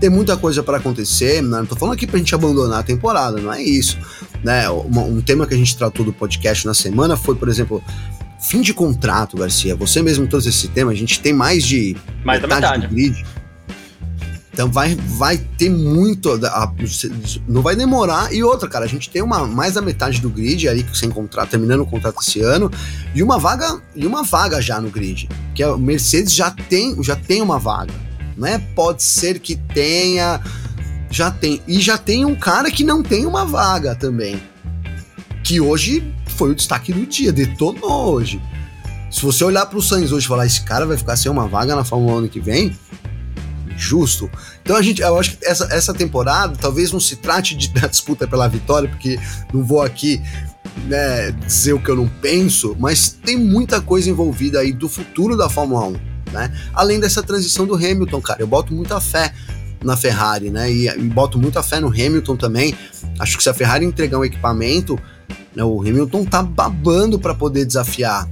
Tem 0.00 0.10
muita 0.10 0.36
coisa 0.36 0.62
para 0.62 0.76
acontecer, 0.76 1.42
né? 1.42 1.58
não 1.58 1.66
tô 1.66 1.76
falando 1.76 1.94
aqui 1.94 2.06
pra 2.06 2.18
gente 2.18 2.34
abandonar 2.34 2.80
a 2.80 2.82
temporada, 2.82 3.40
não 3.40 3.52
é 3.52 3.62
isso, 3.62 3.98
né? 4.42 4.68
Um, 4.68 5.16
um 5.16 5.20
tema 5.20 5.46
que 5.46 5.54
a 5.54 5.56
gente 5.56 5.76
tratou 5.76 6.04
do 6.04 6.12
podcast 6.12 6.66
na 6.66 6.74
semana 6.74 7.16
foi, 7.16 7.34
por 7.34 7.48
exemplo, 7.48 7.82
Fim 8.44 8.60
de 8.60 8.74
contrato, 8.74 9.38
Garcia. 9.38 9.74
Você 9.74 10.02
mesmo 10.02 10.26
trouxe 10.26 10.50
esse 10.50 10.68
tema. 10.68 10.92
A 10.92 10.94
gente 10.94 11.18
tem 11.18 11.32
mais 11.32 11.64
de 11.64 11.96
mais 12.22 12.42
metade, 12.42 12.60
da 12.60 12.72
metade. 12.72 12.86
do 12.86 12.94
grid. 12.94 13.24
Então 14.54 14.70
vai, 14.70 14.94
vai 14.94 15.36
ter 15.36 15.68
muito. 15.68 16.30
A, 16.46 16.72
não 17.48 17.60
vai 17.60 17.74
demorar. 17.74 18.32
E 18.32 18.44
outra, 18.44 18.68
cara, 18.68 18.84
a 18.84 18.88
gente 18.88 19.10
tem 19.10 19.20
uma, 19.20 19.44
mais 19.48 19.74
da 19.74 19.82
metade 19.82 20.20
do 20.20 20.30
grid 20.30 20.68
ali 20.68 20.86
sem 20.94 21.10
contrato, 21.10 21.50
terminando 21.50 21.80
o 21.80 21.86
contrato 21.86 22.20
esse 22.22 22.40
ano, 22.40 22.70
e 23.12 23.20
uma 23.20 23.36
vaga, 23.36 23.82
e 23.96 24.06
uma 24.06 24.22
vaga 24.22 24.62
já 24.62 24.80
no 24.80 24.90
grid. 24.90 25.28
Que 25.56 25.64
a 25.64 25.76
Mercedes 25.76 26.32
já 26.32 26.52
tem, 26.52 26.96
já 27.02 27.16
tem 27.16 27.42
uma 27.42 27.58
vaga. 27.58 27.92
Não 28.36 28.46
é? 28.46 28.58
Pode 28.58 29.02
ser 29.02 29.40
que 29.40 29.56
tenha. 29.56 30.40
Já 31.10 31.32
tem. 31.32 31.60
E 31.66 31.80
já 31.80 31.98
tem 31.98 32.24
um 32.24 32.36
cara 32.36 32.70
que 32.70 32.84
não 32.84 33.02
tem 33.02 33.26
uma 33.26 33.44
vaga 33.44 33.96
também. 33.96 34.40
Que 35.42 35.60
hoje 35.60 36.14
foi 36.28 36.52
o 36.52 36.54
destaque 36.54 36.92
do 36.92 37.04
dia, 37.04 37.32
detonou 37.32 38.14
hoje. 38.14 38.40
Se 39.10 39.20
você 39.20 39.42
olhar 39.42 39.66
para 39.66 39.78
o 39.78 39.82
Sainz 39.82 40.12
hoje 40.12 40.26
e 40.26 40.28
falar, 40.28 40.46
esse 40.46 40.62
cara 40.62 40.86
vai 40.86 40.96
ficar 40.96 41.16
sem 41.16 41.30
uma 41.30 41.48
vaga 41.48 41.74
na 41.74 41.84
Fórmula 41.84 42.14
1 42.14 42.18
ano 42.18 42.28
que 42.28 42.40
vem, 42.40 42.76
justo. 43.76 44.30
Então 44.62 44.76
a 44.76 44.82
gente, 44.82 45.02
eu 45.02 45.18
acho 45.18 45.36
que 45.36 45.44
essa, 45.44 45.68
essa 45.70 45.94
temporada 45.94 46.56
talvez 46.60 46.92
não 46.92 47.00
se 47.00 47.16
trate 47.16 47.56
de 47.56 47.68
da 47.68 47.86
disputa 47.88 48.26
pela 48.26 48.48
vitória, 48.48 48.88
porque 48.88 49.18
não 49.52 49.64
vou 49.64 49.82
aqui 49.82 50.22
né, 50.86 51.30
dizer 51.32 51.72
o 51.72 51.80
que 51.80 51.90
eu 51.90 51.96
não 51.96 52.08
penso, 52.08 52.76
mas 52.78 53.10
tem 53.10 53.36
muita 53.36 53.80
coisa 53.80 54.08
envolvida 54.10 54.60
aí 54.60 54.72
do 54.72 54.88
futuro 54.88 55.36
da 55.36 55.48
Fórmula 55.48 55.86
1, 55.86 55.92
né? 56.32 56.52
Além 56.72 56.98
dessa 56.98 57.22
transição 57.22 57.66
do 57.66 57.74
Hamilton, 57.74 58.20
cara, 58.20 58.42
eu 58.42 58.46
boto 58.46 58.72
muita 58.74 59.00
fé 59.00 59.32
na 59.82 59.96
Ferrari, 59.96 60.50
né? 60.50 60.70
E, 60.70 60.88
e 60.88 61.02
boto 61.02 61.38
muita 61.38 61.62
fé 61.62 61.80
no 61.80 61.88
Hamilton 61.88 62.36
também. 62.36 62.74
Acho 63.18 63.36
que 63.36 63.42
se 63.42 63.48
a 63.48 63.54
Ferrari 63.54 63.84
entregar 63.84 64.18
um 64.18 64.24
equipamento 64.24 64.98
né? 65.54 65.62
O 65.62 65.80
Hamilton 65.80 66.24
tá 66.24 66.42
babando 66.42 67.18
para 67.18 67.34
poder 67.34 67.64
desafiar 67.64 68.28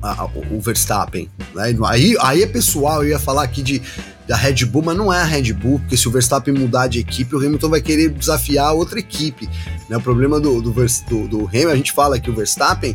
a, 0.00 0.24
o, 0.26 0.56
o 0.56 0.60
Verstappen. 0.60 1.28
Né? 1.54 1.76
Aí, 1.86 2.16
aí 2.20 2.42
é 2.42 2.46
pessoal, 2.46 3.02
eu 3.02 3.10
ia 3.10 3.18
falar 3.18 3.42
aqui 3.42 3.62
de 3.62 3.82
da 4.28 4.36
Red 4.36 4.66
Bull, 4.66 4.82
mas 4.82 4.96
não 4.96 5.10
é 5.10 5.22
a 5.22 5.24
Red 5.24 5.54
Bull, 5.54 5.78
porque 5.78 5.96
se 5.96 6.06
o 6.06 6.10
Verstappen 6.10 6.52
mudar 6.52 6.86
de 6.86 6.98
equipe, 6.98 7.34
o 7.34 7.38
Hamilton 7.38 7.70
vai 7.70 7.80
querer 7.80 8.10
desafiar 8.10 8.74
outra 8.74 8.98
equipe. 8.98 9.48
Né? 9.88 9.96
O 9.96 10.00
problema 10.02 10.38
do, 10.38 10.60
do, 10.60 10.70
do, 10.70 11.28
do 11.28 11.46
Hamilton, 11.46 11.70
a 11.70 11.76
gente 11.76 11.92
fala 11.92 12.20
que 12.20 12.30
o 12.30 12.34
Verstappen, 12.34 12.94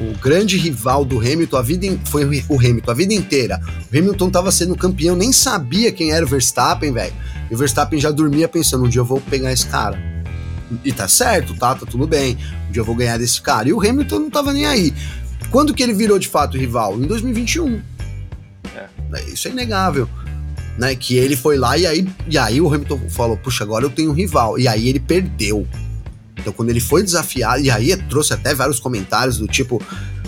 o 0.00 0.18
grande 0.18 0.56
rival 0.56 1.04
do 1.04 1.18
Hamilton, 1.18 1.56
a 1.58 1.62
vida 1.62 1.98
foi 2.06 2.24
o 2.48 2.58
Hamilton 2.58 2.90
a 2.90 2.94
vida 2.94 3.12
inteira. 3.12 3.60
O 3.92 3.98
Hamilton 3.98 4.28
estava 4.28 4.50
sendo 4.50 4.74
campeão, 4.74 5.14
nem 5.14 5.30
sabia 5.30 5.92
quem 5.92 6.10
era 6.12 6.24
o 6.24 6.28
Verstappen, 6.28 6.90
velho. 6.90 7.12
E 7.50 7.54
o 7.54 7.58
Verstappen 7.58 8.00
já 8.00 8.10
dormia 8.10 8.48
pensando, 8.48 8.86
um 8.86 8.88
dia 8.88 9.02
eu 9.02 9.04
vou 9.04 9.20
pegar 9.20 9.52
esse 9.52 9.66
cara. 9.66 10.00
E 10.82 10.90
tá 10.90 11.06
certo, 11.06 11.54
tá? 11.54 11.74
Tá 11.74 11.84
tudo 11.84 12.06
bem. 12.06 12.38
Um 12.68 12.72
dia 12.72 12.80
eu 12.80 12.84
vou 12.84 12.94
ganhar 12.94 13.18
desse 13.18 13.42
cara. 13.42 13.68
E 13.68 13.74
o 13.74 13.80
Hamilton 13.80 14.20
não 14.20 14.30
tava 14.30 14.54
nem 14.54 14.64
aí. 14.64 14.92
Quando 15.50 15.74
que 15.74 15.82
ele 15.82 15.92
virou 15.92 16.18
de 16.18 16.28
fato 16.28 16.56
rival? 16.56 16.98
Em 16.98 17.06
2021. 17.06 17.80
É. 18.74 19.22
Isso 19.30 19.48
é 19.48 19.50
inegável. 19.50 20.08
Né, 20.78 20.94
que 20.94 21.16
ele 21.16 21.36
foi 21.36 21.56
lá 21.56 21.78
e 21.78 21.86
aí, 21.86 22.06
e 22.28 22.36
aí 22.36 22.60
o 22.60 22.72
Hamilton 22.72 23.00
falou: 23.08 23.36
Puxa, 23.36 23.64
agora 23.64 23.84
eu 23.84 23.90
tenho 23.90 24.10
um 24.10 24.14
rival. 24.14 24.58
E 24.58 24.68
aí 24.68 24.88
ele 24.88 25.00
perdeu. 25.00 25.66
Então, 26.36 26.52
quando 26.52 26.68
ele 26.68 26.80
foi 26.80 27.02
desafiado, 27.02 27.62
e 27.62 27.70
aí 27.70 27.96
trouxe 28.08 28.34
até 28.34 28.54
vários 28.54 28.78
comentários 28.78 29.38
do 29.38 29.46
tipo: 29.46 29.82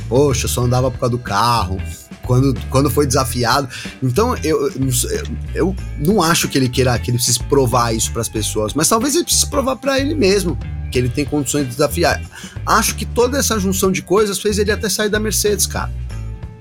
Poxa, 0.09 0.47
eu 0.47 0.49
só 0.49 0.63
andava 0.63 0.91
por 0.91 0.99
causa 0.99 1.11
do 1.11 1.19
carro 1.19 1.79
quando, 2.29 2.55
quando 2.69 2.91
foi 2.91 3.07
desafiado. 3.07 3.69
Então 4.03 4.37
eu, 4.45 4.69
eu, 4.69 4.75
eu 5.55 5.77
não 5.99 6.23
acho 6.23 6.47
que 6.47 6.59
ele 6.59 6.69
queira 6.69 6.97
que 6.99 7.11
ele 7.11 7.17
precise 7.17 7.43
provar 7.45 7.95
isso 7.95 8.13
para 8.13 8.21
as 8.21 8.29
pessoas, 8.29 8.75
mas 8.75 8.89
talvez 8.89 9.15
ele 9.15 9.25
precise 9.25 9.47
provar 9.47 9.77
para 9.77 9.99
ele 9.99 10.15
mesmo 10.15 10.57
que 10.93 10.99
ele 10.99 11.09
tem 11.09 11.25
condições 11.25 11.65
de 11.65 11.71
desafiar. 11.71 12.23
Acho 12.65 12.95
que 12.95 13.05
toda 13.05 13.39
essa 13.39 13.59
junção 13.59 13.91
de 13.91 14.03
coisas 14.03 14.39
fez 14.39 14.59
ele 14.59 14.71
até 14.71 14.89
sair 14.89 15.09
da 15.09 15.19
Mercedes, 15.19 15.67
cara. 15.67 15.91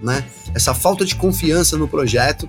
Né? 0.01 0.23
Essa 0.53 0.73
falta 0.73 1.03
de 1.03 1.15
confiança 1.15 1.77
no 1.77 1.87
projeto, 1.87 2.47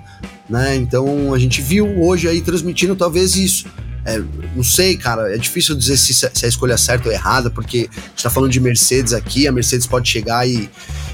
né? 0.48 0.76
Então 0.76 1.32
a 1.32 1.38
gente 1.38 1.62
viu 1.62 1.86
hoje 2.02 2.28
aí 2.28 2.42
transmitindo 2.42 2.94
talvez 2.94 3.36
isso. 3.36 3.66
É, 4.04 4.22
não 4.54 4.62
sei, 4.62 4.96
cara, 4.96 5.34
é 5.34 5.38
difícil 5.38 5.74
dizer 5.74 5.96
se, 5.96 6.14
se 6.14 6.44
a 6.46 6.48
escolha 6.48 6.74
é 6.74 6.76
certa 6.76 7.08
ou 7.08 7.14
errada, 7.14 7.50
porque 7.50 7.88
a 7.90 8.00
gente 8.10 8.22
tá 8.22 8.30
falando 8.30 8.50
de 8.50 8.60
Mercedes 8.60 9.12
aqui, 9.12 9.46
a 9.46 9.52
Mercedes 9.52 9.86
pode 9.86 10.08
chegar 10.08 10.48
e 10.48 10.70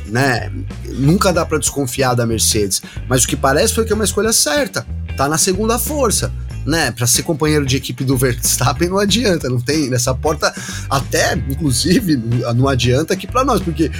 né? 0.07 0.51
Nunca 0.87 1.32
dá 1.32 1.45
para 1.45 1.59
desconfiar 1.59 2.14
da 2.14 2.26
Mercedes, 2.26 2.82
mas 3.09 3.24
o 3.24 3.28
que 3.28 3.37
parece 3.37 3.74
foi 3.74 3.85
que 3.85 3.93
é 3.93 3.95
uma 3.95 4.05
escolha 4.05 4.32
certa. 4.32 4.87
Tá 5.16 5.28
na 5.28 5.39
segunda 5.39 5.78
força, 5.78 6.32
né? 6.66 6.91
Para 6.91 7.07
ser 7.07 7.22
companheiro 7.22 7.64
de 7.64 7.76
equipe 7.76 8.05
do 8.05 8.16
Verstappen 8.16 8.89
não 8.89 8.99
adianta, 8.99 9.49
não 9.49 9.61
tem 9.61 9.89
nessa 9.89 10.14
porta 10.14 10.53
até, 10.91 11.35
inclusive, 11.35 12.16
não 12.55 12.68
adianta 12.68 13.14
aqui 13.14 13.26
para 13.26 13.45
nós, 13.45 13.61
porque 13.61 13.91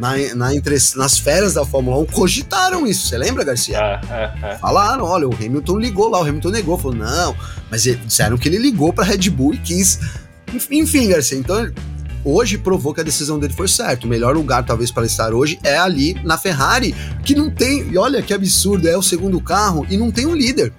na, 0.00 0.16
na 0.34 0.54
entre, 0.54 0.74
nas 0.96 1.18
férias 1.18 1.52
da 1.52 1.64
Fórmula 1.64 1.98
1, 1.98 2.06
cogitaram 2.06 2.86
isso. 2.86 3.06
Você 3.06 3.18
lembra, 3.18 3.44
Garcia? 3.44 3.76
É, 3.76 4.00
é, 4.10 4.52
é. 4.52 4.58
Falaram, 4.58 5.04
olha, 5.04 5.28
o 5.28 5.34
Hamilton 5.34 5.78
ligou 5.78 6.08
lá, 6.08 6.18
o 6.20 6.24
Hamilton 6.24 6.48
negou, 6.48 6.78
falou, 6.78 6.96
não, 6.96 7.36
mas 7.70 7.84
eles 7.84 8.00
disseram 8.06 8.38
que 8.38 8.48
ele 8.48 8.56
ligou 8.56 8.94
pra 8.94 9.04
Red 9.04 9.28
Bull 9.28 9.52
e 9.52 9.58
quis. 9.58 10.00
Enfim, 10.70 11.08
Garcia, 11.08 11.38
então 11.38 11.70
hoje 12.24 12.56
provou 12.56 12.94
que 12.94 13.02
a 13.02 13.04
decisão 13.04 13.38
dele 13.38 13.52
foi 13.52 13.68
certa. 13.68 14.06
O 14.06 14.08
melhor 14.08 14.34
lugar, 14.34 14.64
talvez, 14.64 14.90
para 14.90 15.04
estar 15.04 15.34
hoje 15.34 15.58
é 15.62 15.76
ali 15.76 16.14
na 16.24 16.38
Ferrari, 16.38 16.94
que 17.22 17.34
não 17.34 17.50
tem. 17.50 17.86
E 17.92 17.98
olha 17.98 18.22
que 18.22 18.32
absurdo, 18.32 18.88
é 18.88 18.96
o 18.96 19.02
segundo 19.02 19.38
carro 19.38 19.86
e 19.90 19.98
não 19.98 20.10
tem 20.10 20.24
um 20.24 20.34
líder. 20.34 20.72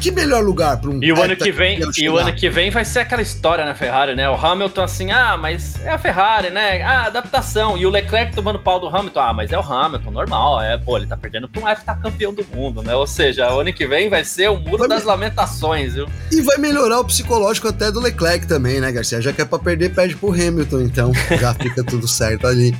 Que 0.00 0.10
melhor 0.10 0.42
lugar 0.42 0.80
para 0.80 0.90
um 0.90 1.02
E 1.02 1.12
o 1.12 1.20
ano 1.20 1.36
que 1.36 1.50
vem, 1.50 1.80
e 1.96 2.08
o 2.08 2.16
ano 2.16 2.32
que 2.34 2.48
vem 2.48 2.70
vai 2.70 2.84
ser 2.84 3.00
aquela 3.00 3.22
história 3.22 3.64
na 3.64 3.74
Ferrari, 3.74 4.14
né? 4.14 4.28
O 4.28 4.34
Hamilton 4.34 4.82
assim, 4.82 5.10
ah, 5.10 5.36
mas 5.36 5.80
é 5.84 5.90
a 5.90 5.98
Ferrari, 5.98 6.50
né? 6.50 6.82
Ah, 6.82 7.06
adaptação. 7.06 7.76
E 7.76 7.86
o 7.86 7.90
Leclerc 7.90 8.34
tomando 8.34 8.58
pau 8.58 8.78
do 8.78 8.88
Hamilton, 8.88 9.20
ah, 9.20 9.32
mas 9.32 9.52
é 9.52 9.58
o 9.58 9.62
Hamilton, 9.62 10.10
normal, 10.10 10.60
é, 10.60 10.76
pô, 10.76 10.96
ele 10.96 11.06
tá 11.06 11.16
perdendo 11.16 11.48
para 11.48 11.62
um 11.62 11.68
F 11.68 11.84
tá 11.84 11.94
campeão 11.94 12.32
do 12.32 12.44
mundo, 12.54 12.82
né? 12.82 12.94
Ou 12.94 13.06
seja, 13.06 13.52
o 13.52 13.60
ano 13.60 13.72
que 13.72 13.86
vem 13.86 14.08
vai 14.08 14.24
ser 14.24 14.50
o 14.50 14.58
muro 14.58 14.78
vai 14.78 14.88
das 14.88 15.02
me... 15.02 15.06
lamentações, 15.06 15.94
viu? 15.94 16.08
E 16.30 16.40
vai 16.42 16.58
melhorar 16.58 17.00
o 17.00 17.04
psicológico 17.04 17.68
até 17.68 17.90
do 17.90 18.00
Leclerc 18.00 18.46
também, 18.46 18.80
né, 18.80 18.92
Garcia? 18.92 19.20
Já 19.20 19.32
que 19.32 19.42
é 19.42 19.44
para 19.44 19.58
perder, 19.58 19.94
perde 19.94 20.16
pro 20.16 20.32
Hamilton, 20.32 20.80
então 20.80 21.12
já 21.40 21.54
fica 21.54 21.82
tudo 21.82 22.06
certo 22.06 22.46
ali 22.46 22.76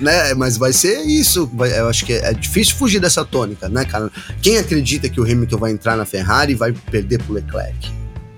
né? 0.00 0.34
Mas 0.34 0.56
vai 0.56 0.72
ser 0.72 1.02
isso. 1.02 1.48
Vai, 1.52 1.78
eu 1.78 1.88
acho 1.88 2.04
que 2.04 2.12
é, 2.12 2.30
é, 2.30 2.34
difícil 2.34 2.76
fugir 2.76 3.00
dessa 3.00 3.24
tônica, 3.24 3.68
né, 3.68 3.84
cara? 3.84 4.10
Quem 4.42 4.58
acredita 4.58 5.08
que 5.08 5.20
o 5.20 5.24
Hamilton 5.24 5.58
vai 5.58 5.72
entrar 5.72 5.96
na 5.96 6.04
Ferrari 6.04 6.52
e 6.52 6.56
vai 6.56 6.72
perder 6.72 7.22
pro 7.22 7.34
Leclerc? 7.34 7.92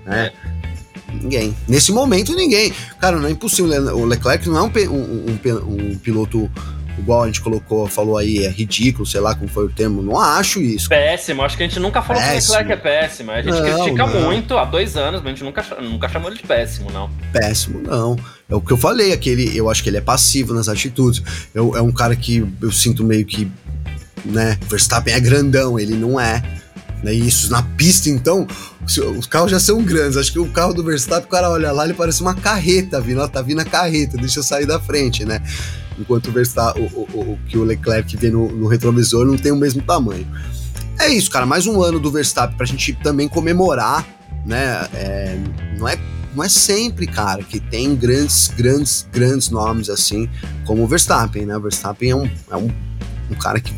Né? 0.05 0.31
É. 0.43 1.13
Ninguém. 1.13 1.55
Nesse 1.67 1.91
momento, 1.91 2.35
ninguém. 2.35 2.73
Cara, 2.99 3.17
não 3.17 3.27
é 3.27 3.31
impossível. 3.31 3.97
O 3.97 4.05
Leclerc 4.05 4.47
não 4.49 4.57
é 4.57 4.61
um, 4.61 4.71
um, 4.93 5.25
um, 5.31 5.91
um 5.91 5.97
piloto 5.97 6.49
igual 6.97 7.23
a 7.23 7.25
gente 7.27 7.41
colocou, 7.41 7.87
falou 7.87 8.17
aí, 8.17 8.45
é 8.45 8.49
ridículo, 8.49 9.05
sei 9.05 9.21
lá 9.21 9.35
como 9.35 9.47
foi 9.47 9.65
o 9.65 9.69
termo. 9.69 10.01
Não 10.01 10.19
acho 10.19 10.61
isso. 10.61 10.89
Péssimo, 10.89 11.43
acho 11.43 11.55
que 11.55 11.63
a 11.63 11.67
gente 11.67 11.79
nunca 11.79 12.01
falou 12.01 12.21
péssimo. 12.21 12.55
que 12.55 12.63
o 12.63 12.67
Leclerc 12.67 12.87
é 12.87 12.99
péssimo. 13.01 13.31
A 13.31 13.41
gente 13.41 13.53
não, 13.53 13.61
critica 13.61 14.07
não. 14.07 14.21
muito 14.21 14.57
há 14.57 14.65
dois 14.65 14.97
anos, 14.97 15.21
mas 15.21 15.27
a 15.27 15.29
gente 15.29 15.43
nunca, 15.43 15.63
nunca 15.81 16.09
chamou 16.09 16.29
ele 16.29 16.37
de 16.37 16.47
péssimo, 16.47 16.91
não. 16.91 17.09
Péssimo, 17.31 17.79
não. 17.79 18.17
É 18.49 18.55
o 18.55 18.61
que 18.61 18.71
eu 18.71 18.77
falei, 18.77 19.13
aquele, 19.13 19.55
eu 19.55 19.69
acho 19.69 19.83
que 19.83 19.89
ele 19.89 19.97
é 19.97 20.01
passivo 20.01 20.53
nas 20.53 20.67
atitudes. 20.67 21.21
Eu, 21.53 21.75
é 21.75 21.81
um 21.81 21.91
cara 21.91 22.15
que 22.15 22.45
eu 22.61 22.71
sinto 22.71 23.03
meio 23.03 23.25
que, 23.25 23.51
né, 24.25 24.57
Verstappen 24.69 25.13
é 25.13 25.19
grandão, 25.19 25.77
ele 25.77 25.95
não 25.95 26.19
é. 26.19 26.41
Né, 27.03 27.13
isso 27.13 27.51
na 27.51 27.61
pista, 27.61 28.09
então, 28.09 28.47
os 29.17 29.27
carros 29.27 29.51
já 29.51 29.59
são 29.59 29.83
grandes. 29.83 30.17
Acho 30.17 30.31
que 30.31 30.39
o 30.39 30.49
carro 30.49 30.73
do 30.73 30.83
Verstappen, 30.83 31.27
o 31.27 31.29
cara 31.29 31.49
olha 31.49 31.71
lá, 31.71 31.83
ele 31.85 31.93
parece 31.93 32.21
uma 32.21 32.33
carreta 32.33 32.99
vindo, 32.99 33.21
ó, 33.21 33.27
tá 33.27 33.41
vindo 33.41 33.59
a 33.59 33.65
carreta, 33.65 34.17
deixa 34.17 34.39
eu 34.39 34.43
sair 34.43 34.65
da 34.65 34.79
frente, 34.79 35.25
né? 35.25 35.41
Enquanto 35.97 36.27
o, 36.27 36.31
Verstappen, 36.31 36.89
o, 36.93 36.99
o, 36.99 37.33
o, 37.33 37.39
que 37.47 37.57
o 37.57 37.63
Leclerc 37.63 38.15
vê 38.17 38.29
no, 38.29 38.47
no 38.49 38.67
retrovisor 38.67 39.25
não 39.25 39.37
tem 39.37 39.51
o 39.51 39.55
mesmo 39.55 39.81
tamanho. 39.81 40.27
É 40.99 41.09
isso, 41.09 41.29
cara, 41.29 41.45
mais 41.45 41.67
um 41.67 41.81
ano 41.81 41.99
do 41.99 42.11
Verstappen 42.11 42.57
pra 42.57 42.65
gente 42.65 42.93
também 42.93 43.27
comemorar, 43.27 44.05
né? 44.45 44.87
É, 44.93 45.37
não, 45.77 45.87
é, 45.87 45.97
não 46.35 46.43
é 46.43 46.49
sempre, 46.49 47.05
cara, 47.05 47.43
que 47.43 47.59
tem 47.59 47.95
grandes, 47.95 48.47
grandes, 48.47 49.07
grandes 49.11 49.49
nomes 49.49 49.89
assim 49.89 50.29
como 50.65 50.83
o 50.83 50.87
Verstappen, 50.87 51.45
né? 51.45 51.55
O 51.55 51.61
Verstappen 51.61 52.09
é 52.11 52.15
um, 52.15 52.29
é 52.51 52.57
um, 52.57 52.69
um 53.29 53.35
cara 53.35 53.59
que 53.59 53.73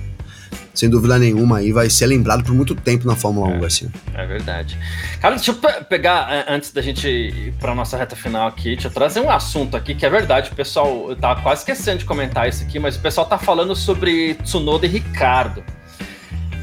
sem 0.80 0.90
dúvida 0.90 1.20
nenhuma, 1.20 1.58
aí 1.58 1.72
vai 1.72 1.90
ser 1.90 2.08
lembrado 2.08 2.44
por 2.44 2.54
muito 2.54 2.74
tempo 2.74 3.06
na 3.06 3.16
Fórmula 3.16 3.54
é, 3.54 3.60
1, 3.60 3.66
assim. 3.66 3.92
É 4.14 4.26
verdade. 4.26 4.78
Cara, 5.20 5.36
deixa 5.36 5.52
eu 5.52 5.56
pegar, 5.86 6.46
antes 6.48 6.72
da 6.72 6.82
gente 6.82 7.08
ir 7.08 7.54
pra 7.60 7.76
nossa 7.76 7.98
reta 7.98 8.16
final 8.16 8.48
aqui, 8.48 8.76
deixa 8.76 8.88
eu 8.88 8.92
trazer 8.92 9.20
um 9.20 9.30
assunto 9.30 9.76
aqui 9.76 9.94
que 9.94 10.06
é 10.06 10.10
verdade, 10.10 10.52
o 10.52 10.56
pessoal, 10.56 11.10
eu 11.10 11.16
tava 11.16 11.42
quase 11.42 11.62
esquecendo 11.62 12.00
de 12.00 12.06
comentar 12.06 12.48
isso 12.48 12.64
aqui, 12.64 12.80
mas 12.80 12.96
o 12.96 13.00
pessoal 13.00 13.28
tá 13.28 13.38
falando 13.38 13.76
sobre 13.76 14.36
Tsunoda 14.36 14.86
e 14.86 14.90
Ricardo. 14.90 15.64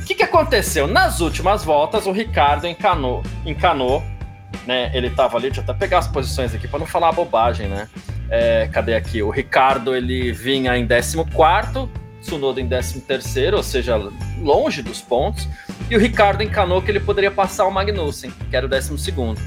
O 0.01 0.05
que, 0.07 0.15
que 0.15 0.23
aconteceu? 0.23 0.87
Nas 0.87 1.21
últimas 1.21 1.65
voltas, 1.65 2.07
o 2.07 2.13
Ricardo 2.13 2.67
encanou, 2.67 3.23
encanou 3.45 4.03
né? 4.67 4.91
Ele 4.95 5.11
tava 5.11 5.37
ali, 5.37 5.49
deixa 5.49 5.61
eu 5.61 5.65
até 5.65 5.75
pegar 5.75 5.99
as 5.99 6.09
posições 6.09 6.55
aqui 6.55 6.69
para 6.69 6.79
não 6.79 6.87
falar 6.87 7.13
bobagem, 7.13 7.69
né? 7.69 7.89
É, 8.29 8.69
cadê 8.73 8.95
aqui? 8.95 9.23
O 9.23 9.31
Ricardo 9.31 9.95
ele 9.95 10.33
vinha 10.33 10.77
em 10.77 10.87
14 10.87 11.17
Tsunoda 12.27 12.61
em 12.61 12.69
13º, 12.69 13.55
ou 13.55 13.63
seja, 13.63 13.97
longe 14.41 14.83
dos 14.83 15.01
pontos, 15.01 15.49
e 15.89 15.97
o 15.97 15.99
Ricardo 15.99 16.43
encanou 16.43 16.83
que 16.83 16.91
ele 16.91 17.01
poderia 17.01 17.31
passar 17.31 17.67
o 17.67 17.71
Magnussen, 17.71 18.33
que 18.51 18.57
era 18.57 18.67
o 18.67 18.69
12º. 18.69 19.39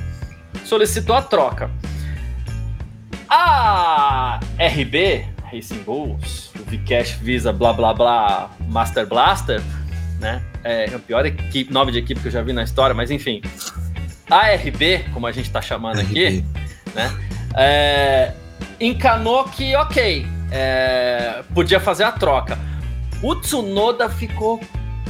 Solicitou 0.63 1.15
a 1.15 1.21
troca. 1.21 1.69
A 3.27 4.39
RB, 4.57 5.25
Racing 5.51 5.83
Bulls, 5.83 6.51
o 6.59 6.63
Vcash 6.63 7.11
Visa, 7.21 7.51
blá 7.51 7.73
blá 7.73 7.93
blá, 7.93 8.49
Master 8.67 9.05
Blaster, 9.05 9.61
né? 10.19 10.41
É 10.63 10.95
o 10.95 10.99
pior 10.99 11.25
equipe, 11.25 11.71
nome 11.71 11.91
de 11.91 11.99
equipe 11.99 12.19
que 12.21 12.27
eu 12.27 12.31
já 12.31 12.41
vi 12.41 12.53
na 12.53 12.63
história, 12.63 12.93
mas 12.93 13.11
enfim. 13.11 13.41
A 14.29 14.53
RB, 14.53 15.05
como 15.13 15.27
a 15.27 15.31
gente 15.31 15.45
está 15.45 15.61
chamando 15.61 15.99
RB. 15.99 16.27
aqui, 16.27 16.45
né? 16.95 17.11
É, 17.55 18.33
encanou 18.79 19.43
que, 19.45 19.75
ok, 19.75 20.25
é, 20.51 21.43
podia 21.53 21.79
fazer 21.79 22.03
a 22.03 22.11
troca. 22.11 22.57
O 23.21 23.35
Tsunoda 23.35 24.09
ficou 24.09 24.61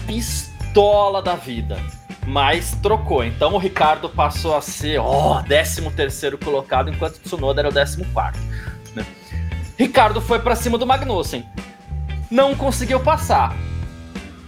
pistola 0.08 1.22
da 1.22 1.36
vida, 1.36 1.80
mas 2.26 2.72
trocou. 2.82 3.24
Então 3.24 3.54
o 3.54 3.60
Ricardo 3.60 4.10
passou 4.10 4.56
a 4.56 4.62
ser, 4.62 5.00
ó, 5.00 5.44
13 5.44 5.92
terceiro 5.92 6.38
colocado, 6.38 6.90
enquanto 6.90 7.18
o 7.18 7.20
Tsunoda 7.20 7.62
era 7.62 7.70
o 7.70 7.74
14 7.74 8.04
quarto. 8.06 8.40
Né? 8.96 9.06
Ricardo 9.78 10.20
foi 10.20 10.40
para 10.40 10.56
cima 10.56 10.78
do 10.78 10.88
Magnussen. 10.88 11.46
Não 12.32 12.56
conseguiu 12.56 13.00
passar. 13.00 13.56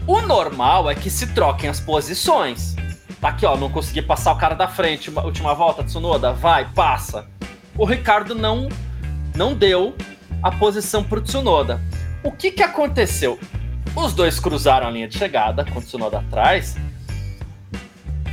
O 0.07 0.21
normal 0.21 0.89
é 0.89 0.95
que 0.95 1.11
se 1.11 1.27
troquem 1.27 1.69
as 1.69 1.79
posições. 1.79 2.75
Tá 3.19 3.29
aqui, 3.29 3.45
ó, 3.45 3.55
não 3.55 3.69
consegui 3.69 4.01
passar 4.01 4.31
o 4.31 4.37
cara 4.37 4.55
da 4.55 4.67
frente, 4.67 5.11
última 5.11 5.53
volta, 5.53 5.83
Tsunoda, 5.83 6.33
vai, 6.33 6.65
passa. 6.73 7.27
O 7.77 7.85
Ricardo 7.85 8.33
não 8.33 8.67
não 9.35 9.53
deu 9.53 9.95
a 10.41 10.51
posição 10.51 11.03
pro 11.03 11.21
Tsunoda. 11.21 11.79
O 12.23 12.31
que 12.31 12.51
que 12.51 12.63
aconteceu? 12.63 13.39
Os 13.95 14.13
dois 14.13 14.39
cruzaram 14.39 14.87
a 14.87 14.91
linha 14.91 15.07
de 15.07 15.17
chegada, 15.17 15.65
com 15.65 15.79
o 15.79 15.81
Tsunoda 15.81 16.19
atrás. 16.19 16.75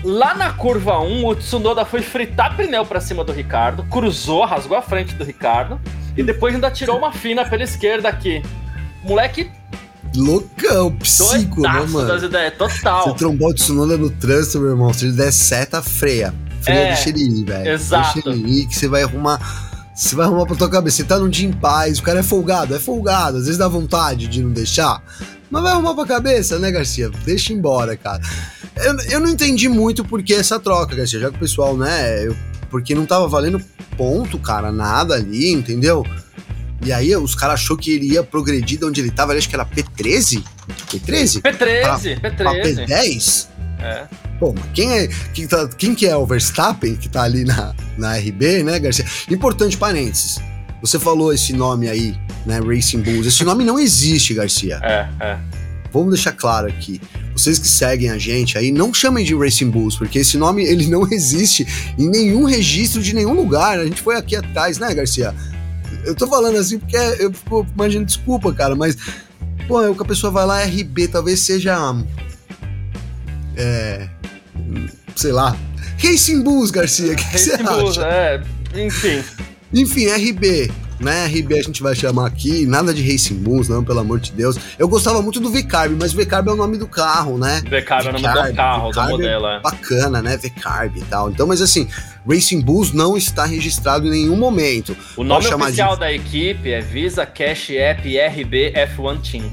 Lá 0.04 0.34
na 0.34 0.52
curva 0.52 1.00
1, 1.00 1.26
o 1.26 1.34
Tsunoda 1.34 1.84
foi 1.84 2.02
fritar 2.02 2.56
pneu 2.56 2.86
para 2.86 3.00
cima 3.00 3.24
do 3.24 3.32
Ricardo, 3.32 3.82
cruzou, 3.84 4.44
rasgou 4.44 4.76
a 4.76 4.82
frente 4.82 5.14
do 5.14 5.24
Ricardo 5.24 5.80
e 6.16 6.22
depois 6.22 6.54
ainda 6.54 6.70
tirou 6.70 6.98
uma 6.98 7.12
fina 7.12 7.44
pela 7.48 7.64
esquerda 7.64 8.08
aqui. 8.08 8.42
Moleque 9.02 9.50
loucão, 10.14 10.94
psico, 10.96 11.60
né, 11.60 11.86
mano? 11.88 12.06
Das 12.06 12.22
ideias, 12.22 12.54
total. 12.56 13.04
Você 13.04 13.14
trombar 13.14 13.48
o 13.48 13.54
Tsunoda 13.54 13.96
no 13.96 14.10
trânsito, 14.10 14.60
meu 14.60 14.70
irmão, 14.70 14.92
se 14.92 15.06
ele 15.06 15.16
der 15.16 15.32
seta, 15.32 15.82
freia. 15.82 16.32
Freia, 16.60 16.78
é, 16.78 16.86
deixa 16.88 17.08
ele 17.08 17.22
ir, 17.22 17.44
velho. 17.44 17.70
Exato. 17.70 18.14
Deixa 18.14 18.28
ele 18.28 18.60
ir 18.60 18.66
que 18.66 18.76
você 18.76 18.88
vai 18.88 19.02
arrumar 19.02 19.67
você 19.98 20.14
vai 20.14 20.26
arrumar 20.26 20.46
pra 20.46 20.54
tua 20.54 20.70
cabeça. 20.70 20.98
Você 20.98 21.04
tá 21.04 21.18
num 21.18 21.28
dia 21.28 21.48
em 21.48 21.52
paz, 21.52 21.98
o 21.98 22.02
cara 22.04 22.20
é 22.20 22.22
folgado, 22.22 22.72
é 22.72 22.78
folgado. 22.78 23.38
Às 23.38 23.44
vezes 23.44 23.58
dá 23.58 23.66
vontade 23.66 24.28
de 24.28 24.40
não 24.40 24.52
deixar. 24.52 25.02
Mas 25.50 25.62
vai 25.62 25.72
arrumar 25.72 25.92
pra 25.94 26.06
cabeça, 26.06 26.56
né, 26.56 26.70
Garcia? 26.70 27.10
Deixa 27.24 27.52
embora, 27.52 27.96
cara. 27.96 28.22
Eu, 28.76 28.96
eu 29.10 29.20
não 29.20 29.28
entendi 29.28 29.68
muito 29.68 30.04
por 30.04 30.22
que 30.22 30.34
essa 30.34 30.60
troca, 30.60 30.94
Garcia. 30.94 31.18
Já 31.18 31.30
que 31.30 31.36
o 31.36 31.40
pessoal, 31.40 31.76
né? 31.76 32.24
Eu, 32.24 32.36
porque 32.70 32.94
não 32.94 33.04
tava 33.04 33.26
valendo 33.26 33.60
ponto, 33.96 34.38
cara, 34.38 34.70
nada 34.70 35.14
ali, 35.14 35.50
entendeu? 35.50 36.06
E 36.84 36.92
aí 36.92 37.16
os 37.16 37.34
caras 37.34 37.54
achou 37.54 37.76
que 37.76 37.90
ele 37.90 38.12
ia 38.12 38.22
progredir 38.22 38.78
de 38.78 38.84
onde 38.84 39.00
ele 39.00 39.10
tava, 39.10 39.32
acho 39.32 39.48
que 39.48 39.56
era 39.56 39.66
P13? 39.66 40.44
P13? 40.92 41.42
P13, 41.42 41.42
pra, 41.42 41.98
P13. 41.98 42.20
Pra 42.20 42.52
P10? 42.52 43.48
É. 43.80 44.06
Pô, 44.38 44.54
mas 44.54 44.64
quem 44.72 44.90
é, 44.92 45.08
quem, 45.34 45.46
tá, 45.46 45.68
quem 45.68 45.94
que 45.94 46.06
é 46.06 46.16
o 46.16 46.24
Verstappen 46.24 46.94
que 46.96 47.08
tá 47.08 47.22
ali 47.22 47.44
na, 47.44 47.74
na 47.96 48.16
RB, 48.16 48.62
né, 48.62 48.78
Garcia? 48.78 49.04
Importante 49.28 49.76
parênteses. 49.76 50.38
Você 50.80 50.98
falou 50.98 51.32
esse 51.32 51.52
nome 51.52 51.88
aí, 51.88 52.16
né, 52.46 52.60
Racing 52.60 53.00
Bulls. 53.00 53.26
Esse 53.26 53.44
nome 53.44 53.64
não 53.64 53.78
existe, 53.78 54.34
Garcia. 54.34 54.78
É, 54.82 55.08
é. 55.20 55.38
Vamos 55.92 56.14
deixar 56.14 56.32
claro 56.32 56.68
aqui. 56.68 57.00
Vocês 57.32 57.58
que 57.58 57.66
seguem 57.66 58.10
a 58.10 58.18
gente 58.18 58.56
aí, 58.56 58.70
não 58.70 58.94
chamem 58.94 59.24
de 59.24 59.34
Racing 59.34 59.70
Bulls, 59.70 59.96
porque 59.96 60.20
esse 60.20 60.36
nome 60.36 60.64
ele 60.64 60.86
não 60.86 61.06
existe 61.10 61.66
em 61.98 62.08
nenhum 62.08 62.44
registro 62.44 63.02
de 63.02 63.14
nenhum 63.14 63.32
lugar. 63.32 63.78
A 63.80 63.84
gente 63.84 64.00
foi 64.00 64.16
aqui 64.16 64.36
atrás, 64.36 64.78
né, 64.78 64.94
Garcia? 64.94 65.34
Eu 66.04 66.14
tô 66.14 66.28
falando 66.28 66.56
assim 66.56 66.78
porque 66.78 66.96
eu 66.96 67.32
fico 67.32 67.66
imaginando, 67.74 68.06
desculpa, 68.06 68.52
cara, 68.52 68.76
mas 68.76 68.96
pô, 69.66 69.82
é 69.82 69.90
o 69.90 69.94
que 69.94 70.02
a 70.02 70.06
pessoa 70.06 70.30
vai 70.30 70.46
lá, 70.46 70.62
RB, 70.62 71.08
talvez 71.08 71.40
seja 71.40 71.76
é, 73.56 74.08
sei 75.14 75.32
lá, 75.32 75.56
Racing 76.02 76.42
Bulls, 76.42 76.70
Garcia. 76.70 77.14
Que 77.14 77.24
Racing 77.24 77.62
Bulls, 77.62 77.98
é, 77.98 78.40
enfim. 78.74 79.22
Enfim, 79.72 80.06
RB. 80.06 80.70
né? 81.00 81.26
RB 81.26 81.58
a 81.58 81.62
gente 81.62 81.82
vai 81.82 81.94
chamar 81.94 82.26
aqui, 82.26 82.66
nada 82.66 82.94
de 82.94 83.02
Racing 83.02 83.36
Bulls, 83.36 83.68
não, 83.68 83.84
pelo 83.84 84.00
amor 84.00 84.18
de 84.20 84.32
Deus. 84.32 84.56
Eu 84.78 84.88
gostava 84.88 85.20
muito 85.20 85.40
do 85.40 85.50
V-Carb, 85.50 85.96
mas 85.98 86.12
V-Carb 86.12 86.48
é 86.48 86.52
o 86.52 86.56
nome 86.56 86.78
do 86.78 86.86
carro, 86.86 87.36
né? 87.36 87.62
V-Carb 87.68 88.06
é 88.06 88.08
o 88.08 88.12
nome 88.12 88.28
do 88.50 88.54
carro, 88.54 88.90
do 88.90 89.02
modelo, 89.08 89.46
é. 89.46 89.60
Bacana, 89.60 90.22
né? 90.22 90.36
V-Carb 90.36 90.96
e 90.96 91.02
tal. 91.02 91.30
Então, 91.30 91.46
mas 91.46 91.60
assim, 91.60 91.88
Racing 92.28 92.60
Bulls 92.60 92.92
não 92.92 93.16
está 93.16 93.44
registrado 93.44 94.06
em 94.06 94.10
nenhum 94.10 94.36
momento. 94.36 94.96
O 95.16 95.24
nome 95.24 95.46
oficial 95.46 95.94
de... 95.94 96.00
da 96.00 96.12
equipe 96.12 96.70
é 96.70 96.80
Visa 96.80 97.26
Cash 97.26 97.70
App 97.70 98.08
RB 98.08 98.72
F1 98.72 99.30
Team. 99.30 99.52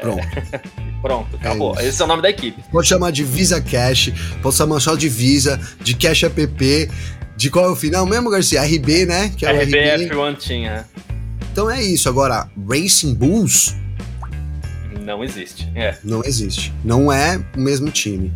Pronto. 0.00 0.26
Pronto, 1.04 1.36
acabou. 1.36 1.78
É 1.78 1.86
Esse 1.86 2.00
é 2.00 2.04
o 2.06 2.08
nome 2.08 2.22
da 2.22 2.30
equipe. 2.30 2.64
Pode 2.72 2.88
chamar 2.88 3.10
de 3.10 3.22
Visa 3.22 3.60
Cash, 3.60 4.10
pode 4.42 4.56
chamar 4.56 4.80
só 4.80 4.94
de 4.94 5.06
Visa, 5.06 5.60
de 5.82 5.94
Cash 5.94 6.22
App, 6.22 6.90
de 7.36 7.50
qual 7.50 7.66
é 7.66 7.68
o 7.68 7.76
final 7.76 8.06
mesmo, 8.06 8.30
Garcia? 8.30 8.62
RB, 8.62 9.04
né? 9.04 9.30
Que 9.36 9.44
é 9.44 9.52
RB, 9.52 9.64
RB 9.64 10.08
F1 10.08 10.38
tinha. 10.38 10.86
Então 11.52 11.70
é 11.70 11.82
isso. 11.82 12.08
Agora, 12.08 12.48
Racing 12.66 13.12
Bulls. 13.12 13.76
Não 15.02 15.22
existe. 15.22 15.70
É. 15.74 15.98
Não 16.02 16.22
existe. 16.24 16.72
Não 16.82 17.12
é 17.12 17.38
o 17.54 17.60
mesmo 17.60 17.90
time. 17.90 18.32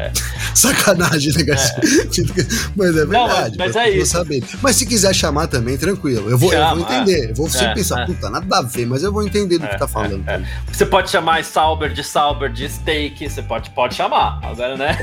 É. 0.00 0.12
Sacanagem, 0.54 1.32
né? 1.32 1.42
É. 1.42 1.54
Mas 2.76 2.88
é 2.88 2.92
verdade. 2.92 3.10
Não, 3.10 3.28
mas, 3.28 3.56
mas 3.56 3.76
é 3.76 3.90
isso. 3.90 4.12
Saber. 4.12 4.42
Mas 4.62 4.76
se 4.76 4.86
quiser 4.86 5.14
chamar 5.14 5.46
também, 5.46 5.76
tranquilo. 5.76 6.28
Eu 6.30 6.38
vou, 6.38 6.52
eu 6.52 6.76
vou 6.76 6.80
entender. 6.80 7.30
Eu 7.30 7.34
vou 7.34 7.48
sempre 7.48 7.68
é, 7.68 7.74
pensar, 7.74 8.02
é. 8.02 8.06
puta, 8.06 8.30
nada 8.30 8.58
a 8.58 8.62
ver, 8.62 8.86
mas 8.86 9.02
eu 9.02 9.12
vou 9.12 9.22
entender 9.22 9.58
do 9.58 9.68
que 9.68 9.78
tá 9.78 9.86
falando. 9.86 10.24
Você 10.70 10.86
pode 10.86 11.10
chamar 11.10 11.44
Sauber 11.44 11.92
de 11.92 12.02
Sauber 12.02 12.50
de 12.50 12.68
steak, 12.68 13.28
você 13.28 13.42
pode, 13.42 13.70
pode 13.70 13.94
chamar. 13.94 14.40
Agora, 14.42 14.76
né? 14.76 14.96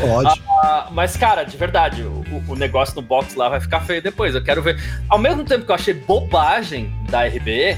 Pode. 0.00 0.24
pode. 0.24 0.42
ah, 0.62 0.88
mas, 0.92 1.16
cara, 1.16 1.44
de 1.44 1.56
verdade, 1.56 2.02
o, 2.02 2.24
o 2.48 2.56
negócio 2.56 2.94
no 2.94 3.02
box 3.02 3.34
lá 3.34 3.48
vai 3.48 3.60
ficar 3.60 3.80
feio 3.80 4.02
depois. 4.02 4.34
Eu 4.34 4.42
quero 4.42 4.62
ver. 4.62 4.80
Ao 5.08 5.18
mesmo 5.18 5.44
tempo 5.44 5.64
que 5.64 5.70
eu 5.70 5.74
achei 5.74 5.94
bobagem 5.94 6.92
da 7.08 7.24
RB, 7.24 7.76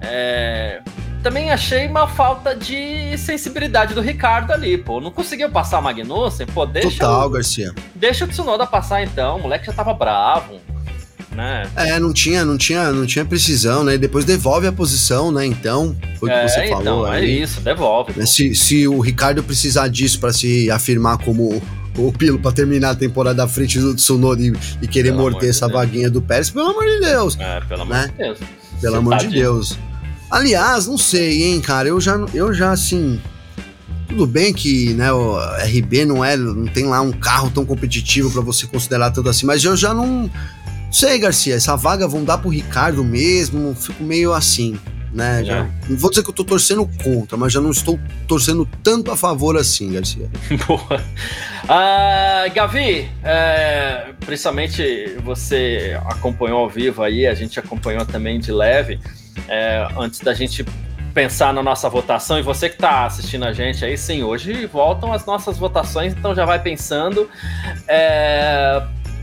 é, 0.00 0.80
também 1.22 1.50
achei 1.50 1.86
uma 1.86 2.08
falta 2.08 2.54
de 2.54 3.16
sensibilidade 3.18 3.94
do 3.94 4.00
Ricardo 4.00 4.52
ali, 4.52 4.76
pô. 4.78 5.00
Não 5.00 5.10
conseguiu 5.10 5.50
passar 5.50 5.78
a 5.78 5.80
Magnussen, 5.80 6.46
pô, 6.46 6.66
deixa. 6.66 6.90
Total, 6.90 7.26
o, 7.26 7.30
Garcia. 7.30 7.74
Deixa 7.94 8.24
o 8.24 8.28
Tsunoda 8.28 8.66
passar 8.66 9.02
então, 9.02 9.36
o 9.36 9.42
moleque 9.42 9.66
já 9.66 9.72
tava 9.72 9.92
bravo. 9.92 10.58
Né? 11.30 11.70
É, 11.76 11.98
não 12.00 12.12
tinha, 12.12 12.44
não 12.44 12.58
tinha, 12.58 12.90
não 12.90 13.06
tinha 13.06 13.24
precisão, 13.24 13.84
né? 13.84 13.96
Depois 13.96 14.24
devolve 14.24 14.66
a 14.66 14.72
posição, 14.72 15.30
né? 15.30 15.46
Então, 15.46 15.96
foi 16.18 16.28
o 16.28 16.32
é, 16.32 16.42
que 16.42 16.48
você 16.48 16.64
então, 16.64 16.82
falou. 16.82 17.06
É 17.06 17.18
aí. 17.18 17.42
isso, 17.42 17.60
devolve. 17.60 18.12
Né? 18.16 18.26
Se, 18.26 18.54
se 18.54 18.88
o 18.88 18.98
Ricardo 19.00 19.42
precisar 19.42 19.88
disso 19.88 20.18
para 20.18 20.32
se 20.32 20.68
afirmar 20.70 21.18
como 21.18 21.62
o 21.96 22.12
Pilo 22.12 22.38
para 22.38 22.52
terminar 22.52 22.90
a 22.90 22.94
temporada 22.94 23.44
à 23.44 23.48
frente 23.48 23.78
do 23.78 23.94
Tsunoda 23.94 24.42
e, 24.42 24.52
e 24.82 24.88
querer 24.88 25.10
pelo 25.10 25.22
morder 25.22 25.50
essa 25.50 25.68
Deus. 25.68 25.78
vaguinha 25.78 26.10
do 26.10 26.20
Pérez, 26.20 26.50
pelo 26.50 26.66
amor 26.66 26.84
de 26.84 27.00
Deus. 27.00 27.38
É, 27.38 27.60
pelo 27.60 27.82
amor 27.82 27.94
né? 27.94 28.06
de 28.08 28.12
Deus. 28.24 28.38
Pelo 28.80 28.96
amor 28.96 29.16
de 29.18 29.26
Deus. 29.28 29.78
Aliás, 30.30 30.86
não 30.86 30.96
sei, 30.96 31.42
hein, 31.42 31.60
cara. 31.60 31.88
Eu 31.88 32.00
já, 32.00 32.14
eu 32.32 32.54
já 32.54 32.70
assim. 32.70 33.20
Tudo 34.08 34.26
bem 34.26 34.52
que 34.52 34.92
né, 34.94 35.12
o 35.12 35.38
RB 35.38 36.04
não 36.04 36.24
é, 36.24 36.36
não 36.36 36.66
tem 36.66 36.84
lá 36.84 37.00
um 37.00 37.12
carro 37.12 37.50
tão 37.50 37.64
competitivo 37.64 38.30
para 38.30 38.40
você 38.40 38.66
considerar 38.66 39.10
tanto 39.12 39.28
assim, 39.28 39.46
mas 39.46 39.64
eu 39.64 39.76
já 39.76 39.94
não 39.94 40.28
sei, 40.90 41.18
Garcia. 41.18 41.54
Essa 41.54 41.76
vaga 41.76 42.06
vão 42.06 42.24
dar 42.24 42.38
pro 42.38 42.48
Ricardo 42.48 43.04
mesmo. 43.04 43.74
Fico 43.74 44.02
meio 44.02 44.32
assim, 44.32 44.78
né? 45.12 45.44
Já, 45.44 45.58
é. 45.58 45.70
Não 45.88 45.96
vou 45.96 46.10
dizer 46.10 46.22
que 46.22 46.30
eu 46.30 46.34
tô 46.34 46.44
torcendo 46.44 46.88
contra, 47.02 47.36
mas 47.36 47.52
já 47.52 47.60
não 47.60 47.70
estou 47.70 47.98
torcendo 48.26 48.68
tanto 48.82 49.10
a 49.10 49.16
favor 49.16 49.56
assim, 49.56 49.92
Garcia. 49.92 50.28
Boa. 50.66 51.02
Ah, 51.68 52.46
Gavi, 52.52 53.08
é, 53.22 54.12
principalmente 54.24 55.16
você 55.24 55.96
acompanhou 56.06 56.60
ao 56.60 56.68
vivo 56.68 57.02
aí, 57.02 57.26
a 57.26 57.34
gente 57.34 57.60
acompanhou 57.60 58.04
também 58.04 58.40
de 58.40 58.50
leve 58.50 58.98
é, 59.48 59.86
antes 59.96 60.20
da 60.20 60.34
gente 60.34 60.64
pensar 61.12 61.52
na 61.52 61.62
nossa 61.62 61.88
votação, 61.88 62.38
e 62.38 62.42
você 62.42 62.68
que 62.68 62.76
está 62.76 63.04
assistindo 63.04 63.44
a 63.44 63.52
gente 63.52 63.84
aí, 63.84 63.98
sim, 63.98 64.22
hoje 64.22 64.66
voltam 64.66 65.12
as 65.12 65.26
nossas 65.26 65.58
votações, 65.58 66.12
então 66.12 66.34
já 66.34 66.44
vai 66.44 66.60
pensando. 66.60 67.28
É, 67.88 68.82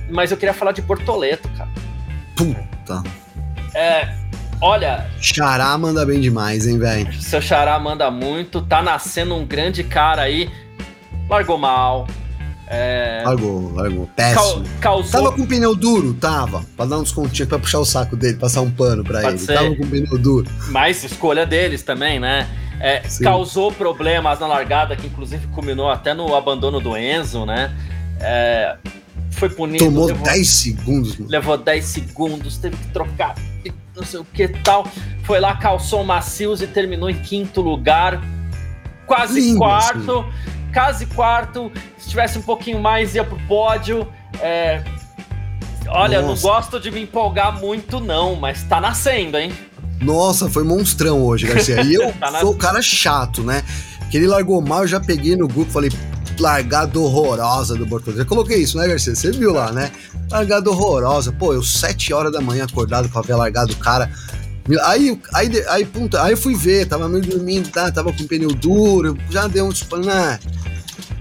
mas 0.09 0.31
eu 0.31 0.37
queria 0.37 0.53
falar 0.53 0.71
de 0.71 0.81
Bortoleto, 0.81 1.49
cara. 1.49 1.69
Puta. 2.35 3.03
É, 3.73 4.13
olha. 4.61 5.09
Xará 5.19 5.77
manda 5.77 6.05
bem 6.05 6.19
demais, 6.19 6.67
hein, 6.67 6.77
velho? 6.77 7.13
Seu 7.21 7.41
Xará 7.41 7.79
manda 7.79 8.09
muito, 8.11 8.61
tá 8.61 8.81
nascendo 8.81 9.35
um 9.35 9.45
grande 9.45 9.83
cara 9.83 10.23
aí. 10.23 10.51
Largou 11.29 11.57
mal, 11.57 12.07
é... 12.69 13.21
Largou, 13.23 13.73
largou. 13.73 14.09
Péssimo. 14.15 14.63
causou... 14.81 15.11
Tava 15.11 15.31
com 15.31 15.45
pneu 15.45 15.73
duro? 15.73 16.13
Tava. 16.13 16.65
Pra 16.75 16.85
dar 16.85 16.97
uns 16.99 17.11
continhos, 17.11 17.47
pra 17.47 17.57
puxar 17.57 17.79
o 17.79 17.85
saco 17.85 18.15
dele, 18.15 18.37
passar 18.37 18.61
um 18.61 18.69
pano 18.69 19.03
pra 19.03 19.21
Pode 19.21 19.35
ele. 19.35 19.39
Ser. 19.39 19.53
Tava 19.53 19.75
com 19.75 19.87
pneu 19.87 20.17
duro. 20.17 20.47
Mas 20.69 21.03
escolha 21.03 21.45
deles 21.45 21.81
também, 21.81 22.19
né? 22.19 22.47
É, 22.79 23.01
causou 23.23 23.71
problemas 23.71 24.39
na 24.39 24.47
largada, 24.47 24.95
que 24.95 25.07
inclusive 25.07 25.47
culminou 25.47 25.89
até 25.89 26.13
no 26.13 26.35
abandono 26.35 26.79
do 26.79 26.95
Enzo, 26.95 27.45
né? 27.45 27.75
É, 28.19 28.75
foi 29.31 29.49
punido. 29.49 29.85
Tomou 29.85 30.07
levou, 30.07 30.23
10 30.23 30.47
segundos. 30.47 31.17
Mano. 31.17 31.31
Levou 31.31 31.57
10 31.57 31.85
segundos, 31.85 32.57
teve 32.57 32.75
que 32.75 32.87
trocar, 32.87 33.33
não 33.95 34.03
sei 34.03 34.19
o 34.19 34.25
que 34.25 34.47
tal. 34.47 34.87
Foi 35.23 35.39
lá, 35.39 35.55
calçou 35.55 36.03
macios 36.03 36.61
e 36.61 36.67
terminou 36.67 37.09
em 37.09 37.17
quinto 37.17 37.61
lugar. 37.61 38.21
Quase 39.07 39.39
Lindo, 39.39 39.57
quarto. 39.57 40.19
Assim 40.19 40.56
quase 40.77 41.07
quarto. 41.07 41.71
Se 41.97 42.09
tivesse 42.09 42.37
um 42.37 42.41
pouquinho 42.43 42.79
mais, 42.79 43.15
ia 43.15 43.23
pro 43.23 43.39
pódio. 43.47 44.07
É... 44.39 44.83
Olha, 45.87 46.21
Nossa. 46.21 46.35
não 46.35 46.41
gosto 46.41 46.79
de 46.79 46.91
me 46.91 47.01
empolgar 47.01 47.59
muito, 47.59 47.99
não, 47.99 48.35
mas 48.35 48.61
tá 48.63 48.79
nascendo, 48.79 49.37
hein? 49.37 49.51
Nossa, 49.99 50.47
foi 50.47 50.63
monstrão 50.63 51.23
hoje, 51.23 51.47
Garcia. 51.47 51.81
E 51.81 51.95
eu 51.95 52.13
tá 52.19 52.39
sou 52.39 52.51
o 52.51 52.55
cara 52.55 52.79
chato, 52.81 53.41
né? 53.41 53.63
Que 54.11 54.17
ele 54.17 54.27
largou 54.27 54.61
mal, 54.61 54.81
eu 54.81 54.87
já 54.87 54.99
peguei 54.99 55.35
no 55.35 55.47
grupo, 55.47 55.71
falei, 55.71 55.89
largada 56.39 56.99
horrorosa 56.99 57.75
do 57.75 57.85
Bortolini. 57.85 58.21
Eu 58.21 58.27
coloquei 58.27 58.57
isso, 58.57 58.77
né, 58.77 58.87
Garcia? 58.87 59.15
Você 59.15 59.31
viu 59.31 59.53
lá, 59.53 59.71
né? 59.71 59.91
Largada 60.29 60.69
horrorosa. 60.69 61.31
Pô, 61.31 61.53
eu 61.53 61.63
sete 61.63 62.13
horas 62.13 62.31
da 62.31 62.41
manhã 62.41 62.65
acordado 62.65 63.09
com 63.09 63.17
a 63.17 63.21
ver 63.23 63.35
largado 63.35 63.73
o 63.73 63.77
cara. 63.77 64.11
Aí, 64.83 65.19
aí, 65.33 65.65
aí, 65.69 65.85
puta, 65.85 66.21
aí 66.21 66.33
eu 66.33 66.37
fui 66.37 66.55
ver, 66.55 66.87
tava 66.87 67.07
meio 67.07 67.23
dormindo, 67.23 67.69
tá? 67.69 67.91
Tava 67.91 68.11
com 68.11 68.27
pneu 68.27 68.49
duro, 68.49 69.17
já 69.29 69.47
deu 69.47 69.65
um 69.65 69.71
tipo, 69.71 69.97
né? 69.97 70.39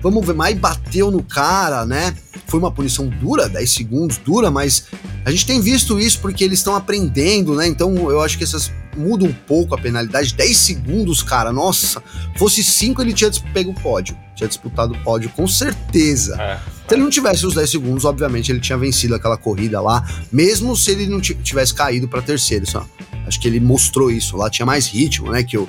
Vamos 0.03 0.27
ver, 0.27 0.35
mas 0.35 0.57
bateu 0.57 1.11
no 1.11 1.23
cara, 1.23 1.87
né? 1.87 2.15
Foi 2.47 2.61
uma 2.61 2.71
punição 2.71 3.09
dura, 3.09 3.49
10 3.49 3.71
segundos, 3.71 4.19
dura, 4.19 4.51
mas 4.51 4.87
a 5.25 5.31
gente 5.31 5.47
tem 5.47 5.61
visto 5.61 5.99
isso 5.99 6.21
porque 6.21 6.45
eles 6.45 6.61
estão 6.61 6.77
aprendendo, 6.77 7.55
né? 7.55 7.67
Então 7.67 7.95
eu 8.11 8.21
acho 8.21 8.39
que 8.39 8.45
essas 8.45 8.71
mudam 8.97 9.29
um 9.29 9.33
pouco 9.33 9.75
a 9.75 9.79
penalidade. 9.79 10.35
10 10.35 10.57
segundos, 10.57 11.23
cara, 11.23 11.53
nossa. 11.53 12.03
Fosse 12.37 12.63
5, 12.65 13.03
ele 13.03 13.13
tinha 13.13 13.31
pego 13.53 13.71
o 13.71 13.75
pódio. 13.75 14.17
Tinha 14.35 14.49
disputado 14.49 14.95
o 14.95 14.99
pódio, 15.03 15.31
com 15.31 15.47
certeza. 15.47 16.41
É. 16.41 16.59
Se 16.89 16.95
ele 16.95 17.03
não 17.03 17.11
tivesse 17.11 17.45
os 17.45 17.55
10 17.55 17.69
segundos, 17.69 18.05
obviamente 18.05 18.53
ele 18.53 18.61
tinha 18.61 18.79
vencido 18.79 19.15
aquela 19.15 19.37
corrida 19.37 19.81
lá, 19.81 20.07
mesmo 20.31 20.77
se 20.77 20.93
ele 20.93 21.07
não 21.07 21.21
tivesse 21.21 21.75
caído 21.75 22.07
para 22.07 22.23
terceiro. 22.23 22.65
Só. 22.65 22.87
Acho 23.27 23.41
que 23.41 23.49
ele 23.49 23.61
mostrou 23.61 24.11
isso. 24.11 24.37
Lá 24.37 24.49
tinha 24.49 24.65
mais 24.65 24.87
ritmo, 24.87 25.31
né? 25.31 25.43
Que 25.43 25.59
o, 25.59 25.69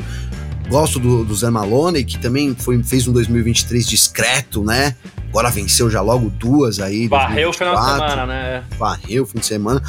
Gosto 0.69 0.99
do, 0.99 1.23
do 1.23 1.33
Zé 1.33 1.49
Malone, 1.49 2.03
que 2.03 2.19
também 2.19 2.53
foi, 2.53 2.83
fez 2.83 3.07
um 3.07 3.13
2023 3.13 3.87
discreto, 3.87 4.63
né? 4.63 4.95
Agora 5.29 5.49
venceu 5.49 5.89
já 5.89 6.01
logo 6.01 6.29
duas 6.29 6.79
aí. 6.79 7.07
Varreu 7.07 7.49
o 7.49 7.53
final 7.53 7.75
de 7.75 7.85
semana, 7.85 8.25
né? 8.25 8.63
Varreu 8.77 9.23
o 9.23 9.25
fim 9.25 9.39
de 9.39 9.45
semana. 9.45 9.81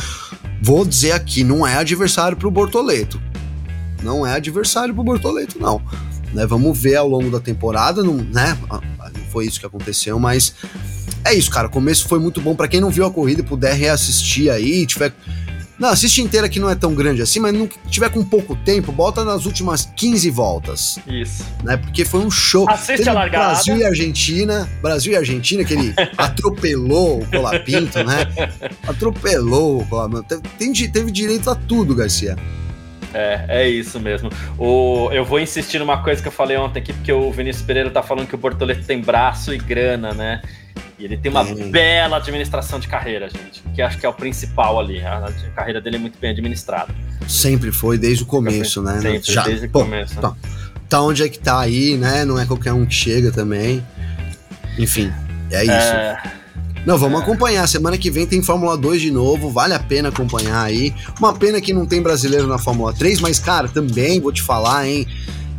Vou 0.62 0.84
dizer 0.84 1.12
aqui, 1.12 1.42
não 1.42 1.66
é 1.66 1.76
adversário 1.76 2.36
pro 2.36 2.50
Bortoleto. 2.50 3.20
Não 4.02 4.24
é 4.24 4.34
adversário 4.34 4.94
pro 4.94 5.02
Bortoleto, 5.02 5.58
não. 5.60 5.82
Né, 6.32 6.46
vamos 6.46 6.78
ver 6.78 6.96
ao 6.96 7.08
longo 7.08 7.30
da 7.30 7.40
temporada, 7.40 8.04
não, 8.04 8.16
né? 8.16 8.56
Não 8.70 9.24
foi 9.30 9.46
isso 9.46 9.58
que 9.58 9.66
aconteceu, 9.66 10.18
mas 10.20 10.54
é 11.24 11.34
isso, 11.34 11.50
cara. 11.50 11.66
O 11.66 11.70
começo 11.70 12.06
foi 12.06 12.20
muito 12.20 12.40
bom 12.40 12.54
para 12.54 12.68
quem 12.68 12.80
não 12.80 12.90
viu 12.90 13.04
a 13.04 13.10
corrida, 13.10 13.42
puder 13.42 13.74
reassistir 13.74 14.52
aí, 14.52 14.86
tiver 14.86 15.12
não, 15.78 15.90
assiste 15.90 16.20
inteira 16.20 16.48
que 16.48 16.58
não 16.58 16.68
é 16.68 16.74
tão 16.74 16.92
grande 16.94 17.22
assim, 17.22 17.38
mas 17.38 17.54
não 17.54 17.68
tiver 17.88 18.10
com 18.10 18.24
pouco 18.24 18.56
tempo, 18.56 18.90
bota 18.90 19.24
nas 19.24 19.46
últimas 19.46 19.88
15 19.96 20.28
voltas. 20.30 20.98
Isso. 21.06 21.44
Né? 21.62 21.76
Porque 21.76 22.04
foi 22.04 22.20
um 22.20 22.30
show. 22.30 22.68
Assiste 22.68 22.98
Teve 22.98 23.10
a 23.10 23.12
largada. 23.12 23.46
Brasil 23.46 23.76
e 23.76 23.84
Argentina. 23.84 24.68
Brasil 24.82 25.12
e 25.12 25.16
Argentina, 25.16 25.64
que 25.64 25.74
ele 25.74 25.94
atropelou 26.18 27.20
o 27.20 27.26
Colapinto, 27.26 28.02
né? 28.02 28.26
Atropelou 28.86 29.80
o 29.82 29.86
Colapinto. 29.86 30.40
Teve, 30.58 30.88
teve 30.88 31.10
direito 31.12 31.48
a 31.48 31.54
tudo, 31.54 31.94
Garcia. 31.94 32.36
É, 33.14 33.44
é 33.48 33.68
isso 33.68 33.98
mesmo. 34.00 34.30
O, 34.58 35.10
eu 35.12 35.24
vou 35.24 35.40
insistir 35.40 35.78
numa 35.78 36.02
coisa 36.02 36.20
que 36.20 36.28
eu 36.28 36.32
falei 36.32 36.56
ontem 36.56 36.80
aqui, 36.80 36.92
porque 36.92 37.12
o 37.12 37.30
Vinícius 37.30 37.64
Pereira 37.64 37.90
tá 37.90 38.02
falando 38.02 38.26
que 38.26 38.34
o 38.34 38.38
Bortoleto 38.38 38.84
tem 38.84 39.00
braço 39.00 39.54
e 39.54 39.58
grana, 39.58 40.12
né? 40.12 40.42
E 40.98 41.04
ele 41.04 41.16
tem 41.16 41.30
uma 41.30 41.42
hum. 41.42 41.70
bela 41.70 42.16
administração 42.16 42.80
de 42.80 42.88
carreira, 42.88 43.28
gente, 43.30 43.62
que 43.74 43.80
acho 43.80 43.98
que 43.98 44.04
é 44.04 44.08
o 44.08 44.12
principal 44.12 44.80
ali. 44.80 45.00
A, 45.00 45.32
carreira 45.54 45.80
dele 45.80 45.96
é 45.96 45.98
muito 45.98 46.18
bem 46.18 46.30
administrada. 46.30 46.92
Sempre 47.28 47.70
foi, 47.70 47.96
desde 47.96 48.24
o 48.24 48.26
começo, 48.26 48.82
né? 48.82 49.00
Sempre, 49.00 49.32
Já, 49.32 49.44
desde 49.44 49.68
pô, 49.68 49.80
o 49.80 49.84
começo. 49.84 50.20
Tá, 50.20 50.34
tá, 50.88 51.00
onde 51.02 51.22
é 51.22 51.28
que 51.28 51.38
tá 51.38 51.60
aí, 51.60 51.96
né? 51.96 52.24
Não 52.24 52.38
é 52.38 52.44
qualquer 52.44 52.72
um 52.72 52.84
que 52.84 52.94
chega 52.94 53.30
também. 53.30 53.84
Enfim, 54.76 55.12
é 55.52 55.62
isso. 55.62 55.72
É... 55.72 56.20
Não, 56.84 56.98
vamos 56.98 57.20
é. 57.20 57.22
acompanhar. 57.22 57.66
Semana 57.68 57.96
que 57.96 58.10
vem 58.10 58.26
tem 58.26 58.42
Fórmula 58.42 58.76
2 58.76 59.00
de 59.00 59.10
novo, 59.10 59.50
vale 59.50 59.74
a 59.74 59.78
pena 59.78 60.08
acompanhar 60.08 60.62
aí. 60.62 60.94
Uma 61.18 61.32
pena 61.32 61.60
que 61.60 61.72
não 61.72 61.86
tem 61.86 62.02
brasileiro 62.02 62.46
na 62.46 62.58
Fórmula 62.58 62.92
3, 62.92 63.20
mas, 63.20 63.38
cara, 63.38 63.68
também 63.68 64.20
vou 64.20 64.32
te 64.32 64.42
falar, 64.42 64.88
hein? 64.88 65.06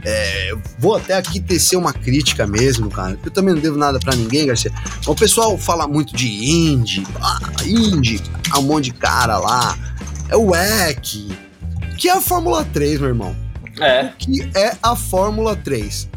É, 0.03 0.53
vou 0.77 0.95
até 0.95 1.15
aqui 1.15 1.39
tecer 1.39 1.77
uma 1.77 1.91
crítica 1.91 2.47
mesmo, 2.47 2.89
cara. 2.89 3.17
Eu 3.23 3.31
também 3.31 3.53
não 3.53 3.61
devo 3.61 3.77
nada 3.77 3.99
para 3.99 4.15
ninguém, 4.15 4.47
Garcia. 4.47 4.71
O 5.05 5.15
pessoal 5.15 5.57
fala 5.57 5.88
muito 5.88 6.15
de 6.15 6.27
Indy, 6.27 7.05
ah, 7.21 7.39
Indy, 7.65 8.21
há 8.51 8.59
um 8.59 8.63
monte 8.63 8.85
de 8.85 8.93
cara 8.93 9.38
lá. 9.38 9.77
É 10.30 10.38
o 10.38 10.55
EC, 10.55 11.27
que 11.97 12.07
é 12.07 12.13
a 12.13 12.21
Fórmula 12.21 12.63
3, 12.65 12.99
meu 12.99 13.09
irmão. 13.09 13.35
É. 13.80 14.05
O 14.05 14.17
que 14.17 14.51
é 14.55 14.77
a 14.81 14.95
Fórmula 14.95 15.55
3? 15.55 16.09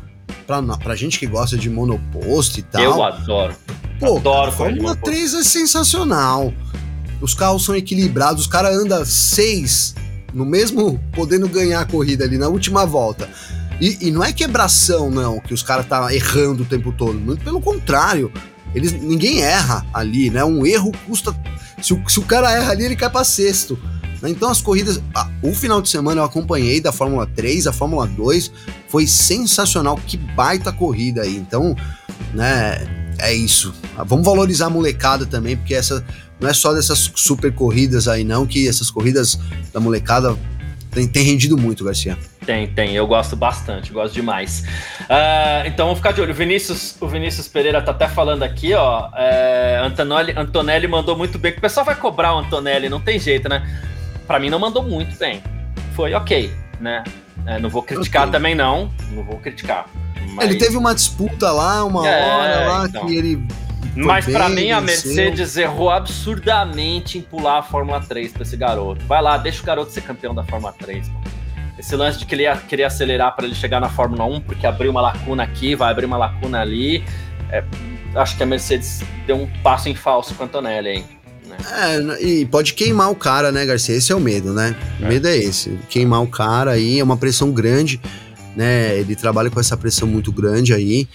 Pra, 0.46 0.62
pra 0.78 0.94
gente 0.94 1.18
que 1.18 1.26
gosta 1.26 1.56
de 1.56 1.70
monoposto 1.70 2.60
e 2.60 2.62
tal. 2.62 2.82
Eu 2.82 3.02
adoro. 3.02 3.54
Pô, 3.98 4.16
adoro 4.18 4.48
a 4.50 4.52
Fórmula 4.52 4.96
3 4.96 5.34
é 5.34 5.42
sensacional. 5.42 6.52
Os 7.20 7.34
carros 7.34 7.64
são 7.64 7.74
equilibrados, 7.74 8.42
os 8.42 8.46
caras 8.48 8.76
andam 8.76 9.04
seis 9.04 9.94
no 10.34 10.44
mesmo, 10.44 10.98
podendo 11.12 11.48
ganhar 11.48 11.80
a 11.80 11.84
corrida 11.84 12.24
ali 12.24 12.38
na 12.38 12.48
última 12.48 12.86
volta. 12.86 13.28
E, 13.82 13.98
e 14.00 14.10
não 14.12 14.22
é 14.22 14.32
quebração, 14.32 15.10
não, 15.10 15.40
que 15.40 15.52
os 15.52 15.60
caras 15.60 15.84
tá 15.86 16.14
errando 16.14 16.62
o 16.62 16.66
tempo 16.66 16.92
todo. 16.92 17.18
Muito 17.18 17.42
pelo 17.42 17.60
contrário. 17.60 18.32
Eles, 18.72 18.92
ninguém 18.92 19.42
erra 19.42 19.84
ali, 19.92 20.30
né? 20.30 20.44
Um 20.44 20.64
erro 20.64 20.92
custa. 21.04 21.34
Se 21.82 21.92
o, 21.92 22.00
se 22.08 22.20
o 22.20 22.22
cara 22.22 22.52
erra 22.52 22.70
ali, 22.70 22.84
ele 22.84 22.94
cai 22.94 23.10
para 23.10 23.24
sexto. 23.24 23.76
Né? 24.22 24.30
Então 24.30 24.48
as 24.48 24.62
corridas. 24.62 25.02
Ah, 25.12 25.28
o 25.42 25.52
final 25.52 25.82
de 25.82 25.88
semana 25.88 26.20
eu 26.20 26.24
acompanhei 26.24 26.80
da 26.80 26.92
Fórmula 26.92 27.26
3, 27.26 27.66
a 27.66 27.72
Fórmula 27.72 28.06
2. 28.06 28.52
Foi 28.86 29.04
sensacional. 29.04 29.98
Que 30.06 30.16
baita 30.16 30.70
corrida 30.70 31.22
aí. 31.22 31.36
Então, 31.36 31.74
né? 32.32 32.86
É 33.18 33.34
isso. 33.34 33.74
Ah, 33.98 34.04
vamos 34.04 34.24
valorizar 34.24 34.66
a 34.66 34.70
molecada 34.70 35.26
também, 35.26 35.56
porque 35.56 35.74
essa 35.74 36.04
não 36.38 36.48
é 36.48 36.54
só 36.54 36.72
dessas 36.72 37.10
super 37.16 37.52
corridas 37.52 38.06
aí, 38.06 38.22
não, 38.22 38.46
que 38.46 38.68
essas 38.68 38.92
corridas 38.92 39.40
da 39.72 39.80
molecada 39.80 40.38
tem, 40.92 41.08
tem 41.08 41.24
rendido 41.24 41.58
muito, 41.58 41.84
Garcia. 41.84 42.16
Tem, 42.44 42.66
tem. 42.66 42.94
Eu 42.94 43.06
gosto 43.06 43.36
bastante, 43.36 43.92
gosto 43.92 44.14
demais. 44.14 44.64
Uh, 45.02 45.66
então 45.66 45.86
vamos 45.86 45.98
ficar 45.98 46.12
de 46.12 46.20
olho. 46.20 46.32
O 46.32 46.34
Vinícius, 46.34 46.96
o 47.00 47.06
Vinícius 47.06 47.46
Pereira 47.48 47.80
tá 47.80 47.92
até 47.92 48.08
falando 48.08 48.42
aqui, 48.42 48.74
ó. 48.74 49.08
É, 49.16 49.80
Antonelli, 49.84 50.32
Antonelli 50.36 50.88
mandou 50.88 51.16
muito 51.16 51.38
bem. 51.38 51.52
O 51.52 51.60
pessoal 51.60 51.86
vai 51.86 51.94
cobrar 51.94 52.34
o 52.34 52.38
Antonelli, 52.38 52.88
não 52.88 53.00
tem 53.00 53.18
jeito, 53.18 53.48
né? 53.48 53.62
Para 54.26 54.38
mim 54.38 54.50
não 54.50 54.58
mandou 54.58 54.82
muito 54.82 55.16
bem. 55.18 55.42
Foi 55.94 56.14
ok, 56.14 56.52
né? 56.80 57.04
É, 57.46 57.58
não 57.58 57.70
vou 57.70 57.82
criticar 57.82 58.22
okay. 58.22 58.32
também, 58.32 58.54
não. 58.54 58.90
Não 59.10 59.22
vou 59.22 59.38
criticar. 59.38 59.86
Mas... 60.34 60.48
Ele 60.48 60.58
teve 60.58 60.76
uma 60.76 60.94
disputa 60.94 61.50
lá, 61.50 61.84
uma 61.84 62.08
é, 62.08 62.24
hora 62.24 62.68
lá, 62.68 62.86
então. 62.86 63.06
que 63.06 63.16
ele 63.16 63.46
mas 63.94 64.24
para 64.24 64.48
mim 64.48 64.70
a 64.70 64.80
Mercedes 64.80 65.56
errou 65.56 65.90
absurdamente 65.90 67.18
em 67.18 67.20
pular 67.20 67.58
a 67.58 67.62
Fórmula 67.62 68.00
3 68.00 68.32
para 68.32 68.42
esse 68.42 68.56
garoto. 68.56 69.04
Vai 69.04 69.20
lá, 69.20 69.36
deixa 69.36 69.62
o 69.62 69.66
garoto 69.66 69.92
ser 69.92 70.00
campeão 70.00 70.34
da 70.34 70.42
Fórmula 70.44 70.72
3. 70.72 71.08
Mano. 71.08 71.41
Esse 71.82 71.96
lance 71.96 72.16
de 72.16 72.24
que 72.24 72.32
ele 72.36 72.44
ia 72.44 72.56
querer 72.56 72.84
acelerar 72.84 73.34
para 73.34 73.44
ele 73.44 73.56
chegar 73.56 73.80
na 73.80 73.88
Fórmula 73.88 74.24
1, 74.24 74.42
porque 74.42 74.64
abriu 74.64 74.92
uma 74.92 75.00
lacuna 75.00 75.42
aqui, 75.42 75.74
vai 75.74 75.90
abrir 75.90 76.06
uma 76.06 76.16
lacuna 76.16 76.60
ali. 76.60 77.02
É, 77.50 77.64
acho 78.14 78.36
que 78.36 78.42
a 78.44 78.46
Mercedes 78.46 79.02
deu 79.26 79.34
um 79.34 79.48
passo 79.64 79.88
em 79.88 79.94
falso 79.96 80.32
com 80.36 80.44
a 80.44 80.46
Antonelli 80.46 80.88
aí. 80.88 81.04
Né? 81.44 81.56
É, 82.20 82.24
e 82.24 82.46
pode 82.46 82.74
queimar 82.74 83.10
o 83.10 83.16
cara, 83.16 83.50
né, 83.50 83.66
Garcia? 83.66 83.96
Esse 83.96 84.12
é 84.12 84.14
o 84.14 84.20
medo, 84.20 84.52
né? 84.52 84.76
O 85.00 85.06
é. 85.06 85.08
medo 85.08 85.26
é 85.26 85.36
esse. 85.36 85.76
Queimar 85.88 86.22
o 86.22 86.28
cara 86.28 86.70
aí 86.70 87.00
é 87.00 87.02
uma 87.02 87.16
pressão 87.16 87.50
grande, 87.50 88.00
né? 88.54 88.96
Ele 88.96 89.16
trabalha 89.16 89.50
com 89.50 89.58
essa 89.58 89.76
pressão 89.76 90.06
muito 90.06 90.30
grande 90.30 90.72
aí. 90.72 91.08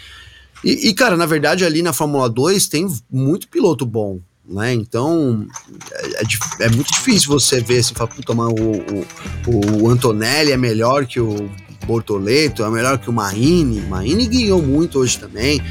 E, 0.66 0.90
e, 0.90 0.94
cara, 0.94 1.16
na 1.16 1.26
verdade, 1.26 1.64
ali 1.64 1.82
na 1.82 1.94
Fórmula 1.94 2.30
2 2.30 2.68
tem 2.68 2.86
muito 3.10 3.48
piloto 3.48 3.86
bom, 3.86 4.20
né? 4.48 4.74
Então 4.74 5.46
é, 5.92 6.24
é, 6.24 6.66
é 6.66 6.70
muito 6.70 6.92
difícil 6.92 7.30
você 7.30 7.62
ver 7.62 7.80
assim, 7.80 7.94
falar, 7.94 8.12
puta, 8.12 8.34
mas 8.34 8.48
o, 8.48 9.50
o, 9.50 9.84
o, 9.84 9.90
Antonelli 9.90 10.52
é 10.52 10.58
melhor 10.58 11.06
que 11.06 11.20
o 11.20 11.50
Bortoleto, 11.86 12.64
é 12.64 12.70
melhor 12.70 12.98
que 12.98 13.10
o 13.10 13.14
Marini. 13.14 13.82
Marini 13.82 14.28
ganhou 14.28 14.62
muito 14.62 15.00
hoje 15.00 15.18
também. 15.18 15.62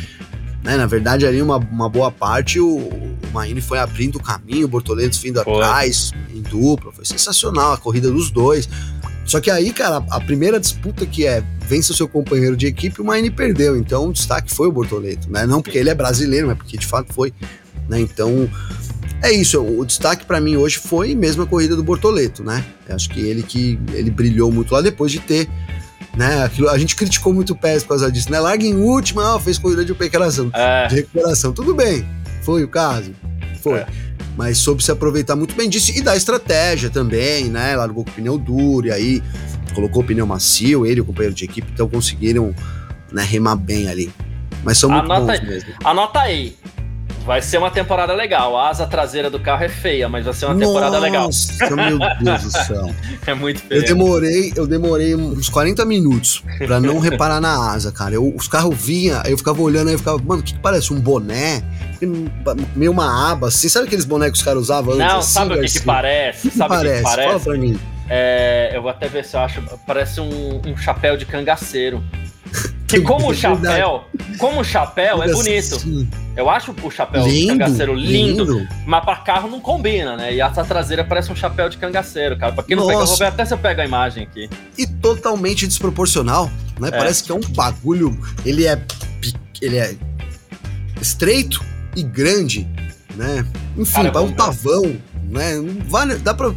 Né? 0.63 0.77
Na 0.77 0.87
verdade, 0.87 1.27
ali 1.27 1.41
uma, 1.41 1.57
uma 1.57 1.89
boa 1.89 2.11
parte 2.11 2.59
o, 2.61 2.77
o 2.77 3.17
Marini 3.33 3.61
foi 3.61 3.79
abrindo 3.79 4.17
o 4.17 4.23
caminho, 4.23 4.67
o 4.67 4.69
Bortoleto 4.69 5.19
vindo 5.21 5.41
atrás, 5.41 6.13
em 6.35 6.43
dupla. 6.43 6.93
Foi 6.93 7.05
sensacional 7.05 7.73
a 7.73 7.79
corrida 7.79 8.11
dos 8.11 8.31
dois. 8.31 8.69
Só 9.25 9.41
que 9.41 9.51
aí, 9.51 9.73
cara, 9.73 10.05
a 10.09 10.21
primeira 10.21 10.61
disputa 10.61 11.05
que 11.05 11.27
é 11.27 11.43
vence 11.67 11.91
o 11.91 11.95
seu 11.95 12.07
companheiro 12.07 12.57
de 12.57 12.67
equipe, 12.67 13.01
o 13.01 13.05
Maine 13.05 13.31
perdeu. 13.31 13.77
Então 13.77 14.09
o 14.09 14.13
destaque 14.13 14.55
foi 14.55 14.69
o 14.69 14.73
Bortoleto, 14.73 15.31
né? 15.31 15.45
Não 15.47 15.61
porque 15.61 15.79
ele 15.79 15.91
é 15.91 15.95
brasileiro, 15.95 16.47
mas 16.47 16.57
porque 16.57 16.79
de 16.79 16.87
fato 16.87 17.13
foi. 17.13 17.33
Né? 17.89 18.01
Então 18.01 18.49
é 19.23 19.33
isso. 19.33 19.61
O 19.61 19.85
destaque 19.85 20.25
para 20.25 20.41
mim 20.41 20.57
hoje 20.57 20.79
foi 20.79 21.15
mesmo 21.15 21.43
a 21.43 21.47
corrida 21.47 21.77
do 21.77 21.83
Bortoleto, 21.83 22.43
né? 22.43 22.65
Eu 22.89 22.95
acho 22.95 23.09
que 23.11 23.21
ele 23.21 23.43
que 23.43 23.79
ele 23.93 24.11
brilhou 24.11 24.51
muito 24.51 24.73
lá 24.73 24.81
depois 24.81 25.13
de 25.13 25.21
ter. 25.21 25.49
Né, 26.17 26.43
aquilo, 26.45 26.71
a 26.71 26.79
gente 26.79 26.97
criticou 26.97 27.31
muito 27.31 27.53
o 27.53 27.57
Pérez 27.57 27.83
por 27.83 27.91
causa 27.91 28.11
disso, 28.11 28.33
né? 28.33 28.41
Larga 28.41 28.65
em 28.65 28.75
última, 28.75 29.35
ó, 29.35 29.39
fez 29.39 29.59
corrida 29.59 29.85
de 29.85 29.93
recuperação. 29.93 30.51
É. 30.55 30.87
De 30.87 30.95
recuperação. 30.95 31.53
Tudo 31.53 31.75
bem, 31.75 32.09
foi 32.41 32.65
o 32.65 32.69
caso. 32.69 33.13
Foi. 33.61 33.81
É 33.81 33.87
mas 34.37 34.59
soube 34.59 34.85
se 34.85 34.93
aproveitar 34.93 35.35
muito 35.35 35.55
bem 35.55 35.69
disso 35.69 35.91
e 35.97 36.03
da 36.03 36.15
estratégia 36.15 36.91
também, 36.91 37.49
né? 37.49 37.75
Largou 37.75 38.05
com 38.05 38.11
o 38.11 38.13
pneu 38.13 38.37
duro 38.37 38.87
e 38.87 38.93
aí 38.93 39.23
colocou 39.75 40.03
o 40.03 40.07
pneu 40.07 40.27
macio, 40.27 40.85
ele 40.85 40.99
e 40.99 41.01
o 41.01 41.05
companheiro 41.05 41.35
de 41.35 41.45
equipe, 41.45 41.69
então 41.73 41.89
conseguiram 41.89 42.55
né, 43.11 43.23
remar 43.23 43.57
bem 43.57 43.89
ali. 43.89 44.13
Mas 44.63 44.79
são 44.79 44.91
muito 44.91 45.11
anota, 45.11 45.39
bons 45.39 45.49
mesmo. 45.49 45.73
Anota 45.83 46.21
aí. 46.21 46.57
Vai 47.27 47.43
ser 47.43 47.59
uma 47.59 47.73
temporada 47.73 48.15
legal. 48.15 48.57
A 48.57 48.69
asa 48.69 48.87
traseira 48.87 49.29
do 49.29 49.41
carro 49.41 49.65
é 49.65 49.69
feia, 49.69 50.09
mas 50.09 50.25
vai 50.25 50.33
ser 50.33 50.47
uma 50.47 50.55
Nossa, 50.55 50.67
temporada 50.67 50.99
legal. 51.01 51.25
Nossa, 51.25 51.77
meu 51.77 51.99
Deus 52.21 52.43
do 52.45 52.51
céu. 52.53 52.95
É 53.27 53.35
muito 53.35 53.61
feio. 53.61 53.81
Eu 53.81 53.85
demorei, 53.85 54.53
eu 54.55 54.67
demorei 54.69 55.15
uns 55.17 55.49
40 55.49 55.85
minutos 55.85 56.45
para 56.59 56.79
não 56.79 57.01
reparar 57.01 57.41
na 57.41 57.73
asa, 57.73 57.91
cara. 57.91 58.15
Eu, 58.15 58.33
os 58.33 58.47
carros 58.47 58.77
vinham, 58.81 59.21
aí 59.25 59.33
eu 59.33 59.39
ficava 59.39 59.61
olhando, 59.61 59.89
aí 59.89 59.95
eu 59.95 59.99
ficava, 59.99 60.19
mano, 60.19 60.41
o 60.41 60.45
que, 60.45 60.55
que 60.55 60.61
parece? 60.61 60.93
Um 60.93 61.01
boné? 61.01 61.61
Meio 62.77 62.93
uma 62.93 63.33
aba, 63.33 63.49
assim. 63.49 63.69
Sabe 63.69 63.87
aqueles 63.87 64.05
bonés 64.05 64.31
que 64.31 64.39
os 64.39 64.45
caras 64.45 64.63
usavam 64.63 64.95
antes? 64.95 65.07
Não, 65.07 65.19
assim, 65.19 65.33
sabe 65.33 65.55
o 65.55 65.61
que, 65.61 65.73
que 65.73 65.81
parece? 65.81 66.49
Que 66.49 66.57
sabe 66.57 66.77
o 66.77 66.81
que, 66.81 66.95
que 66.95 67.03
parece? 67.03 67.27
Fala 67.29 67.41
pra 67.41 67.55
mim. 67.55 67.81
É, 68.09 68.71
eu 68.73 68.83
vou 68.83 68.91
até 68.93 69.09
ver 69.09 69.25
se 69.25 69.35
eu 69.35 69.41
acho. 69.41 69.61
Parece 69.85 70.21
um, 70.21 70.61
um 70.65 70.77
chapéu 70.77 71.17
de 71.17 71.27
cangaceiro. 71.27 72.05
Que 72.87 73.01
como 73.01 73.31
o 73.31 73.35
chapéu, 73.35 74.05
como 74.39 74.61
o 74.61 74.65
chapéu 74.65 75.23
é 75.23 75.33
bonito. 75.33 75.77
Eu 76.37 76.49
acho 76.49 76.75
o 76.83 76.91
chapéu 76.91 77.27
lindo, 77.27 77.41
de 77.41 77.59
cangaceiro 77.59 77.95
lindo, 77.95 78.45
lindo, 78.45 78.69
mas 78.87 79.05
para 79.05 79.17
carro 79.17 79.49
não 79.49 79.59
combina, 79.59 80.17
né? 80.17 80.35
E 80.35 80.41
essa 80.41 80.63
traseira 80.65 81.03
parece 81.03 81.33
um 81.33 81.37
chapéu 81.37 81.69
de 81.69 81.79
cangaceiro, 81.79 82.39
cara. 82.39 82.53
Pra 82.53 82.63
quem 82.63 82.77
não 82.77 82.85
Nossa. 82.85 82.93
pega, 82.93 83.03
eu 83.03 83.07
vou 83.09 83.17
ver 83.17 83.25
até 83.25 83.45
se 83.45 83.55
eu 83.55 83.59
pego 83.59 83.81
a 83.81 83.85
imagem 83.85 84.25
aqui. 84.25 84.49
E 84.79 84.87
totalmente 84.87 85.67
desproporcional, 85.67 86.51
né? 86.79 86.89
É. 86.89 86.91
Parece 86.91 87.25
que 87.25 87.33
é 87.33 87.35
um 87.35 87.41
bagulho. 87.41 88.17
Ele 88.45 88.67
é. 88.67 88.81
Ele 89.61 89.79
é 89.79 89.97
estreito 91.01 91.65
e 91.97 92.03
grande, 92.03 92.69
né? 93.17 93.45
Enfim, 93.77 94.05
cara, 94.05 94.19
é 94.19 94.21
um 94.21 94.33
tavão, 94.33 94.97
né? 95.25 95.55
Vale, 95.89 96.17
dá 96.17 96.35
pra. 96.35 96.55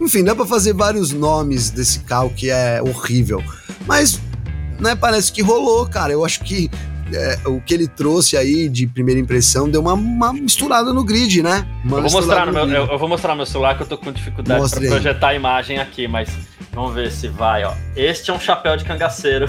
Enfim, 0.00 0.24
dá 0.24 0.34
pra 0.34 0.44
fazer 0.44 0.74
vários 0.74 1.12
nomes 1.12 1.70
desse 1.70 2.00
carro 2.00 2.30
que 2.30 2.50
é 2.50 2.82
horrível. 2.82 3.42
Mas 3.86 4.20
né, 4.82 4.96
parece 4.96 5.32
que 5.32 5.40
rolou, 5.40 5.86
cara. 5.86 6.12
Eu 6.12 6.24
acho 6.24 6.40
que 6.40 6.70
é, 7.14 7.38
o 7.46 7.60
que 7.60 7.74
ele 7.74 7.86
trouxe 7.86 8.36
aí 8.36 8.68
de 8.68 8.86
primeira 8.86 9.20
impressão 9.20 9.68
deu 9.68 9.80
uma, 9.80 9.94
uma 9.94 10.32
misturada 10.32 10.92
no 10.92 11.04
grid, 11.04 11.42
né? 11.42 11.66
Uma 11.84 11.98
eu, 11.98 12.02
vou 12.02 12.12
mostrar 12.12 12.46
no 12.46 12.52
meu, 12.52 12.68
eu, 12.68 12.86
eu, 12.86 12.98
vou 12.98 13.08
mostrar 13.08 13.30
no 13.30 13.36
meu 13.36 13.46
celular 13.46 13.76
que 13.76 13.82
eu 13.82 13.86
tô 13.86 13.98
com 13.98 14.10
dificuldade 14.12 14.70
para 14.70 14.80
projetar 14.80 15.28
a 15.28 15.34
imagem 15.34 15.78
aqui, 15.78 16.08
mas 16.08 16.30
vamos 16.72 16.94
ver 16.94 17.10
se 17.12 17.28
vai, 17.28 17.64
ó. 17.64 17.74
Este 17.94 18.30
é 18.30 18.34
um 18.34 18.40
chapéu 18.40 18.76
de 18.76 18.84
cangaceiro. 18.84 19.46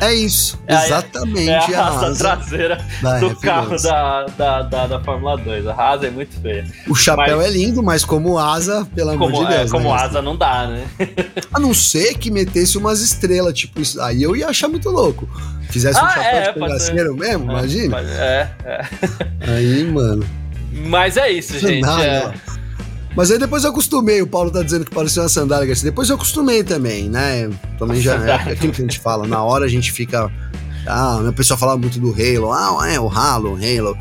É 0.00 0.14
isso, 0.14 0.58
é 0.66 0.74
exatamente. 0.74 1.72
É 1.72 1.76
a, 1.76 1.86
a 1.86 2.14
traseira 2.14 2.84
da 3.00 3.18
do 3.18 3.36
carro 3.36 3.76
da, 3.80 4.26
da, 4.26 4.62
da, 4.62 4.86
da, 4.86 5.00
Fórmula 5.00 5.36
2. 5.36 5.66
A 5.68 5.90
asa 5.90 6.06
é 6.08 6.10
muito 6.10 6.40
feia. 6.40 6.66
O 6.88 6.94
chapéu 6.94 7.38
mas, 7.38 7.46
é 7.46 7.50
lindo, 7.50 7.82
mas 7.82 8.04
como 8.04 8.38
asa, 8.38 8.86
pelo 8.94 9.10
amor 9.10 9.32
de 9.32 9.46
Deus. 9.46 9.68
É, 9.68 9.68
como 9.68 9.94
né? 9.94 10.02
asa 10.02 10.20
não 10.20 10.36
dá, 10.36 10.66
né? 10.66 10.86
A 11.52 11.60
não 11.60 11.72
ser 11.72 12.14
que 12.14 12.30
metesse 12.30 12.76
umas 12.76 13.00
estrelas, 13.00 13.54
tipo 13.54 13.80
isso. 13.80 14.00
Aí 14.00 14.22
eu 14.22 14.34
ia 14.36 14.48
achar 14.48 14.68
muito 14.68 14.90
louco. 14.90 15.28
Fizesse 15.70 15.98
ah, 15.98 16.04
um 16.04 16.08
chapéu 16.08 16.24
é, 16.24 16.52
de 16.52 16.60
cangaceiro 16.60 17.16
mesmo, 17.16 17.50
é, 17.50 17.54
imagina. 17.54 18.00
É, 18.00 18.48
é. 18.64 18.86
Aí, 19.40 19.84
mano. 19.84 20.26
Mas 20.72 21.16
é 21.16 21.30
isso, 21.30 21.58
gente. 21.58 21.88
É. 21.88 22.32
Mas 23.16 23.30
aí 23.30 23.38
depois 23.38 23.64
eu 23.64 23.70
acostumei, 23.70 24.20
o 24.20 24.26
Paulo 24.26 24.50
tá 24.50 24.62
dizendo 24.62 24.84
que 24.84 24.94
parecia 24.94 25.22
uma 25.22 25.28
sandália, 25.28 25.66
Garcia. 25.66 25.90
Depois 25.90 26.10
eu 26.10 26.16
acostumei 26.16 26.62
também, 26.62 27.08
né? 27.08 27.50
Também 27.78 28.00
já 28.00 28.14
é 28.14 28.52
aquilo 28.52 28.72
que 28.72 28.82
a 28.82 28.84
gente 28.84 29.00
fala, 29.00 29.26
na 29.26 29.42
hora 29.42 29.64
a 29.64 29.68
gente 29.68 29.90
fica. 29.90 30.30
Ah, 30.86 31.16
o 31.16 31.32
pessoal 31.32 31.58
fala 31.58 31.76
muito 31.76 31.98
do 31.98 32.10
Halo, 32.10 32.52
ah, 32.52 32.86
é 32.88 33.00
o 33.00 33.08
Halo, 33.08 33.56
Halo. 33.56 33.96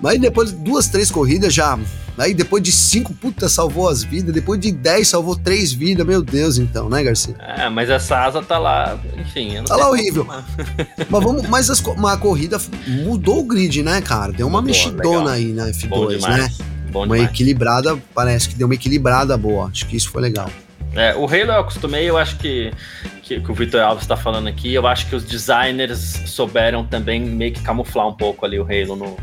Mas 0.00 0.20
depois 0.20 0.52
duas, 0.52 0.88
três 0.88 1.10
corridas 1.10 1.54
já 1.54 1.78
Aí 2.18 2.34
depois 2.34 2.60
de 2.60 2.72
cinco, 2.72 3.14
puta, 3.14 3.48
salvou 3.48 3.88
as 3.88 4.02
vidas. 4.02 4.34
Depois 4.34 4.58
de 4.58 4.72
dez, 4.72 5.06
salvou 5.06 5.36
três 5.36 5.72
vidas. 5.72 6.04
Meu 6.04 6.20
Deus, 6.20 6.58
então, 6.58 6.90
né, 6.90 7.02
Garcia? 7.04 7.36
É, 7.38 7.70
mas 7.70 7.88
essa 7.88 8.18
asa 8.18 8.42
tá 8.42 8.58
lá, 8.58 8.98
enfim. 9.16 9.62
tá 9.64 9.76
lá 9.76 9.88
horrível. 9.88 10.26
mas, 11.08 11.24
vamos, 11.24 11.48
mas 11.48 11.70
as, 11.70 11.78
uma 11.80 12.16
corrida 12.16 12.60
mudou 13.04 13.38
o 13.40 13.44
grid, 13.44 13.84
né, 13.84 14.00
cara? 14.00 14.32
Deu 14.32 14.48
uma 14.48 14.60
Mudou, 14.60 14.74
mexidona 14.74 15.08
legal. 15.08 15.28
aí 15.28 15.52
na 15.52 15.66
F2, 15.68 16.28
né? 16.28 16.50
Bom 16.90 17.04
uma 17.04 17.16
demais. 17.16 17.32
equilibrada, 17.32 17.98
parece 18.14 18.48
que 18.48 18.54
deu 18.54 18.66
uma 18.66 18.74
equilibrada 18.74 19.36
boa. 19.36 19.68
Acho 19.68 19.86
que 19.86 19.96
isso 19.96 20.10
foi 20.10 20.22
legal. 20.22 20.50
É, 20.94 21.14
o 21.14 21.26
Halo 21.26 21.52
eu 21.52 21.60
acostumei, 21.60 22.08
eu 22.08 22.16
acho 22.16 22.38
que, 22.38 22.72
que, 23.22 23.40
que 23.40 23.52
o 23.52 23.54
Vitor 23.54 23.80
Alves 23.80 24.04
está 24.04 24.16
falando 24.16 24.48
aqui, 24.48 24.72
eu 24.72 24.86
acho 24.86 25.06
que 25.06 25.14
os 25.14 25.22
designers 25.24 26.22
souberam 26.26 26.84
também 26.84 27.20
meio 27.20 27.52
que 27.52 27.60
camuflar 27.60 28.08
um 28.08 28.14
pouco 28.14 28.46
ali 28.46 28.58
o 28.58 28.62
Halo 28.62 28.96
no, 28.96 29.16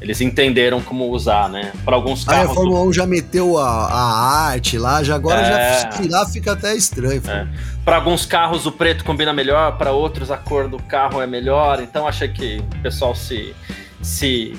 eles 0.00 0.20
entenderam 0.20 0.80
como 0.80 1.10
usar, 1.10 1.48
né? 1.48 1.72
Para 1.84 1.96
alguns 1.96 2.24
carros. 2.24 2.52
A 2.52 2.54
Fórmula 2.54 2.82
1 2.82 2.92
já 2.92 3.06
meteu 3.06 3.58
a, 3.58 3.68
a 3.68 4.46
arte 4.50 4.78
lá, 4.78 5.02
já 5.02 5.16
agora 5.16 5.40
é... 5.40 5.80
já 5.80 5.88
tirar 5.88 6.26
fica 6.26 6.52
até 6.52 6.74
estranho. 6.74 7.20
É. 7.26 7.48
Para 7.84 7.96
alguns 7.96 8.24
carros 8.24 8.64
o 8.64 8.70
preto 8.70 9.04
combina 9.04 9.32
melhor, 9.32 9.76
para 9.76 9.90
outros 9.90 10.30
a 10.30 10.36
cor 10.36 10.68
do 10.68 10.80
carro 10.84 11.20
é 11.20 11.26
melhor. 11.26 11.82
Então 11.82 12.06
achei 12.06 12.28
que 12.28 12.58
o 12.58 12.82
pessoal 12.82 13.14
se, 13.14 13.52
se, 14.00 14.56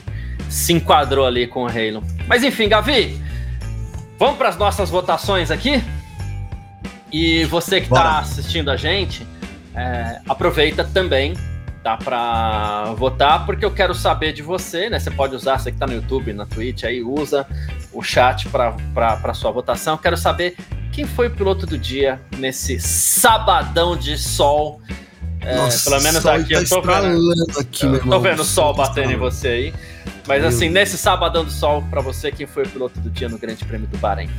se 0.49 0.73
enquadrou 0.73 1.25
ali 1.25 1.47
com 1.47 1.63
o 1.63 1.67
Halo. 1.67 2.03
Mas 2.27 2.43
enfim, 2.43 2.67
Gavi, 2.67 3.21
vamos 4.17 4.37
para 4.37 4.49
as 4.49 4.57
nossas 4.57 4.89
votações 4.89 5.51
aqui? 5.51 5.83
E 7.11 7.45
você 7.45 7.79
que 7.79 7.87
está 7.87 8.19
assistindo 8.19 8.69
a 8.69 8.75
gente, 8.75 9.25
é, 9.75 10.19
aproveita 10.27 10.83
também 10.83 11.33
dá 11.83 11.95
para 11.95 12.93
votar, 12.95 13.45
porque 13.45 13.63
eu 13.63 13.71
quero 13.71 13.95
saber 13.95 14.33
de 14.33 14.41
você, 14.41 14.89
né? 14.89 14.99
Você 14.99 15.09
pode 15.09 15.35
usar, 15.35 15.57
você 15.57 15.71
que 15.71 15.75
está 15.75 15.87
no 15.87 15.93
YouTube, 15.93 16.33
na 16.33 16.45
Twitch, 16.45 16.83
aí 16.83 17.01
usa 17.01 17.47
o 17.93 18.03
chat 18.03 18.49
para 18.49 19.33
sua 19.33 19.51
votação. 19.51 19.93
Eu 19.93 19.97
quero 19.97 20.17
saber 20.17 20.55
quem 20.91 21.05
foi 21.05 21.27
o 21.27 21.31
piloto 21.31 21.65
do 21.65 21.77
dia 21.77 22.19
nesse 22.37 22.79
sabadão 22.79 23.95
de 23.95 24.17
sol. 24.17 24.81
É, 25.41 25.55
Nossa, 25.55 25.89
pelo 25.89 26.03
menos 26.03 26.25
aqui 26.25 26.53
tá 26.53 26.59
eu 26.59 26.67
tô 26.67 26.81
vendo. 26.81 27.33
Aqui, 27.57 27.85
eu 27.85 27.99
tô 28.01 28.19
vendo 28.19 28.41
o 28.41 28.45
sol 28.45 28.73
batendo 28.73 29.11
em 29.11 29.17
você 29.17 29.47
aí. 29.47 29.73
Mas 30.27 30.43
assim, 30.43 30.69
nesse 30.69 30.97
sabadão 30.97 31.43
de 31.43 31.51
sol, 31.51 31.83
para 31.89 32.01
você, 32.01 32.31
quem 32.31 32.45
foi 32.45 32.63
o 32.63 32.69
piloto 32.69 32.99
do 32.99 33.09
dia 33.09 33.27
no 33.27 33.37
Grande 33.37 33.63
Prêmio 33.65 33.87
do 33.87 33.97
Bahrein? 33.97 34.29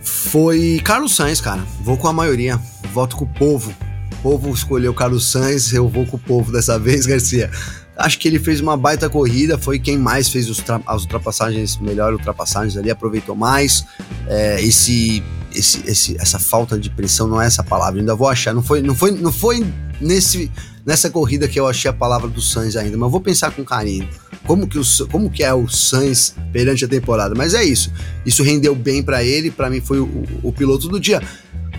Foi 0.00 0.80
Carlos 0.84 1.14
Sainz, 1.14 1.40
cara. 1.40 1.62
Vou 1.80 1.96
com 1.96 2.08
a 2.08 2.12
maioria. 2.12 2.60
Voto 2.92 3.16
com 3.16 3.24
o 3.24 3.28
povo 3.28 3.74
povo 4.22 4.54
escolheu 4.54 4.94
Carlos 4.94 5.30
Sainz, 5.30 5.72
eu 5.72 5.88
vou 5.88 6.06
com 6.06 6.16
o 6.16 6.20
povo 6.20 6.52
dessa 6.52 6.78
vez, 6.80 7.04
Garcia. 7.04 7.50
Acho 7.96 8.18
que 8.18 8.26
ele 8.26 8.38
fez 8.38 8.60
uma 8.60 8.76
baita 8.76 9.08
corrida, 9.08 9.58
foi 9.58 9.78
quem 9.78 9.98
mais 9.98 10.28
fez 10.28 10.48
as 10.86 11.02
ultrapassagens, 11.02 11.76
melhor 11.76 12.12
ultrapassagens 12.12 12.76
ali, 12.76 12.90
aproveitou 12.90 13.36
mais. 13.36 13.84
É, 14.26 14.62
esse, 14.62 15.22
esse, 15.54 15.82
esse, 15.86 16.16
essa 16.18 16.38
falta 16.38 16.78
de 16.78 16.88
pressão 16.88 17.26
não 17.28 17.40
é 17.40 17.46
essa 17.46 17.62
palavra, 17.62 18.00
ainda 18.00 18.14
vou 18.14 18.28
achar. 18.28 18.54
Não 18.54 18.62
foi, 18.62 18.80
não 18.80 18.94
foi, 18.94 19.10
não 19.10 19.30
foi 19.30 19.64
nesse, 20.00 20.50
nessa 20.84 21.10
corrida 21.10 21.46
que 21.46 21.60
eu 21.60 21.68
achei 21.68 21.90
a 21.90 21.94
palavra 21.94 22.28
do 22.28 22.40
Sainz 22.40 22.76
ainda, 22.76 22.96
mas 22.96 23.10
vou 23.10 23.20
pensar 23.20 23.50
com 23.50 23.64
carinho. 23.64 24.08
Como 24.46 24.66
que, 24.66 24.78
o, 24.78 24.82
como 25.10 25.30
que 25.30 25.44
é 25.44 25.54
o 25.54 25.68
Sainz 25.68 26.34
perante 26.52 26.84
a 26.84 26.88
temporada? 26.88 27.34
Mas 27.36 27.54
é 27.54 27.62
isso. 27.62 27.92
Isso 28.26 28.42
rendeu 28.42 28.74
bem 28.74 29.02
para 29.02 29.22
ele, 29.22 29.50
para 29.50 29.70
mim 29.70 29.80
foi 29.80 30.00
o, 30.00 30.24
o 30.42 30.52
piloto 30.52 30.88
do 30.88 30.98
dia. 30.98 31.22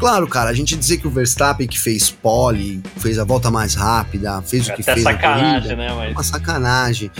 Claro, 0.03 0.27
cara, 0.27 0.49
a 0.49 0.53
gente 0.53 0.75
dizer 0.75 0.97
que 0.97 1.07
o 1.07 1.09
Verstappen 1.09 1.65
que 1.65 1.79
fez 1.79 2.11
pole, 2.11 2.83
fez 2.97 3.17
a 3.17 3.23
volta 3.23 3.49
mais 3.49 3.73
rápida, 3.73 4.41
fez 4.41 4.67
é 4.67 4.73
o 4.73 4.75
que 4.75 4.83
fez 4.83 5.01
sacanagem, 5.01 5.45
na 5.45 5.61
corrida, 5.61 5.75
né? 5.77 5.93
Mas... 5.95 6.11
Uma 6.11 6.23
sacanagem. 6.23 7.11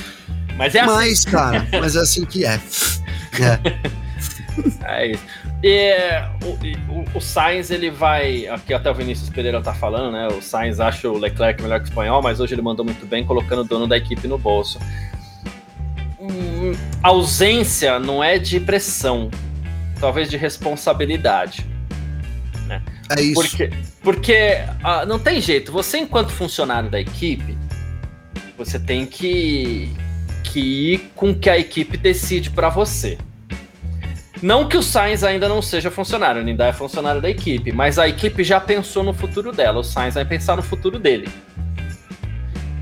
Mas 0.57 0.75
é 0.75 0.81
assim. 0.81 0.93
Mas, 0.93 1.23
cara, 1.23 1.67
mas 1.79 1.95
é 1.95 1.99
assim 2.01 2.25
que 2.25 2.45
é. 2.45 2.59
É. 3.39 3.59
é 4.83 5.11
isso. 5.11 5.23
E 5.63 5.93
o, 6.43 6.93
o, 6.93 7.05
o, 7.15 7.21
Sainz, 7.21 7.71
ele 7.71 7.89
vai. 7.89 8.47
Aqui 8.47 8.73
até 8.73 8.91
o 8.91 8.93
Vinícius 8.93 9.29
Pereira 9.29 9.61
tá 9.61 9.73
falando, 9.73 10.11
né? 10.11 10.27
O 10.27 10.41
Sainz 10.41 10.81
acha 10.81 11.07
o 11.07 11.17
Leclerc 11.17 11.63
melhor 11.63 11.79
que 11.79 11.85
o 11.85 11.89
espanhol, 11.89 12.21
mas 12.21 12.41
hoje 12.41 12.53
ele 12.53 12.61
mandou 12.61 12.83
muito 12.83 13.05
bem, 13.05 13.25
colocando 13.25 13.61
o 13.61 13.63
dono 13.63 13.87
da 13.87 13.95
equipe 13.95 14.27
no 14.27 14.37
bolso. 14.37 14.77
Hum, 16.19 16.73
ausência 17.01 17.97
não 17.97 18.21
é 18.21 18.37
de 18.37 18.59
pressão, 18.59 19.31
talvez 20.01 20.29
de 20.29 20.35
responsabilidade. 20.35 21.71
É 23.17 23.21
isso. 23.21 23.41
Porque, 23.41 23.69
porque 24.01 24.65
ah, 24.83 25.05
não 25.05 25.19
tem 25.19 25.41
jeito. 25.41 25.71
Você, 25.71 25.97
enquanto 25.97 26.31
funcionário 26.31 26.89
da 26.89 26.99
equipe, 26.99 27.57
você 28.57 28.79
tem 28.79 29.05
que, 29.05 29.91
que 30.43 30.59
ir 30.59 31.11
com 31.15 31.31
o 31.31 31.35
que 31.35 31.49
a 31.49 31.57
equipe 31.57 31.97
decide 31.97 32.49
para 32.49 32.69
você. 32.69 33.17
Não 34.41 34.67
que 34.67 34.75
o 34.75 34.83
Sainz 34.83 35.23
ainda 35.23 35.47
não 35.47 35.61
seja 35.61 35.89
funcionário, 35.89 36.41
ele 36.41 36.51
ainda 36.51 36.65
é 36.65 36.73
funcionário 36.73 37.21
da 37.21 37.29
equipe, 37.29 37.71
mas 37.71 37.97
a 37.97 38.09
equipe 38.09 38.43
já 38.43 38.59
pensou 38.59 39.01
no 39.01 39.13
futuro 39.13 39.53
dela, 39.53 39.79
o 39.79 39.83
Sainz 39.83 40.15
vai 40.15 40.25
pensar 40.25 40.57
no 40.57 40.61
futuro 40.61 40.99
dele. 40.99 41.29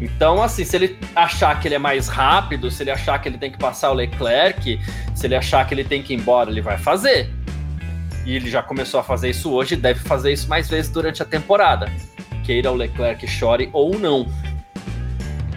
Então, 0.01 0.41
assim, 0.41 0.65
se 0.65 0.75
ele 0.75 0.97
achar 1.15 1.59
que 1.59 1.67
ele 1.67 1.75
é 1.75 1.79
mais 1.79 2.07
rápido, 2.07 2.71
se 2.71 2.81
ele 2.81 2.89
achar 2.89 3.21
que 3.21 3.29
ele 3.29 3.37
tem 3.37 3.51
que 3.51 3.59
passar 3.59 3.91
o 3.91 3.93
Leclerc, 3.93 4.79
se 5.13 5.27
ele 5.27 5.35
achar 5.35 5.67
que 5.67 5.75
ele 5.75 5.83
tem 5.83 6.01
que 6.01 6.13
ir 6.13 6.17
embora, 6.17 6.49
ele 6.49 6.61
vai 6.61 6.79
fazer 6.79 7.29
e 8.25 8.35
ele 8.35 8.49
já 8.49 8.61
começou 8.61 8.99
a 8.99 9.03
fazer 9.03 9.29
isso 9.29 9.51
hoje, 9.51 9.75
deve 9.75 9.99
fazer 9.99 10.31
isso 10.31 10.47
mais 10.47 10.69
vezes 10.69 10.91
durante 10.91 11.21
a 11.21 11.25
temporada. 11.25 11.91
Queira 12.43 12.71
o 12.71 12.75
Leclerc 12.75 13.27
chore 13.27 13.69
ou 13.73 13.97
não. 13.97 14.27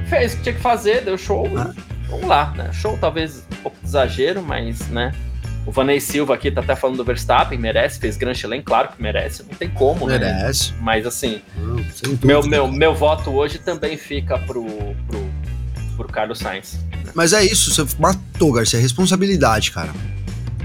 Fez 0.07 0.35
o 0.35 0.36
que 0.36 0.43
tinha 0.45 0.55
que 0.55 0.61
fazer, 0.61 1.03
deu 1.03 1.16
show. 1.16 1.49
Ah. 1.57 1.73
Vamos 2.09 2.27
lá, 2.27 2.53
né? 2.57 2.70
Show 2.73 2.97
talvez 3.01 3.47
um 3.53 3.62
pouco 3.62 3.77
de 3.81 3.86
exagero, 3.86 4.43
mas, 4.43 4.89
né? 4.89 5.12
O 5.66 5.73
Vanei 5.73 5.99
Silva 5.99 6.35
aqui 6.35 6.51
tá 6.51 6.61
até 6.61 6.77
falando 6.77 6.99
do 6.99 7.05
Verstappen, 7.05 7.59
merece, 7.59 7.99
fez 7.99 8.19
Grand 8.19 8.35
Chelem, 8.35 8.61
claro 8.61 8.89
que 8.89 9.03
merece, 9.03 9.43
não 9.43 9.55
tem 9.55 9.70
como, 9.70 10.07
merece. 10.07 10.24
né? 10.24 10.39
Merece. 10.43 10.74
Mas 10.81 11.07
assim, 11.07 11.41
meu, 12.23 12.47
meu, 12.47 12.69
meu 12.69 12.95
voto 12.95 13.31
hoje 13.31 13.59
também 13.59 13.97
fica 13.97 14.39
pro, 14.39 14.62
pro, 15.09 15.31
pro 15.97 16.09
Carlos 16.09 16.39
Sainz. 16.39 16.78
Né? 17.03 17.12
Mas 17.15 17.32
é 17.32 17.43
isso, 17.43 17.73
você 17.73 17.97
matou, 17.99 18.53
Garcia, 18.53 18.78
responsabilidade, 18.78 19.70
cara. 19.70 19.91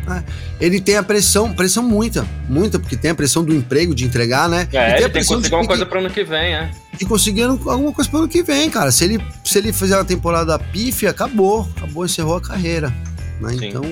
É. 0.10 0.24
Ele 0.60 0.80
tem 0.82 0.98
a 0.98 1.04
pressão, 1.04 1.54
pressão 1.54 1.84
muita, 1.84 2.28
muita, 2.48 2.80
porque 2.80 2.98
tem 2.98 3.12
a 3.12 3.16
pressão 3.16 3.44
do 3.44 3.54
emprego, 3.54 3.94
de 3.94 4.06
entregar, 4.06 4.50
né? 4.50 4.68
É, 4.74 4.98
ele 4.98 5.10
tem 5.10 5.22
que 5.22 5.28
conseguir 5.28 5.54
alguma 5.54 5.68
coisa 5.68 5.86
para 5.86 6.00
ano 6.00 6.10
que 6.10 6.24
vem, 6.24 6.56
é. 6.56 6.72
E 7.00 7.06
conseguindo 7.06 7.60
alguma 7.70 7.94
coisa 7.94 8.10
para 8.10 8.20
ano 8.20 8.28
que 8.28 8.44
vem, 8.44 8.70
cara. 8.70 8.92
Se 8.92 9.06
ele, 9.06 9.24
se 9.44 9.58
ele 9.58 9.72
fizer 9.72 9.96
uma 9.96 10.06
temporada 10.06 10.58
pífia, 10.60 11.12
acabou. 11.12 11.68
Acabou, 11.78 12.06
encerrou 12.06 12.38
a 12.38 12.42
carreira. 12.42 12.94
Né? 13.40 13.56
Então. 13.62 13.84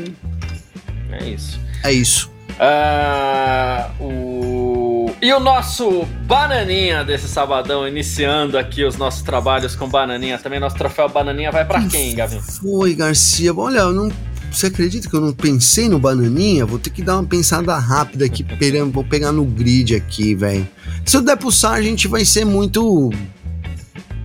É 1.11 1.29
isso. 1.29 1.59
É 1.83 1.91
isso. 1.93 2.29
Uh, 2.59 4.03
o... 4.03 5.11
E 5.21 5.31
o 5.31 5.39
nosso 5.39 6.05
Bananinha 6.25 7.03
desse 7.03 7.27
sabadão, 7.27 7.87
iniciando 7.87 8.57
aqui 8.57 8.83
os 8.83 8.97
nossos 8.97 9.21
trabalhos 9.21 9.75
com 9.75 9.87
Bananinha. 9.87 10.37
Também 10.37 10.59
nosso 10.59 10.75
troféu 10.75 11.07
Bananinha 11.07 11.51
vai 11.51 11.65
para 11.65 11.87
quem, 11.87 12.13
Gavin? 12.13 12.41
Foi, 12.41 12.93
Garcia. 12.93 13.53
Olha, 13.53 13.79
eu 13.79 13.93
não 13.93 14.11
você 14.51 14.67
acredita 14.67 15.09
que 15.09 15.15
eu 15.15 15.21
não 15.21 15.33
pensei 15.33 15.87
no 15.89 15.99
bananinha? 15.99 16.65
Vou 16.65 16.79
ter 16.79 16.89
que 16.89 17.01
dar 17.01 17.15
uma 17.15 17.25
pensada 17.25 17.77
rápida 17.77 18.25
aqui, 18.25 18.45
vou 18.91 19.03
pegar 19.03 19.31
no 19.31 19.45
grid 19.45 19.95
aqui, 19.95 20.33
velho. 20.33 20.67
Se 21.05 21.17
eu 21.17 21.21
der 21.21 21.37
pro 21.37 21.51
Sar, 21.51 21.73
a 21.73 21.81
gente 21.81 22.07
vai 22.07 22.25
ser 22.25 22.45
muito. 22.45 23.11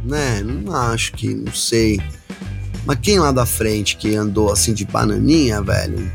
Né? 0.04 0.42
Não 0.42 0.74
acho 0.74 1.12
que, 1.12 1.34
não 1.34 1.52
sei. 1.52 2.00
Mas 2.84 2.98
quem 3.00 3.18
lá 3.18 3.30
da 3.30 3.46
frente 3.46 3.96
que 3.96 4.16
andou 4.16 4.50
assim 4.50 4.72
de 4.74 4.84
bananinha, 4.84 5.62
velho? 5.62 6.10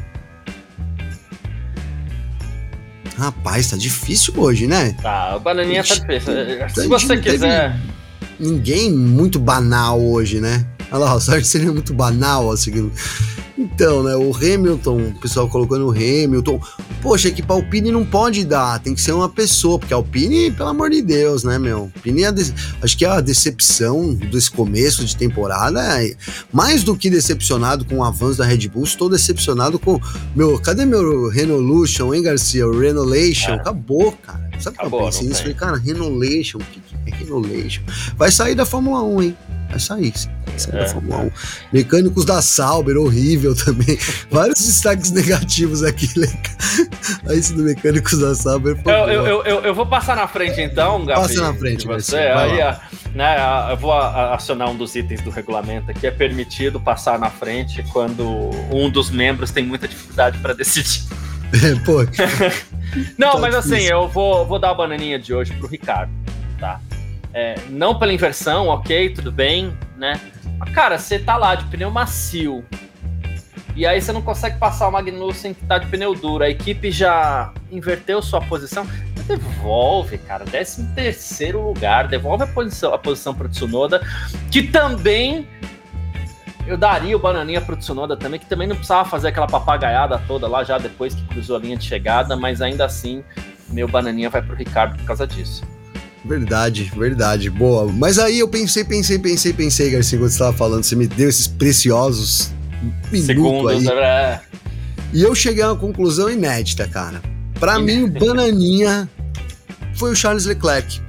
Rapaz, 3.18 3.72
tá 3.72 3.78
difícil 3.78 4.34
hoje, 4.38 4.68
né? 4.68 4.96
Tá, 5.02 5.36
o 5.36 5.40
bananinha 5.40 5.84
tá 5.84 5.96
difícil. 5.96 6.34
Tá 6.60 6.70
Se 6.70 6.88
você 6.88 7.18
quiser. 7.18 7.80
Ninguém 8.40 8.92
muito 8.92 9.40
banal 9.40 10.00
hoje, 10.00 10.40
né? 10.40 10.66
Olha 10.92 11.06
lá, 11.06 11.16
o 11.16 11.20
Sartre 11.20 11.46
seria 11.46 11.72
muito 11.72 11.94
banal, 11.94 12.52
assim. 12.52 12.92
Então, 13.58 14.04
né, 14.04 14.16
o 14.16 14.36
Hamilton, 14.36 14.98
o 15.10 15.20
pessoal 15.20 15.50
colocando 15.50 15.88
o 15.88 15.92
Hamilton. 15.92 16.62
Poxa, 17.02 17.30
é 17.30 17.32
que 17.32 17.42
pra 17.42 17.56
Alpine 17.56 17.92
não 17.92 18.06
pode 18.06 18.46
dar, 18.46 18.80
tem 18.80 18.94
que 18.94 19.02
ser 19.02 19.14
uma 19.14 19.30
pessoa, 19.30 19.80
porque 19.80 19.94
a 19.94 19.98
Alpine, 19.98 20.52
pelo 20.52 20.70
amor 20.70 20.90
de 20.90 21.02
Deus, 21.02 21.44
né, 21.44 21.58
meu? 21.58 21.92
Alpine 21.96 22.24
é 22.24 22.34
acho 22.82 22.98
que 22.98 23.06
é 23.06 23.10
a 23.10 23.20
decepção 23.20 24.14
desse 24.14 24.52
começo 24.52 25.04
de 25.04 25.16
temporada. 25.16 25.82
É... 26.02 26.16
mais 26.52 26.84
do 26.84 26.96
que 26.96 27.10
decepcionado 27.10 27.86
com 27.86 27.98
o 27.98 28.04
avanço 28.04 28.38
da 28.38 28.46
Red 28.46 28.68
Bull, 28.68 28.84
estou 28.84 29.10
decepcionado 29.10 29.80
com. 29.80 30.00
Meu, 30.36 30.60
cadê 30.60 30.86
meu 30.86 31.30
Renolution, 31.30 32.14
hein, 32.14 32.22
Garcia? 32.22 32.68
O 32.68 32.80
Renolation? 32.80 33.52
É. 33.52 33.56
Acabou, 33.56 34.12
cara. 34.12 34.48
Sabe 34.60 34.78
o 34.78 34.80
que 34.80 34.96
eu 34.96 35.00
pensei 35.00 35.28
nisso? 35.28 35.42
Falei, 35.42 35.56
cara, 35.56 35.78
Renolation, 35.78 36.58
o 36.58 36.64
que, 36.64 36.80
que 36.80 36.96
é 37.06 37.16
Renolation? 37.16 37.84
Vai 38.16 38.32
sair 38.32 38.56
da 38.56 38.66
Fórmula 38.66 39.04
1, 39.04 39.24
hein? 39.24 39.38
Vai 39.70 39.80
sair. 39.80 40.14
Vai 40.46 40.60
sair 40.60 40.76
é, 40.76 40.80
da 40.80 40.90
Fórmula 40.90 41.18
1. 41.24 41.32
Mecânicos 41.74 42.26
da 42.26 42.42
Sauber, 42.42 42.98
horrível 42.98 43.47
também. 43.56 43.98
Vários 44.32 44.60
destaques 44.60 45.12
negativos 45.12 45.84
aqui. 45.84 46.08
Aí 47.28 47.38
esse 47.38 47.54
do 47.54 47.64
Mecânicos 47.64 48.20
da 48.20 48.34
Sauber. 48.36 48.78
Eu, 48.86 48.94
eu, 48.94 49.44
eu, 49.44 49.62
eu, 49.62 49.76
vou 49.76 49.86
passar 49.86 50.16
na 50.16 50.28
frente 50.28 50.62
então, 50.62 51.00
Gabriel. 51.00 51.22
Passa 51.22 51.42
na 51.42 51.54
frente, 51.54 51.86
você. 51.86 52.18
Aí, 52.18 52.60
né, 53.14 53.38
eu 53.72 53.78
vou 53.78 53.94
acionar 53.94 54.70
um 54.70 54.76
dos 54.76 54.96
itens 54.96 55.22
do 55.22 55.30
regulamento 55.30 55.92
aqui, 55.92 56.08
é 56.08 56.12
permitido 56.12 56.80
passar 56.80 57.18
na 57.18 57.30
frente 57.30 57.84
quando 57.92 58.50
um 58.72 58.90
dos 58.90 59.10
membros 59.10 59.52
tem 59.52 59.66
muita 59.66 59.88
dificuldade 59.88 60.38
para 60.40 60.54
decidir. 60.54 61.04
Pô. 61.86 62.00
não, 63.18 63.34
tá 63.34 63.40
mas 63.40 63.56
assim, 63.56 63.82
eu 63.82 64.08
vou, 64.08 64.46
vou 64.46 64.60
dar 64.60 64.72
a 64.72 64.74
bananinha 64.74 65.18
de 65.18 65.34
hoje 65.34 65.54
pro 65.54 65.68
Ricardo, 65.68 66.12
tá? 66.60 66.80
É, 67.34 67.56
não 67.70 67.98
pela 67.98 68.12
inversão, 68.12 68.68
ok, 68.68 69.12
tudo 69.12 69.32
bem, 69.32 69.72
né? 69.98 70.20
Mas, 70.58 70.70
cara, 70.72 70.98
você 70.98 71.20
tá 71.20 71.38
lá 71.38 71.56
de 71.56 71.66
pneu 71.66 71.92
macio, 71.92 72.66
e 73.78 73.86
aí 73.86 74.02
você 74.02 74.12
não 74.12 74.24
consegue 74.24 74.58
passar 74.58 74.88
o 74.88 74.92
Magnussen 74.92 75.54
que 75.54 75.64
tá 75.64 75.78
de 75.78 75.86
pneu 75.86 76.16
duro. 76.16 76.44
A 76.44 76.50
equipe 76.50 76.90
já 76.90 77.54
inverteu 77.72 78.24
sua 78.24 78.42
posição. 78.42 78.88
Devolve, 79.28 80.18
cara. 80.18 80.46
13 80.46 80.96
terceiro 80.96 81.62
lugar. 81.62 82.08
Devolve 82.08 82.44
a 82.44 82.48
posição, 82.48 82.92
a 82.92 82.98
posição 82.98 83.36
pro 83.36 83.48
Tsunoda. 83.48 84.02
Que 84.50 84.64
também 84.64 85.48
eu 86.66 86.76
daria 86.76 87.16
o 87.16 87.20
bananinha 87.20 87.62
pro 87.62 87.78
Tsunoda 87.78 88.18
também, 88.18 88.40
que 88.40 88.48
também 88.48 88.68
não 88.68 88.76
precisava 88.76 89.08
fazer 89.08 89.28
aquela 89.28 89.46
papagaiada 89.46 90.20
toda 90.28 90.48
lá 90.48 90.64
já 90.64 90.80
depois 90.80 91.14
que 91.14 91.22
cruzou 91.28 91.56
a 91.56 91.60
linha 91.60 91.78
de 91.78 91.86
chegada, 91.86 92.36
mas 92.36 92.64
ainda 92.64 92.84
assim, 92.84 93.24
meu 93.70 93.88
bananinha 93.88 94.32
vai 94.32 94.42
pro 94.42 94.56
Ricardo 94.56 94.98
por 94.98 95.06
causa 95.06 95.28
disso. 95.28 95.64
Verdade, 96.26 96.92
verdade. 96.98 97.48
Boa. 97.52 97.86
Mas 97.94 98.18
aí 98.18 98.40
eu 98.40 98.48
pensei, 98.48 98.84
pensei, 98.84 99.20
pensei, 99.20 99.54
pensei, 99.54 99.92
Garcia, 99.92 100.18
quando 100.18 100.30
você 100.30 100.34
estava 100.34 100.58
falando, 100.58 100.84
você 100.84 100.96
me 100.96 101.06
deu 101.06 101.30
esses 101.30 101.46
preciosos 101.46 102.57
minuto 103.12 103.70
aí. 103.70 103.82
Né? 103.82 104.42
E 105.14 105.22
eu 105.22 105.34
cheguei 105.34 105.64
a 105.64 105.72
uma 105.72 105.80
conclusão 105.80 106.30
inédita, 106.30 106.88
cara. 106.88 107.22
Para 107.60 107.80
mim, 107.80 108.04
o 108.04 108.08
bananinha 108.08 109.10
foi 109.96 110.12
o 110.12 110.16
Charles 110.16 110.46
Leclerc. 110.46 111.02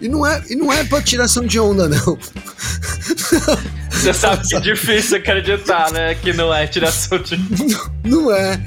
E 0.00 0.08
não 0.08 0.26
é, 0.26 0.42
e 0.50 0.56
não 0.56 0.72
é 0.72 0.82
pra 0.84 1.00
tiração 1.00 1.46
de 1.46 1.60
onda, 1.60 1.88
não. 1.88 2.18
Você 3.90 4.12
sabe 4.12 4.48
que 4.48 4.56
é 4.56 4.60
difícil 4.60 5.18
acreditar, 5.18 5.92
né? 5.92 6.14
Que 6.16 6.32
não 6.32 6.52
é 6.52 6.66
tiração 6.66 7.18
de 7.18 7.34
onda. 7.62 7.92
Não 8.02 8.34
é. 8.34 8.60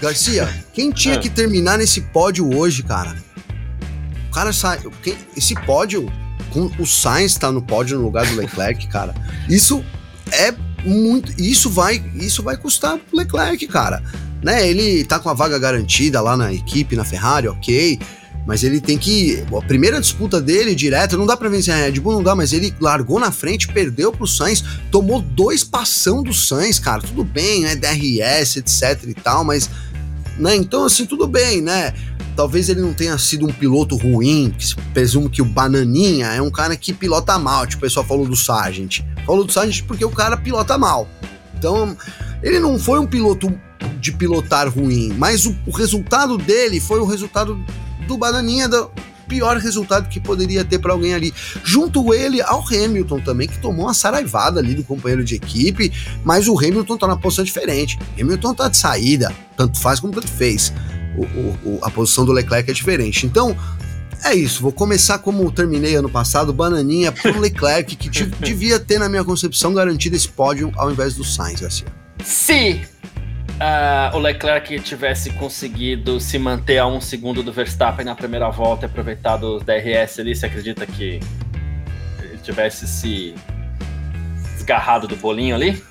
Garcia, 0.00 0.48
quem 0.72 0.90
tinha 0.90 1.14
é. 1.14 1.18
que 1.18 1.30
terminar 1.30 1.78
nesse 1.78 2.00
pódio 2.00 2.52
hoje, 2.56 2.82
cara? 2.82 3.16
O 4.28 4.32
cara 4.32 4.52
sai. 4.52 4.80
Esse 5.36 5.54
pódio, 5.54 6.10
com 6.50 6.70
o 6.78 6.86
Sainz 6.86 7.36
tá 7.36 7.52
no 7.52 7.62
pódio 7.62 7.98
no 7.98 8.04
lugar 8.04 8.26
do 8.26 8.34
Leclerc, 8.34 8.88
cara. 8.88 9.14
Isso 9.48 9.84
é 10.32 10.52
muito. 10.86 11.32
Isso 11.40 11.68
vai, 11.68 12.02
isso 12.14 12.42
vai 12.42 12.56
custar 12.56 12.98
pro 12.98 13.18
Leclerc, 13.18 13.66
cara. 13.66 14.02
Né? 14.42 14.68
Ele 14.68 15.04
tá 15.04 15.18
com 15.18 15.28
a 15.28 15.34
vaga 15.34 15.58
garantida 15.58 16.20
lá 16.20 16.36
na 16.36 16.52
equipe, 16.52 16.96
na 16.96 17.04
Ferrari, 17.04 17.48
ok. 17.48 17.98
Mas 18.46 18.62
ele 18.62 18.80
tem 18.80 18.96
que. 18.96 19.44
A 19.56 19.62
primeira 19.62 20.00
disputa 20.00 20.40
dele, 20.40 20.74
direta, 20.74 21.16
não 21.16 21.26
dá 21.26 21.36
pra 21.36 21.48
vencer 21.48 21.74
a 21.74 21.78
Red 21.78 21.98
Bull, 21.98 22.12
não 22.12 22.22
dá, 22.22 22.34
mas 22.34 22.52
ele 22.52 22.72
largou 22.80 23.18
na 23.18 23.32
frente, 23.32 23.66
perdeu 23.66 24.12
pro 24.12 24.26
Sainz, 24.26 24.62
tomou 24.90 25.20
dois 25.20 25.64
passão 25.64 26.22
do 26.22 26.32
Sainz, 26.32 26.78
cara. 26.78 27.02
Tudo 27.02 27.24
bem, 27.24 27.62
né? 27.62 27.74
DRS, 27.74 28.56
etc 28.56 29.02
e 29.08 29.14
tal, 29.14 29.42
mas. 29.44 29.68
Né? 30.38 30.54
Então, 30.54 30.84
assim, 30.84 31.06
tudo 31.06 31.26
bem, 31.26 31.60
né? 31.60 31.92
Talvez 32.36 32.68
ele 32.68 32.82
não 32.82 32.92
tenha 32.92 33.16
sido 33.16 33.46
um 33.46 33.52
piloto 33.52 33.96
ruim, 33.96 34.54
presumo 34.92 35.30
que 35.30 35.40
o 35.40 35.44
Bananinha 35.44 36.26
é 36.26 36.42
um 36.42 36.50
cara 36.50 36.76
que 36.76 36.92
pilota 36.92 37.38
mal, 37.38 37.66
tipo, 37.66 37.78
o 37.78 37.86
pessoal 37.86 38.04
falou 38.04 38.26
do 38.26 38.36
Sargent. 38.36 39.00
Falou 39.24 39.42
do 39.42 39.50
Sargent 39.50 39.86
porque 39.86 40.04
o 40.04 40.10
cara 40.10 40.36
pilota 40.36 40.76
mal. 40.76 41.08
Então, 41.56 41.96
ele 42.42 42.60
não 42.60 42.78
foi 42.78 43.00
um 43.00 43.06
piloto 43.06 43.50
de 43.98 44.12
pilotar 44.12 44.68
ruim, 44.68 45.14
mas 45.16 45.46
o, 45.46 45.56
o 45.66 45.70
resultado 45.70 46.36
dele 46.36 46.78
foi 46.78 47.00
o 47.00 47.06
resultado 47.06 47.58
do 48.06 48.18
Bananinha, 48.18 48.68
do 48.68 48.90
pior 49.26 49.56
resultado 49.56 50.06
que 50.10 50.20
poderia 50.20 50.62
ter 50.62 50.78
para 50.78 50.92
alguém 50.92 51.14
ali. 51.14 51.32
Junto 51.64 52.12
ele 52.12 52.42
ao 52.42 52.60
Hamilton 52.60 53.18
também, 53.20 53.48
que 53.48 53.58
tomou 53.58 53.86
uma 53.86 53.94
saraivada 53.94 54.60
ali 54.60 54.74
do 54.74 54.84
companheiro 54.84 55.24
de 55.24 55.36
equipe, 55.36 55.90
mas 56.22 56.46
o 56.48 56.58
Hamilton 56.58 56.98
tá 56.98 57.06
na 57.06 57.16
posição 57.16 57.44
diferente. 57.44 57.98
Hamilton 58.20 58.52
tá 58.52 58.68
de 58.68 58.76
saída, 58.76 59.34
tanto 59.56 59.80
faz 59.80 59.98
como 60.00 60.12
tanto 60.12 60.28
fez 60.28 60.70
o, 61.16 61.68
o, 61.68 61.78
a 61.82 61.90
posição 61.90 62.24
do 62.24 62.32
Leclerc 62.32 62.70
é 62.70 62.74
diferente. 62.74 63.26
Então, 63.26 63.56
é 64.24 64.34
isso. 64.34 64.62
Vou 64.62 64.72
começar 64.72 65.18
como 65.18 65.50
terminei 65.50 65.94
ano 65.94 66.08
passado, 66.08 66.52
bananinha 66.52 67.12
pro 67.12 67.38
Leclerc, 67.40 67.96
que 67.96 68.08
devia 68.08 68.78
ter, 68.78 68.98
na 68.98 69.08
minha 69.08 69.24
concepção, 69.24 69.72
garantido 69.74 70.16
esse 70.16 70.28
pódio 70.28 70.72
ao 70.76 70.90
invés 70.90 71.14
do 71.14 71.24
Sainz, 71.24 71.60
Garcia. 71.60 71.86
Se 72.24 72.80
uh, 73.56 74.16
o 74.16 74.18
Leclerc 74.18 74.78
tivesse 74.80 75.30
conseguido 75.30 76.20
se 76.20 76.38
manter 76.38 76.78
a 76.78 76.86
um 76.86 77.00
segundo 77.00 77.42
do 77.42 77.52
Verstappen 77.52 78.04
na 78.04 78.14
primeira 78.14 78.50
volta 78.50 78.84
e 78.84 78.86
aproveitado 78.86 79.56
os 79.56 79.62
DRS 79.62 80.18
ali, 80.18 80.34
você 80.34 80.46
acredita 80.46 80.86
que 80.86 81.20
ele 82.20 82.38
tivesse 82.42 82.86
se 82.86 83.34
desgarrado 84.54 85.06
do 85.06 85.16
bolinho 85.16 85.54
ali? 85.54 85.82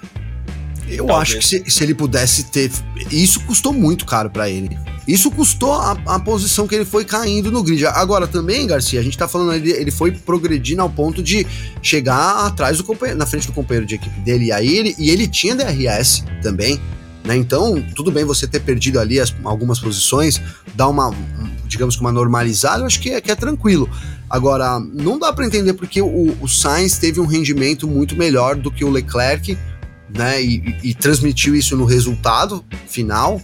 Eu 0.89 1.05
Talvez. 1.05 1.21
acho 1.21 1.39
que 1.39 1.45
se, 1.45 1.63
se, 1.67 1.83
ele 1.83 1.93
pudesse 1.93 2.45
ter. 2.45 2.71
Isso 3.11 3.39
custou 3.41 3.73
muito 3.73 4.05
caro 4.05 4.29
para 4.29 4.49
ele. 4.49 4.77
Isso 5.07 5.29
custou 5.29 5.73
a, 5.73 5.97
a, 6.05 6.19
posição 6.19 6.67
que 6.67 6.75
ele 6.75 6.85
foi 6.85 7.05
caindo 7.05 7.51
no 7.51 7.61
grid. 7.63 7.85
Agora 7.85 8.27
também, 8.27 8.65
Garcia, 8.65 8.99
a 8.99 9.03
gente 9.03 9.17
tá 9.17 9.27
falando, 9.27 9.53
ele, 9.53 9.71
ele 9.71 9.91
foi 9.91 10.11
progredindo 10.11 10.81
ao 10.81 10.89
ponto 10.89 11.21
de 11.21 11.45
chegar 11.81 12.45
atrás 12.45 12.77
do 12.77 12.83
companheiro, 12.83 13.17
na 13.17 13.25
frente 13.25 13.47
do 13.47 13.53
companheiro 13.53 13.85
de 13.85 13.95
equipe 13.95 14.19
dele. 14.21 14.45
E 14.45 14.51
aí 14.51 14.77
ele, 14.77 14.95
e 14.97 15.09
ele 15.09 15.27
tinha 15.27 15.55
DRS 15.55 16.23
também. 16.41 16.79
Né? 17.23 17.35
Então, 17.35 17.83
tudo 17.95 18.11
bem 18.11 18.23
você 18.23 18.47
ter 18.47 18.59
perdido 18.59 18.99
ali 18.99 19.19
as, 19.19 19.33
algumas 19.43 19.79
posições, 19.79 20.39
dar 20.75 20.87
uma, 20.87 21.13
digamos 21.65 21.95
que 21.95 22.01
uma 22.01 22.11
normalizada, 22.11 22.81
eu 22.81 22.85
acho 22.85 22.99
que 22.99 23.09
é, 23.09 23.21
que 23.21 23.31
é 23.31 23.35
tranquilo. 23.35 23.89
Agora, 24.29 24.79
não 24.79 25.19
dá 25.19 25.31
para 25.33 25.45
entender 25.45 25.73
porque 25.73 26.01
o, 26.01 26.35
o 26.39 26.47
Sainz 26.47 26.97
teve 26.97 27.19
um 27.19 27.25
rendimento 27.25 27.87
muito 27.87 28.15
melhor 28.15 28.55
do 28.55 28.71
que 28.71 28.83
o 28.83 28.89
Leclerc, 28.89 29.57
né? 30.09 30.41
E, 30.41 30.77
e, 30.83 30.93
transmitiu 30.93 31.55
isso 31.55 31.75
no 31.75 31.85
resultado 31.85 32.63
final, 32.87 33.41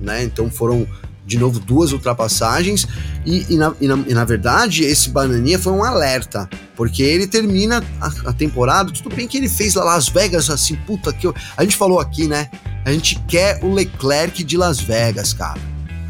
né? 0.00 0.22
Então 0.24 0.50
foram 0.50 0.86
de 1.30 1.38
novo 1.38 1.60
duas 1.60 1.92
ultrapassagens 1.92 2.88
e, 3.24 3.54
e, 3.54 3.56
na, 3.56 3.72
e, 3.80 3.86
na, 3.86 3.96
na, 3.96 4.24
verdade 4.24 4.82
esse 4.82 5.10
Bananinha 5.10 5.60
foi 5.60 5.72
um 5.72 5.84
alerta 5.84 6.50
porque 6.74 7.04
ele 7.04 7.24
termina 7.24 7.84
a, 8.00 8.30
a, 8.30 8.32
temporada 8.32 8.90
tudo 8.90 9.14
bem 9.14 9.28
que 9.28 9.36
ele 9.36 9.48
fez 9.48 9.76
lá 9.76 9.84
Las 9.84 10.08
Vegas 10.08 10.50
assim 10.50 10.74
puta 10.74 11.12
que 11.12 11.28
eu, 11.28 11.34
a 11.56 11.62
gente 11.62 11.76
falou 11.76 12.00
aqui 12.00 12.26
né 12.26 12.50
a 12.84 12.90
gente 12.90 13.16
quer 13.28 13.62
o 13.62 13.72
Leclerc 13.72 14.42
de 14.42 14.56
Las 14.56 14.80
Vegas 14.80 15.32
cara 15.32 15.60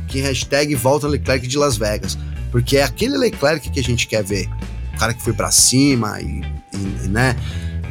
que 0.09 0.21
hashtag 0.21 0.75
volta 0.75 1.07
Leclerc 1.07 1.47
de 1.47 1.59
Las 1.59 1.77
Vegas 1.77 2.17
porque 2.51 2.79
é 2.79 2.83
aquele 2.83 3.19
Leclerc 3.19 3.69
que 3.69 3.79
a 3.79 3.85
gente 3.85 4.07
quer 4.07 4.25
ver 4.25 4.49
o 4.95 4.99
cara 4.99 5.13
que 5.13 5.23
foi 5.23 5.35
para 5.35 5.51
cima 5.51 6.19
e 6.23 6.41
né 7.09 7.37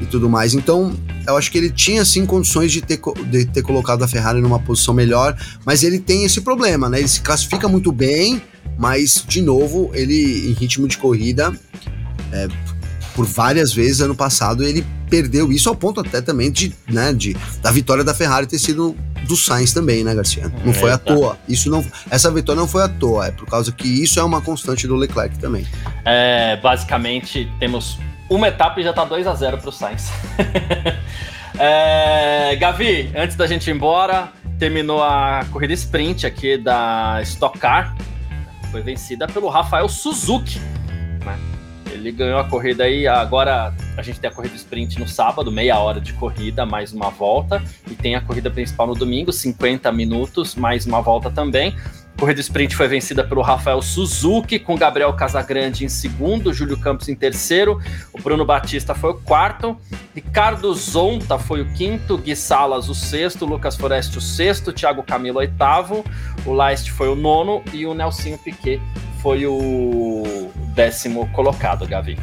e 0.01 0.05
tudo 0.05 0.29
mais. 0.29 0.53
Então, 0.53 0.95
eu 1.27 1.37
acho 1.37 1.51
que 1.51 1.57
ele 1.57 1.69
tinha 1.69 2.03
sim 2.05 2.25
condições 2.25 2.71
de 2.71 2.81
ter, 2.81 2.99
de 3.29 3.45
ter 3.45 3.61
colocado 3.61 4.03
a 4.03 4.07
Ferrari 4.07 4.41
numa 4.41 4.59
posição 4.59 4.93
melhor, 4.93 5.37
mas 5.65 5.83
ele 5.83 5.99
tem 5.99 6.23
esse 6.23 6.41
problema, 6.41 6.89
né? 6.89 6.99
Ele 6.99 7.07
se 7.07 7.21
classifica 7.21 7.67
muito 7.67 7.91
bem, 7.91 8.41
mas, 8.77 9.23
de 9.27 9.41
novo, 9.41 9.91
ele 9.93 10.49
em 10.49 10.53
ritmo 10.53 10.87
de 10.87 10.97
corrida, 10.97 11.53
é, 12.31 12.47
por 13.15 13.25
várias 13.25 13.73
vezes 13.73 14.01
ano 14.01 14.15
passado, 14.15 14.63
ele 14.63 14.85
perdeu 15.09 15.51
isso 15.51 15.67
ao 15.67 15.75
ponto 15.75 15.99
até 15.99 16.21
também 16.21 16.51
de, 16.51 16.73
né, 16.87 17.11
de 17.11 17.35
da 17.61 17.71
vitória 17.71 18.03
da 18.03 18.13
Ferrari 18.13 18.45
ter 18.45 18.59
sido 18.59 18.95
do 19.27 19.35
Sainz 19.35 19.73
também, 19.73 20.03
né, 20.03 20.15
Garcia? 20.15 20.51
Não 20.63 20.71
é, 20.71 20.73
foi 20.73 20.91
à 20.91 20.97
tá. 20.97 21.13
toa. 21.13 21.37
Isso 21.47 21.69
não, 21.69 21.85
essa 22.09 22.31
vitória 22.31 22.59
não 22.59 22.67
foi 22.67 22.83
à 22.83 22.87
toa, 22.87 23.27
é 23.27 23.31
por 23.31 23.45
causa 23.47 23.71
que 23.71 23.87
isso 23.87 24.19
é 24.19 24.23
uma 24.23 24.41
constante 24.41 24.87
do 24.87 24.95
Leclerc 24.95 25.37
também. 25.39 25.67
É, 26.05 26.57
basicamente 26.61 27.51
temos 27.59 27.97
uma 28.29 28.47
etapa 28.47 28.79
e 28.79 28.83
já 28.83 28.93
tá 28.93 29.03
2 29.03 29.25
a 29.25 29.33
0 29.33 29.57
pro 29.57 29.71
Sainz. 29.71 30.11
é, 31.57 32.55
Gavi, 32.57 33.11
antes 33.15 33.35
da 33.35 33.47
gente 33.47 33.69
ir 33.69 33.73
embora, 33.73 34.31
terminou 34.59 35.03
a 35.03 35.45
corrida 35.51 35.73
sprint 35.73 36.27
aqui 36.27 36.57
da 36.57 37.19
Stock 37.23 37.57
Car. 37.57 37.95
Foi 38.71 38.81
vencida 38.81 39.27
pelo 39.27 39.49
Rafael 39.49 39.89
Suzuki. 39.89 40.59
Né? 41.25 41.39
Ele 41.91 42.11
ganhou 42.11 42.39
a 42.39 42.43
corrida 42.43 42.83
aí. 42.83 43.07
Agora 43.07 43.73
a 43.97 44.01
gente 44.01 44.19
tem 44.19 44.29
a 44.29 44.33
corrida 44.33 44.55
sprint 44.55 44.99
no 44.99 45.07
sábado, 45.07 45.51
meia 45.51 45.79
hora 45.79 45.99
de 45.99 46.13
corrida, 46.13 46.65
mais 46.65 46.93
uma 46.93 47.09
volta. 47.09 47.61
E 47.89 47.95
tem 47.95 48.15
a 48.15 48.21
corrida 48.21 48.51
principal 48.51 48.87
no 48.87 48.93
domingo, 48.93 49.31
50 49.31 49.91
minutos, 49.91 50.55
mais 50.55 50.85
uma 50.85 51.01
volta 51.01 51.31
também. 51.31 51.75
Corrida 52.19 52.41
sprint 52.41 52.75
foi 52.75 52.89
vencida 52.89 53.23
pelo 53.23 53.41
Rafael 53.41 53.81
Suzuki, 53.81 54.59
com 54.59 54.75
Gabriel 54.75 55.13
Casagrande 55.13 55.85
em 55.85 55.89
segundo, 55.89 56.53
Júlio 56.53 56.77
Campos 56.77 57.07
em 57.07 57.15
terceiro, 57.15 57.79
o 58.11 58.21
Bruno 58.21 58.43
Batista 58.43 58.93
foi 58.93 59.11
o 59.11 59.13
quarto, 59.13 59.77
Ricardo 60.13 60.73
Zonta 60.73 61.39
foi 61.39 61.61
o 61.61 61.73
quinto, 61.73 62.17
Gui 62.17 62.35
Salas 62.35 62.89
o 62.89 62.93
sexto, 62.93 63.45
Lucas 63.45 63.77
Foreste 63.77 64.17
o 64.17 64.21
sexto, 64.21 64.73
Thiago 64.73 65.01
Camilo 65.01 65.37
o 65.37 65.39
oitavo, 65.39 66.03
o 66.45 66.53
Leist 66.53 66.91
foi 66.91 67.07
o 67.07 67.15
nono 67.15 67.63
e 67.71 67.85
o 67.85 67.93
Nelsinho 67.93 68.37
Piquet 68.37 68.81
foi 69.21 69.45
o 69.45 70.51
décimo 70.75 71.29
colocado, 71.31 71.87
Gavi. 71.87 72.19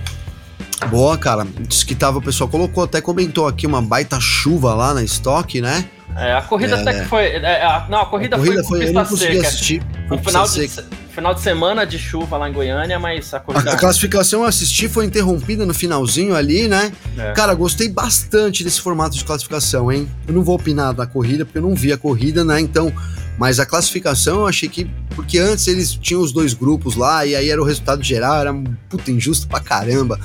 Boa, 0.91 1.17
cara. 1.17 1.47
Diz 1.67 1.83
que 1.83 1.95
tava, 1.95 2.19
o 2.19 2.23
pessoal 2.23 2.51
colocou, 2.51 2.85
até 2.85 3.01
comentou 3.01 3.49
aqui 3.49 3.67
uma 3.67 3.81
baita 3.81 4.21
chuva 4.21 4.75
lá 4.75 4.93
na 4.93 5.03
estoque, 5.03 5.63
né? 5.63 5.89
É, 6.17 6.33
a 6.33 6.43
corrida 6.43 6.77
é, 6.77 6.81
até 6.81 7.01
que 7.01 7.09
foi. 7.09 7.25
É, 7.25 7.63
a, 7.63 7.87
não, 7.91 8.01
a 8.01 8.07
corrida, 8.07 8.37
a 8.37 8.39
corrida 8.39 8.65
foi, 8.65 8.79
foi 8.79 8.93
pista 8.93 9.17
seca. 9.17 9.49
Assistir, 9.49 9.83
no 10.09 10.19
final 10.19 10.49
de, 10.49 10.69
final 11.11 11.35
de 11.35 11.41
semana 11.43 11.87
de 11.87 11.99
chuva 11.99 12.39
lá 12.39 12.49
em 12.49 12.53
Goiânia, 12.53 12.99
mas 12.99 13.35
a 13.35 13.41
corrida. 13.41 13.73
A 13.73 13.77
classificação 13.77 14.41
eu 14.41 14.47
assisti 14.47 14.89
foi 14.89 15.05
interrompida 15.05 15.67
no 15.67 15.75
finalzinho 15.75 16.35
ali, 16.35 16.69
né? 16.69 16.91
É. 17.19 17.33
Cara, 17.33 17.53
gostei 17.55 17.89
bastante 17.89 18.65
desse 18.65 18.81
formato 18.81 19.17
de 19.17 19.25
classificação, 19.25 19.93
hein? 19.93 20.09
Eu 20.27 20.33
não 20.33 20.43
vou 20.43 20.57
opinar 20.57 20.95
da 20.95 21.07
corrida, 21.07 21.45
porque 21.45 21.59
eu 21.59 21.63
não 21.63 21.75
vi 21.75 21.93
a 21.93 21.99
corrida, 21.99 22.45
né? 22.45 22.61
Então. 22.61 22.93
Mas 23.39 23.61
a 23.61 23.67
classificação 23.67 24.41
eu 24.41 24.47
achei 24.47 24.67
que. 24.67 24.91
Porque 25.15 25.39
antes 25.39 25.67
eles 25.67 25.93
tinham 25.93 26.23
os 26.23 26.33
dois 26.33 26.55
grupos 26.55 26.97
lá, 26.97 27.27
e 27.27 27.37
aí 27.37 27.51
era 27.51 27.61
o 27.61 27.65
resultado 27.67 28.03
geral, 28.03 28.41
era 28.41 28.55
puta 28.89 29.11
injusto 29.11 29.47
pra 29.47 29.61
caramba 29.61 30.19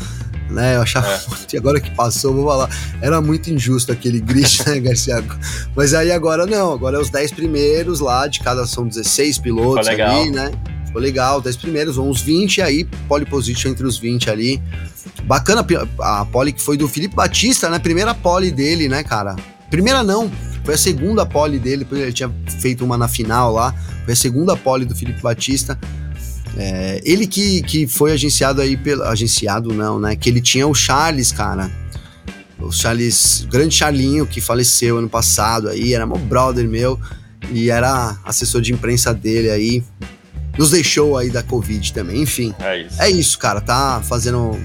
né? 0.52 0.76
Eu 0.76 0.82
achava 0.82 1.08
é. 1.08 1.58
agora 1.58 1.80
que 1.80 1.90
passou, 1.92 2.34
vou 2.34 2.46
falar, 2.48 2.70
era 3.02 3.22
muito 3.22 3.50
injusto 3.52 3.92
aquele 3.92 4.20
grid, 4.20 4.64
né, 4.68 4.80
Garcia? 4.82 5.24
Mas 5.76 5.94
aí 5.94 6.12
agora 6.12 6.46
não, 6.46 6.74
agora 6.74 6.98
é 6.98 7.00
os 7.00 7.10
10 7.10 7.32
primeiros 7.32 8.00
lá, 8.00 8.28
de 8.28 8.40
cada 8.40 8.66
são 8.66 8.88
16 8.88 9.38
pilotos 9.40 9.88
ali, 9.88 10.32
né? 10.32 10.52
Ficou 10.86 11.02
legal, 11.02 11.40
10 11.40 11.56
primeiros, 11.56 11.96
vão 11.96 12.10
os 12.10 12.22
20 12.22 12.62
aí, 12.62 12.84
pole 13.08 13.26
position 13.26 13.70
entre 13.72 13.86
os 13.86 13.98
20 13.98 14.30
ali. 14.30 14.62
Bacana 15.24 15.66
a 16.00 16.26
pole 16.26 16.52
que 16.52 16.62
foi 16.62 16.76
do 16.76 16.88
Felipe 16.88 17.16
Batista, 17.16 17.70
né? 17.70 17.80
Primeira 17.80 18.14
pole 18.14 18.52
dele, 18.52 18.90
né, 18.90 19.02
cara? 19.02 19.36
Primeira 19.70 20.04
não, 20.04 20.30
foi 20.64 20.74
a 20.74 20.78
segunda 20.78 21.26
pole 21.26 21.58
dele, 21.58 21.86
porque 21.86 22.04
ele 22.04 22.14
tinha 22.14 22.32
feito 22.60 22.84
uma 22.84 22.98
na 22.98 23.08
final 23.08 23.54
lá. 23.54 23.74
Foi 24.04 24.14
a 24.14 24.18
segunda 24.18 24.56
pole 24.56 24.86
do 24.86 24.96
Felipe 24.96 25.22
Batista. 25.22 25.80
É, 26.58 27.02
ele 27.04 27.26
que, 27.26 27.62
que 27.62 27.88
foi 27.88 28.12
agenciado 28.12 28.62
aí 28.62 28.76
pelo. 28.76 29.04
Agenciado 29.04 29.74
não, 29.74 30.00
né? 30.00 30.16
Que 30.16 30.30
ele 30.30 30.42
tinha 30.42 30.68
o 30.68 30.74
Charles, 30.74 31.32
cara. 31.32 31.72
O 32.60 32.72
Charles, 32.72 33.44
o 33.44 33.48
grande 33.48 33.74
Charlinho, 33.74 34.28
que 34.28 34.40
faleceu 34.40 34.98
ano 34.98 35.10
passado 35.10 35.70
aí, 35.70 35.94
era 35.94 36.06
meu 36.06 36.18
brother 36.18 36.68
meu, 36.68 37.00
e 37.52 37.72
era 37.72 38.18
assessor 38.24 38.62
de 38.62 38.72
imprensa 38.72 39.14
dele 39.14 39.50
aí. 39.50 39.84
Nos 40.58 40.72
deixou 40.72 41.18
aí 41.18 41.30
da 41.30 41.42
Covid 41.42 41.94
também, 41.94 42.22
enfim. 42.22 42.54
É 42.60 42.82
isso. 42.82 43.02
É 43.02 43.10
isso, 43.10 43.40
cara, 43.40 43.62
tá 43.62 44.02
fazendo 44.04 44.60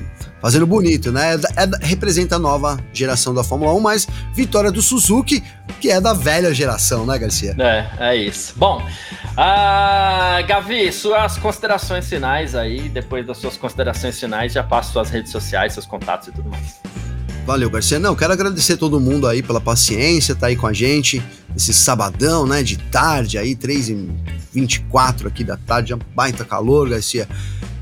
fazendo 0.46 0.64
bonito, 0.64 1.10
né? 1.10 1.34
É, 1.56 1.64
é, 1.64 1.86
representa 1.88 2.36
a 2.36 2.38
nova 2.38 2.78
geração 2.92 3.34
da 3.34 3.42
Fórmula 3.42 3.74
1, 3.74 3.80
mas 3.80 4.06
vitória 4.32 4.70
do 4.70 4.80
Suzuki, 4.80 5.42
que 5.80 5.90
é 5.90 6.00
da 6.00 6.12
velha 6.12 6.54
geração, 6.54 7.04
né, 7.04 7.18
Garcia? 7.18 7.56
É, 7.58 7.88
é 7.98 8.16
isso. 8.16 8.54
Bom, 8.54 8.80
uh, 8.80 10.46
Gavi, 10.46 10.92
suas 10.92 11.36
considerações 11.36 12.08
finais 12.08 12.54
aí, 12.54 12.88
depois 12.88 13.26
das 13.26 13.38
suas 13.38 13.56
considerações 13.56 14.20
finais, 14.20 14.52
já 14.52 14.62
passo 14.62 14.92
suas 14.92 15.10
redes 15.10 15.32
sociais, 15.32 15.72
seus 15.72 15.84
contatos 15.84 16.28
e 16.28 16.30
tudo 16.30 16.48
mais. 16.48 16.76
Valeu, 17.44 17.68
Garcia. 17.68 17.98
Não, 17.98 18.14
quero 18.14 18.32
agradecer 18.32 18.76
todo 18.76 19.00
mundo 19.00 19.26
aí 19.26 19.42
pela 19.42 19.60
paciência, 19.60 20.32
tá 20.36 20.46
aí 20.46 20.54
com 20.54 20.68
a 20.68 20.72
gente 20.72 21.20
esse 21.56 21.72
sabadão, 21.72 22.46
né, 22.46 22.62
de 22.62 22.76
tarde 22.76 23.36
aí, 23.36 23.56
3 23.56 23.88
e 23.88 24.10
24 24.52 25.26
aqui 25.26 25.42
da 25.42 25.56
tarde, 25.56 25.92
é 25.92 25.96
um 25.96 26.00
baita 26.14 26.44
calor, 26.44 26.88
Garcia. 26.88 27.26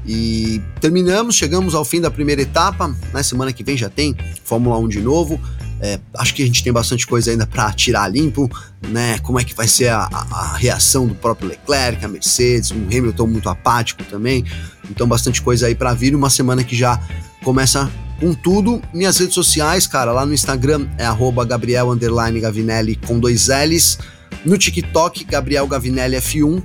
E 0.07 0.61
terminamos, 0.81 1.35
chegamos 1.35 1.75
ao 1.75 1.85
fim 1.85 2.01
da 2.01 2.11
primeira 2.11 2.43
etapa. 2.43 2.89
Na 2.89 2.97
né? 3.15 3.23
semana 3.23 3.53
que 3.53 3.65
vem 3.65 3.77
já 3.77 3.89
tem 3.89 4.15
Fórmula 4.45 4.79
1 4.79 4.89
de 4.89 5.01
novo. 5.01 5.41
É, 5.81 5.99
acho 6.17 6.35
que 6.35 6.43
a 6.43 6.47
gente 6.47 6.63
tem 6.63 6.73
bastante 6.73 7.07
coisa 7.07 7.31
ainda 7.31 7.47
para 7.47 7.71
tirar 7.73 8.09
limpo, 8.09 8.51
né? 8.89 9.19
Como 9.19 9.39
é 9.39 9.45
que 9.45 9.55
vai 9.55 9.67
ser 9.67 9.89
a, 9.89 10.09
a, 10.11 10.57
reação 10.57 11.07
do 11.07 11.15
próprio 11.15 11.49
Leclerc, 11.49 12.05
a 12.05 12.09
Mercedes, 12.09 12.71
um 12.71 12.87
Hamilton 12.87 13.27
muito 13.27 13.49
apático 13.49 14.03
também. 14.05 14.45
Então, 14.91 15.07
bastante 15.07 15.43
coisa 15.43 15.67
aí 15.67 15.75
para 15.75 15.93
vir. 15.93 16.15
Uma 16.15 16.31
semana 16.31 16.63
que 16.63 16.77
já 16.77 17.01
começa 17.43 17.91
com 18.21 18.33
tudo. 18.33 18.81
Minhas 18.93 19.19
redes 19.19 19.35
sociais, 19.35 19.87
cara, 19.87 20.13
lá 20.13 20.25
no 20.25 20.33
Instagram 20.33 20.87
é 20.97 21.07
Gabriel 21.47 21.95
Gavinelli 21.97 22.97
com 22.97 23.19
dois 23.19 23.49
L's. 23.49 23.99
No 24.45 24.57
TikTok, 24.57 25.25
Gabriel 25.25 25.67
Gavinelli 25.67 26.17
F1 26.17 26.63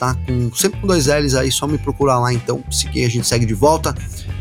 tá? 0.00 0.16
Com, 0.26 0.52
sempre 0.54 0.80
com 0.80 0.86
dois 0.86 1.06
L's 1.06 1.34
aí, 1.34 1.52
só 1.52 1.66
me 1.66 1.76
procurar 1.76 2.18
lá 2.18 2.32
então. 2.32 2.64
Seguir, 2.70 3.04
a 3.04 3.08
gente 3.08 3.26
segue 3.26 3.44
de 3.44 3.52
volta, 3.52 3.94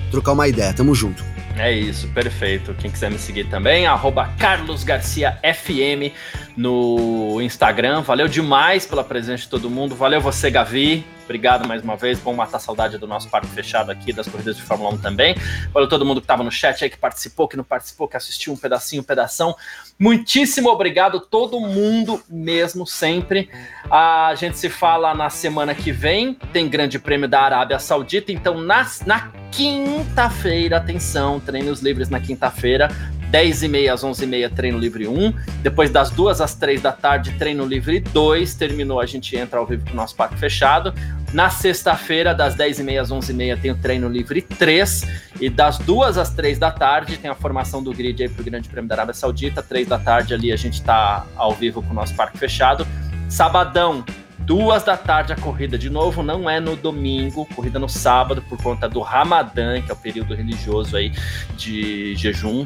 trocar 0.09 0.31
uma 0.31 0.47
ideia. 0.47 0.73
Tamo 0.73 0.95
junto. 0.95 1.21
É 1.57 1.73
isso, 1.73 2.07
perfeito. 2.09 2.73
Quem 2.75 2.89
quiser 2.89 3.11
me 3.11 3.19
seguir 3.19 3.49
também, 3.49 3.85
arroba 3.85 4.29
Carlos 4.39 4.85
Garcia 4.85 5.37
FM 5.43 6.15
no 6.55 7.41
Instagram. 7.41 8.01
Valeu 8.01 8.29
demais 8.29 8.85
pela 8.85 9.03
presença 9.03 9.43
de 9.43 9.49
todo 9.49 9.69
mundo. 9.69 9.93
Valeu 9.93 10.21
você, 10.21 10.49
Gavi. 10.49 11.05
Obrigado 11.29 11.67
mais 11.67 11.83
uma 11.83 11.95
vez. 11.95 12.17
Bom 12.17 12.33
matar 12.33 12.57
saudade 12.57 12.97
do 12.97 13.05
nosso 13.05 13.29
parque 13.29 13.45
fechado 13.49 13.91
aqui, 13.91 14.11
das 14.11 14.27
corridas 14.27 14.57
de 14.57 14.63
Fórmula 14.63 14.95
1 14.95 14.97
também. 14.97 15.35
Valeu 15.71 15.87
todo 15.87 16.03
mundo 16.03 16.19
que 16.19 16.25
estava 16.25 16.43
no 16.43 16.49
chat 16.49 16.83
aí, 16.83 16.89
que 16.89 16.97
participou, 16.97 17.47
que 17.47 17.55
não 17.55 17.63
participou, 17.63 18.07
que 18.07 18.17
assistiu 18.17 18.51
um 18.51 18.57
pedacinho, 18.57 19.03
um 19.03 19.05
pedação. 19.05 19.55
Muitíssimo 19.99 20.69
obrigado, 20.69 21.19
todo 21.19 21.59
mundo 21.59 22.19
mesmo, 22.27 22.87
sempre. 22.87 23.47
A 23.91 24.33
gente 24.33 24.57
se 24.57 24.69
fala 24.69 25.13
na 25.13 25.29
semana 25.29 25.75
que 25.75 25.91
vem. 25.91 26.33
Tem 26.51 26.67
Grande 26.67 26.97
Prêmio 26.97 27.29
da 27.29 27.41
Arábia 27.41 27.77
Saudita. 27.77 28.31
Então, 28.31 28.59
na, 28.59 28.87
na 29.05 29.31
quinta-feira, 29.51 30.77
atenção, 30.77 31.39
treinos 31.39 31.79
livres 31.79 32.09
na 32.09 32.19
quinta-feira. 32.19 32.89
10 33.29 33.63
e 33.63 33.67
meia 33.67 33.93
às 33.93 34.03
11 34.03 34.23
e 34.23 34.27
meia, 34.27 34.49
treino 34.49 34.79
livre 34.79 35.07
1. 35.07 35.33
Depois 35.61 35.91
das 35.91 36.09
2 36.09 36.41
às 36.41 36.55
3 36.55 36.81
da 36.81 36.91
tarde, 36.91 37.31
treino 37.33 37.65
livre 37.65 37.99
2. 37.99 38.55
Terminou, 38.55 38.99
a 38.99 39.05
gente 39.05 39.35
entra 39.35 39.59
ao 39.59 39.65
vivo 39.65 39.85
com 39.85 39.93
o 39.93 39.95
nosso 39.95 40.15
parque 40.15 40.37
fechado. 40.37 40.93
Na 41.31 41.49
sexta-feira, 41.49 42.33
das 42.33 42.55
10h30 42.55 42.99
às 42.99 43.11
11h30, 43.11 43.61
tem 43.61 43.71
o 43.71 43.77
treino 43.77 44.09
livre 44.09 44.41
3. 44.41 45.05
E 45.39 45.49
das 45.49 45.77
2 45.77 46.17
às 46.17 46.31
3 46.31 46.57
da 46.57 46.71
tarde, 46.71 47.17
tem 47.17 47.29
a 47.29 47.35
formação 47.35 47.83
do 47.83 47.93
grid 47.93 48.23
aí 48.23 48.29
para 48.29 48.41
o 48.41 48.45
Grande 48.45 48.67
Prêmio 48.67 48.89
da 48.89 48.95
Arábia 48.95 49.13
Saudita. 49.13 49.61
3 49.61 49.87
da 49.87 49.99
tarde 49.99 50.33
ali 50.33 50.51
a 50.51 50.57
gente 50.57 50.73
está 50.73 51.25
ao 51.35 51.53
vivo 51.53 51.83
com 51.83 51.91
o 51.91 51.93
nosso 51.93 52.15
parque 52.15 52.37
fechado. 52.37 52.85
Sabadão, 53.29 54.03
duas 54.39 54.83
da 54.83 54.97
tarde 54.97 55.33
a 55.33 55.35
corrida 55.35 55.77
de 55.77 55.87
novo, 55.87 56.23
não 56.23 56.49
é 56.49 56.59
no 56.59 56.75
domingo, 56.75 57.45
corrida 57.55 57.77
no 57.77 57.87
sábado 57.87 58.43
por 58.49 58.59
conta 58.59 58.89
do 58.89 59.01
Ramadã, 59.01 59.79
que 59.79 59.91
é 59.91 59.93
o 59.93 59.97
período 59.97 60.33
religioso 60.33 60.97
aí 60.97 61.11
de 61.55 62.15
jejum 62.15 62.65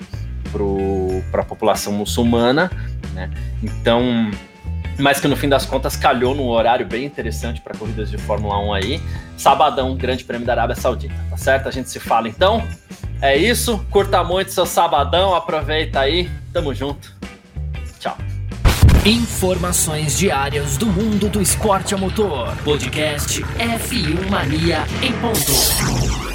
para 1.32 1.42
a 1.42 1.46
população 1.46 1.94
muçulmana, 1.94 2.72
né? 3.14 3.30
Então, 3.62 4.30
mas 4.98 5.20
que 5.20 5.28
no 5.28 5.36
fim 5.36 5.50
das 5.50 5.66
contas 5.66 5.96
calhou 5.96 6.36
num 6.36 6.48
horário 6.48 6.86
bem 6.86 7.06
interessante 7.06 7.62
para 7.62 7.76
corridas 7.78 8.10
de 8.10 8.18
Fórmula 8.18 8.60
1 8.60 8.74
aí. 8.74 9.02
Sabadão, 9.38 9.96
Grande 9.96 10.24
Prêmio 10.24 10.46
da 10.46 10.54
Arábia 10.54 10.76
Saudita, 10.76 11.16
tá 11.30 11.38
certo? 11.38 11.68
A 11.68 11.72
gente 11.72 11.90
se 11.90 12.00
fala 12.00 12.28
então. 12.28 12.64
É 13.22 13.36
isso, 13.36 13.84
curta 13.90 14.24
muito 14.24 14.52
seu 14.52 14.66
sabadão, 14.66 15.34
aproveita 15.34 16.02
aí, 16.02 16.30
tamo 16.52 16.74
junto. 16.74 17.16
Tchau. 18.00 18.18
Informações 19.06 20.18
diárias 20.18 20.78
do 20.78 20.86
mundo 20.86 21.30
do 21.30 21.42
esporte 21.42 21.94
a 21.94 21.98
motor. 21.98 22.56
Podcast 22.64 23.42
F1 23.42 24.30
Mania 24.30 24.86
em 25.02 25.12
ponto. 25.14 26.33